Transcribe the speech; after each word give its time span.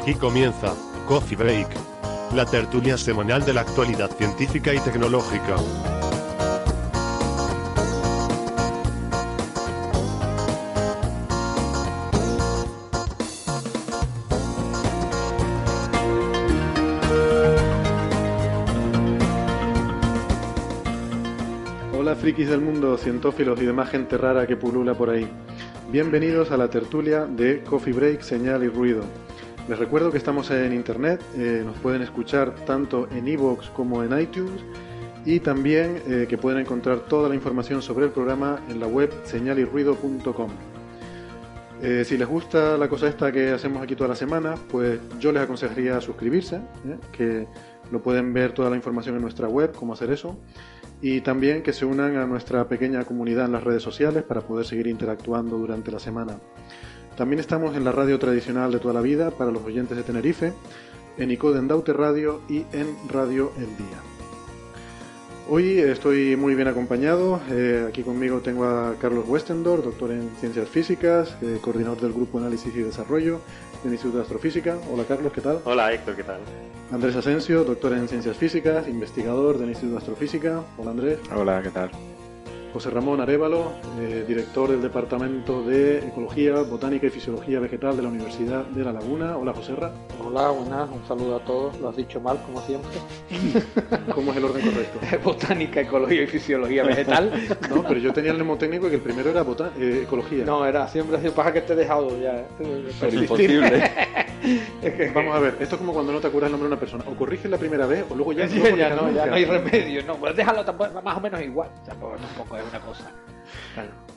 Aquí 0.00 0.14
comienza 0.14 0.74
Coffee 1.06 1.36
Break, 1.36 1.68
la 2.34 2.46
tertulia 2.46 2.96
semanal 2.96 3.44
de 3.44 3.52
la 3.52 3.60
actualidad 3.60 4.10
científica 4.16 4.72
y 4.72 4.78
tecnológica. 4.78 5.56
Frikis 22.20 22.50
del 22.50 22.60
mundo, 22.60 22.98
cientófilos 22.98 23.58
y 23.62 23.64
demás 23.64 23.88
gente 23.88 24.18
rara 24.18 24.46
que 24.46 24.54
pulula 24.54 24.92
por 24.92 25.08
ahí. 25.08 25.26
Bienvenidos 25.90 26.50
a 26.50 26.58
la 26.58 26.68
tertulia 26.68 27.24
de 27.24 27.62
Coffee 27.62 27.94
Break, 27.94 28.20
Señal 28.20 28.62
y 28.62 28.68
Ruido. 28.68 29.00
Les 29.70 29.78
recuerdo 29.78 30.10
que 30.10 30.18
estamos 30.18 30.50
en 30.50 30.74
internet, 30.74 31.22
eh, 31.38 31.62
nos 31.64 31.78
pueden 31.78 32.02
escuchar 32.02 32.54
tanto 32.66 33.08
en 33.10 33.26
iVoox 33.26 33.70
como 33.70 34.04
en 34.04 34.20
iTunes 34.20 34.60
y 35.24 35.40
también 35.40 36.02
eh, 36.06 36.26
que 36.28 36.36
pueden 36.36 36.60
encontrar 36.60 37.00
toda 37.00 37.26
la 37.30 37.34
información 37.34 37.80
sobre 37.80 38.04
el 38.04 38.10
programa 38.10 38.60
en 38.68 38.80
la 38.80 38.86
web 38.86 39.10
señalyrruido.com. 39.24 40.50
Eh, 41.82 42.04
si 42.04 42.18
les 42.18 42.28
gusta 42.28 42.76
la 42.76 42.88
cosa 42.88 43.08
esta 43.08 43.32
que 43.32 43.50
hacemos 43.50 43.82
aquí 43.82 43.96
toda 43.96 44.08
la 44.08 44.16
semana, 44.16 44.56
pues 44.70 45.00
yo 45.18 45.32
les 45.32 45.42
aconsejaría 45.42 45.98
suscribirse, 46.02 46.56
¿eh? 46.56 46.98
que 47.12 47.46
lo 47.90 48.02
pueden 48.02 48.34
ver 48.34 48.52
toda 48.52 48.68
la 48.68 48.76
información 48.76 49.16
en 49.16 49.22
nuestra 49.22 49.48
web, 49.48 49.72
cómo 49.74 49.94
hacer 49.94 50.10
eso, 50.10 50.36
y 51.02 51.20
también 51.20 51.62
que 51.62 51.72
se 51.72 51.84
unan 51.84 52.16
a 52.16 52.26
nuestra 52.26 52.68
pequeña 52.68 53.04
comunidad 53.04 53.46
en 53.46 53.52
las 53.52 53.64
redes 53.64 53.82
sociales 53.82 54.22
para 54.22 54.42
poder 54.42 54.66
seguir 54.66 54.86
interactuando 54.86 55.56
durante 55.56 55.90
la 55.90 55.98
semana. 55.98 56.38
También 57.16 57.40
estamos 57.40 57.76
en 57.76 57.84
la 57.84 57.92
radio 57.92 58.18
tradicional 58.18 58.70
de 58.72 58.78
toda 58.78 58.94
la 58.94 59.00
vida 59.00 59.30
para 59.30 59.50
los 59.50 59.62
oyentes 59.62 59.96
de 59.96 60.02
Tenerife, 60.02 60.52
en 61.18 61.30
ICODE 61.30 61.58
en 61.58 61.68
Daute 61.68 61.92
Radio 61.92 62.40
y 62.48 62.64
en 62.72 62.96
Radio 63.08 63.52
El 63.58 63.76
Día. 63.76 63.98
Hoy 65.48 65.78
estoy 65.80 66.36
muy 66.36 66.54
bien 66.54 66.68
acompañado. 66.68 67.40
Eh, 67.50 67.84
aquí 67.88 68.02
conmigo 68.02 68.38
tengo 68.38 68.66
a 68.66 68.94
Carlos 69.00 69.24
Westendor, 69.26 69.82
doctor 69.82 70.12
en 70.12 70.30
Ciencias 70.38 70.68
Físicas, 70.68 71.36
eh, 71.42 71.58
coordinador 71.60 72.00
del 72.00 72.12
Grupo 72.12 72.38
Análisis 72.38 72.74
y 72.74 72.82
Desarrollo 72.82 73.40
del 73.82 73.92
Instituto 73.92 74.18
de 74.18 74.22
Astrofísica. 74.22 74.76
Hola 74.90 75.04
Carlos, 75.04 75.32
¿qué 75.32 75.40
tal? 75.40 75.60
Hola 75.64 75.92
Héctor, 75.92 76.16
¿qué 76.16 76.24
tal? 76.24 76.40
Andrés 76.92 77.14
Asensio, 77.16 77.64
doctor 77.64 77.92
en 77.92 78.08
Ciencias 78.08 78.36
Físicas, 78.36 78.88
investigador 78.88 79.58
del 79.58 79.68
Instituto 79.68 79.94
de 79.94 79.98
Astrofísica. 79.98 80.62
Hola 80.76 80.90
Andrés. 80.90 81.18
Hola, 81.34 81.62
¿qué 81.62 81.70
tal? 81.70 81.90
José 82.72 82.90
Ramón 82.90 83.20
Arevalo, 83.20 83.72
eh, 83.98 84.24
director 84.28 84.70
del 84.70 84.80
Departamento 84.80 85.62
de 85.62 85.98
Ecología, 85.98 86.54
Botánica 86.62 87.08
y 87.08 87.10
Fisiología 87.10 87.58
Vegetal 87.58 87.96
de 87.96 88.02
la 88.02 88.08
Universidad 88.08 88.64
de 88.64 88.84
La 88.84 88.92
Laguna. 88.92 89.36
Hola 89.36 89.52
José 89.52 89.74
Ra. 89.74 89.90
Hola, 90.24 90.50
buenas, 90.50 90.88
un 90.88 91.04
saludo 91.08 91.36
a 91.36 91.40
todos. 91.40 91.80
Lo 91.80 91.88
has 91.88 91.96
dicho 91.96 92.20
mal, 92.20 92.38
como 92.46 92.60
siempre. 92.62 92.90
¿Cómo 94.14 94.30
es 94.30 94.36
el 94.36 94.44
orden 94.44 94.64
correcto? 94.64 94.98
Botánica, 95.24 95.80
ecología 95.80 96.22
y 96.22 96.26
fisiología 96.28 96.84
vegetal. 96.84 97.32
No, 97.70 97.82
pero 97.82 98.00
yo 98.00 98.12
tenía 98.12 98.30
el 98.32 98.36
mnemotécnico 98.36 98.88
que 98.88 98.96
el 98.96 99.00
primero 99.00 99.30
era 99.30 99.44
eh, 99.76 100.02
ecología. 100.04 100.44
No, 100.44 100.64
era 100.66 100.88
siempre 100.88 101.16
así. 101.16 101.28
Pasa 101.30 101.52
que 101.52 101.60
te 101.60 101.72
he 101.72 101.76
dejado 101.76 102.20
ya. 102.20 102.46
Pero 103.00 103.14
imposible. 103.14 103.84
Es 104.82 104.94
que- 104.94 105.10
Vamos 105.10 105.34
a 105.34 105.38
ver, 105.40 105.56
esto 105.60 105.74
es 105.74 105.80
como 105.80 105.92
cuando 105.92 106.12
no 106.12 106.20
te 106.20 106.26
acuerdas 106.28 106.48
el 106.48 106.52
nombre 106.52 106.68
de 106.68 106.72
una 106.74 106.80
persona. 106.80 107.04
O 107.06 107.14
corriges 107.14 107.50
la 107.50 107.58
primera 107.58 107.86
vez 107.86 108.04
o 108.08 108.14
luego 108.14 108.32
ya, 108.32 108.46
no, 108.46 108.76
ya, 108.76 108.90
no, 108.90 109.02
nunca. 109.02 109.14
ya 109.14 109.26
no 109.26 109.34
hay 109.34 109.44
remedio. 109.44 110.02
No, 110.04 110.16
pues 110.16 110.34
déjalo 110.36 110.64
tampoco, 110.64 111.02
más 111.02 111.16
o 111.16 111.20
menos 111.20 111.42
igual. 111.42 111.68
Tampoco, 111.86 112.16
tampoco 112.16 112.56
es 112.60 112.68
una 112.68 112.80
cosa. 112.80 113.10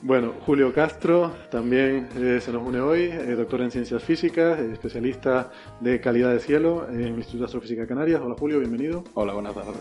Bueno, 0.02 0.34
Julio 0.44 0.72
Castro 0.72 1.32
también 1.50 2.08
eh, 2.16 2.40
se 2.40 2.52
nos 2.52 2.62
une 2.62 2.80
hoy, 2.80 3.02
eh, 3.02 3.34
doctor 3.36 3.62
en 3.62 3.70
Ciencias 3.70 4.02
Físicas, 4.02 4.58
eh, 4.58 4.72
especialista 4.72 5.50
de 5.80 6.00
calidad 6.00 6.30
de 6.30 6.40
cielo 6.40 6.86
en 6.88 7.00
el 7.00 7.08
Instituto 7.14 7.38
de 7.38 7.44
Astrofísica 7.46 7.82
de 7.82 7.86
Canarias. 7.86 8.20
Hola 8.22 8.34
Julio, 8.38 8.58
bienvenido. 8.58 9.02
Hola, 9.14 9.32
buenas 9.32 9.54
tardes. 9.54 9.80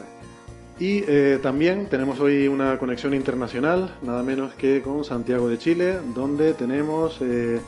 Y 0.79 1.03
eh, 1.07 1.39
también 1.41 1.87
tenemos 1.87 2.19
hoy 2.19 2.47
una 2.47 2.79
conexión 2.79 3.13
internacional, 3.13 3.95
nada 4.01 4.23
menos 4.23 4.53
que 4.53 4.81
con 4.81 5.03
Santiago 5.03 5.47
de 5.49 5.57
Chile, 5.57 5.99
donde 6.15 6.53
tenemos 6.53 7.17
eh, 7.21 7.59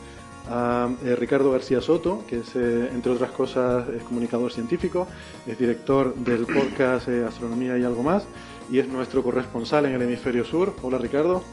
a 0.50 0.90
eh, 1.04 1.16
Ricardo 1.16 1.52
García 1.52 1.82
Soto, 1.82 2.24
que 2.28 2.40
es, 2.40 2.56
eh, 2.56 2.90
entre 2.94 3.12
otras 3.12 3.32
cosas, 3.32 3.88
es 3.90 4.04
comunicador 4.04 4.52
científico, 4.52 5.08
es 5.48 5.58
director 5.58 6.14
del 6.16 6.46
podcast 6.46 7.08
eh, 7.08 7.26
Astronomía 7.28 7.78
y 7.78 7.84
algo 7.84 8.04
más, 8.04 8.28
y 8.72 8.80
es 8.80 8.88
nuestro 8.88 9.24
corresponsal 9.24 9.86
en 9.86 9.94
el 9.94 10.02
hemisferio 10.02 10.44
sur. 10.46 10.74
Hola 10.82 10.98
Ricardo. 10.98 11.44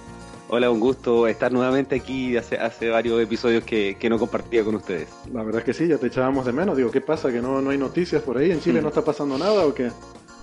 Hola, 0.48 0.70
un 0.70 0.80
gusto 0.80 1.26
estar 1.28 1.50
nuevamente 1.50 1.94
aquí. 1.96 2.36
Hace, 2.36 2.56
hace 2.58 2.90
varios 2.90 3.20
episodios 3.22 3.64
que, 3.64 3.96
que 3.98 4.10
no 4.10 4.18
compartía 4.18 4.62
con 4.64 4.74
ustedes. 4.74 5.08
La 5.32 5.42
verdad 5.42 5.60
es 5.60 5.64
que 5.64 5.72
sí, 5.72 5.88
ya 5.88 5.96
te 5.98 6.08
echábamos 6.08 6.44
de 6.44 6.52
menos. 6.52 6.76
Digo, 6.76 6.90
¿qué 6.90 7.00
pasa? 7.00 7.30
¿Que 7.32 7.40
no, 7.40 7.62
no 7.62 7.70
hay 7.70 7.78
noticias 7.78 8.22
por 8.22 8.36
ahí? 8.36 8.50
¿En 8.50 8.60
Chile 8.60 8.80
Mm. 8.80 8.82
no 8.82 8.88
está 8.88 9.02
pasando 9.02 9.38
nada 9.38 9.64
o 9.64 9.72
qué? 9.72 9.90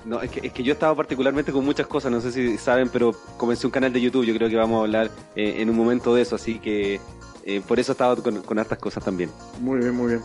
No, 0.06 0.22
es 0.22 0.32
que, 0.32 0.48
es 0.48 0.54
que 0.54 0.64
yo 0.64 0.74
estaba 0.74 0.96
particularmente 0.96 1.52
con 1.52 1.64
muchas 1.66 1.86
cosas, 1.86 2.12
no 2.12 2.22
sé 2.22 2.32
si 2.32 2.58
saben, 2.58 2.90
pero 2.90 3.14
comencé 3.38 3.68
un 3.68 3.72
canal 3.72 3.92
de 3.94 4.02
YouTube. 4.02 4.26
Yo 4.26 4.34
creo 4.34 4.50
que 4.50 4.56
vamos 4.56 4.78
a 4.80 4.82
hablar 4.82 5.12
eh, 5.36 5.56
en 5.60 5.70
un 5.70 5.76
momento 5.76 6.16
de 6.16 6.22
eso, 6.24 6.36
así 6.38 6.58
que 6.58 7.00
eh, 7.44 7.62
por 7.68 7.80
eso 7.80 7.92
estaba 7.92 8.16
con, 8.16 8.42
con 8.42 8.58
hartas 8.58 8.80
cosas 8.80 9.04
también. 9.04 9.30
Muy 9.62 9.80
bien, 9.80 9.94
muy 9.94 10.08
bien. 10.08 10.22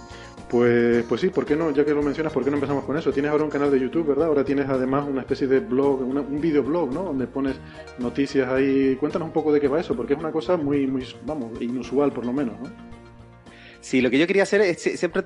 Pues, 0.49 1.05
pues 1.09 1.21
sí, 1.21 1.31
¿por 1.31 1.45
qué 1.45 1.57
no? 1.57 1.71
Ya 1.73 1.85
que 1.85 1.93
lo 1.93 2.03
mencionas, 2.03 2.33
¿por 2.33 2.45
qué 2.45 2.51
no 2.51 2.57
empezamos 2.57 2.85
con 2.85 2.97
eso? 2.97 3.13
Tienes 3.13 3.31
ahora 3.33 3.45
un 3.45 3.51
canal 3.51 3.71
de 3.73 3.81
YouTube, 3.81 4.07
¿verdad? 4.09 4.29
Ahora 4.29 4.45
tienes 4.45 4.69
además 4.69 5.07
una 5.09 5.23
especie 5.23 5.47
de 5.49 5.59
blog, 5.61 6.03
una- 6.03 6.21
un 6.21 6.41
videoblog, 6.41 6.93
¿no? 6.93 7.03
Donde 7.05 7.27
pones 7.27 7.57
noticias 7.99 8.49
ahí. 8.49 8.95
Cuéntanos 8.97 9.27
un 9.27 9.33
poco 9.33 9.53
de 9.53 9.61
qué 9.61 9.67
va 9.69 9.81
eso, 9.81 9.97
porque 9.97 10.13
es 10.15 10.21
una 10.21 10.31
cosa 10.31 10.57
muy, 10.57 10.87
muy, 10.87 11.05
vamos, 11.27 11.61
inusual 11.61 12.13
por 12.13 12.25
lo 12.27 12.33
menos, 12.33 12.55
¿no? 12.61 12.69
Sí, 13.81 14.01
lo 14.01 14.11
que 14.11 14.19
yo 14.19 14.27
quería 14.27 14.45
hacer 14.45 14.61
es 14.61 14.79
sie- 14.87 14.97
siempre 14.97 15.25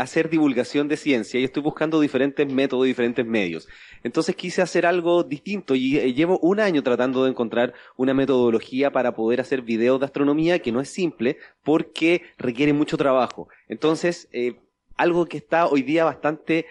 hacer 0.00 0.30
divulgación 0.30 0.88
de 0.88 0.96
ciencia 0.96 1.38
y 1.38 1.44
estoy 1.44 1.62
buscando 1.62 2.00
diferentes 2.00 2.50
métodos, 2.50 2.86
diferentes 2.86 3.26
medios. 3.26 3.68
Entonces 4.02 4.34
quise 4.34 4.62
hacer 4.62 4.86
algo 4.86 5.24
distinto 5.24 5.74
y 5.74 5.98
eh, 5.98 6.14
llevo 6.14 6.38
un 6.38 6.58
año 6.58 6.82
tratando 6.82 7.24
de 7.24 7.30
encontrar 7.30 7.74
una 7.96 8.14
metodología 8.14 8.92
para 8.92 9.14
poder 9.14 9.40
hacer 9.40 9.62
videos 9.62 10.00
de 10.00 10.06
astronomía 10.06 10.58
que 10.60 10.72
no 10.72 10.80
es 10.80 10.88
simple 10.88 11.36
porque 11.62 12.22
requiere 12.38 12.72
mucho 12.72 12.96
trabajo. 12.96 13.48
Entonces, 13.68 14.28
eh, 14.32 14.56
algo 14.96 15.26
que 15.26 15.36
está 15.36 15.66
hoy 15.66 15.82
día 15.82 16.04
bastante, 16.04 16.66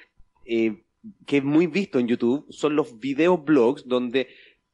eh, 0.45 0.81
que 1.27 1.37
es 1.37 1.43
muy 1.43 1.67
visto 1.67 1.99
en 1.99 2.07
YouTube, 2.07 2.47
son 2.49 2.75
los 2.75 2.99
videos 2.99 3.43
blogs 3.43 3.87
donde 3.87 4.27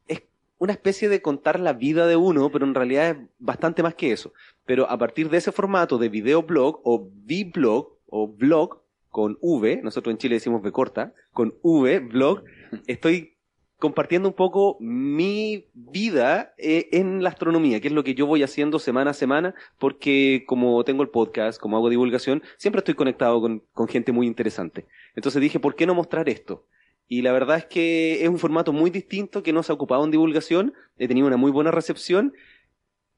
es 0.08 0.24
una 0.60 0.72
especie 0.72 1.10
de 1.10 1.22
contar 1.22 1.60
la 1.60 1.74
vida 1.74 2.08
de 2.08 2.16
uno, 2.16 2.50
pero 2.52 2.66
en 2.66 2.74
realidad 2.74 3.10
es 3.10 3.18
bastante 3.38 3.84
más 3.84 3.96
que 3.96 4.14
eso. 4.14 4.32
Pero 4.66 4.90
a 4.90 4.98
partir 4.98 5.30
de 5.30 5.38
ese 5.38 5.52
formato 5.52 5.98
de 5.98 6.08
videoblog 6.08 6.80
o 6.86 7.10
V-blog 7.28 7.95
o 8.18 8.30
blog 8.30 8.82
con 9.10 9.38
V, 9.42 9.82
nosotros 9.84 10.14
en 10.14 10.18
Chile 10.18 10.36
decimos 10.36 10.62
V 10.62 10.72
corta, 10.72 11.14
con 11.34 11.54
V, 11.62 12.00
blog, 12.00 12.44
estoy 12.88 13.36
compartiendo 13.78 14.30
un 14.30 14.36
poco 14.36 14.78
mi 14.80 15.68
vida 15.74 16.54
eh, 16.58 16.88
en 16.94 17.22
la 17.24 17.30
astronomía, 17.30 17.82
que 17.82 17.90
es 17.90 17.94
lo 17.94 18.06
que 18.06 18.16
yo 18.16 18.26
voy 18.26 18.42
haciendo 18.42 18.80
semana 18.80 19.12
a 19.12 19.14
semana, 19.14 19.54
porque 19.80 20.46
como 20.48 20.82
tengo 20.86 21.04
el 21.04 21.10
podcast, 21.10 21.60
como 21.60 21.76
hago 21.76 21.90
divulgación, 21.90 22.42
siempre 22.58 22.80
estoy 22.80 22.94
conectado 22.94 23.42
con, 23.42 23.64
con 23.74 23.90
gente 23.90 24.14
muy 24.14 24.28
interesante. 24.28 24.86
Entonces 25.14 25.42
dije, 25.42 25.60
¿por 25.60 25.76
qué 25.76 25.86
no 25.86 25.94
mostrar 25.94 26.30
esto? 26.30 26.66
Y 27.08 27.22
la 27.22 27.34
verdad 27.34 27.58
es 27.58 27.66
que 27.66 28.24
es 28.24 28.30
un 28.30 28.40
formato 28.40 28.72
muy 28.72 28.92
distinto 28.92 29.44
que 29.44 29.52
no 29.52 29.62
se 29.62 29.74
ha 29.74 29.76
ocupado 29.76 30.06
en 30.06 30.12
divulgación, 30.12 30.74
he 30.98 31.10
tenido 31.10 31.28
una 31.28 31.38
muy 31.38 31.52
buena 31.52 31.72
recepción 31.72 32.34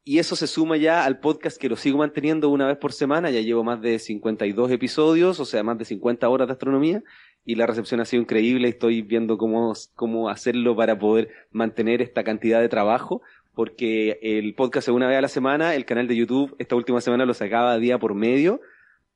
Y 0.07 0.19
eso 0.19 0.37
se 0.37 0.47
suma 0.47 0.77
ya 0.77 1.03
al 1.03 1.19
podcast 1.19 1.59
que 1.59 1.67
lo 1.67 1.75
sigo 1.75 1.97
manteniendo 1.97 2.47
una 2.47 2.65
vez 2.65 2.77
por 2.77 2.93
semana. 2.93 3.29
Ya 3.29 3.41
llevo 3.41 3.65
más 3.65 3.81
de 3.81 3.99
52 3.99 4.71
episodios, 4.71 5.41
o 5.41 5.43
sea, 5.43 5.63
más 5.63 5.77
de 5.77 5.83
50 5.83 6.29
horas 6.29 6.47
de 6.47 6.53
astronomía. 6.53 7.03
Y 7.43 7.55
la 7.55 7.67
recepción 7.67 7.99
ha 7.99 8.05
sido 8.05 8.21
increíble. 8.21 8.69
Estoy 8.69 9.01
viendo 9.01 9.37
cómo, 9.37 9.73
cómo 9.95 10.29
hacerlo 10.29 10.77
para 10.77 10.97
poder 10.97 11.29
mantener 11.51 12.01
esta 12.01 12.23
cantidad 12.23 12.61
de 12.61 12.69
trabajo. 12.69 13.21
Porque 13.53 14.17
el 14.21 14.55
podcast 14.55 14.87
es 14.87 14.93
una 14.93 15.09
vez 15.09 15.17
a 15.17 15.21
la 15.21 15.27
semana. 15.27 15.75
El 15.75 15.83
canal 15.83 16.07
de 16.07 16.15
YouTube 16.15 16.55
esta 16.57 16.77
última 16.77 17.01
semana 17.01 17.25
lo 17.25 17.33
sacaba 17.33 17.77
día 17.77 17.99
por 17.99 18.13
medio. 18.13 18.61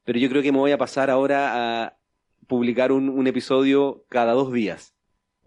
Pero 0.04 0.20
yo 0.20 0.28
creo 0.28 0.42
que 0.42 0.52
me 0.52 0.58
voy 0.58 0.72
a 0.74 0.78
pasar 0.78 1.10
ahora 1.10 1.86
a 1.86 1.98
publicar 2.48 2.92
un, 2.92 3.08
un 3.08 3.28
episodio 3.28 4.04
cada 4.10 4.34
dos 4.34 4.52
días. 4.52 4.91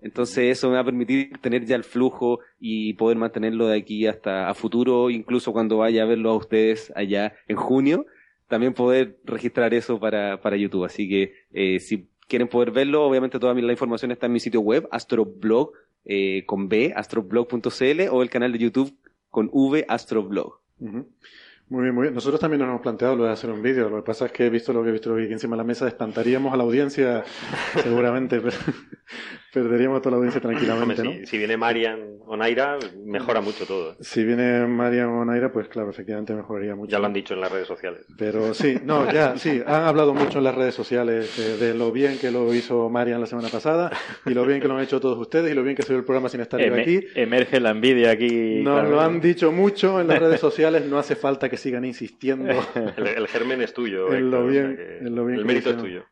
Entonces 0.04 0.50
eso 0.50 0.68
me 0.68 0.74
va 0.74 0.80
a 0.80 0.84
permitir 0.84 1.32
tener 1.40 1.64
ya 1.64 1.76
el 1.76 1.82
flujo 1.82 2.40
y 2.60 2.92
poder 2.92 3.16
mantenerlo 3.16 3.68
de 3.68 3.78
aquí 3.78 4.06
hasta 4.06 4.50
a 4.50 4.54
futuro, 4.54 5.08
incluso 5.08 5.50
cuando 5.50 5.78
vaya 5.78 6.02
a 6.02 6.06
verlo 6.06 6.30
a 6.30 6.36
ustedes 6.36 6.92
allá 6.94 7.34
en 7.48 7.56
junio, 7.56 8.04
también 8.46 8.74
poder 8.74 9.18
registrar 9.24 9.72
eso 9.72 9.98
para, 9.98 10.42
para 10.42 10.58
YouTube. 10.58 10.84
Así 10.84 11.08
que 11.08 11.32
eh, 11.52 11.80
si 11.80 12.10
quieren 12.28 12.48
poder 12.48 12.70
verlo, 12.70 13.02
obviamente 13.06 13.38
toda 13.38 13.54
la 13.54 13.72
información 13.72 14.10
está 14.10 14.26
en 14.26 14.32
mi 14.32 14.40
sitio 14.40 14.60
web, 14.60 14.86
astroblog 14.90 15.72
eh, 16.04 16.44
con 16.44 16.68
B, 16.68 16.92
astroblog.cl 16.94 18.08
o 18.10 18.22
el 18.22 18.28
canal 18.28 18.52
de 18.52 18.58
YouTube 18.58 18.94
con 19.30 19.48
V, 19.50 19.86
astroblog. 19.88 20.60
Muy 21.68 21.82
bien, 21.82 21.94
muy 21.94 22.02
bien. 22.02 22.14
Nosotros 22.14 22.40
también 22.40 22.60
nos 22.60 22.68
hemos 22.68 22.82
planteado 22.82 23.16
lo 23.16 23.24
de 23.24 23.30
hacer 23.30 23.50
un 23.50 23.62
vídeo. 23.62 23.88
Lo 23.88 23.96
que 23.96 24.02
pasa 24.02 24.26
es 24.26 24.32
que 24.32 24.46
he 24.46 24.50
visto 24.50 24.72
lo 24.72 24.82
que 24.82 24.90
he 24.90 24.92
visto 24.92 25.14
aquí 25.14 25.32
encima 25.32 25.56
de 25.56 25.58
la 25.58 25.64
mesa, 25.64 25.88
espantaríamos 25.88 26.52
a 26.52 26.56
la 26.56 26.64
audiencia 26.64 27.24
seguramente. 27.82 28.40
perderíamos 29.54 29.98
a 29.98 30.00
toda 30.00 30.10
la 30.12 30.16
audiencia 30.16 30.40
tranquilamente. 30.40 31.02
¿no? 31.04 31.12
si, 31.24 31.38
viene 31.38 31.56
Marian 31.56 32.18
o 32.26 32.36
Naira, 32.36 32.76
mejora 33.04 33.40
mucho 33.40 33.64
todo. 33.66 33.96
Si 34.00 34.24
viene 34.24 34.66
Marian 34.66 35.08
o 35.08 35.24
Naira, 35.24 35.52
pues 35.52 35.68
claro, 35.68 35.90
efectivamente 35.90 36.34
mejoraría 36.34 36.74
mucho. 36.74 36.90
Ya 36.90 36.98
lo 36.98 37.06
han 37.06 37.12
dicho 37.12 37.34
en 37.34 37.40
las 37.40 37.52
redes 37.52 37.68
sociales. 37.68 38.04
Pero 38.18 38.52
sí, 38.52 38.78
no, 38.84 39.10
ya, 39.12 39.38
sí, 39.38 39.62
han 39.64 39.84
hablado 39.84 40.12
mucho 40.12 40.38
en 40.38 40.44
las 40.44 40.54
redes 40.56 40.74
sociales 40.74 41.36
de, 41.60 41.74
lo 41.74 41.92
bien 41.92 42.18
que 42.18 42.30
lo 42.30 42.52
hizo 42.52 42.90
Marian 42.90 43.20
la 43.20 43.26
semana 43.26 43.48
pasada 43.48 43.92
y 44.26 44.30
lo 44.30 44.44
bien 44.44 44.60
que 44.60 44.66
lo 44.66 44.76
han 44.76 44.82
hecho 44.82 45.00
todos 45.00 45.18
ustedes 45.18 45.52
y 45.52 45.54
lo 45.54 45.62
bien 45.62 45.76
que 45.76 45.84
ve 45.88 45.96
el 45.96 46.04
programa 46.04 46.28
sin 46.28 46.40
estar 46.40 46.60
aquí. 46.60 47.00
Emerge 47.14 47.60
la 47.60 47.70
envidia 47.70 48.10
aquí. 48.10 48.60
Nos 48.62 48.88
lo 48.88 49.00
han 49.00 49.20
dicho 49.20 49.52
mucho 49.52 50.00
en 50.00 50.08
las 50.08 50.18
redes 50.18 50.40
sociales, 50.40 50.84
no 50.86 50.98
hace 50.98 51.14
falta 51.14 51.48
que 51.48 51.53
sigan 51.56 51.84
insistiendo. 51.84 52.50
el, 52.96 53.28
germen 53.28 53.60
es 53.62 53.74
tuyo. 53.74 54.12
En 54.12 54.30
lo 54.30 54.46
bien, 54.46 54.78
en 55.00 55.14
lo 55.14 55.26
bien 55.26 55.40
el 55.40 55.44
mérito 55.44 55.70
es 55.70 55.76
tuyo. 55.76 56.04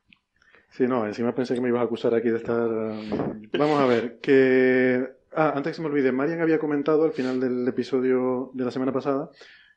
Sí, 0.70 0.86
no, 0.86 1.06
encima 1.06 1.34
pensé 1.34 1.54
que 1.54 1.60
me 1.60 1.68
ibas 1.68 1.82
a 1.82 1.84
acusar 1.84 2.14
aquí 2.14 2.30
de 2.30 2.38
estar... 2.38 2.66
Um, 2.66 3.48
vamos 3.58 3.78
a 3.78 3.86
ver, 3.86 4.18
que... 4.20 5.06
Ah, 5.34 5.52
antes 5.54 5.72
que 5.72 5.76
se 5.76 5.82
me 5.82 5.88
olvide, 5.88 6.12
Marian 6.12 6.40
había 6.40 6.58
comentado 6.58 7.04
al 7.04 7.12
final 7.12 7.40
del 7.40 7.66
episodio 7.68 8.50
de 8.54 8.64
la 8.64 8.70
semana 8.70 8.92
pasada 8.92 9.30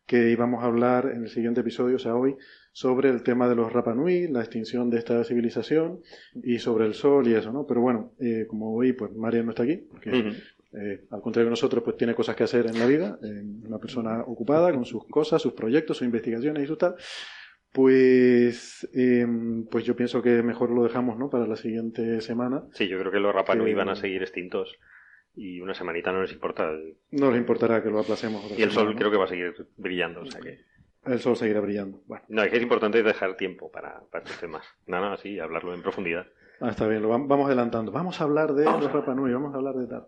que 0.05 0.29
íbamos 0.29 0.63
a 0.63 0.67
hablar 0.67 1.11
en 1.13 1.23
el 1.23 1.29
siguiente 1.29 1.61
episodio, 1.61 1.95
o 1.95 1.99
sea, 1.99 2.15
hoy, 2.15 2.35
sobre 2.71 3.09
el 3.09 3.23
tema 3.23 3.49
de 3.49 3.55
los 3.55 3.73
Rapanui, 3.73 4.27
la 4.27 4.41
extinción 4.41 4.89
de 4.89 4.99
esta 4.99 5.23
civilización 5.23 6.01
y 6.43 6.59
sobre 6.59 6.85
el 6.85 6.93
sol 6.93 7.27
y 7.27 7.33
eso, 7.33 7.51
¿no? 7.51 7.65
Pero 7.65 7.81
bueno, 7.81 8.11
eh, 8.19 8.45
como 8.47 8.75
hoy, 8.75 8.93
pues 8.93 9.11
Marian 9.13 9.45
no 9.45 9.51
está 9.51 9.63
aquí, 9.63 9.77
porque 9.89 10.33
eh, 10.77 11.05
al 11.11 11.21
contrario 11.21 11.45
de 11.45 11.51
nosotros, 11.51 11.83
pues 11.83 11.97
tiene 11.97 12.13
cosas 12.13 12.35
que 12.35 12.43
hacer 12.43 12.67
en 12.67 12.79
la 12.79 12.85
vida, 12.85 13.17
eh, 13.23 13.43
una 13.65 13.79
persona 13.79 14.21
ocupada 14.21 14.71
con 14.73 14.85
sus 14.85 15.05
cosas, 15.07 15.41
sus 15.41 15.53
proyectos, 15.53 15.97
sus 15.97 16.05
investigaciones 16.05 16.63
y 16.63 16.67
su 16.67 16.77
tal. 16.77 16.95
Pues, 17.71 18.87
em, 18.93 19.65
pues 19.65 19.83
yo 19.83 19.95
pienso 19.95 20.21
que 20.21 20.41
mejor 20.41 20.71
lo 20.71 20.83
dejamos, 20.83 21.17
¿no? 21.17 21.29
Para 21.29 21.45
la 21.45 21.55
siguiente 21.55 22.21
semana. 22.21 22.63
Sí, 22.71 22.87
yo 22.87 22.97
creo 22.99 23.11
que 23.11 23.19
los 23.19 23.33
Rapanui 23.33 23.73
van 23.73 23.89
a 23.89 23.95
seguir 23.95 24.21
extintos 24.21 24.77
y 25.35 25.59
una 25.59 25.73
semanita 25.73 26.11
no 26.11 26.21
les 26.21 26.31
importa. 26.31 26.71
No 27.11 27.31
les 27.31 27.39
importará 27.39 27.83
que 27.83 27.89
lo 27.89 27.99
aplacemos. 27.99 28.43
Y 28.57 28.61
el 28.61 28.71
sol 28.71 28.95
creo 28.95 29.11
que 29.11 29.17
va 29.17 29.25
a 29.25 29.29
seguir 29.29 29.53
brillando, 29.75 30.21
o 30.21 30.25
sea 30.25 30.39
que... 30.39 30.59
El 31.05 31.19
sol 31.19 31.35
seguirá 31.35 31.59
brillando. 31.59 32.01
Bueno. 32.07 32.25
No, 32.29 32.43
es 32.43 32.49
que 32.49 32.57
es 32.57 32.63
importante 32.63 33.03
dejar 33.03 33.35
tiempo 33.35 33.69
para, 33.69 34.01
para 34.09 34.23
estos 34.23 34.39
temas. 34.39 34.65
No, 34.87 34.99
no, 34.99 35.17
sí, 35.17 35.37
hablarlo 35.39 35.73
en 35.73 35.83
profundidad. 35.83 36.25
Ah, 36.61 36.69
está 36.69 36.87
bien, 36.87 37.01
lo 37.01 37.09
vamos 37.09 37.45
adelantando. 37.45 37.91
Vamos 37.91 38.19
a 38.21 38.23
hablar 38.23 38.53
de 38.53 38.63
los 38.63 38.91
Rapanui, 38.91 39.33
vamos 39.33 39.53
a 39.53 39.57
hablar 39.57 39.75
de 39.75 39.87
tal. 39.87 40.07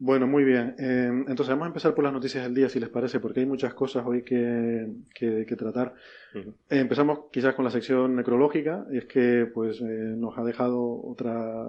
Bueno, 0.00 0.28
muy 0.28 0.44
bien. 0.44 0.76
Eh, 0.78 1.08
entonces 1.08 1.48
vamos 1.48 1.64
a 1.64 1.68
empezar 1.68 1.92
por 1.92 2.04
las 2.04 2.12
noticias 2.12 2.44
del 2.44 2.54
día, 2.54 2.68
si 2.68 2.78
les 2.78 2.88
parece, 2.88 3.18
porque 3.18 3.40
hay 3.40 3.46
muchas 3.46 3.74
cosas 3.74 4.06
hoy 4.06 4.22
que, 4.22 4.86
que, 5.12 5.56
tratar. 5.56 5.94
Eh, 6.34 6.44
empezamos 6.68 7.22
quizás 7.32 7.56
con 7.56 7.64
la 7.64 7.72
sección 7.72 8.14
necrológica, 8.14 8.86
y 8.92 8.98
es 8.98 9.06
que 9.06 9.50
pues 9.52 9.80
eh, 9.80 9.84
nos 9.84 10.38
ha 10.38 10.44
dejado 10.44 10.80
otra, 11.02 11.66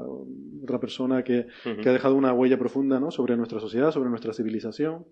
otra 0.61 0.79
persona 0.79 1.23
que, 1.23 1.47
que, 1.63 1.89
ha 1.89 1.93
dejado 1.93 2.13
una 2.13 2.31
huella 2.31 2.59
profunda 2.59 2.99
¿no? 2.99 3.09
sobre 3.09 3.35
nuestra 3.35 3.59
sociedad, 3.59 3.91
sobre 3.91 4.11
nuestra 4.11 4.31
civilización, 4.31 5.05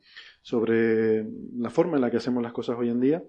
sobre 0.44 1.26
la 1.58 1.72
forma 1.72 1.96
en 1.96 2.02
la 2.02 2.12
que 2.12 2.18
hacemos 2.18 2.44
las 2.44 2.54
cosas 2.54 2.78
hoy 2.78 2.90
en 2.90 3.00
día, 3.00 3.24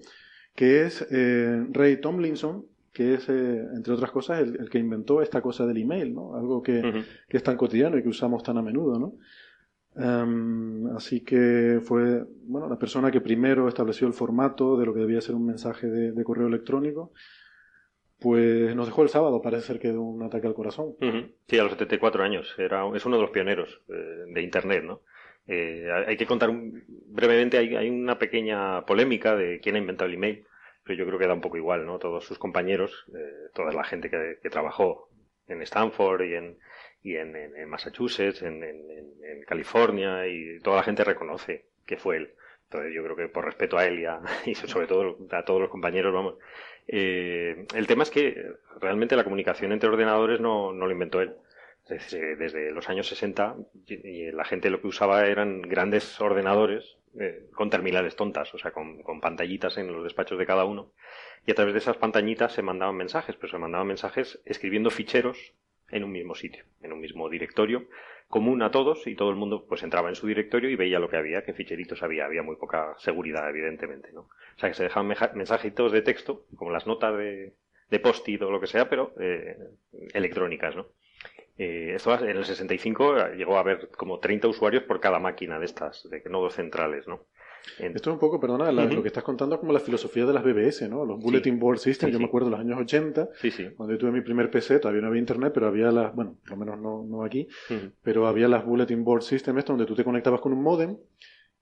que 0.54 0.82
es 0.82 1.08
Ray 1.10 1.98
Tomlinson, 1.98 2.66
que 2.92 3.14
es, 3.14 3.26
entre 3.30 3.94
otras 3.94 4.10
cosas, 4.10 4.40
el, 4.40 4.68
que 4.68 4.78
inventó 4.78 5.22
esta 5.22 5.40
cosa 5.40 5.64
del 5.66 5.78
email, 5.78 6.12
¿no? 6.12 6.34
Algo 6.34 6.62
que, 6.62 7.04
que 7.26 7.36
es 7.38 7.42
tan 7.42 7.56
cotidiano 7.56 7.96
y 7.96 8.02
que 8.02 8.08
usamos 8.08 8.42
tan 8.42 8.58
a 8.58 8.62
menudo, 8.62 8.98
¿no? 8.98 9.14
Em, 9.98 10.86
así 10.94 11.24
que 11.24 11.80
fue 11.82 12.24
bueno, 12.44 12.68
la 12.68 12.78
persona 12.78 13.10
que 13.10 13.20
primero 13.20 13.66
estableció 13.66 14.06
el 14.06 14.12
formato 14.12 14.78
de 14.78 14.86
lo 14.86 14.94
que 14.94 15.00
debía 15.00 15.20
ser 15.20 15.34
un 15.34 15.46
mensaje 15.46 15.88
de, 15.88 16.24
correo 16.24 16.46
electrónico. 16.46 17.12
Pues 18.20 18.74
nos 18.74 18.86
dejó 18.86 19.02
el 19.02 19.08
sábado, 19.08 19.42
parece 19.42 19.66
ser 19.66 19.78
que 19.80 19.88
de 19.88 19.98
un 19.98 20.22
ataque 20.22 20.46
al 20.46 20.54
corazón. 20.54 20.96
Sí, 21.46 21.58
a 21.58 21.62
los 21.62 21.72
74 21.72 22.22
años. 22.22 22.54
Era, 22.58 22.84
es 22.94 23.06
uno 23.06 23.16
de 23.16 23.22
los 23.22 23.30
pioneros 23.30 23.82
eh, 23.88 24.24
de 24.34 24.42
Internet, 24.42 24.84
¿no? 24.84 25.02
Eh, 25.46 25.88
hay 26.06 26.16
que 26.16 26.26
contar 26.26 26.50
brevemente, 26.52 27.58
hay, 27.58 27.74
hay, 27.74 27.88
una 27.88 28.18
pequeña 28.18 28.84
polémica 28.84 29.34
de 29.34 29.60
quién 29.60 29.76
ha 29.76 29.78
inventado 29.78 30.08
el 30.08 30.16
email, 30.16 30.44
pero 30.84 30.98
yo 30.98 31.06
creo 31.06 31.18
que 31.18 31.26
da 31.26 31.32
un 31.32 31.40
poco 31.40 31.56
igual, 31.56 31.86
¿no? 31.86 31.98
Todos 31.98 32.24
sus 32.24 32.38
compañeros, 32.38 33.06
eh, 33.14 33.50
toda 33.54 33.72
la 33.72 33.84
gente 33.84 34.10
que, 34.10 34.38
que, 34.42 34.50
trabajó 34.50 35.08
en 35.46 35.62
Stanford 35.62 36.22
y 36.22 36.34
en, 36.34 36.58
y 37.02 37.16
en, 37.16 37.68
Massachusetts, 37.68 38.42
en, 38.42 38.60
California, 39.46 40.26
y 40.26 40.60
toda 40.60 40.78
la 40.78 40.82
gente 40.82 41.04
reconoce 41.04 41.64
que 41.86 41.96
fue 41.96 42.18
él. 42.18 42.34
Entonces 42.64 42.92
yo 42.94 43.02
creo 43.02 43.16
que 43.16 43.28
por 43.28 43.46
respeto 43.46 43.78
a 43.78 43.86
él 43.86 44.00
y, 44.00 44.04
a, 44.04 44.20
sobre 44.66 44.86
todo 44.86 45.16
a 45.30 45.44
todos 45.44 45.60
los 45.60 45.70
compañeros, 45.70 46.12
vamos. 46.12 46.34
Eh, 46.86 47.66
el 47.74 47.86
tema 47.86 48.02
es 48.02 48.10
que 48.10 48.52
realmente 48.80 49.16
la 49.16 49.24
comunicación 49.24 49.72
entre 49.72 49.88
ordenadores 49.88 50.40
no, 50.40 50.72
lo 50.72 50.90
inventó 50.90 51.20
él. 51.20 51.34
Desde, 51.88 52.36
desde, 52.36 52.70
los 52.70 52.90
años 52.90 53.08
60 53.08 53.56
y 53.86 54.30
la 54.32 54.44
gente 54.44 54.68
lo 54.68 54.82
que 54.82 54.88
usaba 54.88 55.26
eran 55.26 55.62
grandes 55.62 56.20
ordenadores 56.20 56.98
eh, 57.18 57.48
con 57.54 57.70
terminales 57.70 58.14
tontas, 58.14 58.52
o 58.54 58.58
sea, 58.58 58.70
con, 58.70 59.02
pantallitas 59.20 59.78
en 59.78 59.92
los 59.92 60.04
despachos 60.04 60.38
de 60.38 60.46
cada 60.46 60.64
uno. 60.64 60.92
Y 61.46 61.50
a 61.50 61.54
través 61.54 61.72
de 61.72 61.78
esas 61.78 61.96
pantallitas 61.96 62.52
se 62.52 62.62
mandaban 62.62 62.96
mensajes, 62.96 63.34
pero 63.36 63.50
se 63.50 63.58
mandaban 63.58 63.86
mensajes 63.86 64.40
escribiendo 64.44 64.90
ficheros 64.90 65.54
en 65.90 66.04
un 66.04 66.12
mismo 66.12 66.34
sitio, 66.34 66.64
en 66.82 66.92
un 66.92 67.00
mismo 67.00 67.28
directorio, 67.28 67.86
común 68.28 68.62
a 68.62 68.70
todos 68.70 69.06
y 69.06 69.14
todo 69.14 69.30
el 69.30 69.36
mundo 69.36 69.64
pues 69.66 69.82
entraba 69.82 70.08
en 70.10 70.14
su 70.14 70.26
directorio 70.26 70.68
y 70.68 70.76
veía 70.76 70.98
lo 70.98 71.08
que 71.08 71.16
había, 71.16 71.44
qué 71.44 71.54
ficheritos 71.54 72.02
había, 72.02 72.26
había 72.26 72.42
muy 72.42 72.56
poca 72.56 72.94
seguridad 72.98 73.48
evidentemente, 73.48 74.12
¿no? 74.12 74.20
O 74.20 74.58
sea 74.58 74.68
que 74.68 74.74
se 74.74 74.84
dejaban 74.84 75.14
mensajitos 75.34 75.92
de 75.92 76.02
texto, 76.02 76.44
como 76.56 76.70
las 76.70 76.86
notas 76.86 77.16
de, 77.16 77.54
de 77.90 78.00
post-it 78.00 78.42
o 78.42 78.50
lo 78.50 78.60
que 78.60 78.66
sea, 78.66 78.88
pero 78.88 79.14
eh, 79.18 79.56
electrónicas, 80.12 80.76
¿no? 80.76 80.88
Eh, 81.56 81.94
esto 81.96 82.14
en 82.14 82.36
el 82.36 82.44
65 82.44 83.30
llegó 83.36 83.56
a 83.56 83.60
haber 83.60 83.88
como 83.88 84.20
30 84.20 84.46
usuarios 84.46 84.84
por 84.84 85.00
cada 85.00 85.18
máquina 85.18 85.58
de 85.58 85.64
estas, 85.64 86.08
de 86.08 86.22
nodos 86.30 86.54
centrales, 86.54 87.08
¿no? 87.08 87.24
Esto 87.78 88.10
es 88.10 88.14
un 88.14 88.18
poco, 88.18 88.40
perdona, 88.40 88.70
lo 88.72 89.02
que 89.02 89.08
estás 89.08 89.24
contando 89.24 89.56
es 89.56 89.60
como 89.60 89.72
la 89.72 89.80
filosofía 89.80 90.26
de 90.26 90.32
las 90.32 90.42
BBS, 90.42 90.88
¿no? 90.88 91.04
Los 91.04 91.20
Bulletin 91.20 91.58
Board 91.58 91.78
System, 91.78 92.10
yo 92.10 92.18
me 92.18 92.26
acuerdo 92.26 92.46
de 92.46 92.52
los 92.52 92.60
años 92.60 92.78
80, 92.78 93.28
cuando 93.76 93.94
yo 93.94 93.98
tuve 93.98 94.12
mi 94.12 94.20
primer 94.20 94.50
PC, 94.50 94.78
todavía 94.78 95.02
no 95.02 95.08
había 95.08 95.20
internet, 95.20 95.52
pero 95.54 95.66
había 95.66 95.90
las, 95.90 96.14
bueno, 96.14 96.36
por 96.42 96.50
lo 96.50 96.56
menos 96.56 96.80
no, 96.80 97.04
no 97.04 97.24
aquí, 97.24 97.48
pero 98.02 98.26
había 98.26 98.48
las 98.48 98.64
Bulletin 98.64 99.04
Board 99.04 99.22
System, 99.22 99.58
esto 99.58 99.72
donde 99.72 99.86
tú 99.86 99.94
te 99.94 100.04
conectabas 100.04 100.40
con 100.40 100.52
un 100.52 100.62
modem 100.62 100.96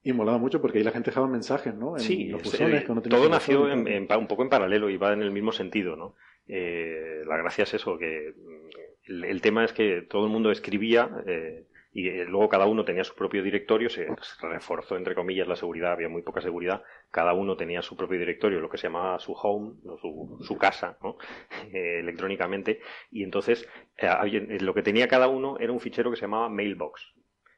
y 0.02 0.12
molaba 0.12 0.38
mucho 0.38 0.60
porque 0.60 0.78
ahí 0.78 0.84
la 0.84 0.92
gente 0.92 1.10
dejaba 1.10 1.26
mensajes, 1.26 1.74
¿no? 1.74 1.96
En 1.96 2.02
sí, 2.02 2.28
los 2.28 2.42
todo 2.42 3.28
nació 3.28 3.64
un 3.64 4.26
poco 4.28 4.42
en 4.44 4.48
paralelo 4.48 4.88
y 4.88 4.96
va 4.96 5.12
en 5.12 5.22
el 5.22 5.32
mismo 5.32 5.50
sentido, 5.50 5.96
¿no? 5.96 6.14
Eh, 6.46 7.22
la 7.26 7.36
gracia 7.38 7.64
es 7.64 7.74
eso, 7.74 7.98
que 7.98 8.32
mm, 8.36 9.24
el, 9.24 9.40
tema 9.40 9.64
es 9.64 9.72
que 9.72 10.02
todo 10.02 10.26
el 10.26 10.30
mundo 10.30 10.52
escribía 10.52 11.10
eh, 11.26 11.64
y 11.96 12.10
eh, 12.10 12.26
luego 12.26 12.50
cada 12.50 12.66
uno 12.66 12.84
tenía 12.84 13.04
su 13.04 13.14
propio 13.14 13.42
directorio, 13.42 13.88
se 13.88 14.06
reforzó 14.42 14.98
entre 14.98 15.14
comillas 15.14 15.48
la 15.48 15.56
seguridad, 15.56 15.92
había 15.92 16.10
muy 16.10 16.20
poca 16.20 16.42
seguridad, 16.42 16.82
cada 17.10 17.32
uno 17.32 17.56
tenía 17.56 17.80
su 17.80 17.96
propio 17.96 18.18
directorio, 18.18 18.60
lo 18.60 18.68
que 18.68 18.76
se 18.76 18.88
llamaba 18.88 19.18
su 19.18 19.32
home, 19.32 19.76
su, 20.02 20.38
su, 20.42 20.58
casa, 20.58 20.98
¿no? 21.02 21.16
Eh, 21.72 22.00
electrónicamente, 22.00 22.80
y 23.10 23.22
entonces 23.22 23.66
eh, 23.96 24.58
lo 24.60 24.74
que 24.74 24.82
tenía 24.82 25.08
cada 25.08 25.26
uno 25.28 25.56
era 25.58 25.72
un 25.72 25.80
fichero 25.80 26.10
que 26.10 26.16
se 26.16 26.26
llamaba 26.26 26.50
mailbox. 26.50 27.14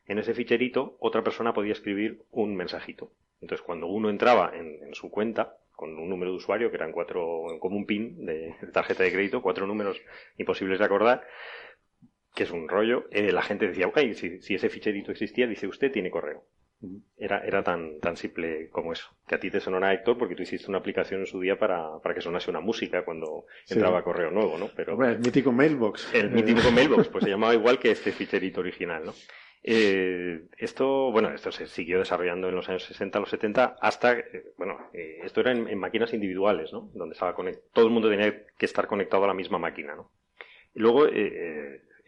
En 0.07 0.21
ese 0.21 0.35
ficherito 0.35 0.97
otra 1.01 1.25
persona 1.25 1.53
podía 1.53 1.73
escribir 1.73 2.23
un 2.31 2.55
mensajito. 2.55 3.11
Entonces 3.41 3.67
cuando 3.67 3.89
uno 3.89 4.09
entraba 4.09 4.53
en, 4.55 4.85
en 4.85 4.95
su 4.95 5.11
cuenta, 5.11 5.57
con 5.79 5.97
un 5.97 6.09
número 6.09 6.33
de 6.33 6.37
usuario 6.39 6.71
que 6.71 6.77
eran 6.77 6.91
cuatro, 6.91 7.45
como 7.61 7.77
un 7.77 7.87
PIN 7.87 8.27
de 8.27 8.55
tarjeta 8.73 9.05
de 9.05 9.13
crédito, 9.13 9.43
cuatro 9.43 9.65
números 9.65 10.01
imposibles 10.37 10.81
de 10.81 10.85
acordar, 10.85 11.25
que 12.39 12.45
es 12.45 12.53
un 12.53 12.69
rollo, 12.69 13.07
eh, 13.11 13.33
la 13.33 13.43
gente 13.43 13.67
decía, 13.67 13.89
ok, 13.89 13.99
si, 14.15 14.55
ese 14.55 14.69
ficherito 14.69 15.11
existía, 15.11 15.49
dice 15.49 15.67
usted 15.67 15.91
tiene 15.91 16.09
correo. 16.09 16.45
Era, 17.17 17.41
era 17.41 17.65
tan, 17.65 17.99
tan 17.99 18.17
simple 18.17 18.69
como 18.71 18.93
eso. 18.93 19.09
Que 19.27 19.35
a 19.35 19.41
ti 19.41 19.51
te 19.51 19.59
sonará 19.59 19.93
Héctor 19.93 20.17
porque 20.17 20.37
tú 20.37 20.45
hiciste 20.45 20.69
una 20.69 20.79
aplicación 20.79 21.19
en 21.23 21.27
su 21.27 21.41
día 21.41 21.59
para, 21.59 21.99
para 22.01 22.15
que 22.15 22.21
sonase 22.21 22.49
una 22.49 22.61
música 22.61 23.05
cuando 23.05 23.47
Sí. 23.65 23.75
entraba 23.75 24.05
correo 24.05 24.31
nuevo, 24.31 24.57
¿no? 24.57 24.71
Pero 24.77 24.93
Hombre, 24.93 25.09
el 25.11 25.19
mítico 25.19 25.51
Mailbox. 25.51 26.15
el 26.15 26.31
mítico 26.31 26.71
Mailbox, 26.71 27.09
pues 27.09 27.25
se 27.25 27.31
llamaba 27.31 27.53
igual 27.55 27.81
que 27.81 27.91
este 27.91 28.13
ficherito 28.13 28.61
original, 28.61 29.05
¿no? 29.07 29.15
Eh, 29.65 30.43
esto, 30.57 31.11
bueno, 31.11 31.31
esto 31.35 31.51
se 31.51 31.67
siguió 31.67 31.99
desarrollando 31.99 32.49
en 32.49 32.55
los 32.55 32.69
años 32.69 32.85
60, 32.85 33.19
los 33.19 33.29
70, 33.31 33.77
hasta, 33.81 34.13
eh, 34.17 34.45
bueno, 34.57 34.79
eh, 34.93 35.19
esto 35.25 35.41
era 35.41 35.51
en, 35.51 35.67
en 35.69 35.79
máquinas 35.81 36.15
individuales, 36.15 36.73
¿no? 36.73 36.89
Donde 36.95 37.15
estaba 37.15 37.35
conect- 37.35 37.63
todo 37.73 37.87
el 37.87 37.91
mundo 37.93 38.09
tenía 38.09 38.47
que 38.57 38.67
estar 38.67 38.87
conectado 38.87 39.25
a 39.25 39.27
la 39.27 39.35
misma 39.35 39.59
máquina, 39.59 39.97
¿no? 39.97 40.13
Y 40.75 40.79
luego, 40.81 41.07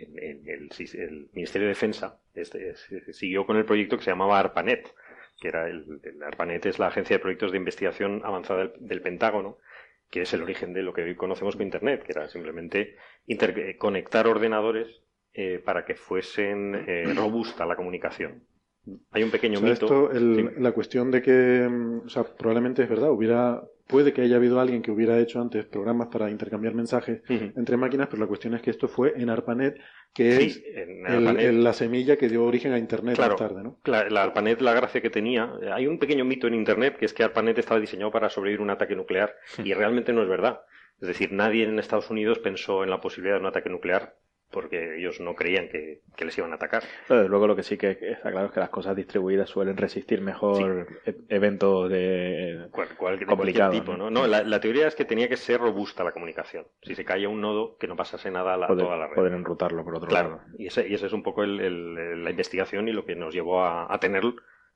el, 0.00 1.28
Ministerio 1.32 1.66
de 1.66 1.74
Defensa 1.74 2.20
este, 2.34 2.74
siguió 3.12 3.46
con 3.46 3.56
el 3.56 3.64
proyecto 3.64 3.96
que 3.96 4.04
se 4.04 4.10
llamaba 4.10 4.38
ARPANET, 4.38 4.94
que 5.40 5.48
era 5.48 5.68
el, 5.68 6.00
ARPANET 6.24 6.66
es 6.66 6.78
la 6.78 6.88
Agencia 6.88 7.16
de 7.16 7.20
Proyectos 7.20 7.52
de 7.52 7.58
Investigación 7.58 8.22
Avanzada 8.24 8.70
del, 8.78 9.02
Pentágono, 9.02 9.58
que 10.10 10.22
es 10.22 10.32
el 10.32 10.42
origen 10.42 10.72
de 10.72 10.82
lo 10.82 10.92
que 10.92 11.02
hoy 11.02 11.14
conocemos 11.14 11.54
como 11.54 11.64
Internet, 11.64 12.02
que 12.04 12.12
era 12.12 12.28
simplemente 12.28 12.96
eh, 13.26 13.76
conectar 13.78 14.26
ordenadores 14.26 14.88
eh, 15.32 15.60
para 15.64 15.84
que 15.84 15.94
fuesen 15.94 16.84
eh, 16.88 17.04
robusta 17.14 17.64
la 17.66 17.76
comunicación. 17.76 18.42
Hay 19.12 19.22
un 19.22 19.30
pequeño 19.30 19.58
O 19.58 19.60
sea, 19.62 19.70
mito. 19.70 19.84
esto, 19.86 20.10
el- 20.12 20.36
Sí. 20.54 20.60
la 20.62 20.72
cuestión 20.72 21.10
de 21.10 21.20
que, 21.22 21.68
mm, 21.70 22.06
o 22.06 22.08
sea, 22.08 22.24
probablemente 22.24 22.82
es 22.82 22.88
verdad, 22.88 23.10
hubiera, 23.10 23.62
puede 23.86 24.12
que 24.12 24.22
haya 24.22 24.36
habido 24.36 24.58
alguien 24.58 24.82
que 24.82 24.90
hubiera 24.90 25.18
hecho 25.18 25.40
antes 25.40 25.66
programas 25.66 26.08
para 26.08 26.30
intercambiar 26.30 26.74
mensajes 26.74 27.22
entre 27.28 27.76
máquinas, 27.76 28.06
pero 28.08 28.20
la 28.20 28.26
cuestión 28.26 28.54
es 28.54 28.62
que 28.62 28.70
esto 28.70 28.88
fue 28.88 29.12
en 29.16 29.28
ARPANET, 29.30 29.78
que 30.14 30.32
Sí, 30.32 30.46
es 30.46 30.62
en 30.76 31.06
el- 31.06 31.28
ARPANET. 31.28 31.44
el- 31.46 31.64
la 31.64 31.72
semilla 31.72 32.16
que 32.16 32.28
dio 32.28 32.44
origen 32.44 32.72
a 32.72 32.78
Internet 32.78 33.16
Claro. 33.16 33.32
más 33.32 33.38
tarde, 33.38 33.62
¿no? 33.62 33.78
La, 33.84 34.08
la 34.08 34.22
ARPANET, 34.22 34.60
la 34.60 34.72
gracia 34.74 35.00
que 35.02 35.10
tenía, 35.10 35.52
eh, 35.60 35.70
hay 35.72 35.86
un 35.86 35.98
pequeño 35.98 36.24
mito 36.24 36.46
en 36.46 36.54
Internet 36.54 36.96
que 36.96 37.04
es 37.04 37.12
que 37.12 37.22
ARPANET 37.22 37.58
estaba 37.58 37.80
diseñado 37.80 38.10
para 38.10 38.30
sobrevivir 38.30 38.62
un 38.62 38.70
ataque 38.70 38.96
nuclear 38.96 39.34
y 39.62 39.74
realmente 39.74 40.12
no 40.12 40.22
es 40.22 40.28
verdad. 40.28 40.60
Es 41.00 41.08
decir, 41.08 41.32
nadie 41.32 41.64
en 41.64 41.78
Estados 41.78 42.10
Unidos 42.10 42.38
pensó 42.38 42.82
en 42.84 42.90
la 42.90 43.00
posibilidad 43.00 43.36
de 43.36 43.40
un 43.40 43.46
ataque 43.46 43.70
nuclear 43.70 44.14
porque 44.50 44.96
ellos 44.98 45.20
no 45.20 45.34
creían 45.34 45.68
que, 45.68 46.00
que 46.16 46.24
les 46.24 46.36
iban 46.36 46.52
a 46.52 46.56
atacar. 46.56 46.82
Pero, 47.08 47.28
luego 47.28 47.46
lo 47.46 47.54
que 47.56 47.62
sí 47.62 47.76
que 47.78 47.90
está 48.00 48.30
claro 48.30 48.46
es 48.46 48.52
que 48.52 48.60
las 48.60 48.70
cosas 48.70 48.96
distribuidas 48.96 49.48
suelen 49.48 49.76
resistir 49.76 50.20
mejor 50.20 50.88
e- 51.06 51.14
eventos 51.28 51.88
de... 51.88 52.66
Cual- 52.70 52.88
cual- 52.96 53.18
de 53.18 53.68
tipo, 53.70 53.96
¿no? 53.96 54.10
¿no? 54.10 54.26
La, 54.26 54.42
la 54.42 54.60
teoría 54.60 54.88
es 54.88 54.94
que 54.94 55.04
tenía 55.04 55.28
que 55.28 55.36
ser 55.36 55.60
robusta 55.60 56.02
la 56.04 56.12
comunicación. 56.12 56.66
Si 56.82 56.94
se 56.94 57.04
caía 57.04 57.28
un 57.28 57.40
nodo, 57.40 57.76
que 57.78 57.86
no 57.86 57.96
pasase 57.96 58.30
nada 58.30 58.54
a, 58.54 58.56
la- 58.56 58.66
poder, 58.66 58.84
toda 58.84 58.96
la 58.96 59.06
red. 59.06 59.14
poder 59.14 59.32
enrutarlo 59.34 59.84
por 59.84 59.94
otro 59.96 60.08
Claro, 60.08 60.28
lado. 60.30 60.42
y 60.58 60.66
ese, 60.66 60.88
y 60.88 60.94
ese 60.94 61.06
es 61.06 61.12
un 61.12 61.22
poco 61.22 61.44
el- 61.44 61.60
el- 61.60 62.24
la 62.24 62.30
investigación 62.30 62.88
y 62.88 62.92
lo 62.92 63.04
que 63.04 63.14
nos 63.14 63.32
llevó 63.34 63.62
a, 63.62 63.92
a 63.92 64.00
tener 64.00 64.24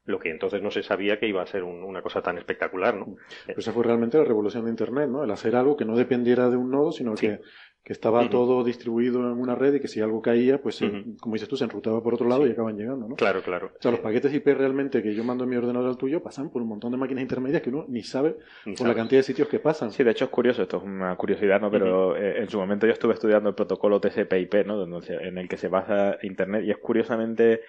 lo 0.06 0.18
que 0.18 0.30
entonces 0.30 0.60
no 0.62 0.70
se 0.70 0.82
sabía 0.82 1.18
que 1.18 1.26
iba 1.26 1.42
a 1.42 1.46
ser 1.46 1.64
un- 1.64 1.82
una 1.82 2.02
cosa 2.02 2.20
tan 2.22 2.36
espectacular, 2.38 2.94
¿no? 2.94 3.16
Pero 3.46 3.58
esa 3.58 3.72
fue 3.72 3.84
realmente 3.84 4.18
la 4.18 4.24
revolución 4.24 4.64
de 4.64 4.70
Internet, 4.70 5.08
¿no? 5.08 5.24
El 5.24 5.30
hacer 5.30 5.56
algo 5.56 5.76
que 5.76 5.84
no 5.86 5.96
dependiera 5.96 6.50
de 6.50 6.56
un 6.58 6.70
nodo, 6.70 6.92
sino 6.92 7.16
Sí. 7.16 7.26
que, 7.26 7.40
que 7.84 7.92
estaba 7.92 8.30
todo 8.30 8.64
distribuido 8.64 9.20
en 9.20 9.38
una 9.38 9.54
red 9.54 9.74
y 9.74 9.80
que 9.80 9.88
si 9.88 10.00
algo 10.00 10.22
caía, 10.22 10.60
pues, 10.62 10.76
se- 10.76 10.86
Ujú. 10.86 11.16
como 11.20 11.34
dices 11.34 11.50
tú, 11.50 11.56
se 11.58 11.64
enrutaba 11.64 12.02
por 12.02 12.14
otro 12.14 12.26
lado 12.26 12.42
Sí. 12.44 12.48
y 12.48 12.52
acaban 12.52 12.78
llegando, 12.78 13.06
¿no? 13.06 13.14
Claro, 13.14 13.42
claro. 13.42 13.72
O 13.78 13.82
sea, 13.82 13.90
los 13.90 14.00
paquetes 14.00 14.32
IP 14.32 14.54
realmente 14.54 15.02
que 15.02 15.14
yo 15.14 15.22
mando 15.22 15.44
en 15.44 15.50
mi 15.50 15.56
ordenador 15.56 15.90
al 15.90 15.98
tuyo 15.98 16.22
pasan 16.22 16.48
por 16.50 16.62
un 16.62 16.68
montón 16.68 16.92
de 16.92 16.96
máquinas 16.96 17.20
intermedias 17.20 17.60
que 17.60 17.68
uno 17.68 17.84
ni 17.88 18.02
sabe 18.02 18.36
Ni 18.64 18.74
por 18.74 18.88
la 18.88 18.94
cantidad 18.94 19.18
de 19.18 19.24
sitios 19.24 19.48
que 19.48 19.58
pasan. 19.58 19.92
Sí, 19.92 20.02
de 20.02 20.12
hecho 20.12 20.24
es 20.24 20.30
curioso, 20.30 20.62
esto 20.62 20.78
es 20.78 20.82
una 20.82 21.14
curiosidad, 21.16 21.60
¿no? 21.60 21.70
Pero 21.70 22.16
eh, 22.16 22.40
en 22.40 22.48
su 22.48 22.56
momento 22.58 22.86
yo 22.86 22.92
estuve 22.94 23.12
estudiando 23.12 23.50
el 23.50 23.54
protocolo 23.54 24.00
TCP/IP, 24.00 24.64
¿no? 24.66 24.82
En 24.82 25.36
el 25.38 25.46
que 25.46 25.58
se 25.58 25.68
basa 25.68 26.16
Internet 26.22 26.64
y 26.64 26.70
es 26.70 26.78
curiosamente 26.78 27.60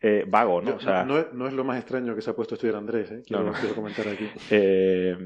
eh, 0.00 0.24
vago, 0.28 0.60
¿no? 0.60 0.70
Yo- 0.70 0.76
O 0.76 0.80
sea, 0.80 1.04
no, 1.04 1.18
es, 1.18 1.32
no 1.32 1.46
es 1.46 1.52
lo 1.54 1.64
más 1.64 1.78
extraño 1.78 2.14
que 2.14 2.20
se 2.20 2.30
ha 2.30 2.34
puesto 2.36 2.54
a 2.54 2.56
estudiar 2.56 2.76
Andrés, 2.76 3.10
¿eh? 3.10 3.22
quiero, 3.26 3.42
No, 3.44 3.52
no. 3.52 3.58
quiero 3.58 3.74
comentar 3.74 4.06
aquí. 4.08 4.28
eh, 4.50 5.16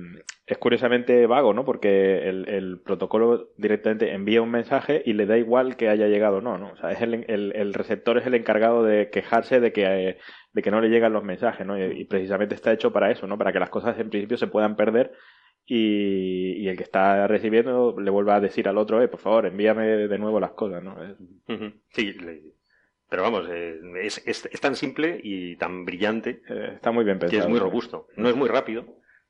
es 0.46 0.56
curiosamente 0.58 1.26
vago, 1.26 1.52
¿no? 1.52 1.64
Porque 1.64 2.28
el, 2.28 2.48
el 2.48 2.80
protocolo 2.80 3.50
directamente 3.56 4.12
envía 4.12 4.40
un 4.40 4.50
mensaje 4.50 5.02
y 5.04 5.12
le 5.14 5.26
da 5.26 5.36
igual 5.36 5.76
que 5.76 5.88
haya 5.88 6.06
llegado 6.06 6.36
o 6.38 6.40
no, 6.40 6.56
¿no? 6.58 6.72
O 6.72 6.76
sea, 6.76 6.92
es 6.92 7.02
el, 7.02 7.24
el, 7.28 7.52
el 7.54 7.74
receptor 7.74 8.18
es 8.18 8.26
el 8.26 8.34
encargado 8.34 8.82
de 8.84 9.10
quejarse 9.10 9.60
de 9.60 9.72
que, 9.72 9.84
eh, 10.10 10.18
de 10.52 10.62
que 10.62 10.70
no 10.70 10.80
le 10.80 10.88
llegan 10.88 11.12
los 11.12 11.24
mensajes, 11.24 11.66
¿no? 11.66 11.76
Y, 11.78 12.00
y 12.00 12.04
precisamente 12.04 12.54
está 12.54 12.72
hecho 12.72 12.92
para 12.92 13.10
eso, 13.10 13.26
¿no? 13.26 13.36
Para 13.36 13.52
que 13.52 13.58
las 13.60 13.70
cosas 13.70 13.98
en 13.98 14.08
principio 14.10 14.36
se 14.38 14.46
puedan 14.46 14.76
perder 14.76 15.12
y, 15.66 16.52
y 16.62 16.68
el 16.68 16.76
que 16.76 16.82
está 16.84 17.26
recibiendo 17.26 17.94
le 18.00 18.10
vuelva 18.10 18.36
a 18.36 18.40
decir 18.40 18.68
al 18.68 18.78
otro, 18.78 19.02
eh, 19.02 19.08
por 19.08 19.20
favor, 19.20 19.44
envíame 19.46 19.86
de 20.08 20.18
nuevo 20.18 20.40
las 20.40 20.52
cosas, 20.52 20.82
¿no? 20.82 20.96
Sí, 21.90 22.12
le- 22.14 22.42
pero 23.08 23.22
vamos, 23.22 23.46
eh, 23.50 23.80
es, 24.02 24.22
es- 24.26 24.48
es 24.52 24.60
tan 24.60 24.76
simple 24.76 25.20
y 25.22 25.56
tan 25.56 25.84
brillante 25.84 26.42
eh, 26.48 26.72
está 26.74 26.90
muy 26.90 27.04
bien 27.04 27.18
que 27.18 27.26
pensado. 27.26 27.44
es 27.44 27.48
muy 27.50 27.58
robusto. 27.58 28.06
No 28.16 28.28
es 28.28 28.36
muy 28.36 28.48
rápido, 28.48 28.84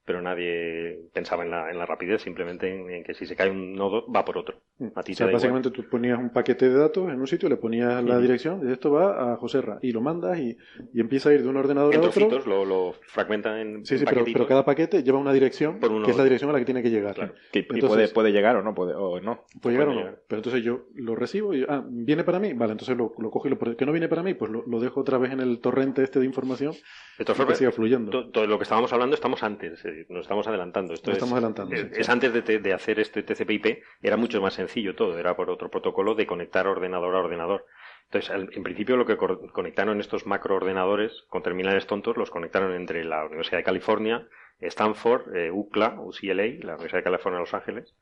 pero 0.09 0.23
nadie 0.23 0.99
pensaba 1.13 1.45
en 1.45 1.51
la, 1.51 1.71
en 1.71 1.77
la 1.77 1.85
rapidez, 1.85 2.23
simplemente 2.23 2.67
en, 2.75 2.89
en 2.91 3.05
que 3.05 3.13
si 3.13 3.27
se 3.27 3.37
cae 3.37 3.51
un 3.51 3.75
nodo 3.75 4.11
va 4.11 4.25
por 4.25 4.39
otro. 4.39 4.57
A 4.95 5.03
ti 5.03 5.13
O 5.13 5.15
te 5.15 5.15
sea, 5.15 5.25
igual. 5.27 5.35
básicamente 5.35 5.71
tú 5.71 5.85
ponías 5.87 6.19
un 6.19 6.31
paquete 6.31 6.67
de 6.71 6.75
datos 6.79 7.11
en 7.13 7.21
un 7.21 7.27
sitio, 7.27 7.47
le 7.51 7.57
ponías 7.57 8.03
la 8.03 8.15
Ujú. 8.15 8.23
dirección, 8.23 8.67
y 8.67 8.73
esto 8.73 8.91
va 8.91 9.35
a 9.35 9.37
Joserra, 9.37 9.79
y 9.83 9.93
lo 9.93 10.01
mandas 10.01 10.39
y, 10.39 10.57
y 10.95 11.01
empieza 11.01 11.29
a 11.29 11.35
ir 11.35 11.43
de 11.43 11.49
un 11.49 11.59
ordenador 11.59 11.93
En 11.95 12.01
a 12.01 12.07
otro. 12.07 12.13
trocitos 12.27 12.47
lo, 12.47 12.65
lo 12.65 12.95
fragmentan 13.09 13.59
en 13.59 13.85
Sí, 13.85 13.99
sí, 13.99 14.07
pero, 14.09 14.25
pero 14.25 14.47
cada 14.47 14.65
paquete 14.65 15.03
lleva 15.03 15.19
una 15.19 15.33
dirección, 15.35 15.79
Por 15.79 15.93
un 15.93 16.03
que 16.05 16.13
es 16.13 16.17
la 16.17 16.25
dirección 16.25 16.49
a 16.49 16.55
la 16.55 16.59
que 16.61 16.65
tiene 16.65 16.83
que 16.83 16.91
llegar. 16.91 17.15
Claro. 17.15 17.35
Que- 17.53 17.59
y 17.59 17.63
Entonces- 17.63 17.89
puede, 17.89 18.09
puede 18.09 18.33
llegar 18.33 18.57
o 18.57 18.63
no, 18.63 18.75
puede, 18.75 18.95
o 18.95 19.21
no. 19.21 19.45
¿Puede 19.61 19.75
llegar 19.77 19.89
o 19.89 19.93
Puede 19.93 20.01
no? 20.05 20.07
llegar. 20.07 20.23
Pero 20.27 20.39
entonces 20.39 20.65
yo 20.65 20.87
lo 20.95 21.15
recibo 21.17 21.53
y, 21.55 21.67
ah, 21.69 21.85
¿viene 21.87 22.25
para 22.25 22.39
mí? 22.39 22.55
Vale, 22.55 22.73
entonces 22.73 22.97
lo, 22.97 23.13
lo 23.19 23.31
cojo 23.31 23.47
y 23.49 23.51
lo... 23.51 23.59
¿Que 23.77 23.85
no 23.85 23.93
viene 23.93 24.09
para 24.09 24.23
mí? 24.23 24.33
Pues 24.33 24.51
lo, 24.51 24.65
lo 24.67 24.81
dejo 24.81 25.01
otra 25.01 25.19
vez 25.19 25.33
en 25.33 25.41
el 25.41 25.61
torrente 25.61 26.03
este 26.03 26.19
de 26.19 26.25
información 26.25 26.73
De 27.19 27.25
y 27.31 27.47
que 27.47 27.55
siga 27.55 27.73
fluyendo. 27.73 28.11
to- 28.11 28.31
todo 28.31 28.47
lo 28.47 28.57
que 28.59 28.63
estábamos 28.63 28.93
hablando 28.93 29.15
estamos 29.15 29.43
antes, 29.43 29.85
eh, 29.85 29.98
nos 30.09 30.23
estamos 30.23 30.47
adelantando. 30.49 30.95
Esto 30.95 31.11
Nos 31.11 31.17
es, 31.19 31.23
estamos 31.23 31.33
adelantando, 31.39 31.75
es, 31.75 31.81
sí, 31.83 31.89
es 32.01 32.07
sí. 32.07 32.13
antes 32.13 32.33
de, 32.63 32.73
hacer 32.75 33.01
este 33.01 33.23
TCP/IP, 33.23 33.83
era 34.03 34.17
mucho 34.17 34.41
más 34.41 34.55
sencillo 34.55 34.95
todo, 34.95 35.19
era 35.19 35.37
por 35.37 35.51
otro 35.51 35.71
protocolo 35.71 36.15
de 36.15 36.27
conectar 36.27 36.67
ordenador 36.67 37.15
a 37.17 37.21
ordenador. 37.21 37.67
Entonces, 38.05 38.31
al- 38.31 38.51
en 38.53 38.63
principio 38.63 38.97
lo 38.97 39.05
que 39.07 39.17
conectaron 39.17 40.01
estos 40.01 40.27
macroordenadores 40.27 41.25
con 41.29 41.43
terminales 41.43 41.87
tontos, 41.87 42.17
los 42.17 42.31
conectaron 42.31 42.75
entre 42.75 43.05
la 43.05 43.25
Universidad 43.27 43.59
de 43.59 43.65
California, 43.65 44.27
Stanford, 44.61 45.37
eh, 45.37 45.51
UCLA, 45.51 46.01
UCLA, 46.01 46.45
la 46.65 46.75
Universidad 46.75 46.99
de 47.01 47.05
California 47.05 47.39
de 47.39 47.43
Los 47.43 47.55
Ángeles, 47.55 47.95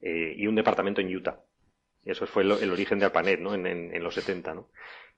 eh, 0.00 0.34
y 0.36 0.46
un 0.46 0.54
departamento 0.54 1.00
en 1.00 1.14
Utah. 1.16 1.40
Y 2.04 2.10
eso 2.10 2.26
fue 2.26 2.42
el 2.42 2.70
origen 2.70 2.98
de 2.98 3.06
ARPANET, 3.06 3.40
¿no? 3.40 3.54
En, 3.54 3.66
en- 3.66 3.94
en 3.94 4.02
los 4.02 4.14
70, 4.14 4.54
¿no? 4.54 4.68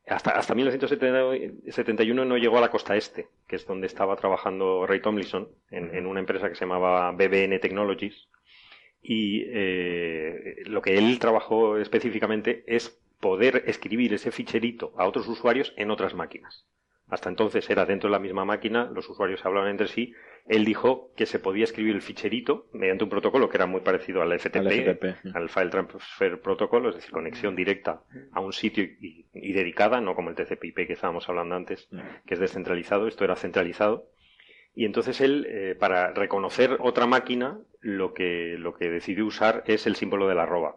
Hasta, 0.07 0.31
hasta 0.33 0.55
1971 0.55 2.25
no 2.25 2.37
llegó 2.37 2.59
a 2.59 2.61
la 2.61 2.71
costa 2.71 2.97
este, 2.97 3.29
que 3.49 3.57
es 3.57 3.67
donde 3.67 3.89
estaba 3.89 4.15
trabajando 4.17 4.87
Ray 4.87 5.01
Tomlinson, 5.01 5.49
en, 5.71 5.95
en 5.95 6.07
una 6.07 6.21
empresa 6.21 6.49
que 6.49 6.55
se 6.55 6.65
llamaba 6.65 7.11
BBN 7.11 7.59
Technologies. 7.61 8.29
Y 9.03 9.45
eh, 9.47 10.63
lo 10.67 10.81
que 10.81 10.97
él 10.97 11.19
trabajó 11.19 11.79
específicamente 11.79 12.65
es 12.67 13.01
poder 13.21 13.65
escribir 13.67 14.15
ese 14.15 14.31
ficherito 14.31 14.93
a 14.97 15.07
otros 15.07 15.27
usuarios 15.29 15.73
en 15.77 15.91
otras 15.91 16.15
máquinas. 16.15 16.67
Hasta 17.09 17.29
entonces 17.29 17.69
era 17.71 17.87
dentro 17.87 18.09
de 18.09 18.13
la 18.13 18.19
misma 18.19 18.45
máquina, 18.45 18.91
los 18.93 19.09
usuarios 19.09 19.45
hablaban 19.45 19.71
entre 19.71 19.89
sí. 19.89 20.13
Él 20.49 20.65
dijo 20.65 21.13
que 21.17 21.27
se 21.27 21.39
podía 21.41 21.65
escribir 21.65 21.95
el 21.97 22.03
ficherito 22.03 22.69
mediante 22.73 23.03
un 23.05 23.11
protocolo 23.11 23.49
que 23.49 23.57
era 23.57 23.67
muy 23.67 23.81
parecido 23.81 24.23
al 24.23 24.39
FTP, 24.39 24.57
Al 24.57 24.71
FTP. 24.71 25.37
al 25.37 25.49
File 25.49 25.71
Transfer 25.71 26.41
Protocol, 26.41 26.89
es 26.89 26.95
decir, 26.95 27.11
conexión 27.11 27.57
directa 27.57 28.03
a 28.33 28.41
un 28.41 28.53
sitio 28.53 28.85
y, 28.85 29.27
y 29.33 29.53
dedicada, 29.53 30.01
no 30.01 30.15
como 30.15 30.31
el 30.31 30.37
TCP/IP 30.37 30.87
que 30.87 30.93
estábamos 30.93 31.29
hablando 31.29 31.57
antes, 31.57 31.89
que 32.27 32.35
es 32.35 32.41
descentralizado, 32.41 33.09
esto 33.09 33.25
era 33.25 33.35
centralizado. 33.35 34.09
Y 34.75 34.85
entonces 34.85 35.21
él, 35.21 35.47
eh, 35.49 35.75
para 35.75 36.13
reconocer 36.13 36.77
otra 36.81 37.07
máquina, 37.07 37.59
lo 37.81 38.13
que, 38.15 38.57
lo 38.59 38.75
que 38.75 38.91
decidió 38.91 39.25
usar 39.25 39.65
es 39.67 39.87
el 39.87 39.97
símbolo 39.97 40.29
de 40.29 40.35
la 40.35 40.43
arroba. 40.43 40.77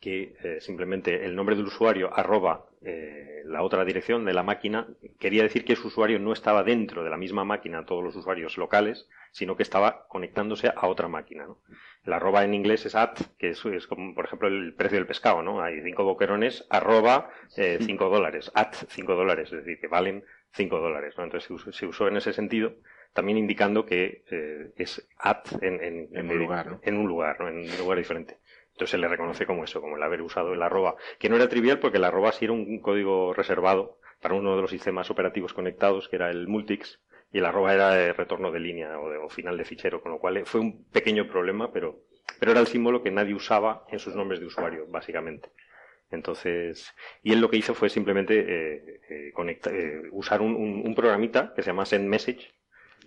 Que 0.00 0.34
eh, 0.42 0.60
simplemente 0.60 1.24
el 1.24 1.36
nombre 1.36 1.56
del 1.56 1.66
usuario 1.66 2.10
arroba 2.12 2.66
eh, 2.82 3.42
la 3.44 3.62
otra 3.62 3.84
dirección 3.84 4.24
de 4.24 4.32
la 4.32 4.42
máquina 4.42 4.88
quería 5.18 5.42
decir 5.42 5.64
que 5.64 5.74
ese 5.74 5.86
usuario 5.86 6.18
no 6.18 6.32
estaba 6.32 6.62
dentro 6.62 7.04
de 7.04 7.10
la 7.10 7.18
misma 7.18 7.44
máquina, 7.44 7.84
todos 7.84 8.02
los 8.02 8.16
usuarios 8.16 8.56
locales, 8.56 9.08
sino 9.32 9.56
que 9.56 9.62
estaba 9.62 10.06
conectándose 10.08 10.72
a 10.74 10.86
otra 10.86 11.08
máquina. 11.08 11.44
¿no? 11.44 11.58
El 12.04 12.12
arroba 12.14 12.44
en 12.44 12.54
inglés 12.54 12.86
es 12.86 12.94
at, 12.94 13.18
que 13.38 13.50
es, 13.50 13.64
es 13.66 13.86
como, 13.86 14.14
por 14.14 14.24
ejemplo, 14.24 14.48
el 14.48 14.74
precio 14.74 14.96
del 14.96 15.06
pescado, 15.06 15.42
¿no? 15.42 15.60
Hay 15.60 15.82
cinco 15.82 16.04
boquerones, 16.04 16.66
arroba 16.70 17.30
eh, 17.56 17.78
cinco 17.82 18.08
dólares, 18.08 18.50
at 18.54 18.72
cinco 18.88 19.14
dólares, 19.14 19.52
es 19.52 19.64
decir, 19.64 19.80
que 19.80 19.88
valen 19.88 20.24
cinco 20.52 20.78
dólares, 20.78 21.14
¿no? 21.18 21.24
Entonces 21.24 21.46
se 21.46 21.52
usó, 21.52 21.72
se 21.72 21.86
usó 21.86 22.08
en 22.08 22.16
ese 22.16 22.32
sentido, 22.32 22.74
también 23.12 23.36
indicando 23.36 23.84
que 23.84 24.24
eh, 24.30 24.72
es 24.76 25.06
at 25.18 25.46
en, 25.62 25.82
en, 25.82 26.08
En 26.14 26.30
un 26.30 26.38
lugar, 26.38 26.66
¿no? 26.66 26.80
en 26.82 26.96
un 26.96 27.06
lugar, 27.06 27.40
¿no? 27.40 27.48
En 27.48 27.58
un 27.58 27.78
lugar 27.78 27.98
diferente. 27.98 28.38
Entonces 28.80 28.92
se 28.92 28.98
le 28.98 29.08
reconoce 29.08 29.44
como 29.44 29.62
eso, 29.64 29.82
como 29.82 29.98
el 29.98 30.02
haber 30.02 30.22
usado 30.22 30.54
el 30.54 30.62
arroba, 30.62 30.96
que 31.18 31.28
no 31.28 31.36
era 31.36 31.50
trivial 31.50 31.80
porque 31.80 31.98
el 31.98 32.04
arroba 32.04 32.32
sí 32.32 32.46
era 32.46 32.54
un 32.54 32.80
código 32.80 33.34
reservado 33.34 33.98
para 34.22 34.34
uno 34.34 34.56
de 34.56 34.62
los 34.62 34.70
sistemas 34.70 35.10
operativos 35.10 35.52
conectados, 35.52 36.08
que 36.08 36.16
era 36.16 36.30
el 36.30 36.48
Multics, 36.48 36.98
y 37.30 37.38
el 37.40 37.44
arroba 37.44 37.74
era 37.74 38.02
el 38.02 38.14
retorno 38.14 38.50
de 38.50 38.60
línea 38.60 38.98
o, 38.98 39.10
de- 39.10 39.18
final 39.28 39.58
de 39.58 39.66
fichero, 39.66 40.00
con 40.00 40.12
lo 40.12 40.18
cual 40.18 40.38
eh, 40.38 40.44
fue 40.46 40.62
un 40.62 40.82
pequeño 40.90 41.28
problema, 41.28 41.70
pero, 41.70 42.00
pero 42.38 42.52
era 42.52 42.60
el 42.62 42.68
símbolo 42.68 43.02
que 43.02 43.10
nadie 43.10 43.34
usaba 43.34 43.84
en 43.90 43.98
sus 43.98 44.14
nombres 44.16 44.40
de 44.40 44.46
usuario, 44.46 44.86
básicamente. 44.88 45.50
Entonces, 46.10 46.92
y 47.22 47.32
él 47.32 47.40
lo 47.40 47.50
que 47.50 47.58
hizo 47.58 47.74
fue 47.74 47.90
simplemente 47.90 48.38
eh, 48.40 49.00
eh, 49.10 49.32
eh, 49.34 50.02
usar 50.10 50.40
un, 50.42 50.54
un- 50.56 50.82
un 50.86 50.94
programita 50.94 51.52
que 51.54 51.62
se 51.62 51.68
llama 51.70 51.84
Send 51.86 52.08
Message, 52.08 52.50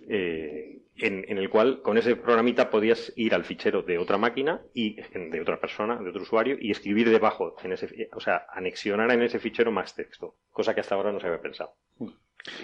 eh, 0.08 0.82
en, 0.96 1.24
en 1.28 1.38
el 1.38 1.50
cual 1.50 1.82
con 1.82 1.98
ese 1.98 2.16
programita 2.16 2.70
podías 2.70 3.12
ir 3.16 3.34
al 3.34 3.44
fichero 3.44 3.82
de 3.82 3.98
otra 3.98 4.18
máquina 4.18 4.62
y 4.72 4.96
de 5.12 5.40
otra 5.40 5.60
persona, 5.60 5.96
de 5.96 6.10
otro 6.10 6.22
usuario, 6.22 6.56
y 6.60 6.70
escribir 6.70 7.10
debajo, 7.10 7.56
en 7.62 7.72
ese, 7.72 8.08
o 8.12 8.20
sea, 8.20 8.46
anexionar 8.52 9.10
en 9.10 9.22
ese 9.22 9.38
fichero 9.38 9.72
más 9.72 9.94
texto, 9.94 10.36
cosa 10.50 10.74
que 10.74 10.80
hasta 10.80 10.94
ahora 10.94 11.12
no 11.12 11.20
se 11.20 11.26
había 11.26 11.40
pensado. 11.40 11.74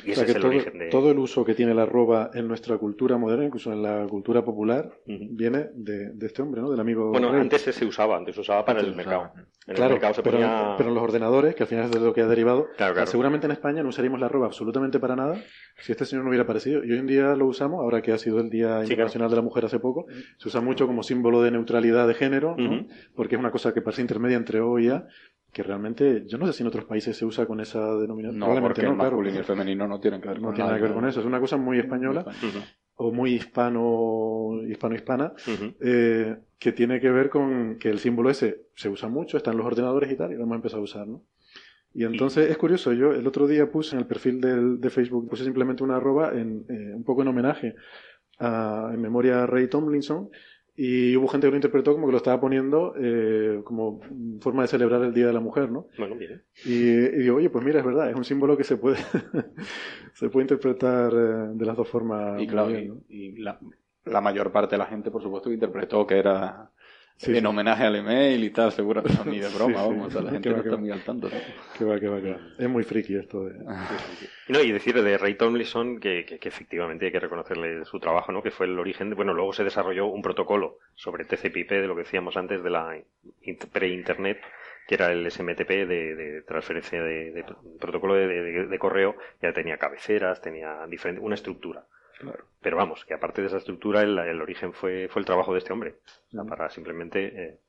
Y 0.05 0.11
O 0.11 0.13
ese 0.13 0.15
sea 0.15 0.25
que 0.27 0.31
es 0.33 0.37
el 0.37 0.43
todo, 0.43 0.51
origen 0.51 0.79
de... 0.79 0.87
todo 0.89 1.11
el 1.11 1.19
uso 1.19 1.45
que 1.45 1.55
tiene 1.55 1.73
la 1.75 1.83
arroba 1.83 2.31
en 2.35 2.47
nuestra 2.49 2.77
cultura 2.77 3.17
moderna, 3.17 3.47
incluso 3.47 3.73
en 3.73 3.83
la 3.83 4.07
cultura 4.09 4.45
popular, 4.45 4.91
viene 5.07 5.69
de, 5.75 6.11
de 6.13 6.27
este 6.27 6.43
hombre, 6.43 6.61
¿no? 6.61 6.71
Del 6.71 6.81
amigo 6.81 7.11
Bueno, 7.11 7.33
Rey. 7.33 7.41
antes 7.41 7.63
se 7.63 7.85
usaba, 7.87 8.17
antes 8.17 8.35
se 8.35 8.43
usaba 8.43 8.65
para 8.65 8.81
Antes 8.81 8.91
el 8.93 8.97
mercado. 8.97 9.33
En 9.67 9.75
Claro, 9.75 9.87
el 9.87 9.93
mercado 10.01 10.15
se 10.15 10.23
pero, 10.23 10.37
ponía... 10.39 10.75
pero 10.77 10.91
los 10.91 11.03
ordenadores, 11.03 11.55
que 11.55 11.63
al 11.63 11.69
final 11.69 11.85
es 11.87 11.91
de 11.93 12.01
lo 12.01 12.13
que 12.13 12.21
ha 12.23 12.27
derivado, 12.27 12.67
Claro, 12.77 12.95
claro. 12.95 13.11
seguramente 13.11 13.47
en 13.47 13.53
España 13.53 13.83
no 13.83 13.89
usaríamos 13.91 14.19
la 14.21 14.27
arroba 14.27 14.47
absolutamente 14.47 14.99
para 15.01 15.17
nada 15.17 15.41
si 15.79 15.93
este 15.93 16.05
señor 16.05 16.25
no 16.25 16.31
hubiera 16.31 16.45
aparecido. 16.45 16.85
Y 16.85 16.93
hoy 16.93 16.99
en 16.99 17.07
día 17.07 17.35
lo 17.37 17.47
usamos, 17.47 17.81
ahora 17.81 18.03
que 18.03 18.13
ha 18.13 18.19
sido 18.19 18.41
el 18.41 18.51
Día 18.51 18.79
Sí, 18.85 18.91
Internacional 18.93 19.31
de 19.31 19.37
la 19.37 19.43
Mujer 19.43 19.65
hace 19.65 19.79
poco, 19.79 20.07
se 20.39 20.49
usa 20.49 20.61
mucho 20.61 20.87
como 20.87 21.03
símbolo 21.03 21.41
de 21.43 21.53
neutralidad 21.53 22.07
de 22.07 22.15
género, 22.15 22.55
¿no? 22.57 22.87
Porque 23.15 23.37
es 23.37 23.39
una 23.41 23.51
cosa 23.51 23.73
que 23.73 23.81
parece 23.81 24.03
intermedia 24.03 24.37
entre 24.37 24.61
O 24.61 24.79
y 24.79 24.89
A, 24.89 25.07
que 25.53 25.63
realmente 25.63 26.25
yo 26.27 26.39
no 26.39 26.47
sé 26.47 26.53
si 26.53 26.63
en 26.63 26.69
otros 26.69 26.85
países 26.85 27.17
se 27.17 27.25
usa 27.25 27.47
con 27.47 27.61
esa 27.61 27.81
denominación. 27.97 28.39
No, 28.39 28.47
Probablemente 28.47 28.69
porque 28.81 28.81
el 28.91 28.95
claro. 28.97 29.11
masculino 29.17 29.35
y 29.37 29.39
el 29.39 29.45
femenino 29.45 29.89
no 29.89 30.01
tienen 30.01 30.21
que 30.21 30.29
ver 30.29 30.39
No 30.41 30.47
con 30.49 30.55
tiene 30.55 30.69
nada 30.71 30.79
que 30.79 30.85
ver 30.85 30.95
con 30.95 31.09
eso, 31.09 31.21
es 31.21 31.27
una 31.27 31.41
cosa 31.41 31.57
muy 31.57 31.79
española 31.79 32.25
o 32.97 33.11
muy 33.13 33.35
hispano 33.35 34.61
hispano-hispana 34.69 35.33
ujú. 35.47 35.75
eh, 35.81 36.37
que 36.59 36.73
tiene 36.73 37.01
que 37.01 37.11
ver 37.11 37.31
con 37.31 37.79
que 37.79 37.89
el 37.89 37.99
símbolo 37.99 38.31
ese 38.31 38.67
se 38.75 38.89
usa 38.89 39.09
mucho, 39.09 39.37
está 39.37 39.51
en 39.51 39.57
los 39.59 39.67
ordenadores 39.67 40.11
y 40.13 40.17
tal, 40.17 40.33
y 40.33 40.37
lo 40.37 40.43
hemos 40.45 40.57
empezado 40.57 40.83
a 40.83 40.85
usar, 40.85 41.07
¿no? 41.09 41.23
Y 41.93 42.05
entonces 42.05 42.49
es 42.49 42.57
curioso, 42.57 42.93
yo 42.93 43.13
el 43.13 43.27
otro 43.27 43.49
día 43.49 43.69
puse 43.71 43.97
en 43.97 44.01
el 44.03 44.07
perfil 44.07 44.41
del- 44.41 44.81
de 44.81 44.91
Facebook, 44.91 45.29
puse 45.29 45.43
simplemente 45.45 45.83
una 45.83 45.97
arroba 45.97 46.33
en, 46.35 46.65
eh, 46.69 46.93
un 46.95 47.03
poco 47.03 47.23
en 47.23 47.29
homenaje 47.29 47.75
a, 48.39 48.91
en 48.95 49.01
memoria 49.01 49.43
a 49.43 49.47
Ray 49.47 49.67
Tomlinson, 49.69 50.31
y 50.83 51.15
hubo 51.15 51.29
gente 51.29 51.47
que 51.47 51.51
lo 51.51 51.57
interpretó 51.59 51.93
como 51.93 52.07
que 52.07 52.13
lo 52.13 52.17
estaba 52.17 52.41
poniendo 52.41 52.95
eh, 52.97 53.61
como 53.65 54.01
forma 54.41 54.63
de 54.63 54.69
celebrar 54.69 55.03
el 55.03 55.13
Día 55.13 55.27
de 55.27 55.35
la 55.35 55.41
Mujer, 55.41 55.71
¿no? 55.71 55.89
Bueno, 55.99 56.15
bien. 56.15 56.43
Y, 56.65 56.73
y 56.73 57.19
digo, 57.19 57.37
oye, 57.37 57.51
pues 57.51 57.63
mira, 57.63 57.81
es 57.81 57.85
verdad, 57.85 58.09
es 58.09 58.17
un 58.17 58.25
símbolo 58.25 58.57
que 58.57 58.65
se 58.65 58.79
puede, 58.79 58.97
se 60.15 60.31
puede 60.31 60.45
interpretar 60.45 61.13
eh, 61.13 61.51
de 61.53 61.67
las 61.67 61.77
dos 61.77 61.87
formas. 61.87 62.41
Y 62.41 62.47
claro, 62.47 62.69
bien, 62.69 62.85
y, 62.85 62.89
¿no? 62.89 63.01
y 63.11 63.43
la, 63.43 63.61
la 64.07 64.23
mayor 64.23 64.53
parte 64.53 64.77
de 64.77 64.79
la 64.79 64.87
gente, 64.87 65.11
por 65.11 65.23
supuesto, 65.23 65.51
que 65.51 65.55
interpretó 65.57 66.07
que 66.07 66.19
era 66.19 66.71
Sí, 67.23 67.33
en 67.33 67.41
sí. 67.41 67.47
homenaje 67.47 67.85
al 67.85 67.97
email 67.97 68.43
y 68.43 68.49
tal, 68.49 68.73
seguro 68.73 69.03
que 69.03 69.13
no, 69.13 69.25
ni 69.27 69.39
de 69.41 69.49
broma, 69.55 69.75
Sí, 69.75 69.83
sí. 69.85 69.89
vamos, 69.91 70.07
o 70.07 70.11
sea, 70.11 70.23
la 70.23 70.31
gente 70.31 70.49
va, 70.49 70.57
no 70.57 70.63
está 70.63 70.71
va. 70.75 70.77
muy 70.79 70.91
al 70.91 71.03
tanto. 71.03 71.29
¿no? 71.29 71.37
Que 71.79 71.85
va, 71.85 72.01
que 72.01 72.09
va, 72.09 72.21
que 72.23 72.31
va. 72.31 72.39
Es 72.59 72.69
muy 72.69 72.83
friki 72.83 73.17
esto 73.17 73.45
de... 73.45 73.57
Y 74.49 74.53
No, 74.55 74.61
y 74.63 74.73
decir 74.73 75.01
de 75.03 75.19
Ray 75.19 75.35
Tomlinson 75.35 76.01
que, 76.01 76.25
que- 76.25 76.39
que 76.39 76.49
efectivamente 76.49 77.05
hay 77.05 77.13
que 77.13 77.21
reconocerle 77.21 77.85
su 77.85 78.01
trabajo, 78.01 78.33
¿no? 78.33 78.43
Que 78.43 78.51
fue 78.51 78.65
el 78.67 78.79
origen, 78.79 79.11
de- 79.11 79.17
bueno, 79.17 79.35
luego 79.35 79.53
se 79.53 79.65
desarrolló 79.65 80.07
un 80.07 80.23
protocolo 80.23 80.79
sobre 80.95 81.27
TCP/IP 81.27 81.71
de 81.73 81.87
lo 81.87 81.95
que 81.95 82.05
decíamos 82.05 82.39
antes 82.39 82.63
de 82.65 82.71
la 82.71 82.97
in- 83.43 83.59
pre-internet, 83.71 84.41
que 84.89 84.95
era 84.95 85.13
el 85.13 85.31
SMTP 85.31 85.69
de, 85.87 86.15
de 86.15 86.43
transferencia 86.43 87.03
de, 87.03 87.33
de 87.33 87.45
protocolo 87.79 88.15
de, 88.15 88.27
de- 88.29 88.67
de 88.67 88.79
correo, 88.79 89.15
ya 89.43 89.53
tenía 89.53 89.77
cabeceras, 89.77 90.41
tenía 90.41 90.87
diferente, 90.89 91.21
una 91.21 91.35
estructura. 91.35 91.85
Pero 92.61 92.77
vamos, 92.77 93.05
que 93.05 93.15
aparte 93.15 93.41
de 93.41 93.49
esa 93.49 93.57
estructura, 93.59 94.03
el, 94.03 94.19
el 94.19 94.41
origen 94.41 94.73
fue, 94.73 95.09
fue 95.09 95.21
el 95.21 95.27
trabajo 95.27 95.53
de 95.53 95.59
este 95.59 95.73
hombre, 95.73 95.95
O 96.29 96.31
sea, 96.31 96.45
para 96.45 96.69
simplemente 96.71 97.27
eh, 97.27 97.61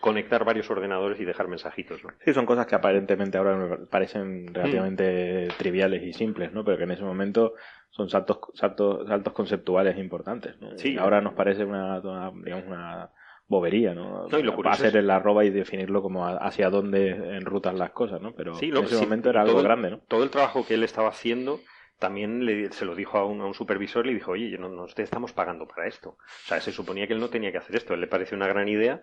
conectar 0.00 0.44
varios 0.44 0.70
ordenadores 0.70 1.20
y 1.20 1.24
dejar 1.24 1.48
mensajitos, 1.48 2.02
¿no? 2.04 2.10
Sí, 2.24 2.32
son 2.32 2.46
cosas 2.46 2.66
que 2.66 2.74
aparentemente 2.74 3.38
ahora 3.38 3.56
me 3.56 3.76
parecen 3.86 4.52
relativamente 4.54 5.48
triviales 5.58 6.02
y 6.02 6.12
simples, 6.12 6.52
¿no? 6.52 6.64
Pero 6.64 6.78
que 6.78 6.84
en 6.84 6.90
ese 6.92 7.02
momento 7.02 7.54
son 7.90 8.08
saltos, 8.08 8.38
saltos, 8.54 9.06
saltos 9.08 9.32
conceptuales 9.32 9.96
importantes, 9.98 10.60
¿no? 10.60 10.76
Sí. 10.78 10.96
Ahora 10.96 11.20
nos 11.20 11.34
parece 11.34 11.64
una, 11.64 12.00
una, 12.00 12.30
digamos, 12.44 12.66
una 12.66 13.10
bobería, 13.48 13.94
¿no? 13.94 14.28
No, 14.28 14.38
y 14.38 14.42
lo 14.42 14.56
Va 14.62 14.72
a 14.72 14.76
ser 14.76 14.96
el 14.96 15.10
arroba 15.10 15.44
y 15.44 15.50
definirlo 15.50 16.02
como 16.02 16.26
hacia 16.26 16.68
dónde 16.70 17.36
enrutan 17.36 17.78
las 17.78 17.90
cosas, 17.92 18.20
¿no? 18.20 18.34
Pero 18.34 18.54
Sí, 18.56 18.68
en 18.68 18.76
ese 18.76 18.96
sí, 18.96 19.02
momento 19.02 19.30
era 19.30 19.40
algo 19.42 19.58
el- 19.58 19.64
grande, 19.64 19.90
¿no? 19.90 19.98
Todo 20.06 20.22
el 20.22 20.30
trabajo 20.30 20.66
que 20.66 20.74
él 20.74 20.84
estaba 20.84 21.08
haciendo 21.08 21.58
también 21.98 22.44
le- 22.46 22.72
se 22.72 22.84
lo 22.84 22.94
dijo 22.94 23.18
a 23.18 23.24
un, 23.26 23.40
a 23.40 23.46
un 23.46 23.54
supervisor 23.54 24.06
y 24.06 24.10
le 24.10 24.14
dijo, 24.16 24.32
oye, 24.32 24.56
no, 24.58 24.68
no 24.68 24.86
te 24.86 25.02
estamos 25.02 25.32
pagando 25.32 25.66
para 25.66 25.86
esto. 25.88 26.10
O 26.10 26.46
sea, 26.46 26.60
se 26.60 26.72
suponía 26.72 27.06
que 27.06 27.14
él 27.14 27.20
no 27.20 27.30
tenía 27.30 27.52
que 27.52 27.58
hacer 27.58 27.76
esto. 27.76 27.92
A 27.92 27.96
él 27.96 28.00
le 28.02 28.06
pareció 28.08 28.36
una 28.36 28.48
gran 28.48 28.68
idea, 28.68 29.02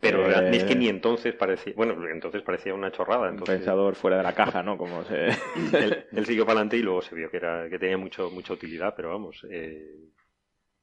pero 0.00 0.30
Eh, 0.30 0.50
es 0.52 0.64
que 0.64 0.76
ni 0.76 0.88
entonces 0.88 1.34
parecía, 1.34 1.72
bueno, 1.76 1.94
entonces 2.08 2.42
parecía 2.42 2.72
una 2.74 2.92
chorrada. 2.92 3.28
Un 3.28 3.30
Entonces, 3.30 3.58
pensador 3.58 3.94
fuera 3.96 4.16
de 4.18 4.22
la 4.22 4.32
caja, 4.34 4.62
¿no? 4.62 4.78
Como 4.78 5.04
se... 5.04 5.26
él, 5.80 6.06
él 6.14 6.26
siguió 6.26 6.44
para 6.46 6.60
adelante 6.60 6.76
y 6.76 6.82
luego 6.82 7.02
se 7.02 7.14
vio 7.16 7.30
que 7.30 7.36
era 7.38 7.68
que 7.68 7.78
tenía 7.78 7.98
mucho 7.98 8.30
mucha 8.30 8.52
utilidad, 8.52 8.94
pero 8.96 9.10
vamos. 9.10 9.44
eh, 9.50 9.84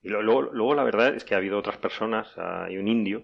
y 0.02 0.10
luego, 0.10 0.42
luego 0.44 0.76
la 0.76 0.84
verdad 0.84 1.16
es 1.16 1.24
que 1.26 1.34
ha 1.34 1.38
habido 1.38 1.58
otras 1.58 1.78
personas, 1.78 2.32
hay 2.38 2.78
un 2.78 2.88
indio, 2.88 3.24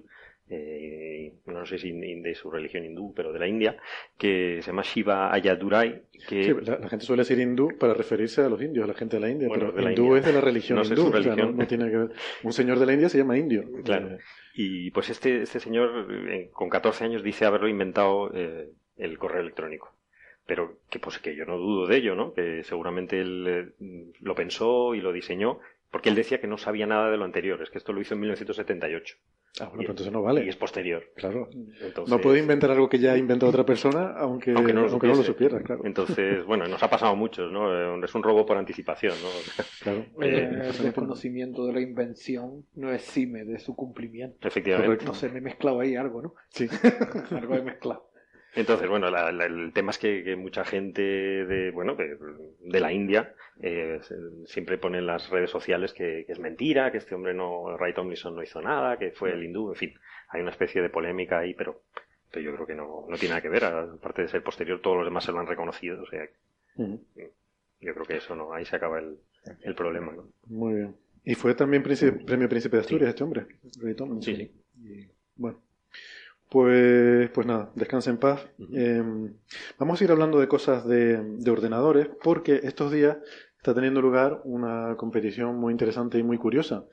eh, 0.53 1.33
no 1.45 1.65
sé 1.65 1.77
si 1.77 1.91
de 1.93 2.35
su 2.35 2.51
religión 2.51 2.83
hindú, 2.85 3.13
pero 3.15 3.31
de 3.31 3.39
la 3.39 3.47
India, 3.47 3.77
que 4.17 4.59
se 4.61 4.67
llama 4.67 4.83
Shiva 4.83 5.33
Ayadurai, 5.33 6.03
que 6.27 6.43
Sí, 6.43 6.53
la, 6.65 6.77
la 6.77 6.89
gente 6.89 7.05
suele 7.05 7.21
decir 7.21 7.39
hindú 7.39 7.77
para 7.79 7.93
referirse 7.93 8.41
a 8.41 8.49
los 8.49 8.61
indios, 8.61 8.83
a 8.83 8.87
la 8.87 8.93
gente 8.93 9.15
de 9.15 9.21
la 9.21 9.29
India, 9.29 9.47
Bueno, 9.47 9.71
pero 9.73 9.89
hindú 9.89 10.03
India. 10.07 10.19
es 10.19 10.25
de 10.25 10.33
la 10.33 10.41
religión 10.41 10.77
No 10.77 10.83
sé 10.83 10.93
hindú, 10.93 11.03
su 11.03 11.07
o 11.07 11.11
sea, 11.11 11.21
religión. 11.21 11.51
no, 11.51 11.57
no 11.63 11.67
tiene 11.67 11.89
que 11.89 11.97
ver. 11.97 12.09
Un 12.43 12.53
señor 12.53 12.79
de 12.79 12.85
la 12.85 12.93
India 12.93 13.09
se 13.09 13.17
llama 13.17 13.37
indio. 13.37 13.63
Claro. 13.83 14.17
Y 14.53 14.91
pues 14.91 15.09
este, 15.09 15.43
este 15.43 15.59
señor 15.61 16.07
eh, 16.29 16.49
con 16.51 16.69
14 16.69 17.05
años 17.05 17.23
dice 17.23 17.45
haberlo 17.45 17.69
inventado 17.69 18.31
eh, 18.33 18.69
el 18.97 19.17
correo 19.17 19.41
electrónico. 19.41 19.93
Pero 20.45 20.79
que 20.89 20.99
pues 20.99 21.19
que 21.19 21.35
yo 21.35 21.45
no 21.45 21.57
dudo 21.57 21.87
de 21.87 21.95
ello, 21.97 22.15
¿no? 22.15 22.33
Que 22.33 22.63
seguramente 22.65 23.21
él 23.21 23.45
eh, 23.79 24.13
lo 24.19 24.35
pensó 24.35 24.93
y 24.95 24.99
lo 25.01 25.13
diseñó, 25.13 25.59
porque 25.91 26.09
él 26.09 26.15
decía 26.15 26.41
que 26.41 26.47
no 26.47 26.57
sabía 26.57 26.87
nada 26.87 27.09
de 27.09 27.17
lo 27.17 27.23
anterior, 27.25 27.61
es 27.61 27.69
que 27.69 27.77
esto 27.77 27.93
lo 27.93 28.01
hizo 28.01 28.15
en 28.15 28.19
1978 28.21 29.15
ah, 29.59 29.65
bueno, 29.65 29.81
Y- 29.81 29.85
pero 29.85 29.91
entonces 29.91 30.11
no 30.13 30.21
vale. 30.21 30.45
y 30.45 30.49
es 30.49 30.55
posterior. 30.55 31.03
Claro. 31.15 31.49
Entonces, 31.81 32.07
No 32.09 32.19
puede 32.21 32.39
inventar 32.39 32.71
algo 32.71 32.87
que 32.89 32.99
ya 32.99 33.17
inventó 33.17 33.47
otra 33.47 33.65
persona, 33.65 34.13
aunque, 34.17 34.51
aunque 34.51 34.73
no 34.73 34.81
lo, 34.83 34.91
aunque 34.91 35.07
no 35.07 35.13
lo 35.15 35.23
supiese. 35.23 35.31
supiera, 35.55 35.63
claro. 35.63 35.81
Entonces, 35.85 36.45
bueno, 36.45 36.65
nos 36.67 36.81
ha 36.83 36.89
pasado 36.89 37.11
a 37.11 37.15
muchos, 37.15 37.51
¿no? 37.51 37.97
Eh, 37.97 38.01
Es 38.03 38.15
un 38.15 38.23
robo 38.23 38.45
por 38.45 38.57
anticipación, 38.57 39.13
¿no? 39.21 39.63
claro. 39.81 40.05
Eh, 40.21 40.49
el 40.63 40.83
desconocimiento 40.83 41.65
de 41.65 41.73
la 41.73 41.81
invención 41.81 42.65
no 42.75 42.91
exime 42.93 43.43
de 43.45 43.59
su 43.59 43.75
cumplimiento. 43.75 44.47
Efectivamente. 44.47 44.87
Correcto. 44.87 45.05
No 45.07 45.13
sé, 45.13 45.29
me 45.29 45.39
he 45.39 45.41
mezclado 45.41 45.79
ahí 45.79 45.95
algo, 45.95 46.21
¿no? 46.21 46.33
Sí. 46.49 46.67
algo 47.31 47.55
he 47.55 47.61
mezclado. 47.61 48.10
Entonces, 48.53 48.89
bueno, 48.89 49.09
la- 49.09 49.31
la- 49.31 49.45
el 49.45 49.71
tema 49.73 49.91
es 49.91 49.97
que, 49.97 50.23
que 50.23 50.35
mucha 50.35 50.65
gente 50.65 51.01
de, 51.01 51.71
bueno, 51.71 51.95
de, 51.95 52.17
de 52.59 52.79
la 52.81 52.91
India 52.91 53.33
eh, 53.61 53.99
siempre 54.45 54.77
pone 54.77 54.97
en 54.97 55.07
las 55.07 55.29
redes 55.29 55.49
sociales 55.49 55.93
que, 55.93 56.23
que 56.25 56.31
es 56.33 56.39
mentira, 56.39 56.91
que 56.91 56.97
este 56.97 57.15
hombre 57.15 57.33
no, 57.33 57.77
Ray 57.77 57.93
Tomlinson 57.93 58.35
no 58.35 58.43
hizo 58.43 58.61
nada, 58.61 58.97
que 58.97 59.11
fue 59.11 59.31
el 59.33 59.43
hindú, 59.45 59.69
en 59.69 59.75
fin, 59.75 59.93
hay 60.29 60.41
una 60.41 60.51
especie 60.51 60.81
de 60.81 60.89
polémica 60.89 61.39
ahí, 61.39 61.53
pero, 61.53 61.83
pero 62.29 62.43
yo 62.43 62.53
creo 62.55 62.67
que 62.67 62.75
no, 62.75 63.05
no 63.07 63.15
tiene 63.17 63.29
nada 63.29 63.41
que 63.41 63.49
ver, 63.49 63.63
aparte 63.65 64.23
de 64.23 64.27
ser 64.27 64.43
posterior, 64.43 64.81
todos 64.81 64.97
los 64.97 65.05
demás 65.05 65.23
se 65.23 65.31
lo 65.31 65.39
han 65.39 65.47
reconocido, 65.47 66.01
o 66.03 66.07
sea, 66.07 66.27
yo 67.79 67.93
creo 67.93 68.05
que 68.05 68.17
eso 68.17 68.35
no, 68.35 68.53
ahí 68.53 68.65
se 68.65 68.75
acaba 68.75 68.99
el, 68.99 69.17
el 69.61 69.75
problema, 69.75 70.11
¿no? 70.11 70.27
Muy 70.47 70.73
bien. 70.75 70.95
Y 71.23 71.35
fue 71.35 71.53
también 71.55 71.83
príncipe- 71.83 72.25
premio 72.25 72.49
Príncipe 72.49 72.77
de 72.77 72.81
Asturias 72.81 73.09
este 73.09 73.23
hombre, 73.23 73.45
Ray 73.81 73.95
Tomlinson. 73.95 74.35
Sí, 74.35 74.51
Y, 74.83 75.07
bueno, 75.35 75.61
pues, 76.51 77.29
pues 77.29 77.47
nada, 77.47 77.71
descanse 77.75 78.09
en 78.09 78.17
paz. 78.17 78.45
Eh, 78.73 79.01
vamos 79.79 80.01
a 80.01 80.03
ir 80.03 80.11
hablando 80.11 80.37
de 80.37 80.49
cosas 80.49 80.85
de, 80.85 81.17
de 81.23 81.51
ordenadores 81.51 82.09
porque 82.21 82.59
estos 82.63 82.91
días 82.91 83.17
está 83.55 83.73
teniendo 83.73 84.01
lugar 84.01 84.41
una 84.43 84.97
competición 84.97 85.55
muy 85.57 85.71
interesante 85.71 86.19
y 86.19 86.23
muy 86.23 86.37
curiosa 86.37 86.83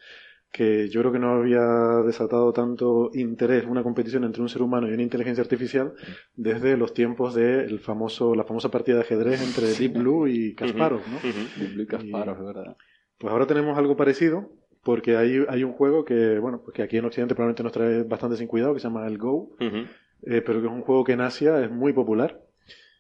que 0.53 0.89
yo 0.89 1.01
creo 1.01 1.13
que 1.13 1.19
no 1.19 1.33
había 1.33 1.61
desatado 2.07 2.53
tanto 2.53 3.11
interés 3.15 3.67
una 3.67 3.83
competición 3.83 4.23
entre 4.23 4.43
un 4.43 4.49
ser 4.49 4.63
humano 4.63 4.89
y 4.89 4.93
una 4.93 5.03
inteligencia 5.03 5.43
artificial 5.43 5.93
desde 6.37 6.77
los 6.77 6.95
tiempos 6.95 7.35
de 7.35 7.65
el 7.65 7.81
famoso, 7.81 8.37
la 8.37 8.45
famosa 8.45 8.71
partida 8.71 8.97
de 8.97 9.03
ajedrez 9.03 9.43
entre 9.43 9.75
Deep 9.75 9.99
Blue 9.99 10.29
y 10.29 10.55
Kasparov, 10.55 11.01
¿no? 11.01 11.17
Ujú. 11.17 11.61
Biblia 11.61 11.83
y 11.83 11.87
Kasparov, 11.87 12.39
es 12.39 12.55
verdad. 12.55 12.77
Pues 13.19 13.33
ahora 13.33 13.47
tenemos 13.47 13.77
algo 13.77 13.97
parecido, 13.97 14.51
porque 14.89 15.19
hay, 15.19 15.45
hay 15.51 15.65
un 15.65 15.75
juego 15.75 16.03
que, 16.03 16.39
bueno, 16.39 16.63
pues 16.65 16.75
que 16.75 16.81
aquí 16.83 16.97
en 16.97 17.05
Occidente 17.05 17.35
probablemente 17.35 17.63
nos 17.63 17.73
trae 17.73 18.05
bastante 18.05 18.39
sin 18.39 18.47
cuidado, 18.47 18.73
que 18.73 18.81
se 18.81 18.89
llama 18.89 19.07
el 19.07 19.19
Go, 19.19 19.55
eh, 19.61 20.41
pero 20.41 20.63
que 20.63 20.67
es 20.67 20.73
un 20.73 20.81
juego 20.81 21.05
que 21.05 21.13
en 21.13 21.21
Asia 21.21 21.63
es 21.63 21.71
muy 21.71 21.93
popular 21.93 22.41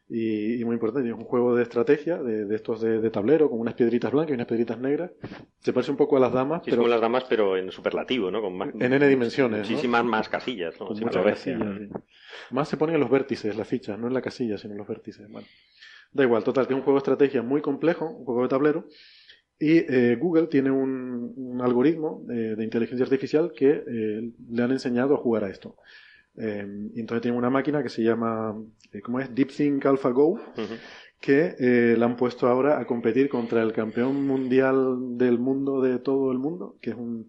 y, 0.06 0.60
y 0.60 0.64
muy 0.66 0.74
importante. 0.74 1.08
Es 1.08 1.14
un 1.14 1.24
juego 1.24 1.56
de 1.56 1.62
estrategia, 1.62 2.22
de, 2.22 2.44
de 2.44 2.56
estos 2.56 2.82
de, 2.82 3.00
de 3.00 3.08
tablero, 3.08 3.48
con 3.48 3.58
unas 3.58 3.72
piedritas 3.72 4.12
blancas 4.12 4.32
y 4.32 4.34
unas 4.34 4.46
piedritas 4.46 4.78
negras. 4.78 5.12
Se 5.60 5.72
parece 5.72 5.90
un 5.90 5.96
poco 5.96 6.18
a 6.18 6.20
las 6.20 6.30
damas, 6.30 6.60
Sí, 6.62 6.68
es 6.68 6.72
pero 6.74 6.82
como 6.82 6.90
las 6.90 7.00
damas, 7.00 7.24
pero 7.26 7.56
en 7.56 7.72
superlativo, 7.72 8.30
¿no? 8.30 8.42
Con 8.42 8.58
más, 8.58 8.68
en 8.78 8.92
n 8.92 9.08
dimensiones. 9.08 9.60
¿no? 9.60 9.66
muchísimas 9.66 10.04
más 10.04 10.28
casillas, 10.28 10.78
¿no? 10.78 10.88
Con 10.88 11.00
muchas 11.00 11.24
casillas, 11.24 11.78
sí. 11.78 11.88
Más 12.50 12.68
se 12.68 12.76
ponen 12.76 12.96
en 12.96 13.00
los 13.00 13.10
vértices, 13.10 13.56
las 13.56 13.66
fichas, 13.66 13.98
no 13.98 14.08
en 14.08 14.12
la 14.12 14.20
casilla, 14.20 14.58
sino 14.58 14.74
en 14.74 14.78
los 14.78 14.88
vértices. 14.88 15.26
Bueno, 15.30 15.46
da 16.12 16.22
igual, 16.22 16.44
total, 16.44 16.66
que 16.66 16.74
es 16.74 16.76
un 16.76 16.82
juego 16.82 16.98
de 16.98 17.04
estrategia 17.04 17.40
muy 17.40 17.62
complejo, 17.62 18.10
un 18.10 18.26
juego 18.26 18.42
de 18.42 18.48
tablero. 18.48 18.84
Y 19.60 19.78
eh, 19.78 20.16
Google 20.20 20.46
tiene 20.46 20.70
un, 20.70 21.32
un 21.36 21.60
algoritmo 21.62 22.24
eh, 22.30 22.54
de 22.56 22.64
inteligencia 22.64 23.04
artificial 23.04 23.52
que 23.56 23.82
eh, 23.86 24.30
le 24.50 24.62
han 24.62 24.70
enseñado 24.70 25.14
a 25.14 25.18
jugar 25.18 25.44
a 25.44 25.50
esto. 25.50 25.76
Eh, 26.36 26.64
y 26.94 27.00
entonces 27.00 27.22
tienen 27.22 27.36
una 27.38 27.50
máquina 27.50 27.82
que 27.82 27.88
se 27.88 28.02
llama, 28.02 28.56
¿cómo 29.02 29.18
es? 29.18 29.34
DeepSync 29.34 29.84
AlphaGo, 29.84 30.28
Ujú. 30.34 30.74
que 31.20 31.56
eh, 31.58 31.96
la 31.98 32.06
han 32.06 32.16
puesto 32.16 32.46
ahora 32.46 32.78
a 32.78 32.86
competir 32.86 33.28
contra 33.28 33.60
el 33.62 33.72
campeón 33.72 34.24
mundial 34.24 35.18
del 35.18 35.38
mundo 35.40 35.82
de 35.82 35.98
todo 35.98 36.30
el 36.30 36.38
mundo, 36.38 36.76
que 36.80 36.90
es 36.90 36.96
un, 36.96 37.28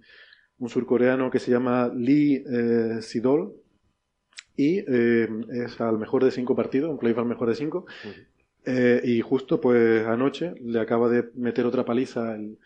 un 0.60 0.70
surcoreano 0.70 1.32
que 1.32 1.40
se 1.40 1.50
llama 1.50 1.92
Lee 1.96 2.44
Sidol, 3.02 3.54
y 4.56 4.80
eh, 4.88 5.28
es 5.66 5.80
al 5.82 5.98
mejor 5.98 6.24
de 6.24 6.32
cinco 6.32 6.56
partidos, 6.56 6.92
un 6.92 7.00
playoff 7.00 7.20
al 7.20 7.26
mejor 7.26 7.48
de 7.50 7.56
cinco. 7.56 7.86
Eh, 8.66 9.02
y 9.04 9.22
justo 9.22 9.60
pues 9.62 10.06
anoche 10.06 10.54
le 10.62 10.80
acaba 10.80 11.10
de 11.10 11.30
meter 11.36 11.66
otra 11.66 11.86
paliza 11.86 12.36
el, 12.36 12.58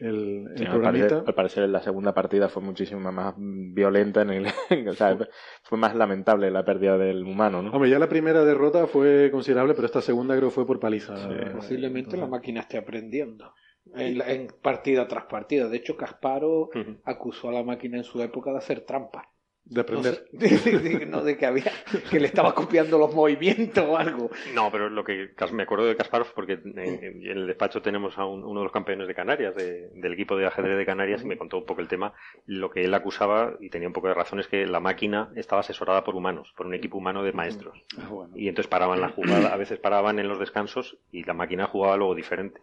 el, 0.00 0.48
el 0.50 0.56
Sí, 0.58 0.64
al, 0.64 0.80
parecer, 0.80 1.14
al 1.26 1.34
parecer 1.34 1.68
la 1.68 1.82
segunda 1.82 2.12
partida 2.12 2.48
fue 2.48 2.62
muchísimo 2.62 3.10
más 3.12 3.34
violenta 3.38 4.22
en 4.22 4.30
el, 4.30 4.88
o 4.88 4.94
sea, 4.94 5.16
fue 5.62 5.78
más 5.78 5.94
lamentable 5.94 6.50
la 6.50 6.64
pérdida 6.64 6.98
del 6.98 7.22
humano, 7.24 7.62
¿no? 7.62 7.70
Hombre, 7.72 7.90
ya 7.90 7.98
la 7.98 8.08
primera 8.08 8.44
derrota 8.44 8.86
fue 8.86 9.30
considerable, 9.30 9.74
pero 9.74 9.86
esta 9.86 10.02
segunda 10.02 10.36
creo 10.36 10.50
fue 10.50 10.66
por 10.66 10.80
paliza. 10.80 11.14
Posiblemente 11.52 12.16
la 12.16 12.26
máquina 12.26 12.60
esté 12.60 12.78
aprendiendo. 12.78 13.52
En, 13.94 14.18
la- 14.18 14.30
en 14.30 14.48
partida 14.60 15.08
tras 15.08 15.24
partida. 15.24 15.68
De 15.68 15.76
hecho, 15.78 15.96
Casparo 15.96 16.68
acusó 17.04 17.48
a 17.48 17.52
la 17.52 17.62
máquina 17.62 17.96
en 17.96 18.04
su 18.04 18.20
época 18.22 18.50
de 18.52 18.58
hacer 18.58 18.80
trampa. 18.82 19.30
De 19.68 19.74
No, 19.76 19.80
aprender. 19.82 20.14
sé, 20.14 20.24
de, 20.70 20.78
de- 20.98 21.06
no, 21.06 21.22
de 21.22 21.36
que 21.36 21.44
había 21.44 21.70
que 22.10 22.18
le 22.18 22.26
estaba 22.26 22.54
copiando 22.54 22.98
los 22.98 23.14
movimientos 23.14 23.84
o 23.86 23.96
algo. 23.98 24.30
No, 24.54 24.70
pero 24.72 24.88
lo 24.88 25.04
que 25.04 25.30
me 25.52 25.62
acuerdo 25.64 25.84
de 25.86 25.94
Kasparov 25.96 26.32
porque 26.34 26.54
en, 26.64 26.78
en 26.78 27.26
el 27.26 27.46
despacho 27.46 27.82
tenemos 27.82 28.16
a 28.16 28.24
un- 28.24 28.44
uno 28.44 28.60
de 28.60 28.64
los 28.64 28.72
campeones 28.72 29.06
de 29.08 29.14
Canarias, 29.14 29.54
de- 29.54 29.90
del 29.94 30.12
equipo 30.14 30.36
de 30.36 30.46
ajedrez 30.46 30.78
de 30.78 30.86
Canarias, 30.86 31.22
y 31.22 31.26
me 31.26 31.36
contó 31.36 31.58
un 31.58 31.66
poco 31.66 31.80
el 31.82 31.88
tema. 31.88 32.14
Lo 32.46 32.70
que 32.70 32.82
él 32.84 32.94
acusaba, 32.94 33.54
y 33.60 33.68
tenía 33.68 33.88
un 33.88 33.94
poco 33.94 34.08
de 34.08 34.14
razón, 34.14 34.40
es 34.40 34.48
que 34.48 34.66
la 34.66 34.80
máquina 34.80 35.30
estaba 35.36 35.60
asesorada 35.60 36.02
por 36.02 36.14
humanos, 36.16 36.52
por 36.56 36.66
un 36.66 36.74
equipo 36.74 36.96
humano 36.98 37.22
de 37.22 37.32
maestros. 37.32 37.76
Ah, 37.98 38.08
bueno. 38.08 38.32
Y 38.36 38.48
entonces 38.48 38.68
paraban 38.70 39.00
la 39.02 39.10
jugada, 39.10 39.52
a 39.52 39.56
veces 39.58 39.78
paraban 39.78 40.18
en 40.18 40.28
los 40.28 40.38
descansos 40.38 40.96
y 41.12 41.24
la 41.24 41.34
máquina 41.34 41.66
jugaba 41.66 41.96
luego 41.98 42.14
diferente. 42.14 42.60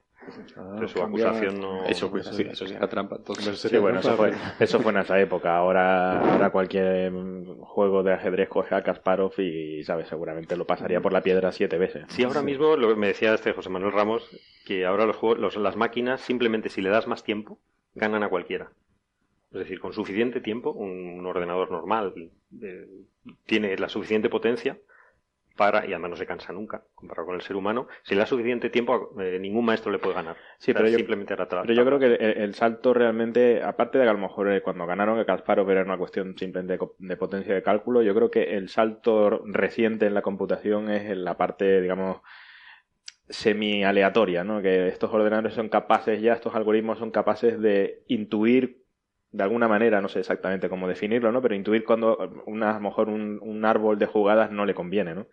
Ah, 0.57 0.75
Pero 0.75 0.88
su 0.88 1.01
acusación 1.01 1.61
no. 1.61 1.85
Eso, 1.85 2.09
pues, 2.09 2.25
sí, 2.27 2.43
eso 2.49 2.65
sí 2.65 2.73
era 2.73 2.88
trampa. 2.88 3.17
Entonces, 3.17 3.59
Sí, 3.59 3.77
bueno, 3.77 3.99
eso 3.99 4.15
fue, 4.15 4.33
eso 4.59 4.79
fue 4.79 4.91
en 4.91 4.97
esa 4.99 5.19
época. 5.19 5.55
Ahora, 5.57 6.19
ahora 6.33 6.49
cualquier 6.49 7.11
mm, 7.11 7.59
juego 7.61 8.03
de 8.03 8.13
ajedrez 8.13 8.49
coge 8.49 8.73
a 8.75 8.83
Kasparov 8.83 9.33
y, 9.39 9.83
¿sabes? 9.83 10.07
Seguramente 10.07 10.55
lo 10.55 10.65
pasaría 10.65 11.01
por 11.01 11.13
la 11.13 11.21
piedra 11.21 11.51
siete 11.51 11.77
veces. 11.77 12.05
Sí, 12.09 12.23
ahora 12.23 12.41
mismo 12.41 12.75
lo 12.75 12.89
que 12.89 12.95
me 12.95 13.07
decía 13.07 13.33
este 13.33 13.53
José 13.53 13.69
Manuel 13.69 13.93
Ramos, 13.93 14.29
que 14.63 14.85
ahora 14.85 15.05
los 15.05 15.15
juegos, 15.17 15.39
los- 15.39 15.57
las 15.57 15.75
máquinas, 15.75 16.21
simplemente 16.21 16.69
si 16.69 16.81
le 16.81 16.89
das 16.89 17.07
más 17.07 17.23
tiempo, 17.23 17.59
ganan 17.93 18.23
a 18.23 18.29
cualquiera. 18.29 18.71
Es 19.51 19.59
decir, 19.59 19.79
con 19.79 19.93
suficiente 19.93 20.41
tiempo, 20.41 20.71
un, 20.71 20.89
un 21.19 21.25
ordenador 21.25 21.71
normal 21.71 22.13
eh, 22.61 22.88
tiene 23.45 23.77
la 23.77 23.88
suficiente 23.89 24.29
potencia 24.29 24.77
para, 25.55 25.85
y 25.85 25.93
además 25.93 26.11
no 26.11 26.15
se 26.17 26.25
cansa 26.25 26.51
nunca, 26.53 26.83
comparado 26.95 27.27
con 27.27 27.35
el 27.35 27.41
ser 27.41 27.55
humano, 27.55 27.87
si 28.03 28.13
le 28.13 28.19
da 28.19 28.25
suficiente 28.25 28.69
tiempo, 28.69 29.11
eh, 29.21 29.37
ningún 29.39 29.65
maestro 29.65 29.91
le 29.91 29.99
puede 29.99 30.15
ganar. 30.15 30.35
Sí, 30.57 30.71
O 30.71 30.73
sea, 30.73 30.75
pero 30.75 30.89
yo- 30.89 30.97
simplemente 30.97 31.35
Pero 31.35 31.73
yo 31.73 31.85
creo 31.85 31.99
que 31.99 32.05
el, 32.05 32.21
el 32.21 32.53
salto 32.55 32.93
realmente, 32.93 33.63
aparte 33.63 33.97
de 33.97 34.03
que 34.03 34.09
a 34.09 34.13
lo 34.13 34.19
mejor 34.19 34.51
eh, 34.51 34.61
cuando 34.61 34.85
ganaron 34.85 35.17
a 35.19 35.25
Kasparov 35.25 35.69
era 35.71 35.83
una 35.83 35.97
cuestión 35.97 36.37
simplemente 36.37 36.77
de, 36.77 36.87
de 37.07 37.17
potencia 37.17 37.53
de 37.55 37.63
cálculo, 37.63 38.01
yo 38.01 38.13
creo 38.13 38.29
que 38.31 38.55
el 38.55 38.69
salto 38.69 39.41
reciente 39.45 40.05
en 40.07 40.13
la 40.13 40.21
computación 40.21 40.89
es 40.89 41.09
en 41.09 41.23
la 41.23 41.37
parte, 41.37 41.81
digamos, 41.81 42.21
semi-aleatoria, 43.29 44.43
¿no? 44.43 44.61
Que 44.61 44.87
estos 44.87 45.11
ordenadores 45.11 45.53
son 45.53 45.69
capaces 45.69 46.21
ya, 46.21 46.33
estos 46.33 46.55
algoritmos 46.55 46.99
son 46.99 47.11
capaces 47.11 47.59
de 47.59 48.03
intuir 48.07 48.85
de 49.31 49.43
alguna 49.43 49.67
manera, 49.67 49.99
no 50.01 50.07
sé 50.07 50.19
exactamente 50.19 50.69
cómo 50.69 50.88
definirlo, 50.88 51.31
¿no? 51.31 51.41
Pero 51.41 51.55
intuir 51.55 51.83
cuando 51.83 52.17
una, 52.45 52.71
a 52.71 52.73
lo 52.75 52.79
mejor 52.79 53.09
un, 53.09 53.39
un 53.41 53.65
árbol 53.65 53.99
de 53.99 54.05
jugadas 54.05 54.49
no 54.51 54.65
le 54.65 54.73
conviene, 54.73 55.13
¿no? 55.13 55.27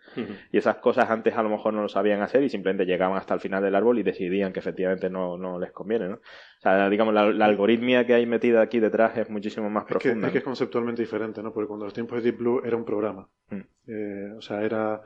Y 0.50 0.58
esas 0.58 0.76
cosas 0.76 1.08
antes 1.10 1.36
a 1.36 1.42
lo 1.42 1.48
mejor 1.48 1.72
no 1.72 1.82
lo 1.82 1.88
sabían 1.88 2.20
hacer 2.20 2.42
y 2.42 2.48
simplemente 2.48 2.84
llegaban 2.84 3.16
hasta 3.16 3.34
el 3.34 3.40
final 3.40 3.62
del 3.62 3.74
árbol 3.76 3.98
y 3.98 4.02
decidían 4.02 4.52
que 4.52 4.58
efectivamente 4.58 5.08
no, 5.08 5.38
no 5.38 5.58
les 5.58 5.70
conviene, 5.70 6.08
¿no? 6.08 6.20
O 6.62 6.68
sea, 6.68 6.88
digamos, 6.88 7.12
la, 7.12 7.32
la 7.32 7.46
algoritmia 7.46 8.06
que 8.06 8.14
hay 8.14 8.24
metida 8.24 8.62
aquí 8.62 8.78
detrás 8.78 9.18
es 9.18 9.28
muchísimo 9.28 9.68
más 9.68 9.82
Es 9.82 9.88
que, 9.88 9.92
profunda. 9.98 10.28
es 10.28 10.32
que 10.32 10.38
es 10.38 10.44
conceptualmente 10.44 11.02
diferente, 11.02 11.42
¿no? 11.42 11.52
Porque 11.52 11.66
cuando 11.66 11.86
los 11.86 11.92
tiempos 11.92 12.22
de 12.22 12.30
Deep 12.30 12.38
Blue 12.38 12.62
era 12.64 12.76
un 12.76 12.84
programa. 12.84 13.28
Mm. 13.50 13.60
Eh, 13.88 14.32
o 14.38 14.40
sea, 14.40 14.62
era, 14.62 15.02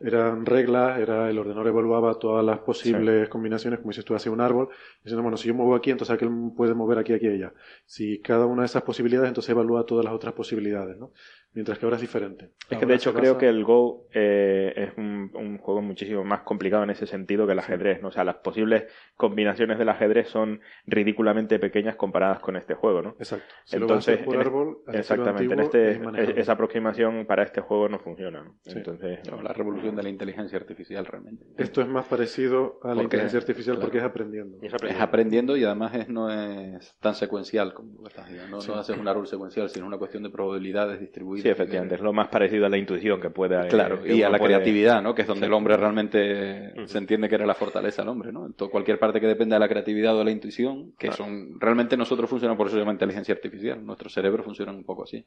eran 0.00 0.44
reglas, 0.44 0.98
era 0.98 1.30
el 1.30 1.38
ordenador 1.38 1.68
evaluaba 1.68 2.18
todas 2.18 2.44
las 2.44 2.58
posibles 2.58 3.28
combinaciones, 3.28 3.78
como 3.78 3.90
dices 3.92 4.04
tú, 4.04 4.16
hacía 4.16 4.32
un 4.32 4.40
árbol, 4.40 4.68
diciendo, 5.04 5.22
bueno, 5.22 5.36
si 5.36 5.46
yo 5.46 5.54
muevo 5.54 5.76
aquí, 5.76 5.92
entonces 5.92 6.12
aquel 6.12 6.28
puede 6.56 6.74
mover 6.74 6.98
aquí, 6.98 7.12
aquí, 7.12 7.28
allá. 7.28 7.52
Si 7.84 8.20
cada 8.20 8.46
una 8.46 8.62
de 8.62 8.66
esas 8.66 8.82
posibilidades, 8.82 9.28
entonces 9.28 9.50
evalúa 9.50 9.86
todas 9.86 10.04
las 10.04 10.12
otras 10.12 10.34
posibilidades, 10.34 10.98
¿no? 10.98 11.12
Mientras 11.56 11.78
que 11.78 11.86
ahora 11.86 11.96
es 11.96 12.02
diferente. 12.02 12.50
Es 12.70 12.78
que 12.78 12.86
de 12.86 12.94
hecho 12.94 13.12
creo 13.14 13.36
que 13.38 13.48
el 13.48 13.64
Go 13.64 14.06
eh, 14.12 14.72
es 14.76 14.98
un, 14.98 15.30
un 15.34 15.58
juego 15.58 15.80
muchísimo 15.82 16.22
más 16.22 16.42
complicado 16.42 16.84
en 16.84 16.90
ese 16.90 17.06
sentido 17.06 17.46
que 17.46 17.54
el 17.54 17.58
ajedrez, 17.58 18.02
¿no? 18.02 18.08
O 18.08 18.12
sea, 18.12 18.22
las 18.24 18.36
posibles 18.36 18.84
combinaciones 19.16 19.78
del 19.78 19.88
ajedrez 19.88 20.28
son 20.28 20.60
ridículamente 20.86 21.58
pequeñas 21.58 21.96
comparadas 21.96 22.40
con 22.40 22.56
este 22.56 22.74
juego, 22.74 23.00
¿no? 23.02 23.10
Exacto. 23.18 23.46
Si 23.64 23.78
lo 23.78 23.86
vas 23.86 23.96
a 23.96 23.98
hacer 24.12 24.18
Entonces, 24.18 24.34
en 24.34 24.40
árbol, 24.46 24.76
estilo 24.86 24.98
exactamente, 24.98 25.54
en 25.54 25.60
este, 25.60 25.90
es 26.32 26.36
esa 26.36 26.52
aproximación 26.52 27.24
para 27.26 27.42
este 27.42 27.60
juego 27.62 27.88
no 27.88 27.98
funciona, 27.98 28.42
¿no? 28.44 28.54
Sí. 28.62 28.74
Entonces, 28.76 29.20
no, 29.30 29.40
la 29.40 29.52
revolución 29.54 29.96
de 29.96 30.02
la 30.02 30.08
inteligencia 30.10 30.58
artificial 30.58 31.06
realmente. 31.06 31.44
Esto 31.56 31.80
es 31.80 31.88
más 31.88 32.06
parecido 32.06 32.78
a 32.82 32.88
la 32.88 32.94
Porque- 32.94 33.04
inteligencia 33.04 33.38
artificial 33.38 33.76
claro. 33.76 33.86
porque 33.86 33.98
es 33.98 34.04
aprendiendo. 34.04 34.58
Es 34.60 34.74
Es 34.74 35.00
aprendiendo. 35.00 35.56
y 35.56 35.64
además 35.64 35.94
es, 35.94 36.08
no 36.10 36.30
es 36.30 36.94
tan 37.00 37.14
secuencial 37.14 37.72
como 37.72 38.06
estás 38.06 38.28
diciendo. 38.28 38.58
No, 38.58 38.66
no 38.74 38.74
haces 38.80 38.98
un 38.98 39.08
árbol 39.08 39.26
secuencial, 39.26 39.70
sino 39.70 39.86
una 39.86 39.96
cuestión 39.96 40.22
de 40.22 40.28
probabilidades 40.30 41.00
distribuidas. 41.00 41.44
sí, 41.44 41.45
efectivamente, 41.48 41.94
es 41.96 42.00
lo 42.00 42.12
más 42.12 42.28
parecido 42.28 42.66
a 42.66 42.68
la 42.68 42.76
intuición 42.78 43.20
que 43.20 43.30
pueda... 43.30 43.66
Claro, 43.68 44.02
que 44.02 44.14
y 44.14 44.22
a 44.22 44.28
la 44.28 44.38
puede- 44.38 44.54
creatividad, 44.54 45.02
¿no? 45.02 45.14
Que 45.14 45.22
es 45.22 45.28
donde 45.28 45.40
Sí. 45.40 45.46
el 45.46 45.52
hombre 45.52 45.76
realmente 45.76 46.72
se 46.86 46.98
entiende 46.98 47.28
que 47.28 47.34
era 47.34 47.46
la 47.46 47.54
fortaleza 47.54 48.02
del 48.02 48.08
hombre, 48.08 48.32
¿no? 48.32 48.46
En 48.46 48.52
to- 48.54 48.70
cualquier 48.70 48.98
parte 48.98 49.20
que 49.20 49.26
dependa 49.26 49.56
de 49.56 49.60
la 49.60 49.68
creatividad 49.68 50.14
o 50.14 50.18
de 50.20 50.24
la 50.26 50.30
intuición, 50.30 50.92
que 50.98 51.12
son 51.12 51.58
realmente 51.60 51.96
nosotros 51.96 52.28
funcionamos 52.30 52.56
por 52.58 52.66
eso 52.68 52.76
se 52.76 52.80
llama 52.80 52.92
inteligencia 52.92 53.34
artificial. 53.34 53.84
Nuestro 53.84 54.08
cerebro 54.08 54.42
funciona 54.42 54.72
un 54.72 54.84
poco 54.84 55.04
así. 55.04 55.24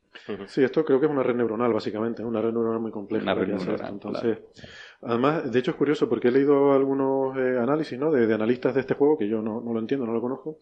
Sí, 0.48 0.64
esto 0.64 0.84
creo 0.86 1.00
que 1.00 1.06
es 1.06 1.12
una 1.12 1.24
red 1.24 1.36
neuronal, 1.36 1.74
básicamente, 1.74 2.24
una 2.24 2.42
red 2.42 2.52
neuronal 2.54 2.80
muy 2.80 2.92
compleja. 2.92 3.24
Una 3.24 3.34
red 3.36 3.48
neuronal, 3.48 3.76
esto. 3.76 3.88
Entonces, 3.88 4.38
además, 5.02 5.52
de 5.52 5.60
hecho 5.60 5.72
es 5.72 5.78
curioso 5.78 6.08
porque 6.10 6.30
he 6.30 6.32
leído 6.32 6.74
algunos 6.74 7.38
eh, 7.38 7.58
análisis 7.60 7.98
¿no? 8.00 8.12
de, 8.12 8.28
de 8.28 8.34
analistas 8.34 8.74
de 8.76 8.82
este 8.82 8.94
juego, 8.94 9.18
que 9.18 9.28
yo 9.28 9.42
no, 9.42 9.62
no 9.62 9.74
lo 9.74 9.80
entiendo, 9.80 10.06
no 10.06 10.14
lo 10.14 10.22
conozco, 10.22 10.58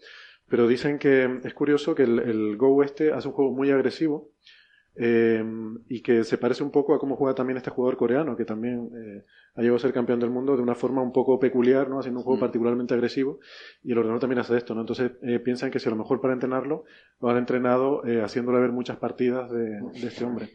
pero 0.50 0.68
dicen 0.68 0.98
que 0.98 1.40
es 1.44 1.54
curioso 1.54 1.94
que 1.94 2.04
el, 2.04 2.20
el 2.20 2.58
Go 2.58 2.82
este 2.84 3.12
hace 3.12 3.28
un 3.28 3.34
juego 3.34 3.52
muy 3.52 3.70
agresivo 3.72 4.30
eh, 5.00 5.44
y 5.88 6.02
que 6.02 6.24
se 6.24 6.38
parece 6.38 6.64
un 6.64 6.72
poco 6.72 6.94
a 6.94 7.00
cómo 7.00 7.16
juega 7.16 7.36
también 7.36 7.58
este 7.58 7.70
jugador 7.70 7.98
coreano, 7.98 8.36
que 8.36 8.46
también 8.46 8.90
eh, 8.96 9.24
ha 9.56 9.62
llegado 9.62 9.78
a 9.78 9.80
ser 9.80 9.94
campeón 9.94 10.20
del 10.20 10.30
mundo 10.30 10.56
de 10.56 10.64
una 10.64 10.76
forma 10.76 11.02
un 11.02 11.12
poco 11.12 11.40
peculiar, 11.40 11.90
¿no? 11.90 12.00
haciendo 12.00 12.20
un 12.20 12.24
juego 12.24 12.38
Mm. 12.38 12.42
particularmente 12.42 12.94
agresivo, 12.94 13.40
y 13.84 13.92
el 13.92 13.98
ordenador 13.98 14.22
también 14.22 14.40
hace 14.40 14.58
esto, 14.58 14.74
¿no? 14.76 14.82
Entonces 14.82 15.12
eh, 15.22 15.40
piensan 15.40 15.72
que 15.72 15.80
si 15.80 15.88
a 15.88 15.92
lo 15.92 15.98
mejor 15.98 16.22
para 16.22 16.34
entrenarlo 16.34 16.86
lo 17.22 17.30
han 17.30 17.38
entrenado 17.38 18.06
eh, 18.06 18.22
haciéndole 18.22 18.60
ver 18.60 18.72
muchas 18.72 18.98
partidas 18.98 19.52
de, 19.52 19.80
de 19.82 20.08
este 20.08 20.26
hombre. 20.26 20.50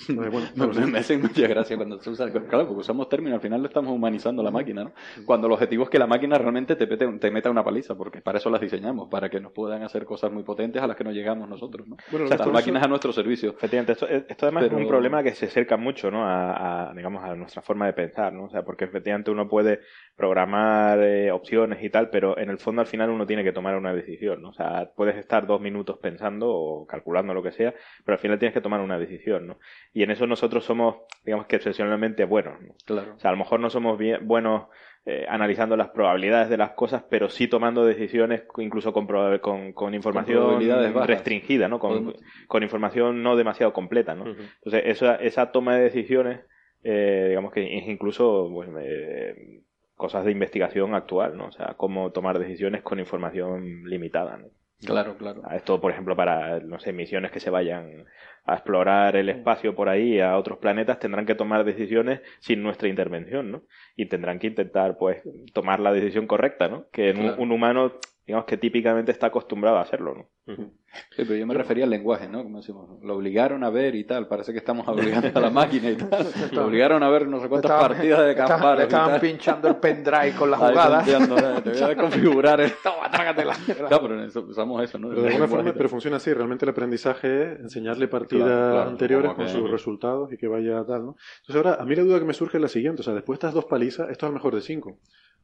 Entonces, 0.08 0.32
bueno, 0.32 0.48
no. 0.54 0.80
Me, 0.80 0.86
me 0.86 0.98
hace 0.98 1.18
mucha 1.18 1.46
gracia 1.46 1.76
cuando 1.76 2.00
se 2.00 2.10
usa, 2.10 2.30
claro, 2.30 2.66
porque 2.66 2.80
usamos 2.80 3.08
términos, 3.08 3.36
al 3.36 3.40
final 3.42 3.60
lo 3.60 3.68
estamos 3.68 3.92
humanizando 3.92 4.42
la 4.42 4.50
máquina, 4.50 4.84
¿no? 4.84 4.92
Cuando 5.24 5.46
el 5.46 5.52
objetivo 5.52 5.84
es 5.84 5.90
que 5.90 5.98
la 5.98 6.06
máquina 6.06 6.38
realmente 6.38 6.76
te, 6.76 6.86
pete- 6.86 7.18
te 7.18 7.30
meta 7.30 7.50
una 7.50 7.62
paliza, 7.64 7.94
porque 7.94 8.20
para 8.20 8.38
eso 8.38 8.50
las 8.50 8.60
diseñamos, 8.60 9.08
para 9.10 9.28
que 9.28 9.40
nos 9.40 9.52
puedan 9.52 9.82
hacer 9.82 10.04
cosas 10.04 10.32
muy 10.32 10.42
potentes 10.42 10.82
a 10.82 10.86
las 10.86 10.96
que 10.96 11.04
no 11.04 11.12
llegamos 11.12 11.48
nosotros, 11.48 11.86
¿no? 11.86 11.96
Bueno, 12.10 12.24
O 12.26 12.28
sea, 12.28 12.38
las 12.38 12.48
máquinas 12.48 12.82
a 12.82 12.88
nuestro 12.88 13.12
servicio. 13.12 13.50
Efectivamente, 13.50 13.92
esto, 13.92 14.06
esto 14.08 14.46
además 14.46 14.64
Pero- 14.64 14.76
es 14.76 14.82
un 14.82 14.88
problema 14.88 15.22
que 15.22 15.34
se 15.34 15.46
acerca 15.46 15.76
mucho 15.76 16.10
¿no? 16.10 16.24
a, 16.26 16.90
a, 16.90 16.94
digamos, 16.94 17.22
a 17.24 17.34
nuestra 17.34 17.62
forma 17.62 17.86
de 17.86 17.92
pensar, 17.92 18.32
¿no? 18.32 18.44
O 18.44 18.50
sea, 18.50 18.62
porque 18.62 18.84
efectivamente 18.84 19.30
uno 19.30 19.48
puede 19.48 19.80
programar 20.20 21.02
eh, 21.02 21.32
opciones 21.32 21.82
y 21.82 21.88
tal, 21.88 22.10
pero 22.10 22.36
en 22.36 22.50
el 22.50 22.58
fondo 22.58 22.82
al 22.82 22.86
final 22.86 23.08
uno 23.08 23.26
tiene 23.26 23.42
que 23.42 23.54
tomar 23.54 23.74
una 23.74 23.94
decisión, 23.94 24.42
¿no? 24.42 24.50
O 24.50 24.52
sea, 24.52 24.90
puedes 24.94 25.16
estar 25.16 25.46
dos 25.46 25.62
minutos 25.62 25.96
pensando 25.96 26.50
o 26.50 26.86
calculando 26.86 27.32
lo 27.32 27.42
que 27.42 27.52
sea, 27.52 27.74
pero 28.04 28.16
al 28.16 28.20
final 28.20 28.38
tienes 28.38 28.52
que 28.52 28.60
tomar 28.60 28.82
una 28.82 28.98
decisión, 28.98 29.46
¿no? 29.46 29.58
Y 29.94 30.02
en 30.02 30.10
eso 30.10 30.26
nosotros 30.26 30.62
somos, 30.62 30.96
digamos 31.24 31.46
que 31.46 31.56
excepcionalmente 31.56 32.26
buenos, 32.26 32.60
¿no? 32.60 32.74
Claro. 32.84 33.14
O 33.16 33.18
sea, 33.18 33.30
a 33.30 33.32
lo 33.32 33.38
mejor 33.38 33.60
no 33.60 33.70
somos 33.70 33.96
bien, 33.96 34.28
buenos 34.28 34.64
eh, 35.06 35.24
analizando 35.26 35.74
las 35.78 35.88
probabilidades 35.88 36.50
de 36.50 36.58
las 36.58 36.72
cosas, 36.72 37.02
pero 37.08 37.30
sí 37.30 37.48
tomando 37.48 37.86
decisiones 37.86 38.42
incluso 38.58 38.92
con, 38.92 39.06
con, 39.38 39.72
con 39.72 39.94
información 39.94 40.60
restringida, 41.06 41.66
¿no? 41.66 41.78
Con, 41.78 42.62
información 42.62 43.22
no 43.22 43.36
demasiado 43.36 43.72
completa, 43.72 44.14
¿no? 44.14 44.26
Entonces, 44.26 44.82
esa, 44.84 45.16
esa 45.16 45.50
toma 45.50 45.76
de 45.76 45.84
decisiones, 45.84 46.40
eh, 46.82 47.28
digamos 47.30 47.52
que 47.52 47.78
es 47.78 47.88
incluso 47.88 48.50
pues, 48.52 48.68
eh, 48.82 49.62
cosas 50.00 50.24
de 50.24 50.32
investigación 50.32 50.94
actual, 50.94 51.36
¿no? 51.36 51.46
O 51.46 51.52
sea, 51.52 51.74
cómo 51.76 52.10
tomar 52.10 52.38
decisiones 52.38 52.82
con 52.82 52.98
información 52.98 53.84
limitada, 53.84 54.36
¿no? 54.38 54.46
Claro, 54.84 55.14
claro. 55.18 55.42
Esto, 55.54 55.78
por 55.78 55.92
ejemplo, 55.92 56.16
para, 56.16 56.58
no 56.60 56.78
sé, 56.80 56.94
misiones 56.94 57.30
que 57.30 57.38
se 57.38 57.50
vayan 57.50 58.06
a 58.46 58.54
explorar 58.54 59.14
el 59.14 59.28
espacio 59.28 59.74
por 59.74 59.90
ahí, 59.90 60.18
a 60.20 60.38
otros 60.38 60.56
planetas, 60.58 60.98
tendrán 60.98 61.26
que 61.26 61.34
tomar 61.34 61.64
decisiones 61.64 62.22
sin 62.38 62.62
nuestra 62.62 62.88
intervención, 62.88 63.50
¿no? 63.52 63.62
Y 63.94 64.06
tendrán 64.06 64.38
que 64.38 64.46
intentar, 64.46 64.96
pues, 64.96 65.22
tomar 65.52 65.80
la 65.80 65.92
decisión 65.92 66.26
correcta, 66.26 66.68
¿no? 66.68 66.86
Que 66.90 67.10
un- 67.38 67.52
humano, 67.52 67.92
digamos 68.26 68.46
que 68.46 68.56
típicamente 68.56 69.12
está 69.12 69.26
acostumbrado 69.26 69.76
a 69.76 69.82
hacerlo, 69.82 70.14
¿no? 70.14 70.52
Ujú. 70.54 70.72
Sí, 71.10 71.22
pero 71.24 71.36
yo 71.36 71.46
me 71.46 71.54
refería 71.54 71.84
al 71.84 71.90
lenguaje, 71.90 72.28
¿no? 72.28 72.42
Como 72.42 72.58
decimos, 72.58 72.88
lo 73.02 73.14
obligaron 73.16 73.62
a 73.62 73.70
ver 73.70 73.94
y 73.94 74.04
tal. 74.04 74.26
Parece 74.26 74.52
que 74.52 74.58
estamos 74.58 74.88
obligando 74.88 75.30
a 75.38 75.40
la 75.40 75.50
máquina 75.50 75.90
y 75.90 75.96
tal. 75.96 76.26
Lo 76.52 76.66
obligaron 76.66 77.02
a 77.02 77.08
ver 77.10 77.28
no 77.28 77.40
sé 77.40 77.48
cuántas 77.48 77.70
Estaban- 77.70 77.92
partidas 77.92 78.18
de 78.20 78.34
le 78.76 78.82
estaban 78.82 79.20
pinchando 79.20 79.68
el 79.68 79.76
pendrive 79.76 80.32
con 80.36 80.50
la 80.50 80.56
jugada. 80.56 81.04
Te 81.04 81.70
voy 81.70 81.90
a 81.92 81.96
configurar 81.96 82.60
el... 82.60 82.72
Toma, 82.82 83.10
trágatela. 83.10 83.54
Claro, 83.88 84.02
pero 84.02 84.24
eso- 84.24 84.40
usamos 84.48 84.82
eso, 84.82 84.98
¿no? 84.98 85.08
Pero 85.10 85.22
de 85.22 85.28
El 85.28 85.32
alguna 85.34 85.44
lenguaje 85.46 85.64
forma, 85.64 85.78
pero 85.78 85.88
funciona 85.88 86.16
así. 86.16 86.32
Realmente 86.32 86.64
el 86.64 86.70
aprendizaje 86.70 87.52
es 87.52 87.60
enseñarle 87.60 88.08
partidas 88.08 88.46
Claro, 88.48 88.72
claro, 88.72 88.90
anteriores 88.90 89.32
con 89.34 89.46
que- 89.46 89.52
sus 89.52 89.70
resultados 89.70 90.32
y 90.32 90.36
que 90.38 90.48
vaya 90.48 90.84
tal, 90.84 91.06
¿no? 91.06 91.16
Entonces 91.42 91.56
ahora, 91.56 91.80
a 91.80 91.84
mí 91.84 91.94
la 91.94 92.02
duda 92.02 92.18
que 92.18 92.24
me 92.24 92.34
surge 92.34 92.56
es 92.58 92.62
la 92.62 92.68
siguiente. 92.68 93.00
O 93.02 93.04
sea, 93.04 93.14
después 93.14 93.38
de 93.38 93.46
estas 93.46 93.54
dos 93.54 93.66
palizas, 93.66 94.10
esto 94.10 94.26
es 94.26 94.28
al 94.30 94.34
mejor 94.34 94.54
de 94.54 94.60
cinco. 94.62 94.98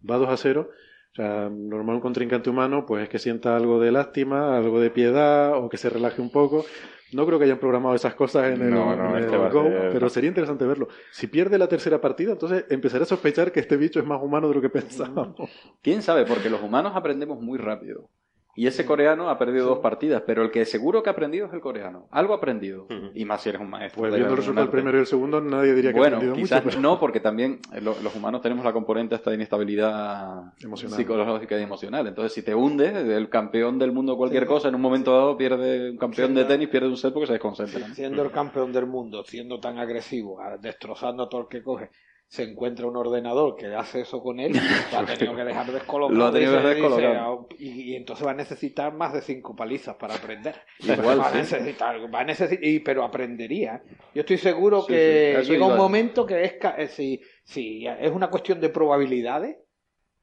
Va 0.08 0.16
2 0.16 0.28
a 0.28 0.36
0. 0.36 0.70
O 1.16 1.22
sea, 1.22 1.48
normal 1.50 1.94
un 1.94 2.00
contrincante 2.02 2.50
humano, 2.50 2.84
pues 2.84 3.04
es 3.04 3.08
que 3.08 3.18
sienta 3.18 3.56
algo 3.56 3.80
de 3.80 3.90
lástima, 3.90 4.54
algo 4.58 4.80
de 4.80 4.90
piedad 4.90 5.56
o 5.56 5.70
que 5.70 5.78
se 5.78 5.88
relaje 5.88 6.20
un 6.20 6.30
poco. 6.30 6.66
No 7.14 7.24
creo 7.24 7.38
que 7.38 7.46
hayan 7.46 7.56
programado 7.58 7.94
esas 7.94 8.14
cosas 8.14 8.52
en 8.52 8.60
el, 8.60 8.70
No, 8.70 8.94
no, 8.94 9.16
en 9.16 9.22
este 9.22 9.34
el 9.36 9.40
va 9.40 9.46
a 9.46 9.50
Go, 9.50 9.62
ser- 9.62 9.92
pero 9.94 10.10
sería 10.10 10.28
interesante 10.28 10.66
verlo. 10.66 10.88
Si 11.10 11.26
pierde 11.28 11.56
la 11.56 11.68
tercera 11.68 12.02
partida, 12.02 12.32
entonces 12.32 12.66
empezaré 12.68 13.04
a 13.04 13.06
sospechar 13.06 13.50
que 13.50 13.60
este 13.60 13.78
bicho 13.78 13.98
es 13.98 14.04
más 14.04 14.22
humano 14.22 14.46
de 14.48 14.56
lo 14.56 14.60
que 14.60 14.68
pensábamos. 14.68 15.36
¿Quién 15.80 16.02
sabe? 16.02 16.26
Porque 16.26 16.50
los 16.50 16.60
humanos 16.62 16.92
aprendemos 16.94 17.40
muy 17.40 17.56
rápido. 17.56 18.10
Y 18.56 18.66
ese 18.66 18.86
coreano 18.86 19.28
ha 19.28 19.38
perdido 19.38 19.66
dos 19.66 19.78
partidas, 19.80 20.22
pero 20.26 20.42
el 20.42 20.50
que 20.50 20.64
seguro 20.64 21.02
que 21.02 21.10
ha 21.10 21.12
aprendido 21.12 21.46
es 21.46 21.52
el 21.52 21.60
coreano. 21.60 22.08
Algo 22.10 22.32
ha 22.32 22.38
aprendido. 22.38 22.86
Y 23.14 23.24
más 23.26 23.42
si 23.42 23.50
eres 23.50 23.60
un 23.60 23.68
maestro. 23.70 24.00
Pues 24.00 24.12
viendo 24.14 24.30
el 24.30 24.36
resultado 24.38 24.64
del 24.66 24.72
primero 24.72 24.96
y 24.96 25.00
el 25.00 25.06
segundo, 25.06 25.40
nadie 25.42 25.74
diría 25.74 25.92
que 25.92 25.98
ha 25.98 26.00
Bueno, 26.00 26.16
aprendido 26.16 26.42
quizás 26.42 26.64
mucho. 26.64 26.78
pero- 26.78 26.80
no, 26.88 26.98
porque 27.00 27.20
también 27.20 27.60
lo- 27.82 27.94
los 28.02 28.16
humanos 28.16 28.40
tenemos 28.40 28.64
la 28.64 28.72
componente 28.72 29.14
esta 29.14 29.30
de 29.30 29.36
inestabilidad 29.36 30.54
Emocional. 30.62 30.96
psicológica 30.96 31.58
y 31.58 31.62
emocional. 31.62 32.06
Entonces, 32.06 32.32
si 32.32 32.42
te 32.42 32.54
hundes, 32.54 32.94
el 32.94 33.28
campeón 33.28 33.78
del 33.78 33.92
mundo 33.92 34.16
cualquier 34.16 34.46
cosa, 34.46 34.68
en 34.68 34.74
un 34.74 34.80
momento 34.80 35.12
dado 35.12 35.36
pierde 35.36 35.90
un 35.90 35.98
campeón 35.98 36.34
de 36.34 36.44
tenis, 36.44 36.68
pierde 36.68 36.88
un 36.88 36.96
set 36.96 37.12
porque 37.12 37.26
se 37.26 37.32
desconcentra. 37.34 37.86
Siendo 37.94 38.22
el 38.22 38.30
campeón 38.30 38.72
del 38.72 38.86
mundo, 38.86 39.22
siendo 39.24 39.60
tan 39.60 39.78
agresivo, 39.78 40.40
a- 40.40 40.56
destrozando 40.56 41.24
a 41.24 41.28
todo 41.28 41.42
el 41.42 41.48
que 41.48 41.62
coge, 41.62 41.90
se 42.28 42.42
encuentra 42.42 42.86
un 42.86 42.96
ordenador 42.96 43.56
que 43.56 43.66
hace 43.74 44.00
eso 44.00 44.20
con 44.20 44.40
él, 44.40 44.52
lo 44.92 44.98
ha 44.98 45.06
tenido 45.06 45.36
que 45.36 45.44
dejar 45.44 45.70
descolocado. 45.70 46.18
Lo 46.18 46.26
ha 46.26 46.32
tenido 46.32 46.52
que 46.52 46.58
dice, 46.58 46.68
descolocado. 46.74 47.48
"Ah, 47.50 47.54
y, 47.58 47.92
y 47.92 47.96
entonces 47.96 48.26
va 48.26 48.32
a 48.32 48.34
necesitar 48.34 48.92
más 48.92 49.12
de 49.12 49.20
cinco 49.22 49.54
palizas 49.54 49.94
para 49.96 50.14
aprender. 50.16 50.56
Igual, 50.80 51.20
va 51.20 51.28
a 51.28 51.34
necesitar, 51.34 52.14
va 52.14 52.20
a 52.20 52.24
necesitar, 52.24 52.64
y, 52.64 52.80
pero 52.80 53.04
aprendería. 53.04 53.82
Yo 54.14 54.20
estoy 54.20 54.38
seguro 54.38 54.82
Sí, 54.82 54.88
que 54.92 55.38
sí, 55.42 55.52
llega 55.52 55.66
un 55.66 55.76
momento 55.76 56.26
que 56.26 56.42
es, 56.44 56.54
eh, 56.78 56.88
si, 56.88 57.20
si 57.44 57.86
es 57.86 58.10
una 58.10 58.28
cuestión 58.28 58.60
de 58.60 58.70
probabilidades, 58.70 59.56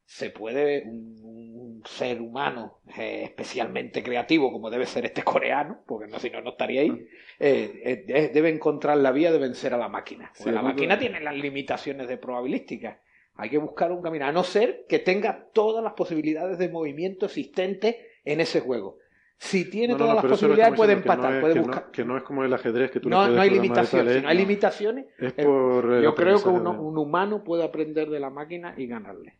se 0.06 0.30
puede 0.30 0.84
un 0.86 1.43
ser 1.86 2.22
humano 2.22 2.80
eh, 2.98 3.24
especialmente 3.26 4.02
creativo 4.04 4.52
como 4.52 4.70
debe 4.70 4.86
ser 4.86 5.06
este 5.06 5.24
coreano, 5.24 5.80
porque 5.88 6.08
no 6.08 6.20
si 6.20 6.30
no 6.30 6.42
no 6.42 6.52
estaría 6.52 6.82
ahí, 6.82 7.08
eh, 7.40 7.82
eh, 7.84 8.04
de- 8.08 8.30
debe 8.30 8.50
encontrar 8.50 8.98
la 8.98 9.12
vía 9.12 9.32
de 9.32 9.38
vencer 9.40 9.74
a 9.74 9.78
la 9.78 9.90
máquina. 9.90 10.32
Porque 10.38 10.52
Sí, 10.52 10.56
la 10.56 10.62
máquina 10.62 10.98
tiene 11.00 11.20
las 11.20 11.36
limitaciones 11.36 12.08
de 12.08 12.18
probabilística. 12.18 13.02
Hay 13.36 13.50
que 13.50 13.58
buscar 13.58 13.92
un 13.92 14.02
camino, 14.02 14.26
a 14.26 14.32
no 14.32 14.44
ser 14.44 14.86
que 14.88 15.00
tenga 15.00 15.48
todas 15.54 15.84
las 15.84 15.94
posibilidades 15.94 16.58
de 16.60 16.70
movimiento 16.70 17.26
existentes 17.26 17.96
en 18.24 18.40
ese 18.42 18.60
juego. 18.62 19.00
Si 19.40 19.70
tiene 19.70 19.94
No, 19.94 19.98
todas 19.98 20.16
no, 20.16 20.22
las 20.22 20.26
posibilidades, 20.32 20.76
puede 20.78 20.94
empatar, 20.94 21.30
que 21.30 21.36
no 21.36 21.42
puede 21.42 21.54
es- 21.56 21.62
buscar. 21.62 21.92
que 21.92 22.06
no 22.06 22.16
es 22.18 22.24
como 22.24 22.44
el 22.46 22.54
ajedrez 22.54 22.92
que 22.92 23.00
tú 23.00 23.10
No, 23.10 23.18
puedes 23.18 23.36
no 23.36 23.42
hay 23.42 23.50
limitaciones. 23.50 24.14
Si 24.16 24.22
no 24.22 24.30
hay 24.30 24.38
limitaciones, 24.38 25.06
Es 25.18 25.34
eh, 25.36 25.44
por 25.44 25.84
yo 26.02 26.16
creo 26.16 26.38
que 26.38 26.50
aprendizaje 26.50 26.50
un, 26.58 26.64
de- 26.64 26.70
un 26.70 26.98
humano 26.98 27.44
puede 27.44 27.64
aprender 27.64 28.10
de 28.10 28.20
la 28.20 28.30
máquina 28.30 28.74
y 28.78 28.88
ganarle. 28.88 29.36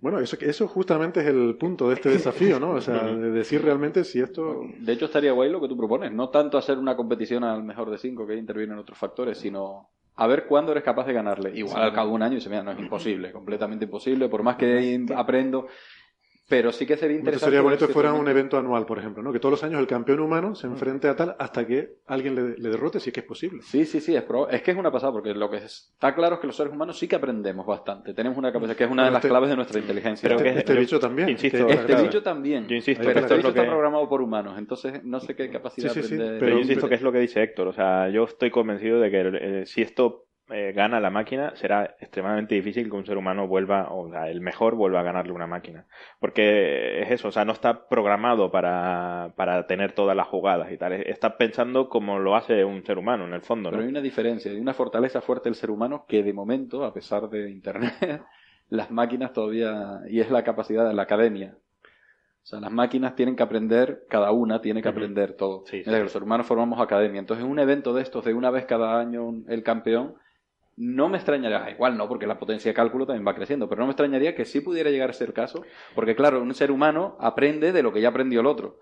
Bueno, 0.00 0.18
eso, 0.18 0.36
eso 0.40 0.68
justamente 0.68 1.20
es 1.20 1.26
el 1.26 1.56
punto 1.56 1.88
de 1.88 1.94
este 1.94 2.10
desafío, 2.10 2.58
¿no? 2.58 2.72
O 2.72 2.80
sea, 2.80 3.02
de 3.06 3.30
decir 3.30 3.62
realmente 3.62 4.04
si 4.04 4.20
esto... 4.20 4.62
De 4.78 4.92
hecho, 4.92 5.06
estaría 5.06 5.32
guay 5.32 5.50
lo 5.50 5.60
que 5.60 5.68
tú 5.68 5.76
propones. 5.76 6.12
No 6.12 6.28
tanto 6.28 6.58
hacer 6.58 6.78
una 6.78 6.96
competición 6.96 7.44
al 7.44 7.62
mejor 7.62 7.90
de 7.90 7.98
cinco, 7.98 8.26
que 8.26 8.36
intervienen 8.36 8.78
otros 8.78 8.98
factores, 8.98 9.38
sino 9.38 9.90
a 10.16 10.26
ver 10.26 10.46
cuándo 10.46 10.72
eres 10.72 10.84
capaz 10.84 11.06
de 11.06 11.12
ganarle. 11.12 11.56
Igual 11.56 11.82
al 11.82 11.92
cabo 11.92 12.10
de 12.10 12.14
un 12.14 12.22
año 12.22 12.36
y 12.36 12.40
se 12.40 12.48
mira, 12.48 12.62
no 12.62 12.72
es 12.72 12.78
imposible, 12.78 13.32
completamente 13.32 13.86
imposible, 13.86 14.28
por 14.28 14.42
más 14.42 14.56
que 14.56 15.04
aprendo. 15.16 15.68
Pero 16.52 16.70
sí 16.70 16.84
que 16.84 16.98
sería 16.98 17.16
interesante. 17.16 17.46
sería 17.46 17.62
bonito 17.62 17.80
si 17.80 17.86
que 17.86 17.92
fuera 17.94 18.12
un 18.12 18.28
evento 18.28 18.58
anual, 18.58 18.84
por 18.84 18.98
ejemplo, 18.98 19.22
¿no? 19.22 19.32
Que 19.32 19.40
todos 19.40 19.52
los 19.52 19.64
años 19.64 19.80
el 19.80 19.86
campeón 19.86 20.20
humano 20.20 20.54
se 20.54 20.66
enfrente 20.66 21.08
a 21.08 21.16
tal 21.16 21.34
hasta 21.38 21.66
que 21.66 21.94
alguien 22.06 22.34
le, 22.34 22.58
le 22.58 22.68
derrote, 22.68 23.00
si 23.00 23.08
es 23.08 23.14
que 23.14 23.20
es 23.20 23.26
posible. 23.26 23.62
Sí, 23.62 23.86
sí, 23.86 24.00
sí, 24.02 24.14
es, 24.14 24.22
es 24.50 24.62
que 24.62 24.70
es 24.70 24.76
una 24.76 24.92
pasada, 24.92 25.12
porque 25.12 25.32
lo 25.32 25.48
que 25.50 25.56
está 25.56 26.14
claro 26.14 26.34
es 26.34 26.40
que 26.42 26.46
los 26.46 26.54
seres 26.54 26.70
humanos 26.74 26.98
sí 26.98 27.08
que 27.08 27.16
aprendemos 27.16 27.64
bastante. 27.66 28.12
Tenemos 28.12 28.36
una 28.36 28.52
capacidad 28.52 28.76
que 28.76 28.84
es 28.84 28.90
una 28.90 29.04
de 29.04 29.06
Pero 29.06 29.12
las 29.14 29.20
este- 29.20 29.28
claves 29.30 29.48
de 29.48 29.56
nuestra 29.56 29.80
inteligencia. 29.80 30.28
Pero 30.28 30.36
Este, 30.40 30.52
que- 30.52 30.58
este 30.58 30.74
yo 30.74 30.80
bicho 30.80 31.00
también. 31.00 31.28
insisto, 31.30 31.66
que- 31.66 31.72
Este 31.72 31.86
claro. 31.86 32.02
bicho 32.02 32.22
también. 32.22 32.68
Yo 32.68 32.76
insisto, 32.76 33.00
pero 33.02 33.12
que 33.14 33.18
este 33.20 33.24
esto 33.24 33.36
bicho 33.36 33.48
es 33.48 33.54
lo 33.54 33.60
está 33.60 33.62
que- 33.62 33.68
programado 33.70 34.08
por 34.10 34.20
humanos, 34.20 34.58
entonces 34.58 35.02
no 35.04 35.20
sé 35.20 35.34
qué 35.34 35.48
capacidad 35.48 35.90
Sí, 35.90 36.02
sí, 36.02 36.06
sí, 36.08 36.14
aprende. 36.16 36.26
Pero, 36.34 36.40
Pero- 36.40 36.52
yo 36.56 36.60
insisto 36.60 36.88
que 36.90 36.94
es 36.96 37.02
lo 37.02 37.12
que 37.12 37.18
dice 37.20 37.42
Héctor. 37.42 37.68
O 37.68 37.72
sea, 37.72 38.10
yo 38.10 38.24
estoy 38.24 38.50
convencido 38.50 39.00
de 39.00 39.10
que 39.10 39.20
eh, 39.62 39.66
si 39.66 39.80
esto 39.80 40.26
eh, 40.52 40.72
gana 40.72 41.00
la 41.00 41.10
máquina, 41.10 41.54
será 41.56 41.96
extremadamente 41.98 42.54
difícil 42.54 42.90
que 42.90 42.96
un 42.96 43.06
ser 43.06 43.16
humano 43.16 43.48
vuelva, 43.48 43.92
o 43.92 44.10
sea, 44.10 44.28
el 44.28 44.40
mejor 44.40 44.74
vuelva 44.74 45.00
a 45.00 45.02
ganarle 45.02 45.32
una 45.32 45.46
máquina. 45.46 45.86
Porque 46.20 47.02
es 47.02 47.10
eso, 47.10 47.28
o 47.28 47.32
sea, 47.32 47.44
no 47.44 47.52
está 47.52 47.88
programado 47.88 48.50
para, 48.50 49.32
para 49.36 49.66
tener 49.66 49.92
todas 49.92 50.16
las 50.16 50.28
jugadas 50.28 50.70
y 50.70 50.76
tal. 50.76 50.92
Está 50.92 51.36
pensando 51.36 51.88
como 51.88 52.18
lo 52.18 52.36
hace 52.36 52.64
un 52.64 52.84
ser 52.84 52.98
humano, 52.98 53.24
en 53.24 53.34
el 53.34 53.42
fondo, 53.42 53.70
¿no? 53.70 53.76
Pero 53.76 53.84
hay 53.84 53.90
una 53.90 54.00
diferencia, 54.00 54.50
hay 54.50 54.60
una 54.60 54.74
fortaleza 54.74 55.20
fuerte 55.20 55.48
del 55.48 55.54
ser 55.54 55.70
humano 55.70 56.04
que 56.06 56.22
de 56.22 56.32
momento, 56.32 56.84
a 56.84 56.92
pesar 56.92 57.28
de 57.28 57.50
Internet, 57.50 57.94
las 58.68 58.90
máquinas 58.90 59.32
todavía, 59.32 60.00
y 60.08 60.20
es 60.20 60.30
la 60.30 60.44
capacidad 60.44 60.86
de 60.86 60.94
la 60.94 61.02
academia. 61.02 61.56
O 62.42 62.46
sea, 62.46 62.58
las 62.58 62.72
máquinas 62.72 63.14
tienen 63.14 63.36
que 63.36 63.42
aprender, 63.44 64.04
cada 64.08 64.32
una 64.32 64.60
tiene 64.60 64.82
que 64.82 64.88
aprender 64.88 65.34
todo. 65.34 65.62
Sí, 65.66 65.84
sí. 65.84 65.90
los 65.90 66.14
hermanos 66.16 66.46
formamos 66.46 66.80
academia. 66.80 67.20
Entonces, 67.20 67.46
un 67.46 67.60
evento 67.60 67.94
de 67.94 68.02
estos, 68.02 68.24
de 68.24 68.34
una 68.34 68.50
vez 68.50 68.66
cada 68.66 68.98
año 68.98 69.44
el 69.46 69.62
campeón, 69.62 70.16
no 70.76 71.08
me 71.08 71.18
extrañaría, 71.18 71.70
igual 71.70 71.96
no, 71.96 72.08
porque 72.08 72.26
la 72.26 72.38
potencia 72.38 72.70
de 72.70 72.74
cálculo 72.74 73.06
también 73.06 73.26
va 73.26 73.34
creciendo, 73.34 73.68
pero 73.68 73.80
no 73.80 73.86
me 73.86 73.92
extrañaría 73.92 74.34
que 74.34 74.44
sí 74.44 74.60
pudiera 74.60 74.90
llegar 74.90 75.10
a 75.10 75.12
ser 75.12 75.28
el 75.28 75.34
caso, 75.34 75.62
porque 75.94 76.16
claro, 76.16 76.42
un 76.42 76.54
ser 76.54 76.70
humano 76.70 77.16
aprende 77.20 77.72
de 77.72 77.82
lo 77.82 77.92
que 77.92 78.00
ya 78.00 78.08
aprendió 78.08 78.40
el 78.40 78.46
otro. 78.46 78.80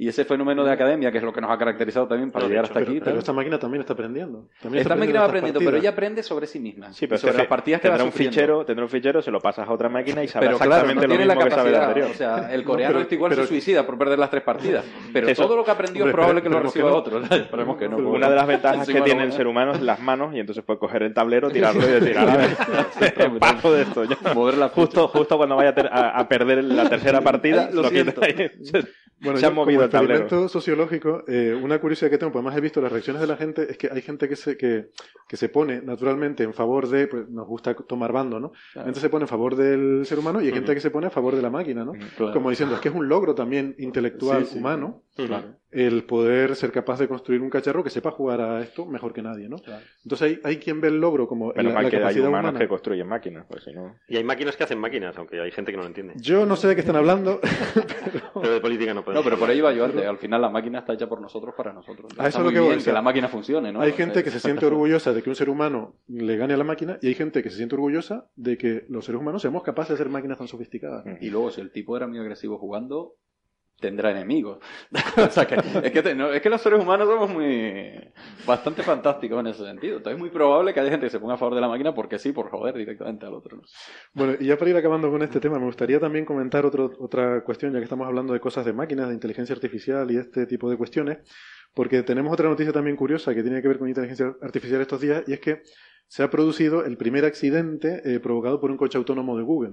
Y 0.00 0.06
ese 0.06 0.24
fenómeno 0.24 0.64
de 0.64 0.70
academia, 0.70 1.10
que 1.10 1.18
es 1.18 1.24
lo 1.24 1.32
que 1.32 1.40
nos 1.40 1.50
ha 1.50 1.58
caracterizado 1.58 2.06
también 2.06 2.30
para 2.30 2.44
No, 2.44 2.48
llegar 2.50 2.64
hecho, 2.66 2.72
hasta 2.72 2.78
Pero, 2.80 2.92
aquí. 2.92 3.00
pero 3.04 3.18
esta 3.18 3.32
máquina 3.32 3.58
también 3.58 3.80
está 3.80 3.94
aprendiendo. 3.94 4.46
También 4.62 4.82
Esta 4.82 4.94
máquina 4.94 5.20
va 5.22 5.26
aprendiendo, 5.26 5.58
pero 5.58 5.70
partidas. 5.72 5.82
ella 5.82 5.90
aprende 5.90 6.22
sobre 6.22 6.46
sí 6.46 6.60
misma. 6.60 6.92
Sí, 6.92 7.08
pero 7.08 7.18
sobre 7.18 7.36
las 7.38 7.46
partidas 7.48 7.80
que 7.80 7.88
va 7.88 7.94
tendrá 7.96 8.04
un 8.04 8.12
sufriendo. 8.12 8.32
fichero, 8.34 8.64
tendrá 8.64 8.84
un 8.84 8.90
fichero, 8.90 9.20
se 9.22 9.32
lo 9.32 9.40
pasas 9.40 9.68
a 9.68 9.72
otra 9.72 9.88
máquina 9.88 10.22
y 10.22 10.28
sabrá 10.28 10.50
Pero 10.50 10.58
claro, 10.58 10.72
exactamente 10.86 11.06
no 11.08 11.10
tiene 11.14 11.24
lo 11.26 11.34
mismo 11.34 11.44
que 11.44 11.50
sabe 11.50 11.72
capacidad. 11.72 11.88
anterior. 11.88 12.10
O 12.12 12.14
sea, 12.14 12.54
el 12.54 12.62
coreano 12.64 12.92
pero- 12.92 13.02
este 13.02 13.14
igual 13.16 13.30
pero- 13.30 13.42
se 13.42 13.48
suicida 13.48 13.84
por 13.84 13.98
perder 13.98 14.18
las 14.20 14.30
tres 14.30 14.42
partidas. 14.44 14.84
Pero 15.12 15.28
Eso- 15.28 15.42
todo 15.42 15.56
lo 15.56 15.64
que 15.64 15.70
aprendió 15.72 16.06
es 16.06 16.12
probable 16.12 16.42
que 16.42 16.48
lo 16.48 16.60
reciba 16.60 16.90
no. 16.90 16.96
otro. 16.96 17.20
Esperemos 17.20 17.76
que 17.76 17.88
no. 17.88 17.96
Pero 17.96 18.10
Una 18.10 18.30
de 18.30 18.36
las 18.36 18.46
ventajas 18.46 18.86
que 18.86 18.92
tiene 19.00 19.10
el 19.10 19.16
bueno. 19.30 19.32
ser 19.32 19.46
humano 19.48 19.72
es 19.72 19.82
las 19.82 19.98
manos 20.00 20.32
y 20.32 20.38
entonces 20.38 20.62
puede 20.64 20.78
coger 20.78 21.02
el 21.02 21.12
tablero, 21.12 21.50
tirarlo 21.50 21.82
y 21.82 21.90
decir, 21.90 22.16
"Ahora, 22.16 22.36
paso 23.40 23.72
de 23.72 23.82
esto. 23.82 24.04
ya". 24.04 24.16
Mover 24.32 24.58
la 24.58 24.68
Justo, 24.68 25.08
justo 25.08 25.36
cuando 25.36 25.56
vaya 25.56 25.74
a, 25.90 26.28
perder 26.28 26.62
la 26.62 26.88
tercera 26.88 27.20
partida, 27.20 27.68
lo 27.72 27.82
siento. 27.88 28.20
se, 28.62 29.46
ha 29.46 29.50
movido 29.50 29.87
tablero. 29.90 30.14
experimento 30.20 30.48
sociológico, 30.48 31.24
eh, 31.28 31.58
una 31.60 31.80
curiosidad 31.80 32.10
que 32.10 32.18
tengo, 32.18 32.32
pues 32.32 32.40
además 32.42 32.58
he 32.58 32.60
visto 32.60 32.80
las 32.80 32.90
reacciones 32.92 33.20
de 33.20 33.28
la 33.28 33.36
gente, 33.36 33.70
es 33.70 33.76
que 33.78 33.88
hay 33.92 34.02
gente 34.02 34.28
que 34.28 34.36
se, 34.36 34.56
que, 34.56 34.90
que 35.28 35.36
se 35.36 35.48
pone 35.48 35.80
naturalmente 35.82 36.42
en 36.44 36.54
favor 36.54 36.88
de, 36.88 37.06
pues 37.06 37.28
nos 37.28 37.46
gusta 37.46 37.74
tomar 37.74 38.12
bando, 38.12 38.40
¿no? 38.40 38.52
Entonces 38.74 39.02
se 39.02 39.10
pone 39.10 39.24
en 39.24 39.28
favor 39.28 39.56
del 39.56 40.04
ser 40.06 40.18
humano 40.18 40.40
y 40.40 40.46
hay 40.46 40.52
gente 40.52 40.74
que 40.74 40.80
se 40.80 40.90
pone 40.90 41.06
a 41.08 41.10
favor 41.10 41.34
de 41.36 41.42
la 41.42 41.50
máquina, 41.50 41.84
¿no? 41.84 41.92
Claro. 42.16 42.32
Como 42.32 42.50
diciendo, 42.50 42.74
es 42.74 42.80
que 42.80 42.88
es 42.88 42.94
un 42.94 43.08
logro 43.08 43.34
también 43.34 43.74
intelectual 43.78 44.44
Sí, 44.44 44.52
sí. 44.54 44.58
humano 44.58 45.02
Claro. 45.16 45.57
El 45.70 46.04
poder 46.04 46.56
ser 46.56 46.72
capaz 46.72 46.98
de 46.98 47.08
construir 47.08 47.42
un 47.42 47.50
cacharro 47.50 47.84
que 47.84 47.90
sepa 47.90 48.10
jugar 48.10 48.40
a 48.40 48.62
esto 48.62 48.86
mejor 48.86 49.12
que 49.12 49.22
nadie, 49.22 49.48
¿no? 49.48 49.58
Claro. 49.58 49.84
Entonces 50.02 50.26
hay, 50.28 50.40
hay 50.44 50.56
quien 50.58 50.80
ve 50.80 50.88
el 50.88 50.98
logro 51.00 51.28
como 51.28 51.48
Menos 51.48 51.64
la, 51.64 51.72
mal 51.74 51.84
la 51.84 51.90
que 51.90 51.96
hay 51.96 52.02
capacidad 52.02 52.28
humanos 52.28 52.48
humana. 52.50 52.58
que 52.58 52.68
construyen 52.68 53.06
máquinas, 53.06 53.44
pues 53.48 53.64
si 53.64 53.72
no... 53.72 53.96
Y 54.08 54.16
hay 54.16 54.24
máquinas 54.24 54.56
que 54.56 54.64
hacen 54.64 54.78
máquinas, 54.78 55.16
aunque 55.18 55.40
hay 55.40 55.50
gente 55.50 55.70
que 55.70 55.76
no 55.76 55.82
lo 55.82 55.88
entiende. 55.88 56.14
Yo 56.16 56.46
no 56.46 56.56
sé 56.56 56.68
de 56.68 56.74
qué 56.74 56.80
están 56.80 56.96
hablando, 56.96 57.40
Pero 58.34 58.52
de 58.54 58.60
política 58.60 58.94
no 58.94 59.00
No, 59.00 59.04
podemos 59.04 59.24
pero 59.24 59.38
por 59.38 59.50
ahí 59.50 59.60
va 59.60 59.72
yo 59.72 59.84
antes. 59.84 60.04
Al 60.06 60.18
final 60.18 60.40
la 60.40 60.48
máquina 60.48 60.78
está 60.80 60.94
hecha 60.94 61.08
por 61.08 61.20
nosotros 61.20 61.54
para 61.56 61.72
nosotros. 61.72 62.12
A 62.18 62.28
eso 62.28 62.42
lo 62.42 62.50
que 62.50 62.60
voy, 62.60 62.70
bien 62.70 62.82
que 62.84 62.92
la 62.92 63.02
máquina 63.02 63.28
funcione, 63.28 63.72
¿no? 63.72 63.80
hay 63.80 63.90
O 63.90 63.94
gente 63.94 64.14
sea, 64.14 64.22
que 64.22 64.30
se 64.30 64.40
siente 64.40 64.66
orgullosa 64.66 65.12
de 65.12 65.22
que 65.22 65.28
un 65.30 65.36
ser 65.36 65.50
humano 65.50 65.96
le 66.08 66.36
gane 66.36 66.54
a 66.54 66.56
la 66.56 66.64
máquina 66.64 66.98
y 67.02 67.08
hay 67.08 67.14
gente 67.14 67.42
que 67.42 67.50
se 67.50 67.56
siente 67.56 67.74
orgullosa 67.74 68.30
de 68.36 68.56
que 68.56 68.84
los 68.88 69.04
seres 69.04 69.20
humanos 69.20 69.42
seamos 69.42 69.62
capaces 69.62 69.90
de 69.90 69.94
hacer 69.94 70.08
máquinas 70.08 70.38
tan 70.38 70.48
sofisticadas. 70.48 71.04
Y 71.20 71.30
luego, 71.30 71.50
si 71.50 71.60
el 71.60 71.70
tipo 71.70 71.96
era 71.96 72.06
muy 72.06 72.18
agresivo 72.18 72.58
jugando, 72.58 73.14
tendrá 73.80 74.10
enemigos. 74.10 74.58
o 75.16 75.30
sea, 75.30 75.46
que, 75.46 75.54
es, 75.56 75.92
que 75.92 76.02
te- 76.02 76.14
no, 76.14 76.32
es 76.32 76.42
que 76.42 76.50
los 76.50 76.60
seres 76.60 76.80
humanos 76.80 77.08
somos 77.08 77.30
muy 77.30 77.92
bastante 78.46 78.82
fantásticos 78.82 79.40
en 79.40 79.46
ese 79.48 79.64
sentido. 79.64 79.98
Entonces 79.98 80.16
es 80.16 80.20
muy 80.20 80.30
probable 80.30 80.74
que 80.74 80.80
haya 80.80 80.90
gente 80.90 81.06
que 81.06 81.10
se 81.10 81.20
ponga 81.20 81.34
a 81.34 81.38
favor 81.38 81.54
de 81.54 81.60
la 81.60 81.68
máquina 81.68 81.94
porque 81.94 82.18
sí, 82.18 82.32
por 82.32 82.50
joder 82.50 82.74
directamente 82.76 83.26
al 83.26 83.34
otro. 83.34 83.56
¿no? 83.58 83.62
Bueno, 84.14 84.34
y 84.40 84.46
ya 84.46 84.56
para 84.58 84.70
ir 84.70 84.76
acabando 84.76 85.10
con 85.10 85.22
este 85.22 85.40
tema, 85.40 85.58
me 85.58 85.66
gustaría 85.66 86.00
también 86.00 86.24
comentar 86.24 86.66
otro- 86.66 86.90
otra 86.98 87.42
cuestión, 87.44 87.72
ya 87.72 87.78
que 87.78 87.84
estamos 87.84 88.06
hablando 88.06 88.32
de 88.32 88.40
cosas 88.40 88.64
de 88.64 88.72
máquinas, 88.72 89.08
de 89.08 89.14
inteligencia 89.14 89.54
artificial 89.54 90.10
y 90.10 90.16
este 90.16 90.46
tipo 90.46 90.68
de 90.70 90.76
cuestiones, 90.76 91.18
porque 91.74 92.02
tenemos 92.02 92.32
otra 92.32 92.48
noticia 92.48 92.72
también 92.72 92.96
curiosa 92.96 93.34
que 93.34 93.42
tiene 93.42 93.62
que 93.62 93.68
ver 93.68 93.78
con 93.78 93.88
inteligencia 93.88 94.34
artificial 94.42 94.80
estos 94.80 95.00
días, 95.00 95.22
y 95.26 95.32
es 95.34 95.40
que 95.40 95.62
se 96.10 96.22
ha 96.22 96.30
producido 96.30 96.84
el 96.86 96.96
primer 96.96 97.26
accidente 97.26 98.00
eh, 98.04 98.18
provocado 98.18 98.58
por 98.60 98.70
un 98.70 98.78
coche 98.78 98.96
autónomo 98.96 99.36
de 99.36 99.42
Google. 99.44 99.72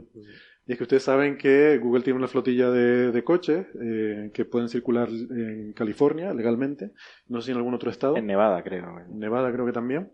Y 0.67 0.71
es 0.71 0.77
que 0.77 0.83
ustedes 0.83 1.03
saben 1.03 1.37
que 1.37 1.77
Google 1.77 2.03
tiene 2.03 2.17
una 2.17 2.27
flotilla 2.27 2.71
de, 2.71 3.11
de 3.11 3.23
coches 3.23 3.67
eh, 3.79 4.31
que 4.33 4.45
pueden 4.45 4.67
circular 4.67 5.09
en 5.09 5.73
California 5.73 6.33
legalmente, 6.33 6.91
no 7.27 7.39
sé 7.39 7.47
si 7.47 7.51
en 7.51 7.57
algún 7.57 7.75
otro 7.75 7.91
estado. 7.91 8.17
En 8.17 8.25
Nevada, 8.25 8.63
creo. 8.63 8.99
En 8.99 9.19
Nevada 9.19 9.51
creo 9.51 9.65
que 9.65 9.73
también. 9.73 10.11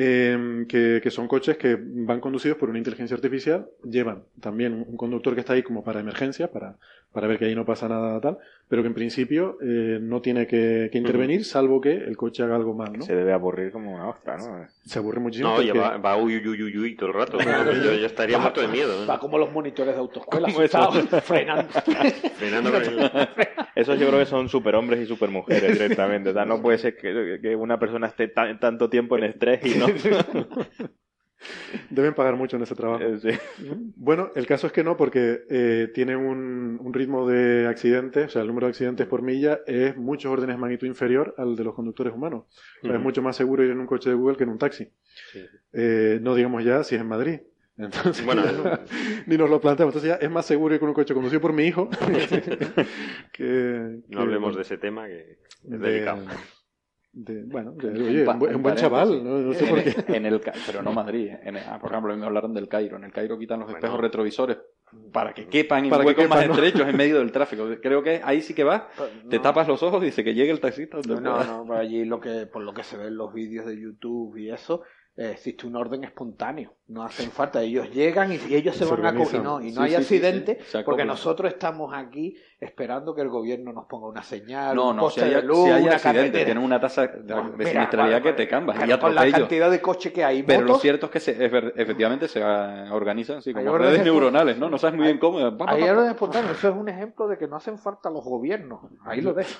Eh, 0.00 0.64
que, 0.68 1.00
que 1.02 1.10
son 1.10 1.26
coches 1.26 1.56
que 1.56 1.76
van 1.80 2.20
conducidos 2.20 2.56
por 2.56 2.68
una 2.70 2.78
inteligencia 2.78 3.16
artificial, 3.16 3.66
llevan 3.82 4.22
también 4.40 4.72
un, 4.72 4.96
conductor 4.96 5.34
que 5.34 5.40
está 5.40 5.54
ahí 5.54 5.64
como 5.64 5.82
para 5.82 5.98
emergencia, 5.98 6.52
para, 6.52 6.76
para 7.12 7.26
ver 7.26 7.36
que 7.38 7.46
ahí 7.46 7.54
no 7.56 7.64
pasa 7.64 7.88
nada 7.88 8.20
tal, 8.20 8.38
pero 8.68 8.82
que 8.82 8.88
en 8.88 8.94
principio 8.94 9.58
eh, 9.60 9.98
no 10.00 10.20
tiene 10.20 10.46
que, 10.46 10.88
que 10.92 10.98
intervenir, 10.98 11.44
salvo 11.44 11.80
que 11.80 11.92
el 11.92 12.16
coche 12.16 12.44
haga 12.44 12.54
algo 12.54 12.74
mal, 12.74 12.92
¿no? 12.92 13.02
Se 13.04 13.16
debe 13.16 13.32
aburrir 13.32 13.72
como 13.72 13.92
una 13.92 14.08
ostra, 14.08 14.36
¿no? 14.36 14.66
Se 14.84 15.00
aburre 15.00 15.18
muchísimo. 15.18 15.50
No, 15.50 15.56
porque- 15.56 15.68
ya 15.68 15.74
va, 15.74 15.96
va 15.96 16.16
uy, 16.16 16.36
uy, 16.36 16.48
uy, 16.48 16.62
uy, 16.62 16.78
uy 16.78 16.96
todo 16.96 17.08
el 17.08 17.14
rato. 17.14 17.38
Yo, 17.84 17.94
yo 17.94 18.06
estaría 18.06 18.38
muerto 18.38 18.60
de 18.60 18.68
miedo. 18.68 19.02
¿eh? 19.02 19.06
Va 19.06 19.18
como 19.18 19.36
los 19.36 19.50
monitores 19.52 19.94
de 19.94 20.00
autoescuela, 20.00 20.48
frenando. 21.22 21.68
Frenando 22.36 22.70
Esos 23.74 23.98
yo 23.98 24.08
creo 24.08 24.18
que 24.18 24.26
son 24.26 24.48
superhombres 24.48 25.00
y 25.00 25.06
supermujeres 25.06 25.72
directamente. 25.72 26.30
O 26.30 26.32
sea, 26.32 26.44
no 26.44 26.60
puede 26.60 26.78
ser 26.78 26.96
que, 26.96 27.38
que 27.40 27.56
una 27.56 27.78
persona 27.78 28.06
esté 28.08 28.28
tan- 28.28 28.58
tanto 28.58 28.88
tiempo 28.88 29.16
en 29.16 29.24
estrés 29.24 29.60
y 29.64 29.78
no. 29.78 29.87
Deben 31.90 32.14
pagar 32.14 32.34
mucho 32.34 32.56
en 32.56 32.64
ese 32.64 32.74
trabajo. 32.74 33.00
Eh, 33.04 33.20
sí. 33.20 33.28
Bueno, 33.94 34.30
el 34.34 34.44
caso 34.46 34.66
es 34.66 34.72
que 34.72 34.82
no, 34.82 34.96
porque 34.96 35.42
eh, 35.48 35.88
tiene 35.94 36.16
un, 36.16 36.78
un 36.82 36.92
ritmo 36.92 37.28
de 37.28 37.68
accidentes, 37.68 38.26
o 38.26 38.28
sea, 38.30 38.42
el 38.42 38.48
número 38.48 38.66
de 38.66 38.70
accidentes 38.72 39.06
por 39.06 39.22
milla 39.22 39.60
es 39.66 39.96
muchos 39.96 40.32
órdenes 40.32 40.56
de 40.56 40.60
magnitud 40.60 40.88
inferior 40.88 41.34
al 41.38 41.54
de 41.54 41.62
los 41.62 41.74
conductores 41.74 42.12
humanos. 42.12 42.46
O 42.82 42.86
sea, 42.88 42.96
Es 42.96 43.00
mucho 43.02 43.22
más 43.22 43.36
seguro 43.36 43.62
ir 43.64 43.70
en 43.70 43.78
un 43.78 43.86
coche 43.86 44.10
de 44.10 44.16
Google 44.16 44.36
que 44.36 44.42
en 44.44 44.50
un 44.50 44.58
taxi. 44.58 44.88
Sí. 45.32 45.44
Eh, 45.72 46.18
no 46.20 46.34
digamos 46.34 46.64
ya 46.64 46.82
si 46.82 46.96
es 46.96 47.00
en 47.00 47.06
Madrid. 47.08 47.40
Entonces, 47.76 48.26
Bueno, 48.26 48.42
ni 49.26 49.36
nos 49.38 49.48
lo 49.48 49.60
planteamos. 49.60 49.94
Entonces 49.94 50.18
ya 50.18 50.26
es 50.26 50.30
más 50.32 50.44
seguro 50.44 50.74
ir 50.74 50.80
con 50.80 50.88
un 50.88 50.94
coche 50.96 51.14
conducido 51.14 51.40
por 51.40 51.52
mi 51.52 51.66
hijo 51.66 51.88
que, 53.32 54.00
No 54.08 54.20
hablemos 54.22 54.56
de 54.56 54.62
ese 54.62 54.76
tema 54.76 55.06
que 55.06 55.38
es 55.62 55.70
de- 55.70 55.78
delicado. 55.78 56.24
De- 57.24 57.42
bueno, 57.44 57.72
de- 57.72 57.88
oye, 57.90 58.20
un, 58.28 58.38
buen- 58.38 58.62
paréntesis. 58.62 58.80
chaval, 58.80 59.24
no, 59.24 59.38
no 59.38 59.52
sé 59.52 59.66
por 59.66 59.82
qué. 59.82 59.94
En, 60.08 60.14
en 60.14 60.26
el, 60.26 60.40
Ca- 60.40 60.52
pero 60.66 60.82
no 60.82 60.92
Madrid. 60.92 61.30
En 61.42 61.56
el- 61.56 61.62
ah, 61.68 61.78
por 61.80 61.90
ejemplo, 61.90 62.12
a 62.12 62.14
mí 62.16 62.20
me 62.20 62.26
hablaron 62.26 62.54
del 62.54 62.68
Cairo. 62.68 62.96
En 62.96 63.04
el 63.04 63.12
Cairo 63.12 63.38
quitan 63.38 63.58
los 63.60 63.66
Bueno. 63.66 63.78
espejos 63.78 64.00
retrovisores 64.00 64.58
para 65.12 65.34
que 65.34 65.46
quepan 65.48 65.84
en 65.84 65.90
Para 65.90 66.02
que 66.02 66.08
huecos 66.08 66.28
más 66.28 66.38
quepan, 66.40 66.56
¿no? 66.56 66.62
estrechos 66.64 66.88
en 66.88 66.96
medio 66.96 67.18
del 67.18 67.32
tráfico. 67.32 67.66
Creo 67.82 68.02
que 68.02 68.20
ahí 68.24 68.40
sí 68.40 68.54
que 68.54 68.64
vas, 68.64 68.82
te 69.28 69.38
tapas 69.38 69.66
los 69.68 69.82
ojos 69.82 70.02
y 70.02 70.06
dice 70.06 70.22
que 70.24 70.32
llegue 70.34 70.50
el 70.52 70.60
taxista. 70.60 70.98
donde 70.98 71.20
No, 71.20 71.42
no, 71.44 71.66
por 71.66 71.76
allí 71.76 72.04
lo 72.04 72.20
que, 72.20 72.46
por 72.46 72.62
lo 72.62 72.72
que 72.72 72.84
se 72.84 72.96
ve 72.96 73.08
en 73.08 73.16
los 73.16 73.32
vídeos 73.34 73.66
de 73.66 73.78
YouTube 73.80 74.36
y 74.38 74.50
eso, 74.50 74.82
eh, 74.82 74.84
existe 75.24 75.66
un 75.66 75.76
orden 75.76 76.04
espontáneo. 76.04 76.74
No 76.88 77.02
hacen 77.02 77.30
falta. 77.30 77.60
Ellos 77.60 77.90
llegan 77.90 78.32
y, 78.32 78.36
ellos 78.54 78.74
se, 78.74 78.86
Se 78.86 78.90
van 78.94 79.04
a 79.04 79.22
y 79.22 79.38
no, 79.40 79.60
y 79.60 79.72
no 79.72 79.72
Sí, 79.72 79.78
hay 79.82 79.90
sí, 79.90 79.96
accidente 79.96 80.58
sí. 80.64 80.78
Porque 80.86 81.04
nosotros 81.04 81.52
estamos 81.52 81.92
aquí 81.92 82.34
esperando 82.60 83.14
que 83.14 83.20
el 83.20 83.28
gobierno 83.28 83.72
nos 83.74 83.84
ponga 83.86 84.06
una 84.06 84.22
señal, 84.22 84.74
No, 84.74 84.90
un 84.90 84.96
no, 84.96 85.10
si 85.10 85.20
hay, 85.20 85.34
de 85.34 85.42
luz, 85.42 85.64
si 85.64 85.70
hay 85.70 85.82
una 85.82 85.92
accidente, 85.96 86.18
carretera. 86.20 86.44
tienen 86.46 86.64
una 86.64 86.80
tasa 86.80 87.06
de, 87.08 87.64
siniestralidad 87.66 88.20
vale, 88.20 88.22
que 88.22 88.32
te 88.32 88.48
cambas 88.48 88.78
Pero 88.78 88.94
y 88.94 88.98
con 88.98 89.14
la 89.14 89.30
cantidad 89.30 89.70
de 89.70 89.80
coches 89.82 90.12
que 90.12 90.24
hay, 90.24 90.42
Pero 90.44 90.62
lo 90.62 90.76
cierto 90.76 91.06
es 91.06 91.12
que 91.12 91.20
se, 91.20 91.50
efe- 91.50 91.72
efectivamente 91.76 92.26
se 92.26 92.42
ah, 92.42 92.88
organizan 92.92 93.38
así, 93.38 93.50
Hay 93.50 93.64
como 93.64 93.76
redes 93.76 94.02
neuronales, 94.04 94.56
¿no? 94.56 94.70
No 94.70 94.78
sabes 94.78 94.96
muy 94.96 95.06
bien 95.06 95.18
cómo. 95.18 95.56
Pa. 95.58 95.74
orden 95.74 96.10
espontáneo. 96.10 96.52
Eso 96.52 96.68
es 96.70 96.74
un 96.74 96.88
ejemplo 96.88 97.28
de 97.28 97.36
que 97.36 97.48
no 97.48 97.56
hacen 97.56 97.78
falta 97.78 98.08
los 98.08 98.24
gobiernos. 98.24 98.80
Ahí 99.04 99.20
lo 99.20 99.34
dejo. 99.34 99.50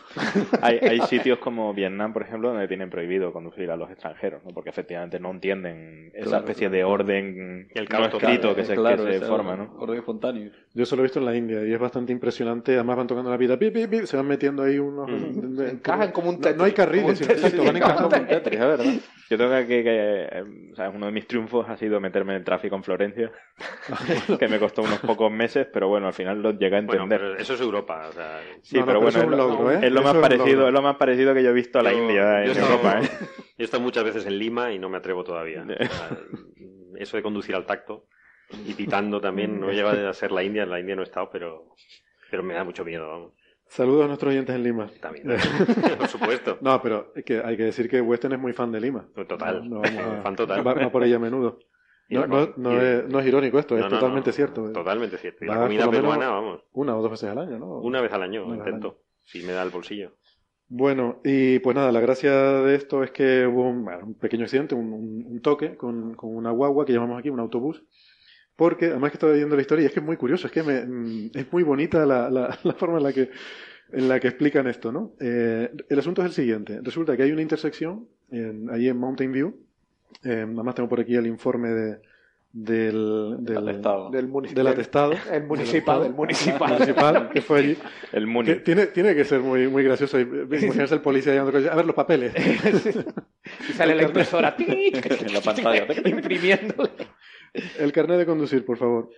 Hay, 0.62 0.78
hay 0.78 1.00
sitios 1.08 1.38
como 1.40 1.74
Vietnam, 1.74 2.12
por 2.14 2.22
ejemplo, 2.22 2.48
donde 2.50 2.68
tienen 2.68 2.88
prohibido 2.88 3.32
conducir 3.32 3.70
a 3.70 3.76
los 3.76 3.90
extranjeros, 3.90 4.42
¿no? 4.44 4.50
porque 4.52 4.70
efectivamente 4.70 5.20
no 5.20 5.30
entienden 5.30 5.47
esa 5.52 6.24
Claro, 6.30 6.38
especie 6.38 6.68
claro. 6.68 6.76
de 6.76 6.84
orden 6.84 7.68
El 7.74 7.88
no 7.88 8.04
escrito 8.06 8.54
que 8.56 8.64
se, 8.64 8.72
que 8.74 8.78
Claro, 8.80 9.04
se 9.04 9.16
ese 9.16 9.26
forma. 9.26 9.54
¿no? 9.56 9.74
Orden 9.78 9.98
espontáneo. 9.98 10.50
Yo 10.74 10.82
eso 10.82 10.96
lo 10.96 11.02
he 11.02 11.04
visto 11.04 11.20
en 11.20 11.24
la 11.26 11.36
India 11.36 11.64
y 11.64 11.72
es 11.72 11.78
bastante 11.78 12.12
impresionante. 12.12 12.74
Además 12.74 12.96
van 12.96 13.06
tocando 13.06 13.30
la 13.30 13.36
vida, 13.36 13.56
pip, 13.56 13.72
pip, 13.72 13.88
pip, 13.88 14.04
se 14.04 14.16
van 14.16 14.26
metiendo 14.26 14.62
ahí 14.64 14.78
unos... 14.80 15.08
Mm. 15.08 15.60
Encajan 15.70 16.10
como 16.10 16.30
un 16.30 16.34
no, 16.36 16.40
Tetris. 16.40 16.56
no 16.58 16.64
hay 16.64 16.72
carriles, 16.72 17.20
exacto, 17.20 17.62
van 17.64 17.76
encajando. 17.76 18.08
Como 18.08 18.20
un 18.22 18.26
Tetris, 18.28 18.60
es 18.60 18.66
verdad. 18.66 18.84
Yo 19.30 19.36
tengo 19.36 19.50
que, 19.52 19.66
que- 19.66 19.82
que, 19.84 20.28
eh, 20.38 20.44
o 20.72 20.74
sea, 20.74 20.88
uno 20.90 21.06
de 21.06 21.12
mis 21.12 21.26
triunfos 21.28 21.68
ha 21.68 21.76
sido 21.76 22.00
meterme 22.00 22.32
en 22.32 22.38
el 22.38 22.44
tráfico 22.44 22.74
en 22.74 22.82
Florencia, 22.82 23.30
que 24.40 24.48
me 24.48 24.58
costó 24.58 24.82
unos 24.82 24.98
pocos 25.00 25.30
meses, 25.30 25.66
pero 25.72 25.86
bueno, 25.88 26.06
al 26.08 26.14
final 26.14 26.42
lo 26.42 26.50
llegué 26.52 26.78
a 26.78 26.80
Bueno, 26.82 27.02
entender. 27.04 27.20
pero 27.20 27.36
eso 27.40 27.54
es 27.54 27.60
Europa. 27.60 28.06
O 28.08 28.12
sea, 28.12 28.40
Sí, 28.62 28.74
No, 28.76 28.80
no, 28.80 28.86
pero 28.86 29.00
bueno, 29.02 29.20
es 29.20 29.28
lo, 29.28 29.70
¿eh? 29.72 29.78
es 29.82 29.92
lo 29.92 30.02
más 30.02 30.14
parecido, 30.16 30.46
logro. 30.56 30.68
es 30.68 30.72
lo 30.74 30.82
más 30.82 30.96
parecido 30.96 31.34
que 31.34 31.42
yo 31.44 31.50
he 31.50 31.54
visto 31.54 31.78
a 31.78 31.82
la 31.82 31.92
Yo- 31.92 31.98
India 31.98 32.44
en 32.44 32.56
Europa, 32.56 33.00
¿eh? 33.02 33.08
Yo 33.58 33.62
he 33.62 33.64
estado 33.64 33.82
muchas 33.82 34.04
veces 34.04 34.24
en 34.26 34.38
Lima 34.38 34.72
y 34.72 34.78
no 34.78 34.88
me 34.88 34.98
atrevo 34.98 35.24
todavía. 35.24 35.64
Sea, 35.66 36.18
eso 36.96 37.16
de 37.16 37.22
conducir 37.22 37.54
al 37.54 37.66
tacto 37.66 38.06
y 38.66 38.72
pitando 38.74 39.20
también, 39.20 39.60
no 39.60 39.70
llega 39.70 40.08
a 40.08 40.14
ser 40.14 40.32
la 40.32 40.42
India, 40.42 40.62
en 40.62 40.70
la 40.70 40.80
India 40.80 40.94
no 40.96 41.02
he 41.02 41.04
estado, 41.04 41.28
pero, 41.30 41.74
pero 42.30 42.42
me 42.42 42.54
da 42.54 42.64
mucho 42.64 42.84
miedo, 42.84 43.06
vamos. 43.08 43.32
Saludos 43.66 44.04
a 44.04 44.06
nuestros 44.06 44.30
oyentes 44.32 44.54
en 44.54 44.62
Lima. 44.62 44.88
También, 45.00 45.26
por 45.98 46.08
supuesto. 46.08 46.56
No, 46.62 46.80
pero 46.80 47.12
es 47.14 47.22
que 47.24 47.42
hay 47.44 47.56
que 47.56 47.64
decir 47.64 47.88
que 47.90 48.00
Weston 48.00 48.32
es 48.32 48.38
muy 48.38 48.54
fan 48.54 48.72
de 48.72 48.80
Lima. 48.80 49.06
Total. 49.14 49.68
No, 49.68 49.76
no 49.76 49.80
vamos 49.82 50.00
a- 50.18 50.22
Fan 50.22 50.36
total. 50.36 50.66
Va, 50.66 50.72
va 50.74 50.90
por 50.90 51.04
ella 51.04 51.16
a 51.16 51.18
menudo. 51.18 51.58
No, 52.08 52.40
es, 52.42 52.56
no 52.56 53.20
es 53.20 53.26
irónico 53.26 53.58
esto, 53.58 53.76
es 53.76 53.86
totalmente 53.86 54.32
cierto. 54.32 54.72
Totalmente 54.72 55.18
cierto. 55.18 55.44
Y 55.44 55.48
la 55.48 55.60
comida 55.60 55.90
peruana, 55.90 56.30
vamos, 56.30 56.62
Una 56.72 56.96
o 56.96 57.02
dos 57.02 57.10
veces 57.10 57.28
al 57.28 57.38
año, 57.38 57.58
¿no? 57.58 57.80
una 57.80 58.00
vez 58.00 58.10
al 58.12 58.22
año 58.22 58.46
Una 58.46 58.54
al 58.54 58.58
intento. 58.60 59.02
Si 59.24 59.42
me 59.42 59.52
da 59.52 59.62
el 59.62 59.68
bolsillo. 59.68 60.12
Bueno, 60.70 61.20
y 61.24 61.58
pues 61.60 61.74
nada, 61.76 61.90
la 61.92 62.00
gracia 62.00 62.30
de 62.62 62.74
esto 62.74 63.02
es 63.02 63.10
que 63.10 63.46
hubo 63.46 63.68
un, 63.70 63.84
bueno, 63.84 64.04
un 64.06 64.14
pequeño 64.14 64.44
accidente, 64.44 64.74
un, 64.74 64.92
un- 64.92 65.40
toque 65.40 65.76
con, 65.76 66.14
con 66.14 66.34
una 66.36 66.50
guagua 66.50 66.84
que 66.84 66.92
llamamos 66.92 67.18
aquí 67.18 67.30
un 67.30 67.40
autobús. 67.40 67.82
Porque, 68.56 68.86
además 68.86 69.10
que 69.12 69.16
estaba 69.16 69.32
viendo 69.34 69.56
la 69.56 69.62
historia, 69.62 69.84
y 69.84 69.86
es 69.86 69.92
que 69.92 70.00
es 70.00 70.06
muy 70.06 70.16
curioso, 70.16 70.46
es 70.48 70.52
que 70.52 70.62
me- 70.64 70.84
mm, 70.86 71.30
es 71.34 71.52
muy 71.52 71.62
bonita 71.64 72.04
la, 72.06 72.30
la- 72.30 72.58
la 72.64 72.74
forma 72.74 72.98
en 72.98 73.04
la 73.04 73.12
que, 73.12 73.30
en 73.92 74.08
la 74.08 74.20
que 74.20 74.28
explican 74.28 74.66
esto, 74.68 74.92
¿no? 74.92 75.14
Eh, 75.20 75.70
el 75.88 75.98
asunto 75.98 76.22
es 76.22 76.28
el 76.28 76.34
siguiente. 76.34 76.80
Resulta 76.82 77.16
que 77.16 77.24
hay 77.24 77.32
una 77.32 77.42
intersección 77.42 78.08
en- 78.30 78.70
ahí 78.70 78.88
en 78.88 78.98
Mountain 78.98 79.32
View. 79.32 79.56
Eh, 80.24 80.42
además 80.46 80.74
tengo 80.74 80.88
por 80.88 81.00
aquí 81.00 81.14
el 81.16 81.26
informe 81.26 81.70
de, 81.70 82.00
del, 82.60 83.36
del, 83.40 83.56
atestado. 83.68 84.10
Del 84.10 84.28
del 84.54 84.66
atestado. 84.66 85.12
El 85.30 85.44
municipal, 85.44 86.04
el 86.06 86.12
municipal. 86.12 86.72
municipal 86.72 87.30
que 87.30 87.40
fue 87.40 87.58
allí. 87.60 87.76
El 88.12 88.24
Que 88.24 88.26
Muni. 88.26 88.54
tiene, 88.56 88.86
tiene 88.86 89.14
que 89.14 89.24
ser 89.24 89.40
muy, 89.40 89.68
muy 89.68 89.84
gracioso. 89.84 90.18
y- 90.18 90.22
Imaginarse 90.62 90.94
el 90.94 91.00
policía 91.00 91.34
llamando 91.34 91.70
A 91.70 91.76
ver 91.76 91.86
los 91.86 91.94
papeles. 91.94 92.32
Y 93.68 93.72
sale 93.72 93.94
la 93.94 94.02
impresora 94.02 94.54
En 94.58 95.32
la 95.32 95.40
pantalla. 95.40 95.86
imprimiendo. 96.04 96.90
El 97.78 97.92
carnet 97.92 98.18
de 98.18 98.26
conducir, 98.26 98.64
por 98.64 98.76
favor. 98.76 99.08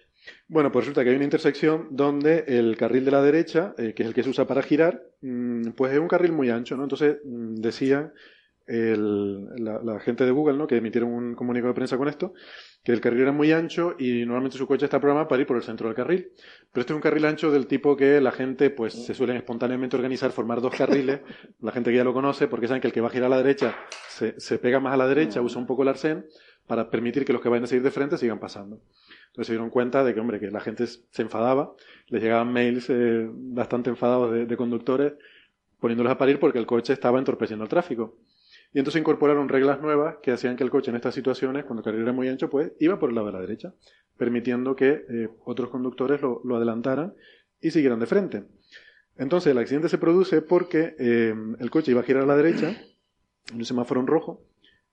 Bueno, 0.47 0.71
pues 0.71 0.85
resulta 0.85 1.03
que 1.03 1.11
hay 1.11 1.17
una 1.17 1.25
intersección 1.25 1.89
donde 1.91 2.45
el 2.47 2.77
carril 2.77 3.05
de 3.07 3.11
la 3.11 3.23
derecha, 3.23 3.75
eh, 3.79 3.95
que 3.95 4.03
es 4.03 4.09
el 4.09 4.15
que 4.15 4.23
se 4.23 4.29
usa 4.31 4.47
para 4.47 4.63
girar, 4.63 5.03
mm, 5.23 5.71
pues 5.71 5.93
es 5.95 5.99
un 5.99 6.07
carril 6.09 6.33
muy 6.33 6.51
ancho, 6.51 6.77
¿no? 6.77 6.83
Entonces 6.85 7.17
mm, 7.25 7.55
decían 7.57 8.13
el- 8.71 9.47
la, 9.65 9.81
la 9.83 10.01
gente 10.01 10.25
de 10.25 10.31
Google, 10.31 10.57
¿no? 10.57 10.67
Que 10.67 10.77
emitieron 10.77 11.11
un 11.11 11.35
comunicado 11.35 11.69
de 11.73 11.75
prensa 11.75 11.97
con 11.99 12.09
esto, 12.09 12.33
que 12.83 12.93
el 12.93 13.01
carril 13.01 13.23
era 13.23 13.33
muy 13.33 13.53
ancho 13.53 13.95
y 13.99 14.25
normalmente 14.25 14.57
su 14.57 14.67
coche 14.67 14.85
está 14.87 15.01
programado 15.01 15.29
para 15.29 15.41
ir 15.43 15.47
por 15.47 15.57
el 15.57 15.63
centro 15.63 15.89
del 15.89 15.97
carril. 15.97 16.31
Pero 16.73 16.81
este 16.83 16.93
es 16.93 16.95
un 16.95 17.01
carril 17.03 17.25
ancho 17.27 17.51
del 17.51 17.67
tipo 17.67 17.97
que 17.97 18.21
la 18.21 18.33
gente, 18.33 18.71
pues, 18.71 18.95
se 18.95 19.13
suelen 19.15 19.37
espontáneamente 19.37 19.97
organizar, 19.97 20.31
formar 20.33 20.61
dos 20.61 20.75
carriles. 20.75 21.21
La 21.61 21.73
gente 21.73 21.91
que 21.91 21.97
ya 21.97 22.05
lo 22.05 22.15
conoce, 22.15 22.49
porque 22.49 22.69
saben 22.69 22.81
que 22.81 22.87
el 22.89 22.93
que 22.95 23.01
va 23.01 23.09
a 23.09 23.11
girar 23.11 23.27
a 23.27 23.31
la 23.31 23.37
derecha 23.43 23.75
se, 24.09 24.39
se 24.41 24.59
pega 24.59 24.81
más 24.81 24.95
a 24.95 24.97
la 24.97 25.07
derecha, 25.07 25.41
usa 25.43 25.61
un 25.61 25.67
poco 25.67 25.83
el 25.83 25.89
arcén 25.89 26.25
para 26.67 26.89
permitir 26.89 27.25
que 27.25 27.33
los 27.33 27.43
que 27.43 27.49
vayan 27.49 27.65
a 27.65 27.67
seguir 27.67 27.83
de 27.83 27.91
frente 27.91 28.17
sigan 28.17 28.39
pasando. 28.39 28.81
Entonces 29.29 29.47
se 29.49 29.53
dieron 29.53 29.71
cuenta 29.71 30.05
de 30.05 30.15
que, 30.15 30.21
hombre, 30.21 30.41
que 30.41 30.51
la 30.51 30.61
gente 30.61 30.87
se 30.87 31.23
enfadaba, 31.23 31.75
les 32.09 32.23
llegaban 32.23 32.53
mails 32.53 32.89
eh, 32.91 33.29
bastante 33.31 33.91
enfadados 33.91 34.33
de, 34.33 34.47
de 34.47 34.57
conductores 34.57 35.13
poniéndolos 35.81 36.13
a 36.13 36.19
parir 36.19 36.39
porque 36.39 36.59
el 36.59 36.67
coche 36.67 36.93
estaba 36.93 37.19
entorpeciendo 37.19 37.65
el 37.65 37.69
tráfico. 37.71 38.17
Y 38.73 38.79
entonces 38.79 39.01
incorporaron 39.01 39.49
reglas 39.49 39.81
nuevas 39.81 40.17
que 40.23 40.31
hacían 40.31 40.57
que 40.57 40.63
el 40.63 40.71
coche 40.71 40.91
en 40.91 40.97
estas 40.97 41.15
situaciones, 41.15 41.65
cuando 41.65 41.81
el 41.81 41.85
carril 41.85 42.03
era 42.03 42.13
muy 42.13 42.29
ancho, 42.29 42.49
pues 42.49 42.73
iba 42.79 42.99
por 42.99 43.09
el 43.09 43.17
lado 43.17 43.27
de 43.27 43.33
la 43.33 43.41
derecha, 43.41 43.75
permitiendo 44.17 44.77
que 44.77 45.05
eh, 45.09 45.29
otros 45.45 45.71
conductores 45.71 46.21
lo, 46.23 46.57
adelantaran 46.57 47.15
y 47.61 47.71
siguieran 47.73 47.99
de 47.99 48.07
frente. 48.07 48.45
Entonces 49.17 49.51
el 49.51 49.59
accidente 49.59 49.89
se 49.89 49.99
produce 49.99 50.41
porque 50.41 50.95
eh, 50.99 51.35
el 51.59 51.71
coche 51.71 51.91
iba 51.91 52.01
a 52.01 52.05
girar 52.05 52.23
a 52.23 52.27
la 52.27 52.37
derecha, 52.37 52.77
en 53.51 53.57
un 53.57 53.65
semáforo 53.65 54.01
en 54.01 54.07
rojo. 54.07 54.45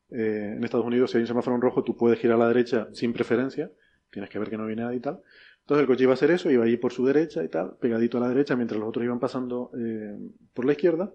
Eh, 0.10 0.54
en 0.56 0.63
Estados 0.63 0.86
Unidos, 0.86 1.12
si 1.12 1.18
hay 1.18 1.22
un 1.22 1.28
semáforo 1.28 1.56
en 1.56 1.62
rojo, 1.62 1.84
tú 1.84 1.96
puedes 1.96 2.20
girar 2.20 2.38
a 2.38 2.40
la 2.40 2.48
derecha 2.48 2.88
sin 2.94 3.13
preferencia, 3.13 3.72
tienes 4.12 4.30
que 4.30 4.40
ver 4.40 4.50
que 4.50 4.58
no 4.58 4.66
viene 4.66 4.82
nadie 4.82 4.98
y 4.98 5.02
tal. 5.02 5.22
Entonces 5.68 5.82
el 5.82 5.88
coche 5.88 6.04
iba 6.04 6.14
a 6.14 6.14
hacer 6.14 6.32
eso, 6.32 6.50
iba 6.50 6.64
a 6.64 6.68
ir 6.70 6.80
por 6.80 6.94
su 6.94 7.06
derecha 7.06 7.44
y 7.44 7.50
tal, 7.50 7.76
pegadito 7.78 8.18
a 8.18 8.22
la 8.22 8.30
derecha, 8.30 8.56
mientras 8.56 8.80
los 8.80 8.88
otros 8.88 9.04
iban 9.04 9.20
pasando 9.20 9.70
eh, 9.78 10.18
por 10.54 10.63
la 10.63 10.72
izquierda. 10.72 11.12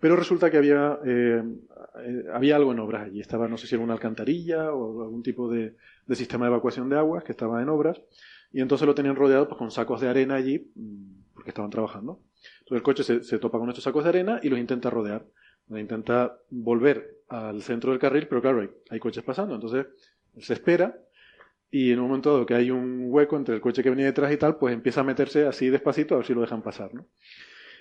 Pero 0.00 0.16
resulta 0.16 0.50
que 0.50 0.56
había, 0.56 0.98
eh, 1.04 1.42
eh, 2.02 2.24
había 2.32 2.56
algo 2.56 2.72
en 2.72 2.78
obras 2.78 3.02
allí. 3.02 3.20
Estaba, 3.20 3.48
no 3.48 3.58
sé 3.58 3.66
si 3.66 3.74
era 3.74 3.84
una 3.84 3.92
alcantarilla 3.92 4.72
o 4.72 5.02
algún 5.02 5.22
tipo 5.22 5.46
de, 5.46 5.76
sistema 6.14 6.46
de 6.46 6.52
evacuación 6.52 6.88
de 6.88 6.96
aguas 6.96 7.22
que 7.22 7.32
estaba 7.32 7.60
en 7.60 7.68
obras. 7.68 8.00
Y 8.50 8.62
entonces 8.62 8.86
lo 8.86 8.94
tenían 8.94 9.14
rodeado 9.14 9.46
pues, 9.46 9.58
con 9.58 9.70
sacos 9.70 10.00
de 10.00 10.08
arena 10.08 10.36
allí, 10.36 10.72
mm, 10.74 11.34
porque 11.34 11.50
estaban 11.50 11.70
trabajando. 11.70 12.22
Entonces 12.60 12.76
el 12.76 12.82
coche 12.82 13.02
se, 13.04 13.38
topa 13.38 13.58
con 13.58 13.68
estos 13.68 13.84
sacos 13.84 14.04
de 14.04 14.08
arena 14.08 14.40
y 14.42 14.48
los 14.48 14.58
intenta 14.58 14.88
rodear. 14.88 15.26
Intenta 15.68 16.38
volver 16.48 17.18
al 17.28 17.60
centro 17.60 17.90
del 17.90 18.00
carril, 18.00 18.26
pero 18.26 18.40
claro, 18.40 18.66
hay, 18.88 18.98
coches 18.98 19.22
pasando. 19.22 19.54
Entonces 19.54 19.84
se 20.38 20.54
espera 20.54 20.98
y 21.72 21.90
en 21.90 22.00
un 22.00 22.06
momento 22.06 22.30
dado 22.30 22.44
que 22.44 22.54
hay 22.54 22.70
un 22.70 23.06
hueco 23.06 23.34
entre 23.34 23.54
el 23.54 23.62
coche 23.62 23.82
que 23.82 23.88
venía 23.88 24.04
detrás 24.04 24.30
y 24.30 24.36
tal, 24.36 24.56
pues 24.56 24.74
empieza 24.74 25.00
a 25.00 25.04
meterse 25.04 25.46
así 25.46 25.70
despacito 25.70 26.14
a 26.14 26.18
ver 26.18 26.26
si 26.26 26.34
lo 26.34 26.42
dejan 26.42 26.62
pasar, 26.62 26.92
¿no? 26.94 27.06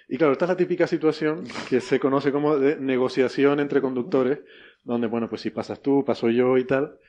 Y 0.08 0.18
claro, 0.18 0.32
esta 0.32 0.46
es 0.46 0.50
la 0.50 0.58
típica 0.58 0.88
situación 0.88 1.44
que 1.70 1.82
se 1.82 2.00
conoce 2.00 2.32
como 2.32 2.58
de 2.58 2.78
negociación 2.78 3.60
entre 3.60 3.82
conductores, 3.82 4.40
donde, 4.86 5.08
bueno, 5.08 5.30
pues 5.30 5.42
si 5.42 5.50
pasas 5.50 5.82
tú, 5.82 6.06
paso 6.06 6.30
yo 6.30 6.58
y 6.58 6.64
tal. 6.64 7.00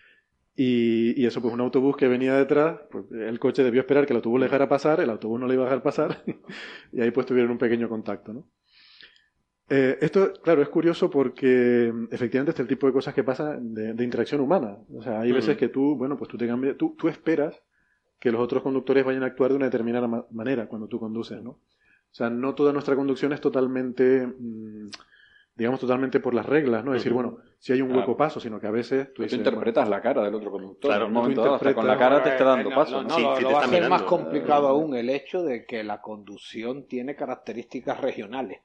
Y, 0.56 1.20
y 1.20 1.24
eso, 1.24 1.40
pues 1.40 1.54
un 1.54 1.60
autobús 1.60 1.96
que 1.96 2.08
venía 2.08 2.34
detrás, 2.34 2.80
pues 2.90 3.04
el 3.12 3.38
coche 3.38 3.62
debió 3.62 3.80
esperar 3.80 4.04
que 4.04 4.12
el 4.12 4.16
autobús 4.16 4.40
le 4.40 4.46
dejara 4.46 4.68
pasar, 4.68 5.00
el 5.00 5.10
autobús 5.10 5.38
no 5.40 5.46
le 5.46 5.54
iba 5.54 5.62
a 5.62 5.66
dejar 5.66 5.82
pasar, 5.82 6.24
y 6.92 7.00
ahí 7.00 7.12
pues 7.12 7.26
tuvieron 7.26 7.52
un 7.52 7.58
pequeño 7.58 7.88
contacto, 7.88 8.32
¿no? 8.32 8.44
Eh, 9.74 9.96
esto, 10.02 10.34
claro, 10.42 10.60
es 10.60 10.68
curioso 10.68 11.08
porque 11.08 11.90
efectivamente 12.10 12.50
este 12.50 12.60
es 12.62 12.64
el 12.64 12.68
tipo 12.68 12.86
de 12.86 12.92
cosas 12.92 13.14
que 13.14 13.24
pasan 13.24 13.72
de, 13.72 13.94
de 13.94 14.04
interacción 14.04 14.42
humana. 14.42 14.76
O 14.94 15.02
sea, 15.02 15.20
hay 15.22 15.32
veces 15.32 15.56
que 15.56 15.68
tú, 15.68 15.96
bueno, 15.96 16.16
pues 16.18 16.28
tú 16.28 16.36
te 16.36 16.46
cambias, 16.46 16.76
tú, 16.76 16.94
tú 16.98 17.08
esperas 17.08 17.58
que 18.18 18.30
los 18.30 18.40
otros 18.42 18.62
conductores 18.62 19.02
vayan 19.04 19.22
a 19.22 19.26
actuar 19.26 19.50
de 19.50 19.56
una 19.56 19.64
determinada 19.66 20.06
ma- 20.06 20.26
manera 20.30 20.66
cuando 20.66 20.88
tú 20.88 21.00
conduces, 21.00 21.42
¿no? 21.42 21.50
O 21.52 22.14
sea, 22.14 22.28
no 22.28 22.54
toda 22.54 22.72
nuestra 22.74 22.94
conducción 22.94 23.32
es 23.32 23.40
totalmente, 23.40 24.26
mm, 24.26 24.90
digamos, 25.56 25.80
totalmente 25.80 26.20
por 26.20 26.34
las 26.34 26.44
reglas, 26.44 26.84
¿no? 26.84 26.92
Es 26.92 27.00
decir, 27.00 27.14
bueno, 27.14 27.38
si 27.58 27.72
hay 27.72 27.80
un 27.80 27.88
Claro. 27.88 28.00
hueco 28.00 28.16
paso, 28.18 28.40
sino 28.40 28.60
que 28.60 28.66
a 28.66 28.70
veces 28.70 29.06
tú 29.08 29.14
Tú 29.14 29.22
dices, 29.22 29.38
interpretas 29.38 29.88
la 29.88 30.02
cara 30.02 30.22
del 30.22 30.34
otro 30.34 30.50
conductor. 30.50 30.90
Claro, 30.90 31.06
en 31.06 31.08
un 31.12 31.14
tú 31.14 31.20
momento 31.20 31.42
dado, 31.44 31.54
hasta 31.54 31.74
con 31.74 31.86
la 31.86 31.96
cara 31.96 32.22
te 32.22 32.28
está 32.28 32.44
dando 32.44 32.68
No, 32.68 32.76
paso. 32.76 33.02
No, 33.02 33.02
¿no? 33.02 33.08
no, 33.08 33.14
Sí, 33.14 33.22
sí, 33.38 33.42
lo 33.42 33.58
hacer 33.58 33.70
más 33.88 34.02
mirando. 34.02 34.06
complicado 34.06 34.68
aún 34.68 34.94
el 34.94 35.08
hecho 35.08 35.42
de 35.42 35.64
que 35.64 35.82
la 35.82 36.02
conducción 36.02 36.86
tiene 36.86 37.16
características 37.16 38.00
regionales. 38.02 38.60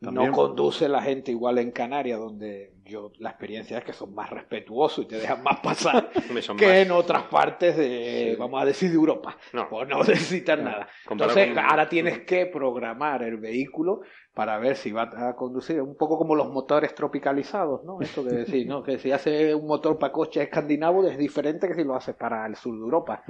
También. 0.00 0.30
No 0.30 0.36
conduce 0.36 0.88
la 0.88 1.02
gente 1.02 1.32
igual 1.32 1.58
en 1.58 1.72
Canarias, 1.72 2.20
donde 2.20 2.72
yo 2.88 3.12
la 3.18 3.30
experiencia 3.30 3.78
es 3.78 3.84
que 3.84 3.92
son 3.92 4.14
más 4.14 4.30
respetuosos 4.30 5.04
y 5.04 5.08
te 5.08 5.16
dejan 5.18 5.42
más 5.42 5.60
pasar 5.60 6.10
que 6.58 6.66
más- 6.66 6.76
en 6.76 6.90
otras 6.90 7.24
partes 7.24 7.76
de, 7.76 8.34
vamos 8.38 8.60
a 8.62 8.64
decir, 8.64 8.88
de 8.90 8.96
Europa. 8.96 9.36
No. 9.52 9.68
Pues 9.68 9.88
no 9.88 9.98
necesitan 10.04 10.64
nada. 10.64 10.88
Comparado 11.06 11.38
Entonces, 11.38 11.54
con- 11.62 11.70
ahora 11.70 11.88
tienes 11.88 12.20
que 12.20 12.46
programar 12.46 13.22
el 13.22 13.36
vehículo 13.36 14.00
para 14.34 14.56
ver 14.58 14.76
si 14.76 14.92
va 14.92 15.10
a 15.28 15.34
conducir, 15.34 15.82
un 15.82 15.96
poco 15.96 16.16
como 16.16 16.36
los 16.36 16.48
motores 16.48 16.94
tropicalizados, 16.94 17.82
¿no? 17.84 18.00
Esto 18.00 18.24
que 18.24 18.30
decir, 18.34 18.66
¿no? 18.68 18.82
Que 18.88 18.98
si 18.98 19.10
hace 19.10 19.52
un 19.54 19.66
motor 19.66 19.98
para 19.98 20.12
coche 20.12 20.42
escandinavo 20.42 21.04
es 21.08 21.18
diferente 21.18 21.66
que 21.66 21.74
si 21.74 21.82
lo 21.82 21.96
haces 21.96 22.14
para 22.14 22.46
el 22.46 22.54
sur 22.54 22.74
de 22.74 22.80
Europa. 22.80 23.24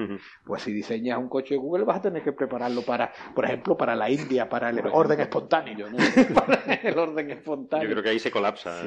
Pues 0.45 0.63
si 0.63 0.73
diseñas 0.73 1.19
un 1.19 1.29
coche 1.31 1.55
de 1.55 1.61
Google 1.61 1.85
vas 1.85 1.99
a 1.99 2.03
tener 2.03 2.23
que 2.23 2.33
prepararlo 2.33 2.83
para, 2.83 3.11
por 3.35 3.45
ejemplo, 3.47 3.75
para 3.77 3.97
la 3.97 4.11
India, 4.11 4.49
para 4.51 4.69
el 4.69 4.81
orden 4.93 5.21
espontáneo. 5.21 5.89
No- 5.89 5.97
para 6.35 6.75
el 6.75 6.99
orden 6.99 7.31
espontáneo. 7.31 7.89
Yo 7.89 7.93
creo 7.95 8.03
que 8.03 8.11
ahí 8.11 8.19
se 8.19 8.31
colapsa. 8.31 8.83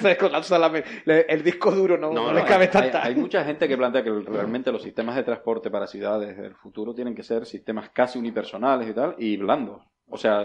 Se 0.00 0.16
colapsa 0.16 0.58
la 0.58 0.68
le- 1.04 1.26
el 1.28 1.42
disco 1.42 1.70
duro 1.70 1.96
no, 1.98 2.12
No, 2.12 2.32
le 2.32 2.44
cabe 2.44 2.64
hay, 2.64 2.70
tanta. 2.70 3.04
hay 3.04 3.14
mucha 3.14 3.44
gente 3.44 3.66
que 3.68 3.76
plantea 3.76 4.02
que 4.04 4.10
realmente 4.10 4.70
los 4.72 4.82
sistemas 4.82 5.16
de 5.16 5.22
transporte 5.22 5.70
para 5.70 5.86
ciudades 5.86 6.36
del 6.36 6.54
futuro 6.54 6.94
tienen 6.94 7.14
que 7.14 7.22
ser 7.22 7.44
sistemas 7.46 7.90
casi 7.90 8.18
unipersonales 8.18 8.88
y 8.88 8.92
tal, 8.94 9.14
y 9.18 9.36
blandos. 9.36 9.82
O 10.10 10.16
sea, 10.16 10.42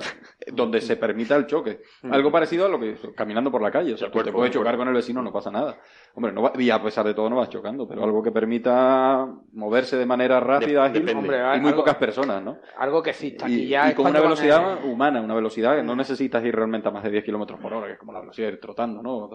donde 0.52 0.82
se 0.82 0.98
permita 0.98 1.36
el 1.38 1.48
choque. 1.48 1.82
Algo 2.12 2.32
parecido 2.32 2.66
a 2.66 2.70
lo 2.70 2.80
que 2.80 2.98
caminando 3.16 3.50
por 3.50 3.62
la 3.62 3.72
calle. 3.72 3.94
O 3.94 3.98
sea, 3.98 4.08
tú 4.10 4.18
te 4.20 4.24
cuerpo, 4.24 4.40
puedes 4.40 4.54
chocar 4.54 4.76
con 4.76 4.88
el 4.90 4.94
vecino, 4.94 5.22
no 5.22 5.32
pasa 5.32 5.52
nada. 5.52 5.78
Hombre, 6.16 6.34
no 6.34 6.42
va- 6.42 6.52
y 6.60 6.70
a 6.70 6.82
pesar 6.84 7.06
de 7.06 7.14
todo 7.14 7.30
no 7.30 7.38
vas 7.38 7.50
chocando, 7.50 7.88
pero 7.88 8.04
algo 8.04 8.22
que 8.22 8.32
permita 8.32 9.26
moverse 9.54 9.96
de 9.98 10.06
manera 10.06 10.40
rápida, 10.40 10.86
ágil. 10.86 11.10
Hombre, 11.16 11.38
y 11.38 11.60
muy 11.62 11.70
algo- 11.70 11.78
pocas 11.78 11.96
personas, 11.96 12.44
¿no? 12.44 12.58
Algo 12.78 13.02
que 13.02 13.12
exista. 13.12 13.48
Y, 13.48 13.54
Aquí 13.54 13.68
ya 13.70 13.92
y 13.92 13.94
con 13.94 14.08
una 14.08 14.20
velocidad 14.20 14.84
humana, 14.86 15.22
una 15.22 15.36
velocidad 15.36 15.76
que 15.78 15.84
no 15.84 15.96
necesitas 15.96 16.44
ir 16.44 16.56
realmente 16.56 16.88
a 16.90 16.92
más 16.92 17.04
de 17.04 17.12
10 17.12 17.24
kilómetros 17.24 17.60
por 17.60 17.74
hora, 17.74 17.88
que 17.88 17.94
es 17.94 18.00
como 18.00 18.12
la 18.14 18.20
velocidad 18.20 18.48
de 18.48 18.54
ir 18.56 18.60
trotando, 18.60 19.02
¿no? 19.02 19.30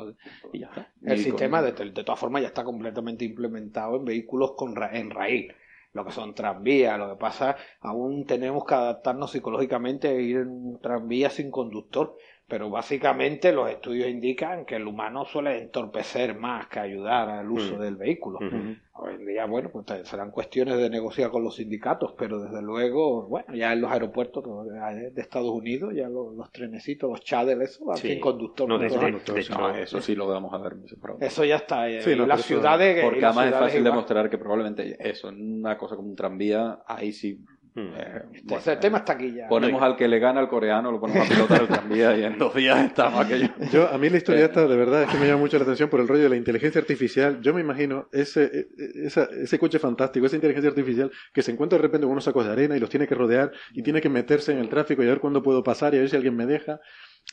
Y 0.53 0.61
ya 0.61 0.66
está. 0.66 0.93
El 1.03 1.07
Y 1.07 1.09
con- 1.09 1.18
sistema, 1.24 1.62
de, 1.62 1.72
de 1.72 2.05
todas 2.05 2.18
formas, 2.20 2.43
ya 2.43 2.49
está 2.49 2.64
completamente 2.64 3.24
implementado 3.24 3.97
en 3.97 4.05
vehículos 4.05 4.53
con 4.57 4.76
ra- 4.76 4.91
en 4.93 5.11
raíz. 5.11 5.53
Lo 5.93 6.05
que 6.05 6.12
son 6.12 6.34
tranvías. 6.34 6.99
Lo 6.99 7.11
que 7.11 7.16
pasa, 7.16 7.57
aún 7.80 8.24
tenemos 8.26 8.64
que 8.64 8.74
adaptarnos 8.74 9.32
psicológicamente 9.32 10.09
a 10.09 10.12
ir 10.12 10.39
en 10.39 10.49
un 10.49 10.80
tranvía 10.80 11.30
sin 11.30 11.51
conductor. 11.51 12.16
Pero 12.49 12.70
básicamente 12.70 13.53
los 13.53 13.68
estudios 13.70 14.09
indican 14.09 14.64
que 14.64 14.76
el 14.76 14.86
humano 14.86 15.26
suele 15.26 15.59
entorpecer 15.59 16.34
más 16.34 16.66
que 16.68 16.80
ayudar 16.80 17.28
al 17.28 17.51
uso 17.51 17.76
Mm. 17.76 17.80
del 17.80 17.96
vehículo. 17.96 18.38
Ujú. 18.38 18.74
Hoy 19.01 19.14
en 19.16 19.26
día, 19.26 19.44
bueno, 19.44 19.68
pues 19.70 19.84
serán 20.09 20.30
cuestiones 20.30 20.78
de 20.78 20.88
negociar 20.88 21.30
con 21.30 21.44
los 21.44 21.57
sindicatos, 21.57 22.14
pero 22.16 22.40
desde 22.40 22.62
luego, 22.62 23.28
bueno, 23.28 23.55
ya 23.55 23.74
en 23.74 23.82
los 23.82 23.92
aeropuertos 23.92 24.42
de 24.66 25.20
Estados 25.20 25.51
Unidos, 25.51 25.92
ya 25.94 26.09
los, 26.09 26.34
los 26.34 26.51
trenecitos, 26.51 27.11
los 27.11 27.20
chadel, 27.20 27.61
eso, 27.61 27.84
Sí. 27.96 28.09
sin 28.09 28.20
conductor. 28.20 28.66
No, 28.66 28.78
de, 28.78 28.88
Todo. 28.88 29.01
de- 29.01 29.49
No, 29.51 29.74
eso 29.76 30.01
sí 30.01 30.14
lo 30.16 30.26
vamos 30.26 30.53
a 30.55 30.59
ver. 30.59 30.72
Eso 31.20 31.44
ya 31.44 31.57
está. 31.57 31.88
eh, 31.90 32.01
Sí, 32.01 32.16
no, 32.16 32.24
las 32.26 32.42
ciudades. 32.42 33.05
Porque 33.05 33.24
además 33.26 33.49
es 33.49 33.53
fácil 33.59 33.80
igual. 33.80 33.92
demostrar 33.92 34.30
que 34.30 34.38
probablemente 34.38 34.96
eso, 35.01 35.28
en 35.28 35.59
una 35.61 35.76
cosa 35.76 35.96
como 35.96 36.09
un 36.09 36.16
tranvía, 36.16 36.78
ahí 36.86 37.12
sí. 37.12 37.38
Mm. 37.75 37.81
eh, 37.81 38.23
Este- 38.33 38.41
bueno, 38.45 38.59
ese 38.61 38.77
tema 38.77 38.99
está 38.99 39.12
aquí 39.14 39.33
ya. 39.35 39.49
Ponemos 39.49 39.83
al 39.83 39.97
que 39.97 40.09
le 40.09 40.19
gana 40.19 40.41
al 40.41 40.49
coreano, 40.49 40.91
lo 40.93 41.01
ponemos 41.01 41.27
a 41.27 41.29
pilotar 41.35 41.61
el 41.62 41.69
tranvía 41.69 42.16
y 42.16 42.25
en 42.25 42.39
dos 42.39 42.55
días 42.55 42.85
estamos 42.85 43.25
aquello. 43.25 43.49
Yo, 43.73 43.89
a 43.89 43.99
mí 43.99 44.09
la 44.11 44.16
historia 44.16 44.45
esta, 44.47 44.66
de 44.66 44.77
verdad, 44.77 45.03
es 45.05 45.09
que 45.11 45.19
me 45.19 45.27
llama 45.27 45.41
mucho 45.41 45.57
la 45.59 45.64
atención 45.64 45.89
por 45.89 46.01
el 46.01 46.09
rollo 46.09 46.23
de 46.25 46.29
la 46.29 46.37
inteligencia 46.37 46.81
artificial. 46.81 47.41
Yo 47.41 47.53
me 47.55 47.61
imagino 47.61 48.09
ese, 48.12 48.45
e- 48.45 48.66
esa- 49.07 49.29
ese 49.33 49.59
coche 49.59 49.79
fantástico, 49.79 50.27
esa 50.27 50.37
inteligencia 50.37 50.71
artificial 50.71 51.11
que 51.33 51.43
se 51.43 51.51
encuentra 51.53 51.79
de 51.79 51.83
repente 51.83 52.05
con 52.07 52.12
unos 52.12 52.25
sacos 52.25 52.45
de 52.47 52.53
arena 52.53 52.77
y 52.77 52.81
los 52.81 52.91
tiene 52.91 53.07
que 53.07 53.14
rodear 53.14 53.53
y 53.73 53.83
tiene 53.83 54.01
que 54.01 54.09
meterse 54.09 54.53
en 54.53 54.59
el 54.59 54.69
tráfico 54.69 55.03
y 55.03 55.07
a 55.07 55.11
ver 55.11 55.21
cuándo 55.21 55.43
puedo 55.43 55.62
pasar 55.62 55.95
y 55.95 55.99
a 55.99 56.01
ver 56.01 56.09
si 56.11 56.16
alguien 56.16 56.37
me 56.37 56.47
deja. 56.47 56.81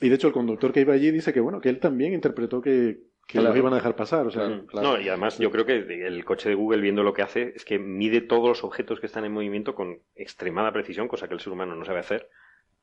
Y 0.01 0.09
de 0.09 0.15
hecho 0.15 0.27
el 0.27 0.33
conductor 0.33 0.73
que 0.73 0.81
iba 0.81 0.93
allí 0.93 1.09
dice 1.11 1.31
que, 1.31 1.39
bueno, 1.39 1.61
que 1.61 1.69
él 1.69 1.79
también 1.79 2.13
interpretó 2.13 2.61
que, 2.61 2.97
que 3.27 3.33
Claro. 3.39 3.47
los 3.49 3.57
iban 3.57 3.73
a 3.73 3.77
dejar 3.77 3.95
pasar. 3.95 4.27
O 4.27 4.31
sea, 4.31 4.45
Claro. 4.47 4.65
claro. 4.67 4.87
No, 4.97 5.01
y 5.01 5.09
además 5.09 5.37
yo 5.39 5.51
creo 5.51 5.65
que 5.65 5.77
el 6.05 6.23
coche 6.25 6.49
de 6.49 6.55
Google 6.55 6.81
viendo 6.81 7.03
lo 7.03 7.13
que 7.13 7.21
hace 7.23 7.53
es 7.55 7.65
que 7.65 7.79
mide 7.79 8.21
todos 8.21 8.47
los 8.47 8.63
objetos 8.63 8.99
que 8.99 9.07
están 9.07 9.25
en 9.25 9.31
movimiento 9.33 9.73
con 9.75 9.99
extremada 10.15 10.71
precisión, 10.71 11.07
cosa 11.07 11.27
que 11.27 11.33
el 11.33 11.39
ser 11.39 11.51
humano 11.53 11.75
no 11.75 11.85
sabe 11.85 11.99
hacer. 11.99 12.29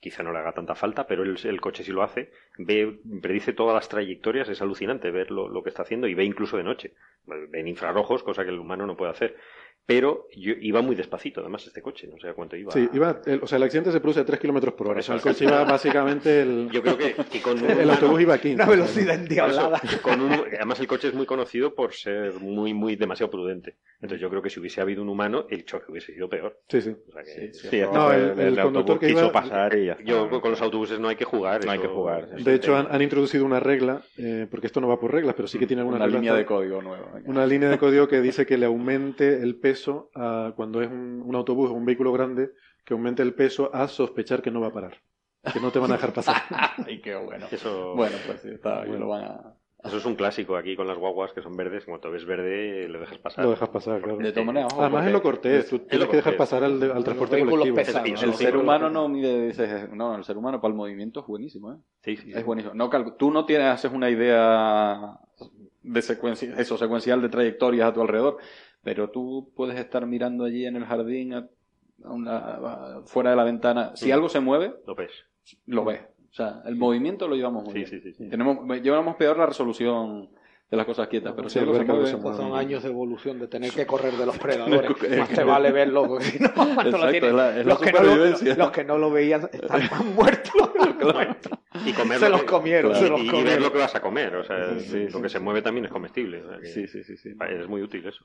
Quizá 0.00 0.24
no 0.24 0.32
le 0.32 0.40
haga 0.40 0.52
tanta 0.52 0.74
falta, 0.74 1.06
pero 1.06 1.22
el, 1.22 1.38
el 1.44 1.60
coche 1.60 1.84
sí 1.84 1.92
lo 1.92 2.02
hace. 2.02 2.32
Ve, 2.58 2.98
predice 3.20 3.52
todas 3.52 3.72
las 3.74 3.88
trayectorias, 3.88 4.48
es 4.48 4.60
alucinante 4.60 5.12
ver 5.12 5.30
lo, 5.30 5.48
lo 5.48 5.62
que 5.62 5.68
está 5.68 5.82
haciendo 5.82 6.08
y 6.08 6.14
ve 6.14 6.24
incluso 6.24 6.56
de 6.56 6.64
noche. 6.64 6.94
Ve 7.24 7.60
en 7.60 7.68
infrarrojos, 7.68 8.24
cosa 8.24 8.42
que 8.42 8.50
el 8.50 8.58
humano 8.58 8.84
no 8.84 8.96
puede 8.96 9.12
hacer. 9.12 9.36
Pero 9.84 10.28
yo, 10.36 10.52
iba 10.60 10.80
muy 10.80 10.94
despacito, 10.94 11.40
además, 11.40 11.66
este 11.66 11.82
coche, 11.82 12.06
no 12.06 12.16
sé 12.18 12.28
a 12.28 12.34
cuánto 12.34 12.54
iba. 12.56 12.72
sí, 12.72 12.88
iba, 12.92 13.20
el- 13.26 13.40
o 13.42 13.46
sea, 13.48 13.56
el 13.56 13.64
accidente 13.64 13.90
se 13.90 13.98
produce 14.00 14.20
a 14.20 14.24
3 14.24 14.38
kilómetros 14.38 14.74
por 14.74 14.86
hora. 14.86 14.94
Por 14.94 15.00
O 15.00 15.02
sea, 15.02 15.14
el 15.16 15.20
eso. 15.20 15.28
coche 15.28 15.44
iba 15.44 15.64
básicamente. 15.64 16.42
El, 16.42 16.70
Yo 16.70 16.82
creo 16.82 16.96
que, 16.96 17.14
que 17.14 17.40
con 17.42 17.52
un 17.62 17.64
el 17.68 17.78
humano- 17.78 17.92
autobús 17.94 18.20
iba 18.20 18.34
a 18.34 18.38
15. 18.38 18.54
Una 18.62 18.66
velocidad 18.70 19.14
endiablada. 19.16 19.80
eso, 19.82 20.00
con 20.02 20.20
un- 20.20 20.32
además 20.32 20.78
el 20.80 20.86
coche 20.86 21.08
es 21.08 21.14
muy 21.14 21.26
conocido 21.26 21.74
por 21.74 21.94
ser 21.94 22.34
muy, 22.34 22.72
muy 22.74 22.94
demasiado 22.94 23.30
prudente. 23.30 23.76
Entonces 23.96 24.20
yo 24.20 24.30
creo 24.30 24.40
que 24.42 24.50
si 24.50 24.60
hubiese 24.60 24.80
habido 24.80 25.02
un 25.02 25.08
humano, 25.08 25.46
el 25.50 25.64
choque 25.64 25.90
hubiese 25.90 26.12
sido 26.12 26.28
peor. 26.28 26.60
Sí, 26.68 26.80
sí. 26.80 26.90
O 27.08 27.12
sea 27.12 27.22
que- 27.24 27.52
Sí, 27.52 27.80
No, 27.92 28.12
el- 28.12 28.38
el 28.38 28.58
autobús 28.58 28.62
conductor 28.64 28.98
que 29.00 29.06
quiso 29.08 29.20
iba- 29.24 29.32
pasar 29.32 29.76
y 29.76 29.86
ya 29.86 29.92
está. 29.92 30.04
Yo 30.04 30.40
con 30.40 30.50
los 30.52 30.62
autobuses 30.62 31.00
no 31.00 31.08
hay 31.08 31.16
que 31.16 31.24
jugar. 31.24 31.64
No 31.64 31.70
hay 31.72 31.78
eso- 31.80 31.88
que 31.88 31.94
jugar. 31.94 32.28
De 32.30 32.54
hecho, 32.54 32.76
han, 32.76 32.86
han 32.88 33.02
introducido 33.02 33.44
una 33.44 33.58
regla, 33.58 34.02
eh, 34.16 34.46
porque 34.48 34.68
esto 34.68 34.80
no 34.80 34.86
va 34.88 35.00
por 35.00 35.12
reglas, 35.12 35.34
pero 35.34 35.48
sí 35.48 35.58
que 35.58 35.66
tiene 35.66 35.80
alguna 35.80 35.96
Una 35.96 36.04
regla 36.06 36.20
línea 36.20 36.34
de 36.34 36.44
código 36.46 36.80
nueva. 36.82 37.20
una 37.26 37.46
línea 37.46 37.68
de 37.68 37.78
código 37.78 38.06
que 38.06 38.20
dice 38.20 38.46
que 38.46 38.56
le 38.58 38.66
aumente 38.66 39.42
el 39.42 39.56
peso 39.56 39.71
a, 40.14 40.52
cuando 40.56 40.82
es 40.82 40.90
un, 40.90 41.22
un 41.24 41.34
autobús 41.34 41.70
o 41.70 41.74
un 41.74 41.84
vehículo 41.84 42.12
grande, 42.12 42.52
que 42.84 42.94
aumente 42.94 43.22
el 43.22 43.34
peso 43.34 43.70
a 43.74 43.88
sospechar 43.88 44.42
que 44.42 44.50
no 44.50 44.60
va 44.60 44.68
a 44.68 44.72
parar, 44.72 45.00
que 45.52 45.60
no 45.60 45.70
te 45.70 45.78
van 45.78 45.90
a 45.90 45.94
dejar 45.94 46.12
pasar. 46.12 46.36
Ay, 46.86 47.00
qué 47.00 47.14
bueno. 47.14 47.46
Eso, 47.50 47.94
Bueno, 47.94 48.16
pues 48.26 48.40
sí, 48.40 48.48
está, 48.50 48.86
y 48.86 48.90
lo 48.98 49.08
van 49.08 49.24
a... 49.24 49.54
eso 49.84 49.96
es 49.98 50.04
un 50.04 50.14
clásico 50.16 50.56
aquí 50.56 50.76
con 50.76 50.86
las 50.86 50.98
guaguas 50.98 51.32
que 51.32 51.42
son 51.42 51.56
verdes. 51.56 51.84
Cuando 51.84 52.10
ves 52.10 52.24
verde, 52.24 52.88
lo 52.88 53.00
dejas 53.00 53.18
pasar. 53.18 53.44
Lo 53.44 53.50
dejas 53.52 53.68
pasar, 53.68 54.00
claro. 54.00 54.18
De 54.18 54.32
todas 54.32 54.46
maneras, 54.46 54.72
ojo, 54.72 54.82
Además 54.82 55.06
es 55.06 55.12
lo 55.12 55.22
cortés, 55.22 55.68
tú 55.68 55.78
tienes 55.80 56.08
que 56.08 56.16
dejar 56.16 56.36
pasar 56.36 56.64
al, 56.64 56.82
al 56.90 57.04
transporte 57.04 57.38
colectivo. 57.38 57.78
el 57.78 58.16
Sí, 58.34 58.36
ser 58.36 58.56
humano 58.56 58.90
no 58.90 59.08
mide 59.08 59.48
ese- 59.48 59.88
no, 59.88 60.14
el 60.16 60.24
ser 60.24 60.36
humano 60.36 60.60
para 60.60 60.70
el 60.72 60.76
movimiento 60.76 61.20
es 61.20 61.26
buenísimo, 61.26 61.72
¿eh? 61.72 61.76
Sí, 62.02 62.16
sí, 62.16 62.22
sí. 62.24 62.32
Es 62.34 62.44
buenísimo. 62.44 62.74
No 62.74 62.90
tú 63.16 63.30
no 63.30 63.44
tienes, 63.46 63.68
haces 63.68 63.92
una 63.92 64.10
idea 64.10 65.18
de 65.82 66.02
secuencia, 66.02 66.54
eso, 66.58 66.76
secuencial 66.78 67.20
de 67.22 67.28
trayectorias 67.28 67.88
a 67.88 67.92
tu 67.92 68.00
alrededor, 68.00 68.38
pero 68.82 69.10
tú 69.10 69.50
puedes 69.54 69.78
estar 69.78 70.06
mirando 70.06 70.44
allí 70.44 70.66
en 70.66 70.76
el 70.76 70.84
jardín, 70.84 71.34
a- 71.34 71.48
a 72.04 72.12
una- 72.12 72.36
a- 72.38 73.02
fuera 73.06 73.30
de 73.30 73.36
la 73.36 73.44
ventana. 73.44 73.92
Si 73.94 74.10
algo 74.10 74.28
se 74.28 74.40
mueve, 74.40 74.74
Lo 74.86 74.94
ves. 74.94 75.10
lo 75.66 75.84
ves. 75.84 76.00
O 76.30 76.34
sea, 76.34 76.62
el 76.64 76.76
movimiento 76.76 77.28
lo 77.28 77.36
llevamos 77.36 77.64
muy 77.64 77.72
Sí, 77.72 77.78
bien. 77.80 77.90
sí, 77.90 78.00
sí, 78.00 78.12
sí. 78.14 78.28
Tenemos, 78.30 78.66
llevamos 78.80 79.16
peor 79.16 79.36
la 79.36 79.46
resolución 79.46 80.30
de 80.70 80.76
las 80.78 80.86
cosas 80.86 81.06
quietas, 81.08 81.34
pero 81.36 81.50
si 81.50 81.58
algo 81.58 81.74
se 81.76 81.84
mueve, 81.84 82.06
se 82.06 82.16
mueve. 82.16 82.36
son 82.38 82.54
años 82.56 82.82
de 82.82 82.88
evolución, 82.88 83.38
de 83.38 83.46
tener 83.48 83.70
que 83.72 83.86
correr 83.86 84.14
de 84.14 84.24
los 84.24 84.38
predadores. 84.38 84.90
Es 85.02 85.18
Más 85.18 85.28
te 85.28 85.44
vale 85.44 85.70
verlo, 85.70 86.08
porque 86.08 86.24
si 86.24 86.38
no, 86.42 86.46
Exacto, 86.80 87.32
la 87.32 87.62
los, 87.62 87.78
que 87.78 87.92
no 87.92 87.98
lo, 88.00 88.04
supervivencia. 88.14 88.54
los 88.56 88.70
que 88.70 88.84
no 88.84 88.96
lo 88.98 89.10
veían 89.10 89.42
están 89.52 89.82
más 89.90 90.04
muertos. 90.06 90.70
Y 91.84 91.92
comer 91.92 92.18
Se 92.18 92.24
lo 92.26 92.30
los 92.32 92.40
que- 92.42 92.46
comieron, 92.46 92.92
y- 92.92 92.94
se 92.94 93.08
los 93.08 93.20
y, 93.20 93.24
y 93.24 93.26
comieron. 93.28 93.44
ver 93.52 93.60
lo 93.62 93.72
que 93.72 93.78
vas 93.78 93.94
a 93.94 94.00
comer. 94.00 94.34
O 94.36 94.44
sea, 94.44 94.78
Sí, 94.78 95.04
lo 95.04 95.10
sí, 95.18 95.22
que 95.22 95.28
se 95.28 95.38
sí. 95.38 95.44
mueve 95.44 95.60
también 95.62 95.84
es 95.86 95.90
comestible. 95.92 96.42
o 96.42 96.48
sea 96.48 96.58
que 96.60 96.66
sí, 96.66 96.86
sí, 96.86 97.04
sí, 97.04 97.16
sí. 97.16 97.34
Es 97.50 97.68
muy 97.68 97.82
útil 97.82 98.06
eso. 98.06 98.24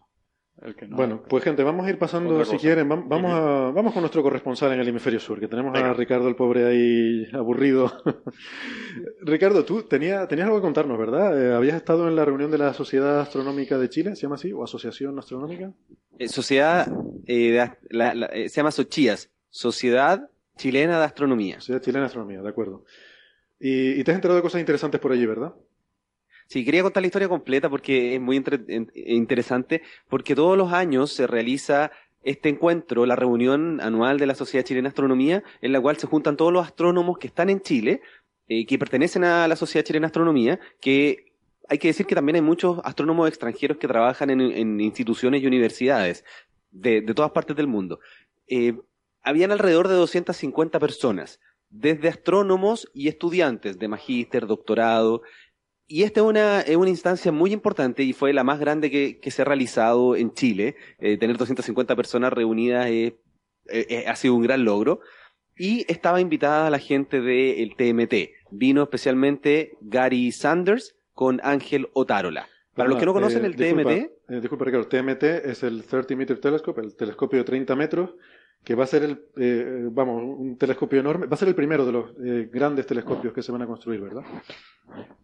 El 0.62 0.76
que 0.76 0.88
no. 0.88 0.96
Bueno, 0.96 1.24
pues 1.30 1.44
gente, 1.44 1.64
vamos 1.64 1.86
a 1.86 1.90
ir 1.92 2.00
pasando, 2.00 2.44
si 2.44 2.58
quieren, 2.58 2.90
vam- 2.90 3.06
vamos, 3.08 3.32
a, 3.32 3.72
vamos 3.72 3.94
con 3.94 4.02
nuestro 4.02 4.24
corresponsal 4.24 4.72
en 4.74 4.80
el 4.80 4.88
hemisferio 4.88 5.20
sur, 5.20 5.40
que 5.40 5.48
tenemos 5.48 5.78
a. 5.78 5.94
Ricardo 5.94 6.28
el 6.28 6.36
pobre 6.36 6.66
ahí 6.66 7.28
aburrido. 7.34 7.92
Ricardo, 9.22 9.64
tú 9.66 9.84
tenía, 9.84 10.28
tenías 10.28 10.46
algo 10.48 10.58
que 10.58 10.64
contarnos, 10.64 10.98
¿verdad? 10.98 11.40
Eh, 11.42 11.54
habías 11.56 11.76
estado 11.76 12.08
en 12.08 12.16
la 12.16 12.26
reunión 12.26 12.50
de 12.52 12.58
la 12.58 12.74
Sociedad 12.74 13.20
Astronómica 13.20 13.78
de 13.78 13.90
Chile, 13.90 14.16
¿se 14.16 14.24
llama 14.24 14.36
así? 14.36 14.52
¿O 14.52 14.64
Asociación 14.64 15.18
Astronómica? 15.20 15.72
Eh, 16.18 16.28
sociedad, 16.28 16.88
eh, 17.28 17.52
de 17.52 17.62
ast- 17.62 17.78
la- 17.90 18.14
la- 18.16 18.26
eh, 18.28 18.50
se 18.50 18.56
llama 18.58 18.72
SOCHIAS, 18.72 19.30
Sociedad 19.50 20.30
Chilena 20.58 20.98
de 21.00 21.06
Astronomía. 21.06 21.60
Sociedad 21.60 21.82
Chilena 21.82 22.00
de 22.02 22.06
Astronomía, 22.08 22.42
de 22.42 22.50
acuerdo. 22.50 22.84
Y, 23.60 23.92
y 24.00 24.04
te 24.04 24.12
has 24.12 24.16
enterado 24.16 24.36
de 24.38 24.42
cosas 24.44 24.60
interesantes 24.60 25.00
por 25.00 25.12
allí, 25.12 25.26
¿verdad? 25.26 25.54
Sí, 26.48 26.64
quería 26.64 26.82
contar 26.84 27.02
la 27.04 27.08
historia 27.08 27.28
completa 27.30 27.70
porque 27.70 28.16
es 28.16 28.22
muy 28.22 28.38
en- 28.38 28.92
interesante, 28.96 29.82
porque 30.10 30.36
todos 30.36 30.58
los 30.58 30.72
años 30.72 31.12
se 31.12 31.28
realiza 31.28 31.92
este 32.24 32.50
encuentro, 32.50 33.06
la 33.06 33.16
reunión 33.16 33.80
anual 33.82 34.18
de 34.18 34.26
la 34.26 34.36
Sociedad 34.36 34.66
Chilena 34.66 34.88
de 34.88 34.90
Astronomía, 34.90 35.44
en 35.62 35.72
la 35.72 35.80
cual 35.82 35.98
se 35.98 36.08
juntan 36.08 36.36
todos 36.38 36.52
los 36.52 36.66
astrónomos 36.66 37.18
que 37.18 37.28
están 37.28 37.50
en 37.50 37.62
Chile, 37.62 38.02
eh, 38.48 38.66
que 38.66 38.78
pertenecen 38.80 39.24
a 39.24 39.48
la 39.48 39.56
Sociedad 39.56 39.86
Chilena 39.86 40.06
de 40.06 40.08
Astronomía, 40.08 40.60
que 40.82 41.34
hay 41.70 41.78
que 41.78 41.90
decir 41.90 42.06
que 42.06 42.16
también 42.16 42.38
hay 42.38 42.42
muchos 42.42 42.80
astrónomos 42.84 43.28
extranjeros 43.28 43.78
que 43.78 43.88
trabajan 43.88 44.30
en, 44.30 44.80
instituciones 44.80 45.42
y 45.44 45.48
universidades 45.48 46.24
de, 46.72 47.02
de 47.02 47.14
todas 47.14 47.32
partes 47.32 47.56
del 47.58 47.68
mundo. 47.68 48.00
Eh, 48.48 48.74
habían 49.22 49.52
alrededor 49.52 49.90
de 49.90 49.96
250 49.96 50.80
personas, 50.80 51.40
desde 51.70 52.08
astrónomos 52.08 52.90
y 52.94 53.10
estudiantes 53.10 53.78
de 53.78 53.88
magíster, 53.90 54.48
doctorado, 54.48 55.22
y 55.88 56.04
esta 56.04 56.20
es 56.20 56.26
una, 56.26 56.62
es 56.62 56.76
una 56.76 56.90
instancia 56.90 57.32
muy 57.32 57.54
importante 57.54 58.04
y 58.04 58.14
fue 58.14 58.34
la 58.34 58.44
más 58.44 58.60
grande 58.60 58.92
que, 58.92 59.20
que 59.20 59.32
se 59.32 59.42
ha 59.42 59.46
realizado 59.46 60.16
en 60.16 60.34
Chile. 60.34 60.76
Eh, 61.00 61.18
tener 61.18 61.38
250 61.38 61.96
personas 61.96 62.34
reunidas 62.34 62.88
eh, 62.88 63.18
eh, 63.70 64.06
ha 64.08 64.16
sido 64.16 64.36
un 64.36 64.44
gran 64.44 64.66
logro. 64.66 65.00
Y 65.56 65.92
estaba 65.92 66.22
invitada 66.22 66.70
la 66.70 66.78
gente 66.78 67.20
del 67.22 67.76
TMT. 67.76 68.14
Vino 68.52 68.84
especialmente 68.84 69.78
Gary 69.82 70.32
Sanders 70.32 70.96
con 71.14 71.40
Ángel 71.44 71.90
Otárola. 71.94 72.48
Para 72.78 72.90
los 72.90 73.00
que 73.00 73.08
no 73.08 73.14
conocen 73.14 73.44
eh, 73.44 73.48
el 73.48 73.56
disculpa, 73.56 73.90
TMT, 73.90 74.40
disculpa, 74.40 74.66
Ricardo, 74.66 74.88
TMT 74.88 75.24
es 75.50 75.64
el 75.64 75.84
30 75.84 76.16
Meter 76.16 76.40
Telescope, 76.40 76.80
el 76.80 76.96
telescopio 76.96 77.40
de 77.40 77.46
30 77.46 77.76
metros, 77.76 78.12
que 78.64 78.76
va 78.76 78.84
a 78.84 78.88
ser 78.88 79.04
el, 79.04 79.26
eh, 79.38 79.88
vamos, 79.92 80.22
un 80.22 80.58
telescopio 80.58 81.00
enorme, 81.00 81.26
va 81.26 81.36
a 81.36 81.38
ser 81.38 81.48
el 81.48 81.56
primero 81.56 81.86
de 81.86 81.92
los 81.92 82.12
eh, 82.24 82.50
grandes 82.52 82.86
telescopios 82.86 83.34
que 83.34 83.42
se 83.42 83.52
van 83.52 83.62
a 83.62 83.68
construir, 83.68 84.02
¿verdad? 84.02 84.24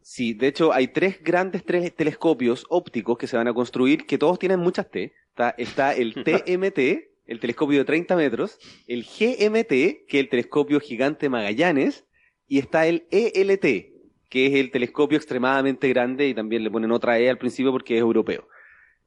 Sí, 0.02 0.34
de 0.34 0.48
hecho 0.48 0.72
hay 0.72 0.88
tres 0.88 1.22
grandes 1.22 1.66
tres 1.66 1.94
telescopios 1.96 2.66
ópticos 2.70 3.18
que 3.18 3.28
se 3.28 3.38
van 3.38 3.48
a 3.48 3.54
construir, 3.54 4.06
que 4.06 4.18
todos 4.18 4.40
tienen 4.40 4.60
muchas 4.60 4.90
T. 4.90 5.14
Está, 5.30 5.50
está 5.58 5.94
el 5.94 6.14
TMT, 6.24 6.80
el 7.26 7.40
telescopio 7.40 7.80
de 7.80 7.86
30 7.86 8.16
metros, 8.16 8.60
el 8.88 9.04
GMT, 9.04 9.68
que 9.68 10.06
es 10.08 10.20
el 10.20 10.30
telescopio 10.30 10.80
gigante 10.80 11.30
Magallanes, 11.30 12.06
y 12.48 12.60
está 12.60 12.88
el 12.88 13.08
ELT, 13.12 13.94
que 14.30 14.48
es 14.48 14.54
el 14.54 14.72
telescopio 14.72 15.18
extremadamente 15.18 15.90
grande 15.90 16.28
y 16.28 16.34
también 16.34 16.64
le 16.64 16.72
ponen 16.72 16.92
otra 16.92 17.20
E 17.20 17.30
al 17.30 17.38
principio 17.38 17.72
porque 17.72 17.96
es 17.96 18.02
europeo. 18.02 18.48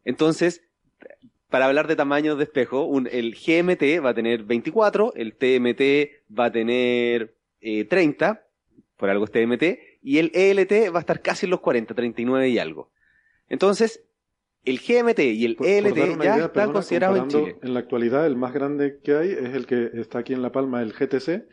Entonces, 0.05 0.63
para 1.51 1.67
hablar 1.67 1.87
de 1.87 1.97
tamaños 1.97 2.39
de 2.39 2.45
espejo, 2.45 2.85
un- 2.85 3.09
el 3.11 3.35
GMT 3.35 4.01
va 4.05 4.11
a 4.11 4.15
tener 4.15 4.43
24, 4.45 5.13
el 5.15 5.35
TMT 5.35 6.11
va 6.37 6.47
a 6.47 6.53
tener 6.53 7.35
eh, 7.61 7.85
30, 7.85 8.45
por 8.97 9.11
algo 9.11 9.25
es 9.25 9.31
TMT, 9.33 9.79
y 10.03 10.19
el 10.19 10.31
ELT 10.35 10.91
va 10.95 10.99
a 10.99 11.01
estar 11.01 11.21
casi 11.21 11.47
en 11.47 11.51
los 11.51 11.61
40, 11.61 11.95
39 11.95 12.49
y 12.49 12.59
algo. 12.59 12.91
Entonces, 13.49 14.05
el 14.65 14.79
GMT 14.79 15.19
y 15.21 15.45
el 15.45 15.57
Por- 15.57 15.67
ELT 15.67 15.97
ya 15.97 16.07
idea, 16.35 16.45
están 16.47 16.73
considerados 16.73 17.19
en 17.19 17.29
Chile. 17.29 17.57
En 17.63 17.75
la 17.75 17.81
actualidad, 17.81 18.27
el 18.27 18.37
más 18.37 18.53
grande 18.53 18.99
que 19.03 19.15
hay 19.15 19.31
es 19.31 19.55
el 19.55 19.67
que 19.67 19.91
está 19.95 20.19
aquí 20.21 20.33
en 20.33 20.43
La 20.43 20.53
Palma, 20.53 20.83
el 20.83 20.93
GTC, 20.93 21.47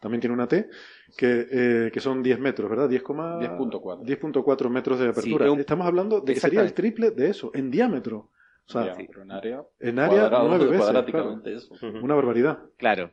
también 0.00 0.20
tiene 0.20 0.34
una 0.34 0.46
T, 0.46 0.68
que, 1.16 1.46
eh, 1.50 1.90
que 1.92 2.00
son 2.00 2.22
10 2.22 2.38
metros, 2.38 2.70
¿verdad? 2.70 2.88
10, 2.88 3.02
10.4. 3.02 4.04
10.4 4.04 4.70
metros 4.70 5.00
de 5.00 5.08
apertura. 5.08 5.50
un- 5.50 5.58
Estamos 5.60 5.86
hablando 5.86 6.20
de 6.20 6.34
que 6.34 6.40
sería 6.40 6.60
el 6.62 6.72
triple 6.74 7.10
de 7.10 7.30
eso, 7.30 7.50
en 7.54 7.70
diámetro. 7.70 8.30
O 8.68 8.72
sea, 8.72 8.86
Ya, 8.86 8.94
pero 9.06 9.22
en 9.22 9.30
área, 9.32 9.62
en 9.80 9.98
área 9.98 10.18
cuadrado, 10.20 10.48
nueve 10.48 10.64
veces. 10.66 10.78
cuadráticamente 10.80 11.54
eso. 11.54 11.74
Una 12.02 12.14
barbaridad. 12.14 12.58
Claro. 12.76 13.10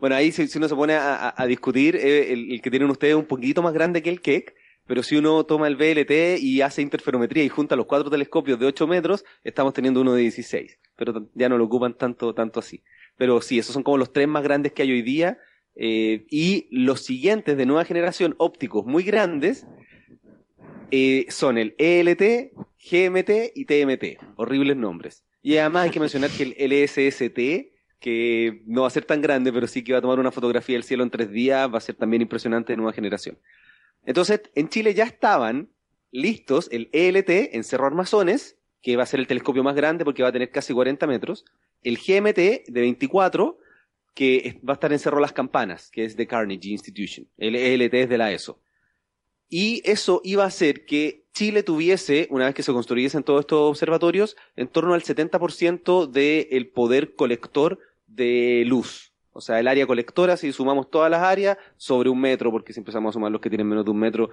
Bueno, 0.00 0.16
ahí 0.16 0.32
si, 0.32 0.46
si 0.46 0.56
uno 0.58 0.66
se 0.68 0.74
pone 0.74 0.94
a, 0.94 1.14
a- 1.28 1.34
a 1.42 1.46
discutir, 1.46 1.94
eh, 1.96 2.32
el, 2.32 2.52
el 2.52 2.62
que 2.62 2.70
tienen 2.70 2.90
ustedes 2.90 3.12
es 3.12 3.18
un 3.18 3.26
poquito 3.26 3.60
más 3.62 3.74
grande 3.74 4.02
que 4.02 4.08
el 4.08 4.22
Keck, 4.22 4.54
pero 4.86 5.02
si 5.02 5.16
uno 5.16 5.44
toma 5.44 5.68
el 5.68 5.76
VLT 5.76 6.38
y 6.40 6.60
hace 6.62 6.80
interferometría 6.82 7.44
y 7.44 7.48
junta 7.50 7.76
los 7.76 7.86
cuatro 7.86 8.10
telescopios 8.10 8.58
de 8.58 8.66
8 8.66 8.86
metros, 8.86 9.24
estamos 9.42 9.72
teniendo 9.74 10.00
uno 10.00 10.14
de 10.14 10.22
16. 10.22 10.78
Pero 10.96 11.28
ya 11.34 11.48
no 11.50 11.58
lo 11.58 11.64
ocupan 11.64 11.94
tanto, 11.94 12.34
tanto 12.34 12.60
así. 12.60 12.82
Pero 13.16 13.40
sí, 13.42 13.58
esos 13.58 13.74
son 13.74 13.82
como 13.82 13.98
los 13.98 14.12
tres 14.12 14.26
más 14.28 14.42
grandes 14.42 14.72
que 14.72 14.82
hay 14.82 14.90
hoy 14.92 15.02
día. 15.02 15.38
eh, 15.76 16.24
y 16.30 16.68
los 16.70 17.00
siguientes 17.04 17.56
de 17.56 17.66
nueva 17.66 17.84
generación 17.84 18.34
ópticos 18.38 18.86
muy 18.86 19.02
grandes 19.02 19.66
eh, 20.90 21.26
son 21.28 21.58
el 21.58 21.74
ELT, 21.78 22.52
GMT 22.90 23.52
y 23.54 23.64
TMT. 23.64 24.36
Horribles 24.36 24.76
nombres. 24.76 25.24
Y 25.42 25.56
además 25.56 25.84
hay 25.84 25.90
que 25.90 26.00
mencionar 26.00 26.30
que 26.30 26.42
el 26.42 26.84
LSST, 26.84 27.38
que 28.00 28.62
no 28.66 28.82
va 28.82 28.86
a 28.88 28.90
ser 28.90 29.04
tan 29.04 29.20
grande, 29.20 29.52
pero 29.52 29.66
sí 29.66 29.84
que 29.84 29.92
va 29.92 29.98
a 29.98 30.02
tomar 30.02 30.18
una 30.18 30.30
fotografía 30.30 30.74
del 30.74 30.84
cielo 30.84 31.02
en 31.02 31.10
tres 31.10 31.30
días, 31.30 31.72
va 31.72 31.78
a 31.78 31.82
ser 31.82 31.96
también 31.96 32.22
impresionante 32.22 32.72
de 32.72 32.76
nueva 32.76 32.92
generación. 32.92 33.38
Entonces, 34.06 34.42
en 34.54 34.68
Chile 34.68 34.94
ya 34.94 35.04
estaban 35.04 35.70
listos 36.10 36.68
el 36.70 36.88
ELT 36.92 37.54
en 37.54 37.64
Cerro 37.64 37.86
Armazones, 37.86 38.58
que 38.82 38.96
va 38.96 39.02
a 39.02 39.06
ser 39.06 39.20
el 39.20 39.26
telescopio 39.26 39.64
más 39.64 39.74
grande 39.74 40.04
porque 40.04 40.22
va 40.22 40.28
a 40.28 40.32
tener 40.32 40.50
casi 40.50 40.72
40 40.72 41.06
metros, 41.06 41.44
el 41.82 41.96
GMT 41.96 42.66
de 42.66 42.80
24, 42.80 43.58
que 44.14 44.60
va 44.66 44.74
a 44.74 44.76
estar 44.76 44.92
en 44.92 44.98
Cerro 44.98 45.20
Las 45.20 45.32
Campanas, 45.32 45.90
que 45.90 46.04
es 46.04 46.16
de 46.16 46.26
Carnegie 46.26 46.72
Institution, 46.72 47.26
el 47.36 47.56
ELT 47.56 47.94
es 47.94 48.08
de 48.08 48.18
la 48.18 48.32
ESO. 48.32 48.60
Y 49.48 49.82
eso 49.84 50.20
iba 50.24 50.44
a 50.44 50.48
hacer 50.48 50.84
que 50.86 51.24
Chile 51.32 51.62
tuviese, 51.62 52.28
una 52.30 52.46
vez 52.46 52.54
que 52.54 52.62
se 52.62 52.72
construyesen 52.72 53.24
todos 53.24 53.40
estos 53.40 53.58
observatorios, 53.58 54.36
en 54.56 54.68
torno 54.68 54.94
al 54.94 55.02
70% 55.02 56.06
del 56.06 56.68
poder 56.68 57.14
colector 57.14 57.78
de 58.06 58.64
luz. 58.66 59.12
O 59.32 59.40
sea, 59.40 59.58
el 59.58 59.66
área 59.66 59.86
colectora, 59.86 60.36
si 60.36 60.52
sumamos 60.52 60.90
todas 60.90 61.10
las 61.10 61.22
áreas, 61.22 61.58
sobre 61.76 62.08
un 62.08 62.20
metro, 62.20 62.52
porque 62.52 62.72
si 62.72 62.80
empezamos 62.80 63.10
a 63.10 63.14
sumar 63.14 63.32
los 63.32 63.40
que 63.40 63.50
tienen 63.50 63.68
menos 63.68 63.84
de 63.84 63.90
un 63.90 63.98
metro, 63.98 64.30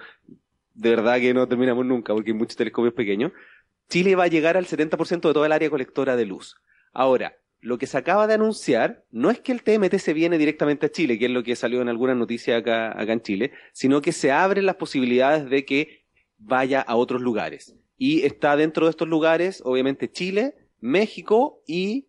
de 0.76 0.90
verdad 0.92 1.20
que 1.20 1.34
no 1.34 1.48
terminamos 1.48 1.86
nunca, 1.86 2.14
porque 2.14 2.32
hay 2.32 2.38
muchos 2.38 2.56
telescopios 2.56 2.94
pequeños. 2.94 3.32
Chile 3.90 4.16
va 4.16 4.26
a 4.26 4.28
llegar 4.28 4.58
al 4.58 4.68
70% 4.68 5.28
de 5.28 5.34
toda 5.34 5.46
el 5.48 5.52
área 5.52 5.70
colectora 5.72 6.16
de 6.16 6.26
luz. 6.26 6.56
Ahora, 6.94 7.36
lo 7.62 7.78
que 7.78 7.88
se 7.88 7.98
acaba 7.98 8.26
de 8.28 8.34
anunciar 8.34 9.06
no 9.12 9.30
es 9.30 9.40
que 9.40 9.52
el 9.52 9.62
TMT 9.62 9.96
se 9.98 10.14
viene 10.14 10.40
directamente 10.40 10.88
a 10.88 10.92
Chile, 10.92 11.20
que 11.20 11.26
es 11.26 11.32
lo 11.32 11.44
que 11.44 11.56
salió 11.56 11.82
en 11.82 11.90
algunas 11.90 12.18
noticias 12.18 12.60
acá, 12.60 13.00
acá 13.00 13.14
en 13.14 13.22
Chile, 13.22 13.52
sino 13.72 14.02
que 14.02 14.12
se 14.12 14.32
abren 14.32 14.66
las 14.66 14.76
posibilidades 14.76 15.48
de 15.48 15.64
que 15.64 16.04
vaya 16.40 16.82
a 16.82 16.96
otros 16.96 17.22
lugares. 17.22 17.76
Y 17.98 18.24
está 18.24 18.56
dentro 18.56 18.88
de 18.88 18.90
estos 18.90 19.08
lugares, 19.08 19.62
obviamente, 19.64 20.12
Chile, 20.12 20.56
México 20.80 21.62
y 21.68 22.08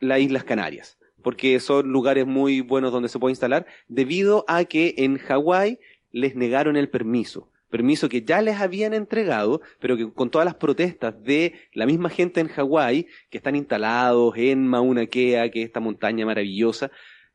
las 0.00 0.18
Islas 0.18 0.42
Canarias, 0.42 0.98
porque 1.22 1.60
son 1.60 1.92
lugares 1.92 2.26
muy 2.26 2.60
buenos 2.60 2.90
donde 2.90 3.08
se 3.08 3.20
puede 3.20 3.32
instalar, 3.32 3.66
debido 3.86 4.44
a 4.48 4.64
que 4.64 4.96
en 4.98 5.18
Hawái 5.18 5.78
les 6.10 6.34
negaron 6.34 6.76
el 6.76 6.90
permiso. 6.90 7.51
Permiso 7.72 8.08
que 8.08 8.22
ya 8.22 8.40
les 8.42 8.60
habían 8.60 8.92
entregado, 8.94 9.60
pero 9.80 9.96
que 9.96 10.12
con 10.12 10.30
todas 10.30 10.44
las 10.44 10.54
protestas 10.54 11.14
de 11.24 11.54
la 11.72 11.86
misma 11.86 12.08
gente 12.10 12.40
en 12.40 12.48
Hawái, 12.48 13.06
que 13.30 13.38
están 13.38 13.56
instalados 13.56 14.34
en 14.36 14.66
Mauna 14.68 15.06
Kea, 15.06 15.50
que 15.50 15.62
es 15.62 15.66
esta 15.66 15.80
montaña 15.80 16.24
maravillosa, 16.26 16.90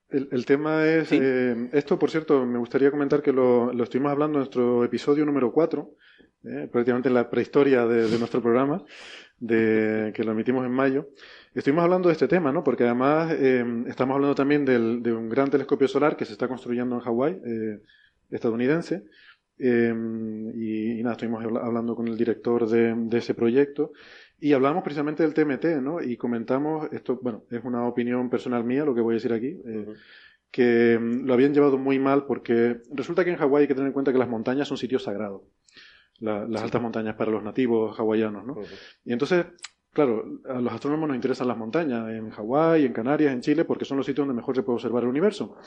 El, 0.09 0.29
el 0.31 0.45
tema 0.45 0.85
es, 0.85 1.09
Sí. 1.09 1.19
eh, 1.21 1.69
esto 1.73 1.99
por 1.99 2.09
cierto, 2.09 2.45
me 2.45 2.59
gustaría 2.59 2.91
comentar 2.91 3.21
que 3.21 3.33
lo, 3.33 3.73
lo 3.73 3.83
estuvimos 3.83 4.11
hablando 4.13 4.37
en 4.37 4.41
nuestro 4.43 4.85
episodio 4.85 5.25
número 5.25 5.51
4, 5.51 5.89
eh, 6.45 6.69
prácticamente 6.71 7.09
en 7.09 7.15
la 7.15 7.29
prehistoria 7.29 7.85
de, 7.85 8.07
de 8.07 8.17
nuestro 8.17 8.41
programa, 8.41 8.85
de, 9.39 10.13
que 10.15 10.23
lo 10.23 10.31
emitimos 10.31 10.65
en 10.65 10.71
mayo. 10.71 11.09
Estuvimos 11.53 11.83
hablando 11.83 12.07
de 12.09 12.13
este 12.13 12.27
tema, 12.29 12.51
¿no? 12.53 12.63
Porque 12.63 12.83
además 12.85 13.33
eh, 13.37 13.65
estamos 13.87 14.15
hablando 14.15 14.35
también 14.35 14.63
del- 14.63 15.01
de 15.03 15.11
un 15.11 15.27
gran 15.27 15.49
telescopio 15.49 15.87
solar 15.89 16.15
que 16.15 16.23
se 16.25 16.33
está 16.33 16.47
construyendo 16.47 16.95
en 16.95 17.01
Hawái, 17.01 17.33
estadounidense. 18.29 19.03
Eh, 19.59 19.93
y, 20.55 20.99
y 20.99 21.03
nada, 21.03 21.13
estuvimos 21.13 21.43
habla- 21.43 21.61
hablando 21.61 21.95
con 21.95 22.07
el 22.07 22.17
director 22.17 22.67
de, 22.69 22.93
de 22.95 23.17
ese 23.17 23.33
proyecto 23.33 23.91
y 24.39 24.53
hablamos 24.53 24.83
precisamente 24.83 25.23
del 25.23 25.33
TMT, 25.33 25.81
¿no? 25.81 26.01
Y 26.01 26.15
comentamos, 26.15 26.87
esto, 26.91 27.19
bueno, 27.21 27.43
es 27.49 27.63
una 27.63 27.87
opinión 27.87 28.29
personal 28.29 28.63
mía 28.63 28.85
lo 28.85 28.93
que 28.93 29.01
voy 29.01 29.13
a 29.13 29.15
decir 29.15 29.33
aquí, 29.33 29.59
eh, 29.65 29.87
que 30.51 30.99
mm, 30.99 31.25
lo 31.25 31.33
habían 31.33 31.53
llevado 31.53 31.77
muy 31.77 31.97
mal 31.99 32.25
porque 32.25 32.81
resulta 32.93 33.23
que 33.25 33.31
en 33.31 33.37
Hawái 33.37 33.63
hay 33.63 33.67
que 33.67 33.73
tener 33.73 33.87
en 33.87 33.93
cuenta 33.93 34.11
que 34.13 34.19
las 34.19 34.29
montañas 34.29 34.67
son 34.67 34.77
sitios 34.77 35.03
sagrados, 35.03 35.41
La- 36.19 36.45
las 36.47 36.61
altas 36.61 36.81
montañas 36.81 37.15
para 37.15 37.31
los 37.31 37.43
nativos 37.43 37.99
hawaianos, 37.99 38.45
¿no? 38.45 38.53
Y 39.05 39.11
entonces, 39.13 39.45
claro, 39.91 40.39
a 40.47 40.61
los 40.61 40.71
astrónomos 40.73 41.07
nos 41.07 41.15
interesan 41.15 41.47
las 41.47 41.57
montañas 41.57 42.09
en 42.11 42.29
Hawái, 42.29 42.85
en 42.85 42.93
Canarias, 42.93 43.33
en 43.33 43.41
Chile, 43.41 43.65
porque 43.65 43.85
son 43.85 43.97
los 43.97 44.05
sitios 44.05 44.27
donde 44.27 44.39
mejor 44.39 44.55
se 44.55 44.61
puede 44.61 44.75
observar 44.75 45.01
el 45.03 45.09
universo. 45.09 45.57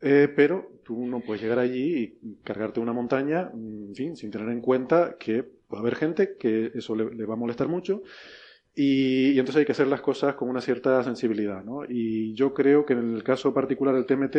Eh, 0.00 0.28
pero 0.34 0.80
tú 0.84 1.06
no 1.06 1.20
puedes 1.20 1.42
llegar 1.42 1.58
allí 1.58 2.18
y 2.22 2.36
cargarte 2.44 2.80
una 2.80 2.92
montaña, 2.92 3.50
en 3.52 3.94
fin, 3.94 4.16
sin 4.16 4.30
tener 4.30 4.48
en 4.50 4.60
cuenta 4.60 5.16
que 5.18 5.40
va 5.72 5.78
a 5.78 5.80
haber 5.80 5.96
gente 5.96 6.36
que 6.38 6.70
eso 6.74 6.94
le, 6.94 7.14
le 7.14 7.24
va 7.24 7.34
a 7.34 7.38
molestar 7.38 7.68
mucho 7.68 8.02
y, 8.74 9.30
y 9.30 9.38
entonces 9.38 9.60
hay 9.60 9.64
que 9.64 9.72
hacer 9.72 9.86
las 9.86 10.02
cosas 10.02 10.34
con 10.34 10.50
una 10.50 10.60
cierta 10.60 11.02
sensibilidad, 11.02 11.64
¿no? 11.64 11.84
Y 11.88 12.34
yo 12.34 12.52
creo 12.52 12.84
que 12.84 12.92
en 12.92 13.14
el 13.14 13.22
caso 13.24 13.54
particular 13.54 13.94
del 13.94 14.04
TMT 14.04 14.36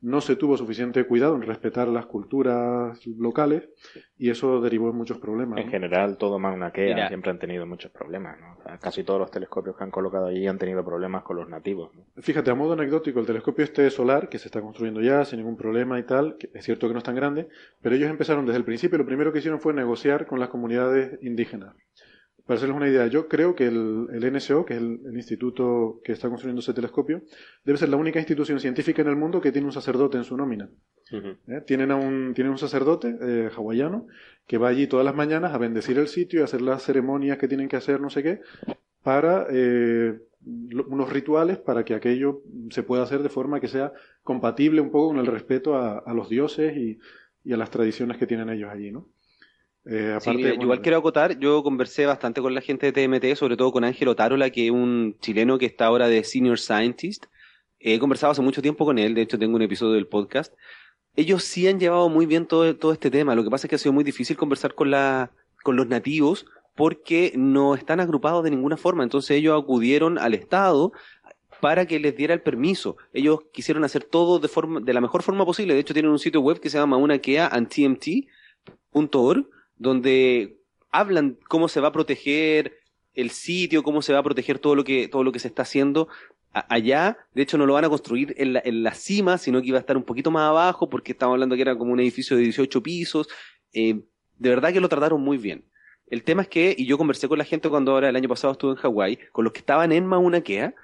no 0.00 0.20
se 0.20 0.36
tuvo 0.36 0.56
suficiente 0.56 1.04
cuidado 1.04 1.34
en 1.34 1.42
respetar 1.42 1.88
las 1.88 2.06
culturas 2.06 3.04
locales 3.06 3.68
y 4.16 4.30
eso 4.30 4.60
derivó 4.60 4.90
en 4.90 4.96
muchos 4.96 5.18
problemas. 5.18 5.58
En 5.58 5.66
¿no? 5.66 5.70
general, 5.70 6.16
todo 6.16 6.38
Mauna 6.38 6.72
Kea 6.72 6.94
Mira. 6.94 7.08
siempre 7.08 7.30
han 7.30 7.38
tenido 7.38 7.66
muchos 7.66 7.90
problemas. 7.90 8.38
¿no? 8.40 8.56
O 8.58 8.62
sea, 8.62 8.78
casi 8.78 9.04
todos 9.04 9.20
los 9.20 9.30
telescopios 9.30 9.76
que 9.76 9.84
han 9.84 9.90
colocado 9.90 10.26
allí 10.26 10.46
han 10.46 10.58
tenido 10.58 10.84
problemas 10.84 11.22
con 11.22 11.36
los 11.36 11.48
nativos. 11.48 11.94
¿no? 11.94 12.04
Fíjate, 12.22 12.50
a 12.50 12.54
modo 12.54 12.74
anecdótico, 12.74 13.20
el 13.20 13.26
telescopio 13.26 13.64
este 13.64 13.90
solar, 13.90 14.28
que 14.28 14.38
se 14.38 14.48
está 14.48 14.60
construyendo 14.60 15.00
ya 15.00 15.24
sin 15.24 15.38
ningún 15.38 15.56
problema 15.56 15.98
y 15.98 16.04
tal, 16.04 16.36
que 16.38 16.50
es 16.54 16.64
cierto 16.64 16.86
que 16.86 16.94
no 16.94 16.98
es 16.98 17.04
tan 17.04 17.16
grande, 17.16 17.48
pero 17.82 17.94
ellos 17.94 18.10
empezaron 18.10 18.46
desde 18.46 18.58
el 18.58 18.64
principio, 18.64 18.98
lo 18.98 19.06
primero 19.06 19.32
que 19.32 19.38
hicieron 19.38 19.60
fue 19.60 19.74
negociar 19.74 20.26
con 20.26 20.38
las 20.38 20.48
comunidades 20.48 21.18
indígenas. 21.22 21.74
Para 22.48 22.56
hacerles 22.56 22.78
una 22.78 22.88
idea, 22.88 23.06
yo 23.08 23.28
creo 23.28 23.54
que 23.54 23.66
el, 23.66 24.06
el 24.10 24.32
NSO, 24.32 24.64
que 24.64 24.72
es 24.72 24.80
el, 24.80 25.00
el 25.04 25.14
instituto 25.14 26.00
que 26.02 26.12
está 26.12 26.30
construyendo 26.30 26.60
ese 26.60 26.72
telescopio, 26.72 27.20
debe 27.62 27.76
ser 27.76 27.90
la 27.90 27.98
única 27.98 28.20
institución 28.20 28.58
científica 28.58 29.02
en 29.02 29.08
el 29.08 29.16
mundo 29.16 29.42
que 29.42 29.52
tiene 29.52 29.66
un 29.66 29.72
sacerdote 29.72 30.16
en 30.16 30.24
su 30.24 30.34
nómina. 30.34 30.70
¿eh? 31.46 31.60
Tienen, 31.66 31.90
a 31.90 31.96
un, 31.96 32.32
tienen 32.32 32.50
un 32.50 32.56
sacerdote 32.56 33.14
eh, 33.20 33.50
hawaiano 33.54 34.06
que 34.46 34.56
va 34.56 34.68
allí 34.68 34.86
todas 34.86 35.04
las 35.04 35.14
mañanas 35.14 35.52
a 35.52 35.58
bendecir 35.58 35.98
el 35.98 36.08
sitio 36.08 36.40
y 36.40 36.42
hacer 36.42 36.62
las 36.62 36.82
ceremonias 36.84 37.36
que 37.36 37.48
tienen 37.48 37.68
que 37.68 37.76
hacer, 37.76 38.00
no 38.00 38.08
sé 38.08 38.22
qué, 38.22 38.40
para 39.02 39.46
eh, 39.50 40.18
unos 40.46 41.12
rituales 41.12 41.58
para 41.58 41.84
que 41.84 41.92
aquello 41.92 42.40
se 42.70 42.82
pueda 42.82 43.02
hacer 43.02 43.22
de 43.22 43.28
forma 43.28 43.60
que 43.60 43.68
sea 43.68 43.92
compatible 44.22 44.80
un 44.80 44.90
poco 44.90 45.08
con 45.08 45.18
el 45.18 45.26
respeto 45.26 45.76
a, 45.76 45.98
a 45.98 46.14
los 46.14 46.30
dioses 46.30 46.74
y, 46.78 46.98
y 47.44 47.52
a 47.52 47.58
las 47.58 47.70
tradiciones 47.70 48.16
que 48.16 48.26
tienen 48.26 48.48
ellos 48.48 48.70
allí, 48.70 48.90
¿no? 48.90 49.10
Eh, 49.90 50.18
Sí, 50.20 50.20
aparte, 50.28 50.32
mira, 50.34 50.48
bueno, 50.50 50.64
igual 50.64 50.82
quiero 50.82 50.98
acotar, 50.98 51.38
yo 51.38 51.62
conversé 51.62 52.04
bastante 52.04 52.42
con 52.42 52.54
la 52.54 52.60
gente 52.60 52.90
de 52.90 52.92
TMT, 52.92 53.34
sobre 53.36 53.56
todo 53.56 53.72
con 53.72 53.84
Ángel 53.84 54.08
Otárola, 54.08 54.50
que 54.50 54.66
es 54.66 54.70
un 54.70 55.16
chileno 55.20 55.56
que 55.56 55.64
está 55.64 55.86
ahora 55.86 56.08
de 56.08 56.22
Senior 56.24 56.58
Scientist. 56.58 57.24
He 57.80 57.98
conversado 57.98 58.32
hace 58.32 58.42
mucho 58.42 58.60
tiempo 58.60 58.84
con 58.84 58.98
él, 58.98 59.14
de 59.14 59.22
hecho 59.22 59.38
tengo 59.38 59.56
un 59.56 59.62
episodio 59.62 59.94
del 59.94 60.06
podcast. 60.06 60.52
Ellos 61.16 61.42
sí 61.42 61.66
han 61.68 61.80
llevado 61.80 62.10
muy 62.10 62.26
bien 62.26 62.44
todo, 62.44 62.76
todo 62.76 62.92
este 62.92 63.10
tema, 63.10 63.34
lo 63.34 63.44
que 63.44 63.50
pasa 63.50 63.66
es 63.66 63.70
que 63.70 63.76
ha 63.76 63.78
sido 63.78 63.94
muy 63.94 64.04
difícil 64.04 64.36
conversar 64.36 64.74
con, 64.74 64.90
la, 64.90 65.30
con 65.62 65.76
los 65.76 65.88
nativos 65.88 66.44
porque 66.76 67.32
no 67.34 67.74
están 67.74 67.98
agrupados 67.98 68.44
de 68.44 68.50
ninguna 68.50 68.76
forma, 68.76 69.04
entonces 69.04 69.38
ellos 69.38 69.58
acudieron 69.58 70.18
al 70.18 70.34
Estado 70.34 70.92
para 71.62 71.86
que 71.86 71.98
les 71.98 72.14
diera 72.14 72.34
el 72.34 72.42
permiso. 72.42 72.98
Ellos 73.14 73.38
quisieron 73.54 73.84
hacer 73.84 74.04
todo 74.04 74.38
de, 74.38 74.48
forma, 74.48 74.80
de 74.80 74.92
la 74.92 75.00
mejor 75.00 75.22
forma 75.22 75.46
posible, 75.46 75.72
de 75.72 75.80
hecho 75.80 75.94
tienen 75.94 76.12
un 76.12 76.18
sitio 76.18 76.42
web 76.42 76.60
que 76.60 76.68
se 76.68 76.76
llama 76.76 76.98
unakea.tmt.org 76.98 79.46
donde 79.78 80.58
hablan 80.90 81.38
cómo 81.48 81.68
se 81.68 81.80
va 81.80 81.88
a 81.88 81.92
proteger 81.92 82.78
el 83.14 83.30
sitio, 83.30 83.82
cómo 83.82 84.02
se 84.02 84.12
va 84.12 84.20
a 84.20 84.22
proteger 84.22 84.58
todo 84.58 84.74
lo 84.74 84.84
que, 84.84 85.08
todo 85.08 85.24
lo 85.24 85.32
que 85.32 85.38
se 85.38 85.48
está 85.48 85.62
haciendo 85.62 86.08
allá. 86.52 87.18
De 87.34 87.42
hecho, 87.42 87.58
no 87.58 87.66
lo 87.66 87.74
van 87.74 87.84
a 87.84 87.88
construir 87.88 88.34
en 88.38 88.54
la, 88.54 88.62
en 88.64 88.82
la 88.82 88.94
cima, 88.94 89.38
sino 89.38 89.60
que 89.60 89.68
iba 89.68 89.78
a 89.78 89.80
estar 89.80 89.96
un 89.96 90.04
poquito 90.04 90.30
más 90.30 90.48
abajo, 90.48 90.88
porque 90.88 91.12
estamos 91.12 91.34
hablando 91.34 91.56
que 91.56 91.62
era 91.62 91.76
como 91.76 91.92
un 91.92 92.00
edificio 92.00 92.36
de 92.36 92.44
18 92.44 92.82
pisos. 92.82 93.28
Eh, 93.72 94.00
de 94.38 94.48
verdad 94.48 94.72
que 94.72 94.80
lo 94.80 94.88
trataron 94.88 95.20
muy 95.20 95.36
bien. 95.36 95.64
El 96.06 96.22
tema 96.22 96.42
es 96.42 96.48
que, 96.48 96.74
y 96.76 96.86
yo 96.86 96.96
conversé 96.96 97.28
con 97.28 97.38
la 97.38 97.44
gente 97.44 97.68
cuando 97.68 97.92
ahora 97.92 98.08
el 98.08 98.16
año 98.16 98.28
pasado 98.28 98.52
estuve 98.52 98.72
en 98.72 98.76
Hawái, 98.78 99.18
con 99.32 99.44
los 99.44 99.52
que 99.52 99.60
estaban 99.60 99.92
en 99.92 100.06
Mauna 100.06 100.40
Kea, 100.40 100.74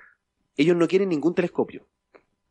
ellos 0.57 0.77
no 0.77 0.87
quieren 0.87 1.09
ningún 1.09 1.35
telescopio. 1.35 1.87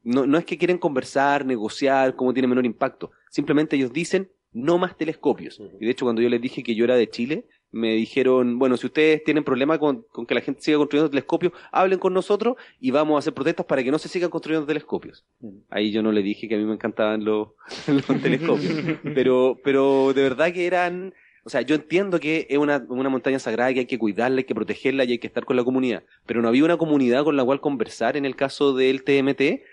No, 0.01 0.25
no 0.25 0.37
es 0.37 0.45
que 0.45 0.57
quieren 0.57 0.77
conversar, 0.77 1.45
negociar, 1.45 2.15
cómo 2.15 2.33
tiene 2.33 2.47
menor 2.47 2.65
impacto. 2.65 3.11
Simplemente 3.29 3.75
ellos 3.75 3.93
dicen, 3.93 4.29
no 4.53 4.77
más 4.77 4.97
telescopios. 4.97 5.61
Y 5.79 5.85
de 5.85 5.91
hecho, 5.91 6.05
cuando 6.05 6.21
yo 6.21 6.29
les 6.29 6.41
dije 6.41 6.63
que 6.63 6.75
yo 6.75 6.85
era 6.85 6.95
de 6.95 7.09
Chile, 7.09 7.45
me 7.73 7.93
dijeron, 7.93 8.59
bueno, 8.59 8.77
si 8.77 8.85
ustedes 8.85 9.23
tienen 9.23 9.43
problema 9.43 9.79
con, 9.79 10.03
con 10.03 10.27
que 10.27 10.35
la 10.35 10.41
gente 10.41 10.61
siga 10.61 10.77
construyendo 10.77 11.09
telescopios, 11.09 11.53
hablen 11.71 11.97
con 11.97 12.13
nosotros 12.13 12.55
y 12.79 12.91
vamos 12.91 13.15
a 13.15 13.19
hacer 13.19 13.33
protestas 13.33 13.65
para 13.65 13.83
que 13.83 13.89
no 13.89 13.97
se 13.97 14.07
sigan 14.07 14.29
construyendo 14.29 14.67
telescopios. 14.67 15.25
Ahí 15.69 15.91
yo 15.91 16.03
no 16.03 16.11
le 16.11 16.21
dije 16.21 16.47
que 16.47 16.53
a 16.53 16.57
mí 16.59 16.65
me 16.65 16.75
encantaban 16.75 17.25
los, 17.25 17.49
los 17.87 18.21
telescopios. 18.21 18.99
Pero, 19.15 19.59
pero 19.63 20.13
de 20.13 20.21
verdad 20.21 20.53
que 20.53 20.67
eran, 20.67 21.15
o 21.43 21.49
sea, 21.49 21.61
yo 21.61 21.73
entiendo 21.73 22.19
que 22.19 22.45
es 22.47 22.59
una, 22.59 22.85
una 22.89 23.09
montaña 23.09 23.39
sagrada 23.39 23.73
que 23.73 23.79
hay 23.79 23.85
que 23.87 23.97
cuidarla, 23.97 24.37
hay 24.37 24.43
que 24.43 24.55
protegerla 24.55 25.03
y 25.05 25.13
hay 25.13 25.17
que 25.17 25.27
estar 25.27 25.43
con 25.43 25.55
la 25.55 25.63
comunidad. 25.63 26.03
Pero 26.27 26.43
no 26.43 26.49
había 26.49 26.65
una 26.65 26.77
comunidad 26.77 27.23
con 27.23 27.35
la 27.35 27.43
cual 27.43 27.59
conversar 27.59 28.17
en 28.17 28.25
el 28.25 28.35
caso 28.35 28.75
del 28.75 29.03
TMT 29.03 29.63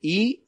y 0.00 0.44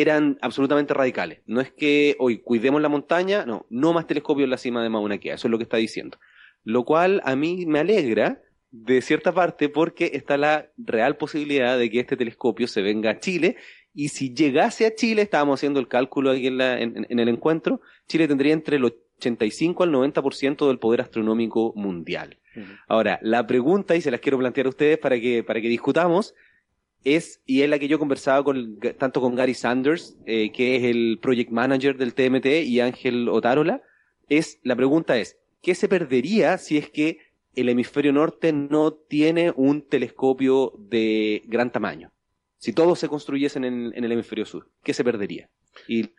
eran 0.00 0.38
absolutamente 0.40 0.94
radicales. 0.94 1.40
No 1.46 1.60
es 1.60 1.72
que 1.72 2.16
hoy 2.18 2.38
cuidemos 2.38 2.80
la 2.82 2.88
montaña, 2.88 3.44
no, 3.46 3.66
no 3.70 3.92
más 3.92 4.06
telescopios 4.06 4.44
en 4.44 4.50
la 4.50 4.56
cima 4.58 4.82
de 4.82 4.88
Mauna 4.88 5.18
Kea, 5.18 5.34
eso 5.34 5.48
es 5.48 5.50
lo 5.50 5.58
que 5.58 5.64
está 5.64 5.76
diciendo. 5.76 6.18
Lo 6.64 6.84
cual 6.84 7.20
a 7.24 7.36
mí 7.36 7.64
me 7.66 7.78
alegra 7.80 8.42
de 8.70 9.00
cierta 9.00 9.32
parte 9.32 9.68
porque 9.68 10.10
está 10.12 10.36
la 10.36 10.70
real 10.76 11.16
posibilidad 11.16 11.78
de 11.78 11.88
que 11.90 12.00
este 12.00 12.16
telescopio 12.16 12.66
se 12.66 12.82
venga 12.82 13.10
a 13.10 13.18
Chile 13.18 13.56
y 13.94 14.08
si 14.08 14.34
llegase 14.34 14.84
a 14.86 14.94
Chile, 14.94 15.22
estábamos 15.22 15.58
haciendo 15.58 15.80
el 15.80 15.88
cálculo 15.88 16.30
aquí 16.30 16.46
en, 16.48 16.58
la- 16.58 16.78
en- 16.80 17.06
en 17.08 17.18
el 17.18 17.28
encuentro, 17.28 17.80
Chile 18.06 18.28
tendría 18.28 18.52
entre 18.52 18.76
el 18.76 18.84
85 18.84 19.82
al 19.84 19.90
90% 19.92 20.68
del 20.68 20.78
poder 20.78 21.00
astronómico 21.00 21.72
mundial. 21.76 22.36
Ahora, 22.88 23.18
la 23.22 23.46
pregunta, 23.46 23.96
y 23.96 24.00
se 24.00 24.10
las 24.10 24.20
quiero 24.20 24.38
plantear 24.38 24.66
a 24.66 24.70
ustedes 24.70 24.98
para 24.98 25.18
que, 25.20 25.42
para 25.44 25.60
que 25.60 25.68
discutamos, 25.68 26.34
es, 27.04 27.40
y 27.46 27.62
es 27.62 27.68
la 27.70 27.78
que 27.78 27.88
yo 27.88 27.98
conversaba 27.98 28.42
con, 28.44 28.78
tanto 28.98 29.20
con 29.20 29.34
Gary 29.34 29.54
Sanders, 29.54 30.16
eh, 30.26 30.50
que 30.52 30.76
es 30.76 30.84
el 30.84 31.18
project 31.20 31.50
manager 31.50 31.96
del 31.96 32.14
TMT, 32.14 32.46
y 32.66 32.80
Ángel 32.80 33.28
Otárola, 33.28 33.82
es, 34.28 34.60
la 34.62 34.76
pregunta 34.76 35.16
es, 35.18 35.38
¿qué 35.62 35.74
se 35.74 35.88
perdería 35.88 36.58
si 36.58 36.76
es 36.76 36.90
que 36.90 37.18
el 37.54 37.68
hemisferio 37.68 38.12
norte 38.12 38.52
no 38.52 38.92
tiene 38.92 39.52
un 39.56 39.82
telescopio 39.82 40.74
de 40.78 41.42
gran 41.46 41.72
tamaño? 41.72 42.12
Si 42.58 42.72
todos 42.72 42.98
se 42.98 43.08
construyesen 43.08 43.64
en, 43.64 43.92
en 43.94 44.04
el 44.04 44.12
hemisferio 44.12 44.44
sur, 44.44 44.68
¿qué 44.82 44.92
se 44.92 45.04
perdería? 45.04 45.48
Y 45.86 46.10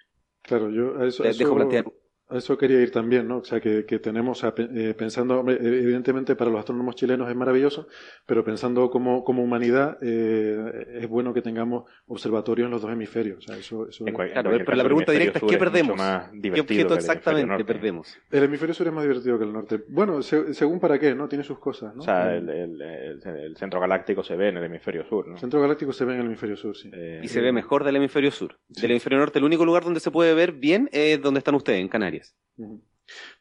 Claro, 0.41 0.71
yo 0.71 0.97
a 0.97 1.05
eso, 1.07 1.23
dejo 1.23 1.33
eso- 1.33 1.55
plantear. 1.55 1.85
A 2.29 2.37
eso 2.37 2.57
quería 2.57 2.79
ir 2.81 2.91
también, 2.91 3.27
¿no? 3.27 3.37
O 3.39 3.43
sea, 3.43 3.59
que, 3.59 3.85
que 3.85 3.99
tenemos, 3.99 4.37
o 4.37 4.41
sea, 4.41 4.53
pe- 4.53 4.69
eh, 4.73 4.93
pensando, 4.93 5.39
hombre, 5.39 5.57
evidentemente 5.59 6.35
para 6.35 6.51
los 6.51 6.59
astrónomos 6.59 6.95
chilenos 6.95 7.29
es 7.29 7.35
maravilloso, 7.35 7.87
pero 8.25 8.43
pensando 8.43 8.89
como, 8.89 9.23
como 9.23 9.43
humanidad, 9.43 9.97
eh, 10.01 10.99
es 11.01 11.07
bueno 11.09 11.33
que 11.33 11.41
tengamos 11.41 11.85
observatorios 12.07 12.65
en 12.67 12.71
los 12.71 12.81
dos 12.81 12.91
hemisferios. 12.91 13.39
O 13.39 13.41
sea, 13.41 13.57
eso, 13.57 13.87
eso- 13.89 14.05
cual- 14.13 14.31
Claro, 14.31 14.51
pero 14.51 14.75
la 14.75 14.83
el 14.83 14.87
pregunta 14.87 15.11
hemisferio 15.11 15.19
directa 15.19 15.37
es 15.37 15.41
sur 15.41 15.49
¿qué 15.49 15.57
perdemos? 15.57 15.97
más 15.97 16.29
¿Qué 16.41 16.61
objeto 16.61 16.93
el 16.93 16.99
exactamente 16.99 17.65
perdemos? 17.65 18.17
El 18.31 18.43
hemisferio 18.43 18.73
sur 18.75 18.87
es 18.87 18.93
más 18.93 19.03
divertido 19.03 19.37
que 19.39 19.45
el 19.45 19.53
norte. 19.53 19.79
Bueno, 19.87 20.21
se- 20.21 20.53
según 20.53 20.79
para 20.79 20.99
qué, 20.99 21.15
¿no? 21.15 21.27
Tiene 21.27 21.43
sus 21.43 21.59
cosas, 21.59 21.95
¿no? 21.95 22.01
O 22.01 22.05
sea, 22.05 22.35
el, 22.35 22.47
el, 22.49 22.81
el- 22.81 23.21
el- 23.25 23.35
el 23.49 23.57
centro 23.57 23.79
galáctico 23.79 24.23
se 24.23 24.35
ve 24.35 24.49
en 24.49 24.57
el 24.57 24.63
hemisferio 24.65 25.03
sur, 25.05 25.27
¿no? 25.27 25.37
centro 25.37 25.61
galáctico 25.61 25.91
se 25.93 26.05
ve 26.05 26.13
en 26.13 26.19
el 26.21 26.25
hemisferio 26.27 26.55
sur, 26.57 26.75
sí. 26.75 26.89
Eh, 26.93 27.21
Y 27.23 27.27
se 27.27 27.41
ve 27.41 27.51
mejor 27.51 27.83
del 27.83 27.95
hemisferio 27.95 28.29
sur. 28.31 28.55
Sí. 28.71 28.81
Del 28.81 28.91
hemisferio 28.91 29.17
norte, 29.19 29.39
el 29.39 29.45
único 29.45 29.65
lugar 29.65 29.83
donde 29.83 29.99
se 29.99 30.11
puede 30.11 30.33
ver 30.33 30.51
bien 30.51 30.89
es 30.91 31.21
donde 31.21 31.39
están 31.39 31.55
ustedes, 31.55 31.79
en 31.79 31.87
Canarias. 31.87 32.18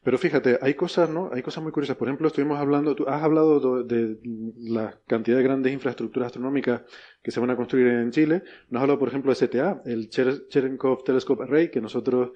Pero 0.03 0.17
fíjate, 0.17 0.57
hay 0.61 0.73
cosas, 0.73 1.09
¿no? 1.09 1.29
Hay 1.33 1.41
cosas 1.41 1.63
muy 1.63 1.71
curiosas. 1.71 1.97
Por 1.97 2.07
ejemplo, 2.07 2.27
estuvimos 2.27 2.57
hablando, 2.59 2.95
tú 2.95 3.07
has 3.07 3.21
hablado 3.23 3.83
de, 3.83 4.17
la 4.57 4.99
cantidad 5.07 5.37
de 5.37 5.43
grandes 5.43 5.73
infraestructuras 5.73 6.27
astronómicas 6.27 6.81
que 7.21 7.31
se 7.31 7.39
van 7.39 7.49
a 7.51 7.55
construir 7.55 7.87
en 7.87 8.11
Chile. 8.11 8.43
Nos 8.69 8.79
has 8.79 8.83
hablado, 8.83 8.99
por 8.99 9.09
ejemplo, 9.09 9.31
de 9.31 9.35
CTA, 9.35 9.81
el 9.85 10.09
Cher- 10.09 10.47
Cherenkov 10.47 11.03
Telescope 11.03 11.43
Array, 11.43 11.69
que 11.69 11.81
nosotros, 11.81 12.31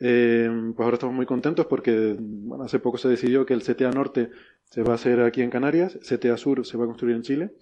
eh, 0.00 0.48
pues 0.74 0.84
ahora 0.84 0.94
estamos 0.96 1.14
muy 1.14 1.26
contentos 1.26 1.66
porque, 1.66 2.16
bueno, 2.18 2.64
hace 2.64 2.78
poco 2.80 2.98
se 2.98 3.08
decidió 3.08 3.46
que 3.46 3.54
el 3.54 3.62
CTA 3.62 3.90
Norte 3.92 4.30
se 4.64 4.82
va 4.82 4.92
a 4.92 4.94
hacer 4.96 5.20
aquí 5.20 5.42
en 5.42 5.50
Canarias, 5.50 5.98
CTA 6.02 6.36
Sur 6.36 6.66
se 6.66 6.76
va 6.76 6.84
a 6.84 6.86
construir 6.88 7.14
en 7.16 7.22
Chile. 7.22 7.52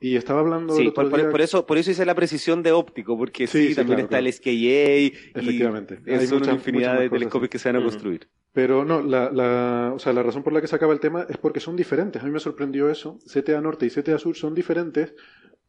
Y 0.00 0.16
estaba 0.16 0.40
hablando 0.40 0.74
Sí, 0.74 0.90
por, 0.90 1.08
por- 1.08 1.20
día- 1.20 1.30
por 1.30 1.40
eso, 1.40 1.66
por 1.66 1.78
eso 1.78 1.90
hice 1.90 2.04
la 2.04 2.14
precisión 2.14 2.62
de 2.62 2.72
óptico, 2.72 3.16
porque 3.16 3.46
sí, 3.46 3.58
Sí, 3.62 3.68
sí, 3.68 3.74
también 3.76 3.96
claro, 3.96 4.04
está 4.06 4.18
claro. 4.18 4.26
el 4.26 4.32
SKA 4.32 4.50
y 4.98 5.12
Efectivamente. 5.34 6.00
Hay 6.06 6.14
es 6.24 6.32
una 6.32 6.52
infinidad 6.52 6.98
de 7.00 7.08
telescopios 7.08 7.48
que 7.50 7.58
se 7.58 7.70
van 7.72 7.80
a 7.80 7.84
construir. 7.84 8.28
Pero 8.52 8.84
no, 8.84 9.00
la, 9.02 9.30
la, 9.32 9.92
o 9.94 9.98
sea, 9.98 10.12
la 10.12 10.22
razón 10.22 10.42
por 10.42 10.52
la 10.52 10.60
que 10.60 10.66
se 10.68 10.76
acaba 10.76 10.92
el 10.92 11.00
tema 11.00 11.26
es 11.28 11.38
porque 11.38 11.58
son 11.60 11.74
diferentes. 11.74 12.22
A 12.22 12.26
mí 12.26 12.30
me 12.30 12.38
sorprendió 12.38 12.88
eso. 12.90 13.18
CTA 13.26 13.60
Norte 13.60 13.86
y 13.86 13.90
CTA 13.90 14.18
Sur 14.18 14.36
son 14.36 14.54
diferentes 14.54 15.14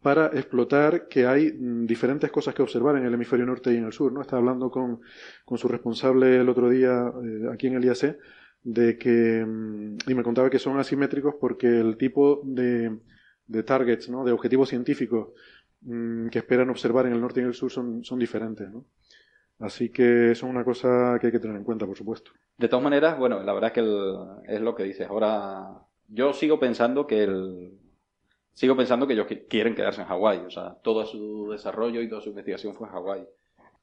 para 0.01 0.27
explotar 0.27 1.07
que 1.07 1.25
hay 1.25 1.51
mm, 1.53 1.85
diferentes 1.87 2.29
cosas 2.31 2.53
que 2.53 2.61
observar 2.61 2.95
en 2.97 3.05
el 3.05 3.13
hemisferio 3.15 3.45
norte 3.45 3.73
y 3.73 3.77
en 3.77 3.85
el 3.85 3.93
sur. 3.93 4.11
¿no? 4.13 4.21
Estaba 4.21 4.39
hablando 4.39 4.69
con, 4.69 4.99
con 5.45 5.57
su 5.57 5.67
responsable 5.67 6.37
el 6.41 6.47
otro 6.49 6.69
día 6.69 7.11
eh, 7.23 7.47
aquí 7.51 7.67
en 7.67 7.75
el 7.75 7.85
IAC 7.85 8.17
de 8.63 8.97
que, 8.99 9.43
mm, 9.47 9.97
y 10.07 10.13
me 10.13 10.21
contaba 10.23 10.49
que 10.51 10.59
son 10.59 10.77
asimétricos 10.77 11.35
porque 11.41 11.65
el 11.67 11.97
tipo 11.97 12.41
de, 12.43 12.91
de 13.47 13.63
targets, 13.63 14.09
¿no? 14.09 14.23
de 14.25 14.31
objetivos 14.31 14.69
científicos 14.69 15.29
mm, 15.81 16.27
que 16.29 16.39
esperan 16.39 16.69
observar 16.69 17.05
en 17.07 17.13
el 17.13 17.21
norte 17.21 17.39
y 17.39 17.43
en 17.43 17.49
el 17.49 17.53
sur 17.55 17.71
son, 17.71 18.03
son 18.03 18.19
diferentes. 18.19 18.69
¿no? 18.71 18.85
Así 19.59 19.89
que 19.89 20.31
eso 20.31 20.45
es 20.45 20.51
una 20.51 20.63
cosa 20.65 21.17
que 21.19 21.27
hay 21.27 21.31
que 21.31 21.39
tener 21.39 21.55
en 21.57 21.63
cuenta, 21.63 21.85
por 21.85 21.97
supuesto. 21.97 22.31
De 22.57 22.67
todas 22.67 22.83
maneras, 22.83 23.17
bueno, 23.17 23.41
la 23.43 23.53
verdad 23.53 23.69
es 23.69 23.73
que 23.73 23.79
el- 23.81 24.17
es 24.47 24.61
lo 24.61 24.75
que 24.75 24.83
dices. 24.83 25.07
Ahora, 25.09 25.67
yo 26.07 26.33
sigo 26.33 26.59
pensando 26.59 27.07
que 27.07 27.23
el, 27.23 27.71
sigo 28.53 28.75
pensando 28.75 29.07
que 29.07 29.13
ellos 29.13 29.27
qui- 29.27 29.45
quieren 29.49 29.75
quedarse 29.75 30.01
en 30.01 30.07
Hawái. 30.07 30.39
O 30.39 30.49
sea, 30.49 30.75
todo 30.83 31.05
su 31.05 31.49
desarrollo 31.51 32.01
y 32.01 32.09
toda 32.09 32.21
su 32.21 32.29
investigación 32.29 32.73
fue 32.73 32.87
en 32.87 32.93
Hawái. 32.93 33.25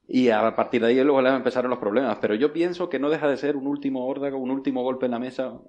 Y 0.07 0.29
a 0.29 0.55
partir 0.55 0.81
de 0.81 0.87
ahí 0.87 1.03
luego 1.03 1.21
empezaron 1.21 1.69
los 1.69 1.79
problemas. 1.79 2.17
Pero 2.19 2.35
yo 2.35 2.51
pienso 2.53 2.89
que 2.89 2.99
no 2.99 3.09
deja 3.09 3.27
de 3.29 3.37
ser 3.37 3.55
un 3.55 3.67
último 3.67 4.05
órdago, 4.07 4.37
un 4.37 4.51
último 4.51 4.83
golpe 4.83 5.05
en 5.05 5.11
la 5.11 5.19
mesa. 5.19 5.59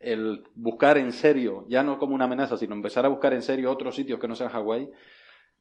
El 0.00 0.44
buscar 0.54 0.96
en 0.98 1.12
serio, 1.12 1.64
ya 1.68 1.82
no 1.82 1.98
como 1.98 2.14
una 2.14 2.26
amenaza, 2.26 2.56
sino 2.56 2.74
empezar 2.74 3.04
a 3.04 3.08
buscar 3.08 3.32
en 3.34 3.42
serio 3.42 3.70
otros 3.70 3.94
sitios 3.96 4.20
que 4.20 4.28
no 4.28 4.36
sean 4.36 4.50
Hawái, 4.50 4.88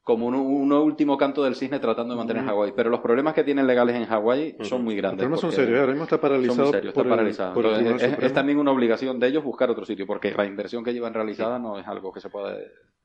como 0.03 0.27
un, 0.27 0.35
un 0.35 0.71
último 0.71 1.17
canto 1.17 1.43
del 1.43 1.55
cisne 1.55 1.79
tratando 1.79 2.13
de 2.13 2.17
mantener 2.19 2.45
Hawái. 2.45 2.71
Pero 2.75 2.89
los 2.89 3.01
problemas 3.01 3.33
que 3.33 3.43
tienen 3.43 3.67
legales 3.67 3.95
en 3.95 4.05
Hawái 4.05 4.55
son 4.61 4.83
muy 4.83 4.93
Los 4.95 5.01
grandes. 5.01 5.17
problemas 5.19 5.41
son 5.41 5.51
serios. 5.51 5.79
Ahora 5.79 5.91
mismo 5.91 6.03
está 6.05 6.21
paralizado. 6.21 6.71
serios, 6.71 6.93
por 6.93 7.05
está 7.05 7.13
el- 7.13 7.17
paralizado. 7.19 7.53
por 7.55 7.65
Entonces, 7.65 8.17
es 8.21 8.33
también 8.33 8.57
una 8.59 8.71
obligación 8.71 9.19
de 9.19 9.27
ellos 9.27 9.43
buscar 9.43 9.69
otro 9.69 9.83
sitio, 9.85 10.05
porque 10.07 10.31
la 10.31 10.45
inversión 10.45 10.83
que 10.83 10.93
llevan 10.93 11.13
realizada 11.13 11.59
no 11.59 11.77
es 11.79 11.87
algo 11.87 12.13
que 12.13 12.21
se 12.21 12.29
pueda... 12.29 12.55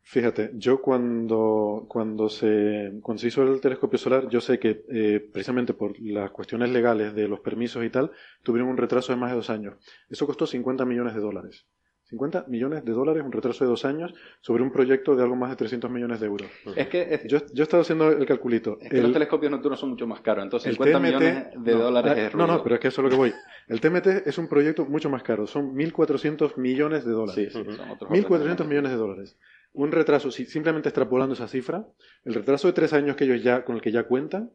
Fíjate, 0.04 0.50
yo 0.54 0.82
cuando, 0.82 1.86
cuando, 1.88 2.28
se, 2.28 2.92
cuando 3.02 3.20
se 3.20 3.28
hizo 3.28 3.42
el 3.44 3.60
telescopio 3.60 3.98
solar, 3.98 4.28
yo 4.28 4.40
sé 4.40 4.58
que 4.58 4.84
eh, 4.92 5.20
precisamente 5.32 5.74
por 5.74 5.98
las 6.00 6.30
cuestiones 6.32 6.70
legales 6.70 7.14
de 7.14 7.28
los 7.28 7.40
permisos 7.40 7.84
y 7.84 7.90
tal, 7.90 8.10
tuvieron 8.42 8.68
un 8.68 8.76
retraso 8.76 9.12
de 9.12 9.18
más 9.18 9.30
de 9.30 9.36
dos 9.36 9.48
años. 9.50 9.74
Eso 10.10 10.26
costó 10.26 10.46
50 10.46 10.84
millones 10.84 11.14
de 11.14 11.20
dólares. 11.20 11.66
50 12.04 12.44
millones 12.48 12.84
de 12.84 12.92
dólares, 12.92 13.22
un 13.24 13.32
retraso 13.32 13.64
de 13.64 13.70
dos 13.70 13.86
años, 13.86 14.12
sobre 14.42 14.62
un 14.62 14.70
proyecto 14.70 15.16
de 15.16 15.22
algo 15.22 15.34
más 15.34 15.48
de 15.48 15.56
300 15.56 15.90
millones 15.90 16.20
de 16.20 16.26
euros. 16.26 16.50
Es 16.76 16.88
que, 16.88 17.14
es, 17.14 17.24
Yo, 17.26 17.38
yo 17.54 17.62
he 17.62 17.64
estado 17.64 17.80
haciendo 17.82 18.10
el 18.10 18.26
calculito. 18.26 18.76
es 18.82 18.90
que 18.90 18.96
El- 18.98 19.04
los 19.04 19.12
telescopios 19.12 19.50
nocturnos 19.50 19.80
son 19.80 19.90
mucho 19.90 20.06
más 20.06 20.20
caros, 20.20 20.44
entonces 20.44 20.68
el 20.68 20.74
50 20.74 20.98
TMT 20.98 21.06
millones 21.06 21.46
de 21.64 21.72
no, 21.72 21.78
dólares 21.78 22.30
ah, 22.34 22.36
No, 22.36 22.46
no, 22.46 22.62
pero 22.62 22.74
es 22.74 22.80
que 22.82 22.88
eso 22.88 23.00
es 23.00 23.04
lo 23.04 23.08
que 23.10 23.16
voy. 23.16 23.32
El 23.68 23.80
TMT 23.80 24.26
es 24.26 24.36
un 24.36 24.46
proyecto 24.48 24.84
mucho 24.84 25.08
más 25.08 25.22
caro, 25.22 25.46
son 25.46 25.74
1.400 25.74 26.58
millones 26.58 27.06
de 27.06 27.12
dólares. 27.12 27.50
Sí, 27.50 27.64
sí, 27.64 27.76
son 27.76 27.90
otros 27.90 28.10
1.400 28.10 28.30
órdenes. 28.30 28.66
millones 28.68 28.90
de 28.92 28.98
dólares. 28.98 29.38
Un 29.74 29.90
retraso, 29.90 30.30
si 30.30 30.44
simplemente 30.44 30.90
extrapolando 30.90 31.34
esa 31.34 31.48
cifra, 31.48 31.86
el 32.24 32.34
retraso 32.34 32.68
de 32.68 32.74
tres 32.74 32.92
años 32.92 33.16
que 33.16 33.24
ellos 33.24 33.42
ya, 33.42 33.64
con 33.64 33.76
el 33.76 33.82
que 33.82 33.90
ya 33.90 34.04
cuentan, 34.04 34.50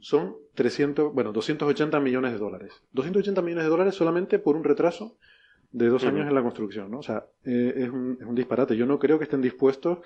son 0.00 0.36
300, 0.54 1.14
bueno, 1.14 1.32
280 1.32 1.98
millones 2.00 2.32
de 2.32 2.38
dólares. 2.38 2.72
280 2.92 3.40
millones 3.40 3.64
de 3.64 3.70
dólares 3.70 3.94
solamente 3.94 4.38
por 4.38 4.56
un 4.56 4.64
retraso 4.64 5.16
de 5.72 5.88
dos 5.88 6.04
años 6.04 6.26
en 6.26 6.34
la 6.34 6.42
construcción, 6.42 6.90
¿no? 6.90 6.98
O 6.98 7.02
sea, 7.02 7.26
eh, 7.44 7.74
es, 7.76 7.88
un, 7.88 8.18
es 8.20 8.26
un 8.26 8.34
disparate. 8.34 8.76
Yo 8.76 8.86
no 8.86 8.98
creo 8.98 9.18
que 9.18 9.24
estén 9.24 9.40
dispuestos 9.40 9.98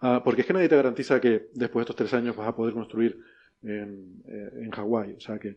a, 0.00 0.22
porque 0.22 0.42
es 0.42 0.46
que 0.46 0.52
nadie 0.52 0.68
te 0.68 0.76
garantiza 0.76 1.20
que 1.20 1.48
después 1.54 1.82
de 1.82 1.90
estos 1.90 1.96
tres 1.96 2.14
años 2.14 2.36
vas 2.36 2.48
a 2.48 2.56
poder 2.56 2.74
construir 2.74 3.20
en, 3.62 4.22
eh, 4.26 4.50
en 4.62 4.70
Hawái. 4.70 5.14
O 5.14 5.20
sea 5.20 5.38
que 5.38 5.56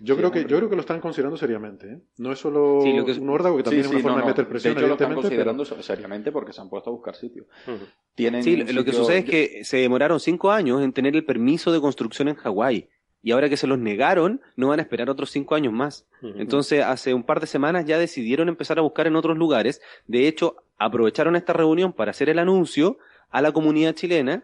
yo 0.00 0.14
Sí, 0.14 0.18
creo 0.18 0.30
que 0.30 0.40
hombre. 0.40 0.46
yo 0.50 0.56
creo 0.58 0.68
que 0.68 0.74
lo 0.76 0.80
están 0.82 1.00
considerando 1.00 1.36
seriamente. 1.36 1.92
¿eh? 1.92 1.98
No 2.18 2.32
es 2.32 2.38
solo 2.38 2.80
Sí, 2.82 2.92
que- 3.06 3.20
un 3.20 3.30
órdago 3.30 3.56
que 3.56 3.62
también 3.62 3.84
Sí, 3.84 3.86
es 3.88 3.90
una 3.92 3.98
sí, 3.98 4.02
forma 4.02 4.18
no, 4.18 4.24
de 4.24 4.30
meter 4.32 4.48
presión, 4.48 4.74
de 4.74 4.80
hecho, 4.80 4.86
lo 4.88 4.94
están 4.94 5.08
pero- 5.08 5.20
considerando 5.22 5.64
seriamente 5.64 6.32
porque 6.32 6.52
se 6.52 6.60
han 6.60 6.68
puesto 6.68 6.90
a 6.90 6.92
buscar 6.92 7.14
sitios. 7.16 7.46
Ujú. 7.66 7.84
Tienen 8.14 8.42
Sí, 8.42 8.56
lo 8.56 8.64
que 8.84 8.90
sitio- 8.92 8.92
sucede 8.92 9.18
es 9.18 9.24
que 9.24 9.64
se 9.64 9.78
demoraron 9.78 10.20
cinco 10.20 10.50
años 10.52 10.82
en 10.82 10.92
tener 10.92 11.16
el 11.16 11.24
permiso 11.24 11.72
de 11.72 11.80
construcción 11.80 12.28
en 12.28 12.34
Hawái. 12.36 12.88
Y 13.24 13.30
ahora 13.30 13.48
que 13.48 13.56
se 13.56 13.68
los 13.68 13.78
negaron, 13.78 14.40
no 14.56 14.68
van 14.68 14.80
a 14.80 14.82
esperar 14.82 15.08
otros 15.08 15.30
cinco 15.30 15.54
años 15.54 15.72
más. 15.72 16.08
Entonces, 16.22 16.82
hace 16.84 17.14
un 17.14 17.22
par 17.22 17.38
de 17.40 17.46
semanas 17.46 17.84
ya 17.86 17.96
decidieron 17.96 18.48
empezar 18.48 18.78
a 18.80 18.82
buscar 18.82 19.06
en 19.06 19.14
otros 19.14 19.38
lugares. 19.38 19.80
De 20.08 20.26
hecho, 20.26 20.56
aprovecharon 20.76 21.36
esta 21.36 21.52
reunión 21.52 21.92
para 21.92 22.10
hacer 22.10 22.28
el 22.28 22.40
anuncio 22.40 22.98
a 23.30 23.40
la 23.40 23.52
comunidad 23.52 23.94
chilena 23.94 24.42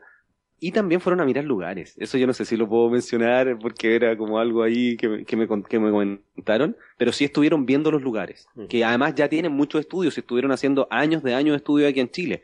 y 0.60 0.72
también 0.72 1.00
fueron 1.00 1.20
a 1.20 1.24
mirar 1.24 1.44
lugares. 1.44 1.94
Eso 1.98 2.18
yo 2.18 2.26
no 2.26 2.32
sé 2.32 2.44
si 2.44 2.56
lo 2.56 2.68
puedo 2.68 2.90
mencionar 2.90 3.58
porque 3.60 3.94
era 3.94 4.16
como 4.16 4.38
algo 4.38 4.62
ahí 4.62 4.96
que 4.96 5.08
me, 5.08 5.24
que 5.24 5.36
me, 5.36 5.46
que 5.46 5.78
me 5.78 5.90
comentaron, 5.90 6.76
pero 6.96 7.12
sí 7.12 7.24
estuvieron 7.24 7.64
viendo 7.66 7.90
los 7.90 8.02
lugares, 8.02 8.48
Ujú. 8.56 8.68
que 8.68 8.84
además 8.84 9.14
ya 9.14 9.28
tienen 9.28 9.52
muchos 9.52 9.80
estudios, 9.80 10.16
estuvieron 10.18 10.50
haciendo 10.52 10.88
años 10.90 11.22
de 11.22 11.34
años 11.34 11.52
de 11.52 11.56
estudio 11.58 11.88
aquí 11.88 12.00
en 12.00 12.10
Chile. 12.10 12.42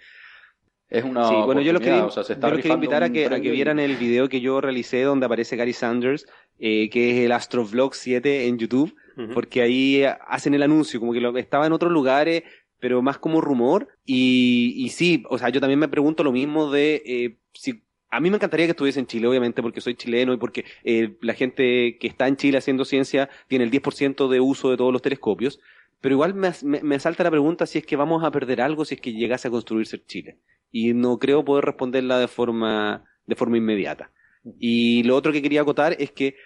es 0.89 1.03
una 1.03 1.29
Sí, 1.29 1.35
bueno, 1.45 1.61
yo 1.61 1.73
los 1.73 1.83
quería, 1.83 2.05
o 2.05 2.11
sea, 2.11 2.23
se 2.23 2.35
yo 2.35 2.41
los 2.49 2.57
quería 2.59 2.75
invitar 2.75 3.03
a 3.03 3.11
que, 3.11 3.27
a 3.27 3.41
que 3.41 3.51
vieran 3.51 3.79
el 3.81 3.97
video 3.97 4.29
que 4.29 4.41
yo 4.41 4.61
realicé 4.61 5.03
donde 5.03 5.27
aparece 5.27 5.57
Gary 5.57 5.73
Sanders, 5.73 6.27
eh, 6.61 6.89
que 6.91 7.11
es 7.11 7.25
el 7.25 7.33
Astrovlog 7.33 7.95
7 7.95 8.47
en 8.47 8.59
YouTube, 8.59 8.95
porque 9.33 9.63
ahí 9.63 10.05
hacen 10.29 10.55
el 10.55 10.63
anuncio, 10.63 10.99
como 11.01 11.13
que 11.13 11.21
lo, 11.21 11.37
estaba 11.37 11.67
en 11.67 11.73
otros 11.73 11.91
lugares, 11.93 12.43
pero 12.81 13.01
más 13.01 13.19
como 13.19 13.41
rumor. 13.41 13.89
Y, 14.05 14.75
y 14.77 14.89
sí, 14.91 15.25
o 15.31 15.39
sea, 15.39 15.49
yo 15.51 15.61
también 15.61 15.79
me 15.81 15.89
pregunto 15.89 16.23
lo 16.23 16.33
mismo 16.33 16.71
de 16.71 17.03
eh, 17.07 17.37
si. 17.53 17.83
A 18.15 18.21
mí 18.21 18.31
me 18.31 18.37
encantaría 18.37 18.67
que 18.67 18.71
estuviese 18.71 19.01
en 19.01 19.09
Chile, 19.09 19.27
obviamente, 19.27 19.61
porque 19.61 19.81
soy 19.81 19.97
chileno 19.97 20.33
y 20.33 20.37
porque 20.37 20.65
eh, 20.85 21.17
la 21.21 21.35
gente 21.35 21.99
que 21.99 22.07
está 22.07 22.29
en 22.29 22.37
Chile 22.37 22.59
haciendo 22.59 22.85
ciencia 22.85 23.29
tiene 23.49 23.65
el 23.65 23.73
10% 23.73 24.29
de 24.29 24.39
uso 24.41 24.71
de 24.71 24.77
todos 24.77 24.93
los 24.93 25.03
telescopios. 25.03 25.59
Pero 26.01 26.15
igual 26.15 26.35
me, 26.35 26.53
me, 26.63 26.81
me 26.83 27.01
salta 27.01 27.25
la 27.25 27.33
pregunta 27.33 27.67
si 27.67 27.79
es 27.79 27.85
que 27.85 27.97
vamos 27.97 28.23
a 28.23 28.31
perder 28.31 28.61
algo 28.61 28.85
si 28.85 28.95
es 28.95 29.01
que 29.01 29.13
llegase 29.13 29.49
a 29.49 29.51
construirse 29.51 30.01
Chile. 30.07 30.39
Y 30.71 30.95
no 30.95 31.19
creo 31.19 31.45
poder 31.45 31.65
responderla 31.65 32.21
de 32.21 32.29
forma, 32.29 33.05
de 33.27 33.35
forma 33.35 33.57
inmediata. 33.57 34.13
Y 34.61 35.03
lo 35.03 35.17
otro 35.17 35.33
que 35.33 35.43
quería 35.43 35.63
acotar 35.63 35.97
es 35.99 36.13
que 36.13 36.37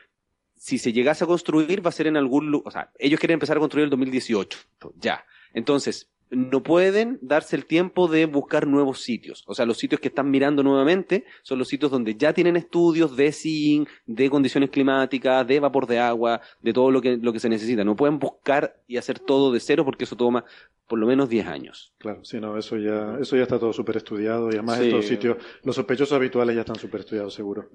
si 0.56 0.78
se 0.78 0.94
llegase 0.94 1.24
a 1.24 1.26
construir 1.26 1.84
va 1.84 1.90
a 1.90 1.92
ser 1.92 2.06
en 2.06 2.16
algún 2.16 2.50
lugar, 2.50 2.68
o 2.68 2.70
sea, 2.70 2.92
ellos 2.98 3.20
quieren 3.20 3.34
empezar 3.34 3.58
a 3.58 3.60
construir 3.60 3.84
el 3.84 3.90
2018, 3.90 4.58
ya. 4.96 5.24
Entonces, 5.52 6.10
no 6.30 6.62
pueden 6.62 7.18
darse 7.22 7.56
el 7.56 7.64
tiempo 7.66 8.08
de 8.08 8.26
buscar 8.26 8.66
nuevos 8.66 9.00
sitios. 9.00 9.44
O 9.46 9.54
sea, 9.54 9.66
los 9.66 9.78
sitios 9.78 10.00
que 10.00 10.08
están 10.08 10.30
mirando 10.30 10.62
nuevamente 10.62 11.24
son 11.42 11.58
los 11.58 11.68
sitios 11.68 11.90
donde 11.90 12.14
ya 12.14 12.32
tienen 12.32 12.56
estudios 12.56 13.16
de 13.16 13.32
zinc, 13.32 13.88
de 14.06 14.28
condiciones 14.30 14.70
climáticas, 14.70 15.46
de 15.46 15.60
vapor 15.60 15.86
de 15.86 15.98
agua, 15.98 16.40
de 16.60 16.72
todo 16.72 16.90
lo 16.90 17.00
que, 17.00 17.16
lo 17.16 17.32
que 17.32 17.40
se 17.40 17.48
necesita. 17.48 17.84
No 17.84 17.96
pueden 17.96 18.18
buscar 18.18 18.76
y 18.86 18.96
hacer 18.96 19.18
todo 19.18 19.52
de 19.52 19.60
cero 19.60 19.84
porque 19.84 20.04
eso 20.04 20.16
toma 20.16 20.44
por 20.86 20.98
lo 20.98 21.06
menos 21.06 21.28
10 21.28 21.46
años. 21.46 21.92
Claro, 21.98 22.24
sí, 22.24 22.40
no, 22.40 22.56
eso 22.56 22.76
ya, 22.78 23.18
eso 23.20 23.36
ya 23.36 23.42
está 23.42 23.58
todo 23.58 23.72
súper 23.74 23.98
estudiado 23.98 24.48
y 24.50 24.54
además 24.54 24.78
Sí. 24.78 24.86
estos 24.86 25.04
sitios, 25.06 25.36
los 25.62 25.76
sospechosos 25.76 26.14
habituales 26.16 26.56
ya 26.56 26.62
están 26.62 26.76
súper 26.76 27.00
estudiados, 27.00 27.34
seguro. 27.34 27.68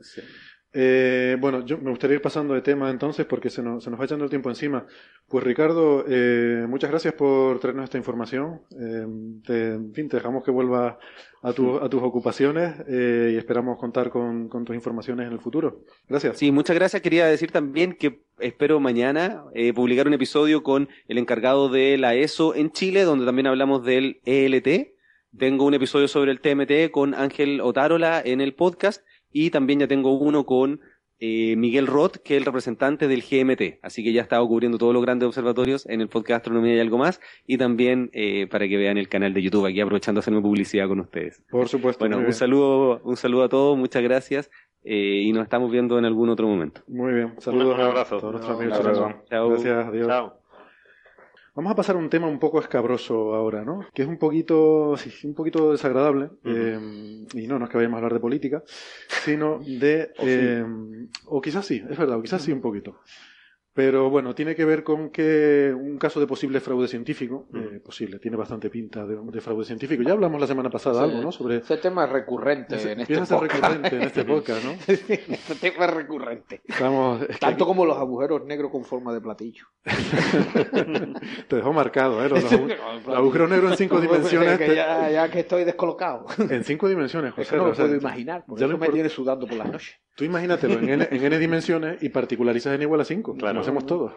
Eh, 0.76 1.38
bueno, 1.40 1.64
yo 1.66 1.78
me 1.78 1.92
gustaría 1.92 2.16
ir 2.16 2.22
pasando 2.22 2.56
de 2.56 2.62
tema 2.62 2.90
entonces 2.90 3.26
porque 3.28 3.50
se 3.52 3.62
nos, 3.62 3.84
se 3.84 3.92
nos 3.92 4.00
va 4.00 4.06
echando 4.06 4.24
el 4.26 4.30
tiempo 4.30 4.50
encima. 4.50 4.86
Pues 5.28 5.44
Ricardo, 5.44 6.04
eh, 6.08 6.66
muchas 6.68 6.90
gracias 6.90 7.14
por 7.14 7.60
traernos 7.60 7.84
esta 7.84 7.98
información. 8.00 8.62
Eh, 8.72 9.06
te, 9.46 9.74
en 9.74 9.94
fin, 9.94 10.10
te 10.10 10.18
dejamos 10.18 10.44
que 10.44 10.50
vuelvas 10.52 10.96
a, 11.44 11.54
tu- 11.54 11.78
a 11.78 11.90
tus 11.90 12.02
ocupaciones 12.02 12.76
eh, 12.88 13.32
y 13.34 13.38
esperamos 13.38 13.78
contar 13.78 14.10
con, 14.10 14.50
con 14.50 14.66
tus 14.66 14.76
informaciones 14.76 15.28
en 15.28 15.34
el 15.34 15.40
futuro. 15.40 15.82
Gracias. 16.10 16.38
Sí, 16.40 16.52
muchas 16.52 16.76
gracias. 16.76 17.02
Quería 17.04 17.28
decir 17.28 17.52
también 17.52 17.94
que 17.94 18.22
espero 18.40 18.80
mañana 18.80 19.44
eh, 19.54 19.74
publicar 19.74 20.08
un 20.08 20.14
episodio 20.16 20.64
con 20.64 20.90
el 21.08 21.18
encargado 21.20 21.70
de 21.70 21.98
la 22.00 22.16
ESO 22.16 22.56
en 22.56 22.72
Chile, 22.72 23.04
donde 23.04 23.26
también 23.26 23.46
hablamos 23.48 23.84
del 23.86 24.22
ELT. 24.26 24.94
Tengo 25.38 25.66
un 25.66 25.74
episodio 25.74 26.08
sobre 26.08 26.32
el 26.32 26.42
TMT 26.42 26.92
con 26.92 27.14
Ángel 27.16 27.60
Otárola 27.62 28.22
en 28.24 28.40
el 28.42 28.54
podcast 28.54 29.04
y 29.34 29.50
también 29.50 29.80
ya 29.82 29.88
tengo 29.88 30.14
uno 30.18 30.46
con 30.46 30.80
eh, 31.20 31.56
Miguel 31.56 31.88
Roth, 31.88 32.18
que 32.18 32.36
es 32.36 32.40
el 32.40 32.46
representante 32.46 33.08
del 33.08 33.22
GMT. 33.22 33.80
Así 33.82 34.04
que 34.04 34.12
ya 34.14 34.22
he 34.22 34.24
estado 34.24 34.46
cubriendo 34.48 34.78
todos 34.78 34.94
los 34.94 35.02
grandes 35.02 35.28
observatorios 35.28 35.86
en 35.86 36.02
el 36.02 36.10
podcast 36.10 36.38
Astronomía 36.42 36.76
y 36.76 36.80
algo 36.80 36.98
más 36.98 37.22
y 37.48 37.58
también 37.58 38.10
eh, 38.14 38.48
para 38.48 38.68
que 38.68 38.78
vean 38.78 38.98
el 38.98 39.08
canal 39.08 39.34
de 39.34 39.42
YouTube 39.42 39.66
aquí 39.66 39.80
aprovechando 39.80 40.20
de 40.20 40.24
hacerme 40.24 40.42
publicidad 40.42 40.88
con 40.88 41.00
ustedes. 41.00 41.42
Por 41.50 41.68
supuesto. 41.70 42.04
Bueno, 42.04 42.18
un 42.18 42.24
bien. 42.24 42.34
saludo, 42.34 43.00
un 43.04 43.16
saludo 43.16 43.44
a 43.44 43.50
todos, 43.50 43.78
muchas 43.78 44.04
gracias 44.04 44.52
eh, 44.84 45.22
y 45.24 45.32
nos 45.32 45.44
estamos 45.44 45.72
viendo 45.72 45.98
en 45.98 46.04
algún 46.06 46.30
otro 46.30 46.48
momento. 46.48 46.82
Muy 46.88 47.14
bien. 47.14 47.34
Saludos 47.40 47.76
Un 47.76 47.82
abrazo. 47.82 48.18
a 48.18 48.20
todos 48.20 48.34
nuestros 48.34 48.58
Un 48.58 48.64
amigos. 48.64 49.16
Chao. 49.30 49.50
Gracias, 49.50 49.88
adiós. 49.88 50.08
Chao. 50.08 50.43
Vamos 51.56 51.72
a 51.72 51.76
pasar 51.76 51.96
a 51.96 52.00
un 52.00 52.10
tema 52.10 52.26
un 52.28 52.40
poco 52.40 52.60
escabroso 52.60 53.36
ahora, 53.36 53.64
¿no? 53.64 53.86
Que 53.94 54.02
es 54.02 54.08
un 54.08 54.18
poquito, 54.18 54.98
sí, 54.98 55.12
un 55.28 55.36
poquito 55.36 55.72
desagradable. 55.72 56.30
eh, 56.46 57.26
y 57.34 57.48
no, 57.48 57.60
no 57.60 57.66
es 57.66 57.72
que 57.72 57.78
vayamos 57.78 57.96
a 57.96 57.98
hablar 58.00 58.14
de 58.14 58.20
política, 58.20 58.64
sino 59.24 59.60
de... 59.60 60.12
O 60.18 60.24
sí. 60.24 60.30
eh, 60.32 60.66
o 61.26 61.42
quizás 61.42 61.66
sí, 61.66 61.84
es 61.88 61.98
verdad, 61.98 62.18
o 62.18 62.22
quizás 62.24 62.42
sí 62.42 62.52
un 62.52 62.62
poquito. 62.62 63.00
Pero 63.76 64.10
bueno, 64.12 64.36
tiene 64.36 64.54
que 64.54 64.66
ver 64.66 64.84
con 64.84 65.10
que 65.10 65.74
un 65.76 65.98
caso 65.98 66.20
de 66.20 66.28
posible 66.28 66.60
fraude 66.60 66.88
científico, 66.88 67.48
eh, 67.56 67.80
posible, 67.84 68.20
tiene 68.20 68.38
bastante 68.38 68.70
pinta 68.70 69.04
de, 69.06 69.18
de 69.20 69.42
fraude 69.42 69.66
científico. 69.66 70.04
Ya 70.04 70.12
hablamos 70.12 70.40
la 70.40 70.46
semana 70.46 70.70
pasada 70.70 71.00
Sí. 71.00 71.10
algo, 71.10 71.22
¿no? 71.24 71.32
Sobre... 71.32 71.58
Ese 71.58 71.78
tema 71.78 72.06
es 72.06 72.12
recurrente 72.12 72.76
en 72.92 73.00
este 73.00 73.18
podcast. 73.18 73.42
recurrente 73.64 73.96
en 73.96 74.02
este 74.04 74.24
podcast, 74.26 74.64
¿no? 74.64 74.72
este 74.88 75.56
tema 75.60 75.86
es 75.86 75.94
recurrente. 75.94 76.62
Estamos, 76.66 77.24
es 77.28 77.40
Tanto 77.40 77.66
como 77.66 77.84
los 77.86 77.98
agujeros 77.98 78.46
negros 78.46 78.70
con 78.72 78.84
forma 78.86 79.12
de 79.12 79.22
platillo. 79.22 79.66
te 81.48 81.56
dejó 81.56 81.74
marcado, 81.74 82.24
¿eh? 82.24 82.30
Los, 82.30 82.44
agu- 82.52 82.76
los 83.08 83.16
agujeros 83.16 83.50
negros 83.50 83.72
en 83.72 83.78
cinco 83.78 84.00
dimensiones. 84.00 84.58
Que 84.60 84.76
ya, 84.76 85.10
ya 85.10 85.32
que 85.32 85.40
estoy 85.40 85.64
descolocado. 85.64 86.26
En 86.38 86.64
cinco 86.64 86.88
dimensiones, 86.88 87.30
Es 87.32 87.36
José. 87.36 87.50
que 87.50 87.58
no 87.58 87.64
me 87.66 87.72
o 87.72 87.76
sea, 87.76 87.86
puedo 87.86 87.98
imaginar. 88.00 88.46
Por 88.46 88.60
ya 88.60 88.66
eso 88.66 88.72
lo 88.74 88.78
me 88.78 88.88
impor- 88.88 88.94
tiene 88.94 89.10
sudando 89.10 89.48
por 89.48 89.58
las 89.58 89.72
noches. 89.72 89.96
Tú 90.16 90.24
imagínatelo 90.26 90.76
en 90.80 90.90
n, 90.90 91.08
en 91.10 91.24
n 91.24 91.40
dimensiones 91.40 92.02
y 92.04 92.10
particularizas 92.10 92.74
n 92.76 92.84
igual 92.84 93.02
a 93.02 93.06
5, 93.06 93.36
Claro. 93.36 93.54
como 93.54 93.62
hacemos 93.62 93.86
todos. 93.86 94.14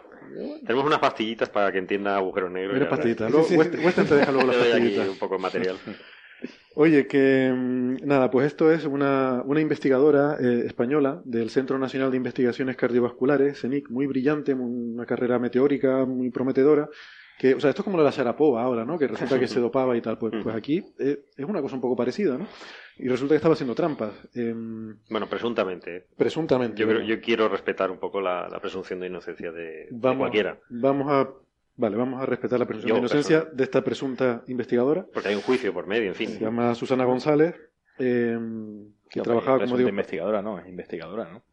Tenemos 0.65 0.85
unas 0.85 0.99
pastillitas 0.99 1.49
para 1.49 1.71
que 1.71 1.79
entienda 1.79 2.15
agujeros 2.15 2.51
negros. 2.51 2.73
Mira 2.73 2.85
ya. 2.85 2.89
pastillitas. 2.89 3.31
Luego, 3.31 3.47
West- 3.47 3.75
Western 3.83 4.07
te 4.07 4.15
deja 4.15 4.31
luego 4.31 4.47
las 4.47 4.57
pastillitas. 4.57 5.07
un 5.09 5.17
poco 5.17 5.35
de 5.35 5.41
material. 5.41 5.77
Oye, 6.75 7.07
que 7.07 7.51
mm, 7.51 8.05
nada, 8.05 8.29
pues 8.29 8.45
esto 8.45 8.71
es 8.71 8.85
una, 8.85 9.41
una 9.43 9.59
investigadora 9.61 10.37
eh, 10.39 10.63
española 10.67 11.21
del 11.25 11.49
Centro 11.49 11.79
Nacional 11.79 12.11
de 12.11 12.17
Investigaciones 12.17 12.75
Cardiovasculares, 12.75 13.59
CENIC, 13.61 13.89
muy 13.89 14.05
brillante, 14.05 14.53
muy- 14.53 14.93
una 14.93 15.07
carrera 15.07 15.39
meteórica 15.39 16.05
muy 16.05 16.29
prometedora. 16.29 16.87
Que, 17.37 17.53
o 17.53 17.59
sea, 17.59 17.69
esto 17.69 17.81
es 17.81 17.83
como 17.83 17.97
lo 17.97 18.03
de 18.03 18.09
la 18.09 18.15
Sharapova 18.15 18.63
ahora, 18.63 18.83
¿no? 18.83 18.97
Que 18.97 19.07
resulta 19.07 19.39
que 19.39 19.47
se 19.47 19.59
dopaba 19.59 19.95
y 19.95 20.01
tal. 20.01 20.17
Pues, 20.17 20.33
pues 20.41 20.55
aquí 20.55 20.83
eh, 20.99 21.19
es 21.35 21.45
una 21.45 21.61
cosa 21.61 21.75
un 21.75 21.81
poco 21.81 21.95
parecida, 21.95 22.37
¿no? 22.37 22.47
Y 22.97 23.07
resulta 23.07 23.33
que 23.33 23.37
estaba 23.37 23.53
haciendo 23.53 23.75
trampas. 23.75 24.11
em, 24.33 24.97
Bueno, 25.09 25.27
presuntamente. 25.29 25.97
¿eh? 25.97 26.05
presuntamente. 26.17 26.81
Yo, 26.81 26.87
creo- 26.87 27.01
yo 27.01 27.21
quiero 27.21 27.47
respetar 27.47 27.91
un 27.91 27.99
poco 27.99 28.21
la, 28.21 28.47
la 28.49 28.59
presunción 28.59 28.99
de 28.99 29.07
inocencia 29.07 29.51
de, 29.51 29.87
cualquiera. 30.17 30.57
Vamos 30.69 31.11
a, 31.11 31.29
vale, 31.75 31.95
vamos 31.95 32.19
a 32.21 32.25
respetar 32.25 32.57
la 32.57 32.65
presunción 32.65 32.89
Yo, 32.89 32.95
de 32.95 32.99
inocencia 33.01 33.37
persona. 33.41 33.55
de 33.57 33.63
esta 33.63 33.83
presunta 33.83 34.43
investigadora. 34.47 35.05
Porque 35.13 35.29
hay 35.29 35.35
un 35.35 35.41
juicio 35.43 35.71
por 35.73 35.85
medio, 35.85 36.07
en 36.07 36.15
Se 36.15 36.25
fin. 36.25 36.39
llama 36.39 36.73
Susana 36.73 37.05
González 37.05 37.53
eh, 37.99 38.35
que 39.11 39.21
trabajaba, 39.21 39.59
como 39.59 39.77
digo, 39.77 39.89
investigadora, 39.89 40.41
no, 40.41 40.57
es 40.59 40.67
investigadora, 40.67 41.29
¿no? 41.31 41.43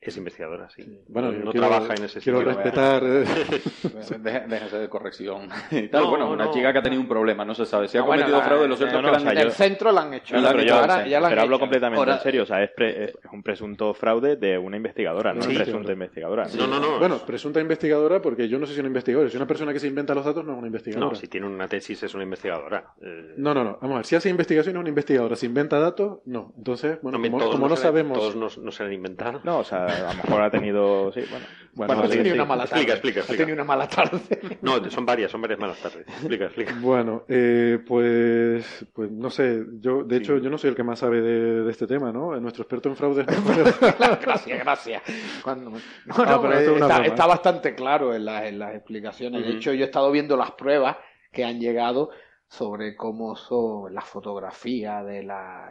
Es 0.00 0.16
investigadora, 0.16 0.70
sí. 0.70 1.00
bueno, 1.08 1.32
no 1.32 1.50
quiero- 1.50 1.66
trabaja 1.66 1.92
en 1.96 2.04
ese 2.04 2.20
quiero 2.20 2.38
sitio. 2.38 2.54
respetar. 2.54 3.02
eh, 3.04 3.24
Deje- 4.22 4.46
Déjese 4.46 4.78
de 4.78 4.88
corrección 4.88 5.48
y 5.72 5.88
tal. 5.88 6.04
No, 6.04 6.10
bueno, 6.10 6.30
una 6.30 6.52
chica 6.52 6.72
que 6.72 6.78
ha 6.78 6.82
tenido 6.82 7.02
un 7.02 7.08
problema, 7.08 7.44
no 7.44 7.52
se 7.52 7.66
sabe. 7.66 7.88
Si 7.88 7.98
ha 7.98 8.02
bueno, 8.02 8.22
cometido 8.22 8.38
la- 8.38 8.44
fraude, 8.46 8.68
lo 8.68 8.76
cierto 8.76 9.00
que 9.00 9.06
o 9.08 9.18
sea, 9.18 9.32
En 9.32 9.38
yo- 9.38 9.44
el 9.44 9.52
centro 9.52 9.90
la 9.90 10.02
han 10.02 10.14
hecho. 10.14 10.36
No, 10.36 10.42
No, 10.42 10.50
pero 10.52 10.62
yo, 10.62 10.74
ahora 10.76 11.04
ya 11.04 11.18
la 11.20 11.26
han 11.26 11.32
pero 11.32 11.42
hablo 11.42 11.56
hecho. 11.56 11.60
completamente 11.60 11.98
Ahora- 11.98 12.14
en 12.14 12.20
serio, 12.20 12.42
o 12.44 12.46
sea, 12.46 12.62
es, 12.62 12.70
pre- 12.70 13.04
es 13.06 13.18
un 13.32 13.42
presunto 13.42 13.92
fraude 13.92 14.36
de 14.36 14.56
una 14.56 14.76
investigadora, 14.76 15.34
no 15.34 15.42
Sí, 15.42 15.50
una 15.50 15.64
presunta 15.64 15.92
investigadora. 15.92 16.46
No, 16.56 16.66
no, 16.68 16.78
no. 16.78 16.98
bueno, 17.00 17.18
presunta 17.26 17.60
investigadora, 17.60 18.22
porque 18.22 18.48
yo 18.48 18.60
no 18.60 18.66
sé 18.66 18.74
si 18.74 18.80
una 18.80 18.86
investigadora. 18.88 19.28
Si 19.28 19.36
una 19.36 19.48
persona 19.48 19.72
que 19.72 19.80
se 19.80 19.88
inventa 19.88 20.14
los 20.14 20.24
datos 20.24 20.44
no 20.44 20.52
es 20.52 20.58
una 20.58 20.68
investigadora. 20.68 21.08
No, 21.10 21.14
si 21.16 21.26
tiene 21.26 21.48
una 21.48 21.66
tesis 21.66 22.00
es 22.04 22.14
una 22.14 22.22
investigadora. 22.22 22.92
Eh, 23.02 23.34
No, 23.36 23.52
no, 23.52 23.64
no. 23.64 23.78
Vamos 23.82 23.94
a 23.96 23.98
ver. 23.98 24.06
Si 24.06 24.14
hace 24.14 24.28
investigación 24.28 24.76
es 24.76 24.80
una 24.80 24.88
investigadora. 24.90 25.34
Si 25.34 25.46
inventa 25.46 25.80
datos, 25.80 26.20
no. 26.24 26.52
Entonces, 26.56 26.98
bueno, 27.02 27.18
como, 27.50 27.68
no 27.68 27.74
sabemos. 27.76 28.16
Todos 28.16 28.36
no, 28.36 28.46
no 28.62 28.70
se 28.70 28.84
han 28.84 28.92
inventado. 28.92 29.40
No, 29.42 29.58
o 29.58 29.64
sea, 29.64 29.87
a 29.92 30.12
lo 30.14 30.22
mejor 30.22 30.42
ha 30.42 30.50
tenido. 30.50 31.12
Sí, 31.12 31.22
bueno. 31.30 31.46
Bueno, 31.74 31.92
Ha 31.92 32.06
sí, 32.06 32.16
tenido 32.16 32.34
sí. 32.34 32.40
una 32.40 32.44
mala 32.44 32.66
tarde. 32.66 32.80
Explica, 32.82 32.92
explica, 32.94 33.18
Ha 33.18 33.22
explica. 33.22 33.42
tenido 33.44 33.54
una 33.54 33.64
mala 33.64 33.88
tarde. 33.88 34.58
No, 34.62 34.90
son 34.90 35.06
varias, 35.06 35.30
son 35.30 35.40
varias 35.40 35.60
malas 35.60 35.78
tardes. 35.78 36.06
Explica, 36.08 36.46
explica. 36.46 36.74
Bueno, 36.80 37.22
eh, 37.28 37.78
pues, 37.86 38.84
pues 38.92 39.10
no 39.12 39.30
sé. 39.30 39.64
Yo, 39.80 40.02
de 40.02 40.16
hecho, 40.16 40.38
yo 40.38 40.50
no 40.50 40.58
soy 40.58 40.70
el 40.70 40.76
que 40.76 40.82
más 40.82 40.98
sabe 40.98 41.20
de, 41.20 41.62
de 41.62 41.70
este 41.70 41.86
tema, 41.86 42.10
¿no? 42.10 42.38
Nuestro 42.40 42.62
experto 42.62 42.88
en 42.88 42.96
fraudes. 42.96 43.26
gracias, 44.20 44.58
gracias. 44.58 45.02
Cuando- 45.42 45.70
No, 45.70 45.78
Ah, 46.16 46.38
pero 46.42 46.52
es 46.54 47.06
está, 47.06 47.26
bastante 47.26 47.74
claro 47.76 48.14
en, 48.14 48.24
las- 48.24 48.44
en 48.44 48.58
las 48.58 48.74
explicaciones. 48.74 49.44
De 49.46 49.52
hecho, 49.52 49.72
yo 49.72 49.84
he 49.84 49.86
estado 49.86 50.10
viendo 50.10 50.36
las 50.36 50.50
pruebas 50.52 50.96
que 51.32 51.44
han 51.44 51.60
llegado 51.60 52.10
sobre 52.48 52.96
cómo 52.96 53.36
son 53.36 53.94
las 53.94 54.04
fotografías 54.04 55.04
de, 55.04 55.22
la, 55.22 55.70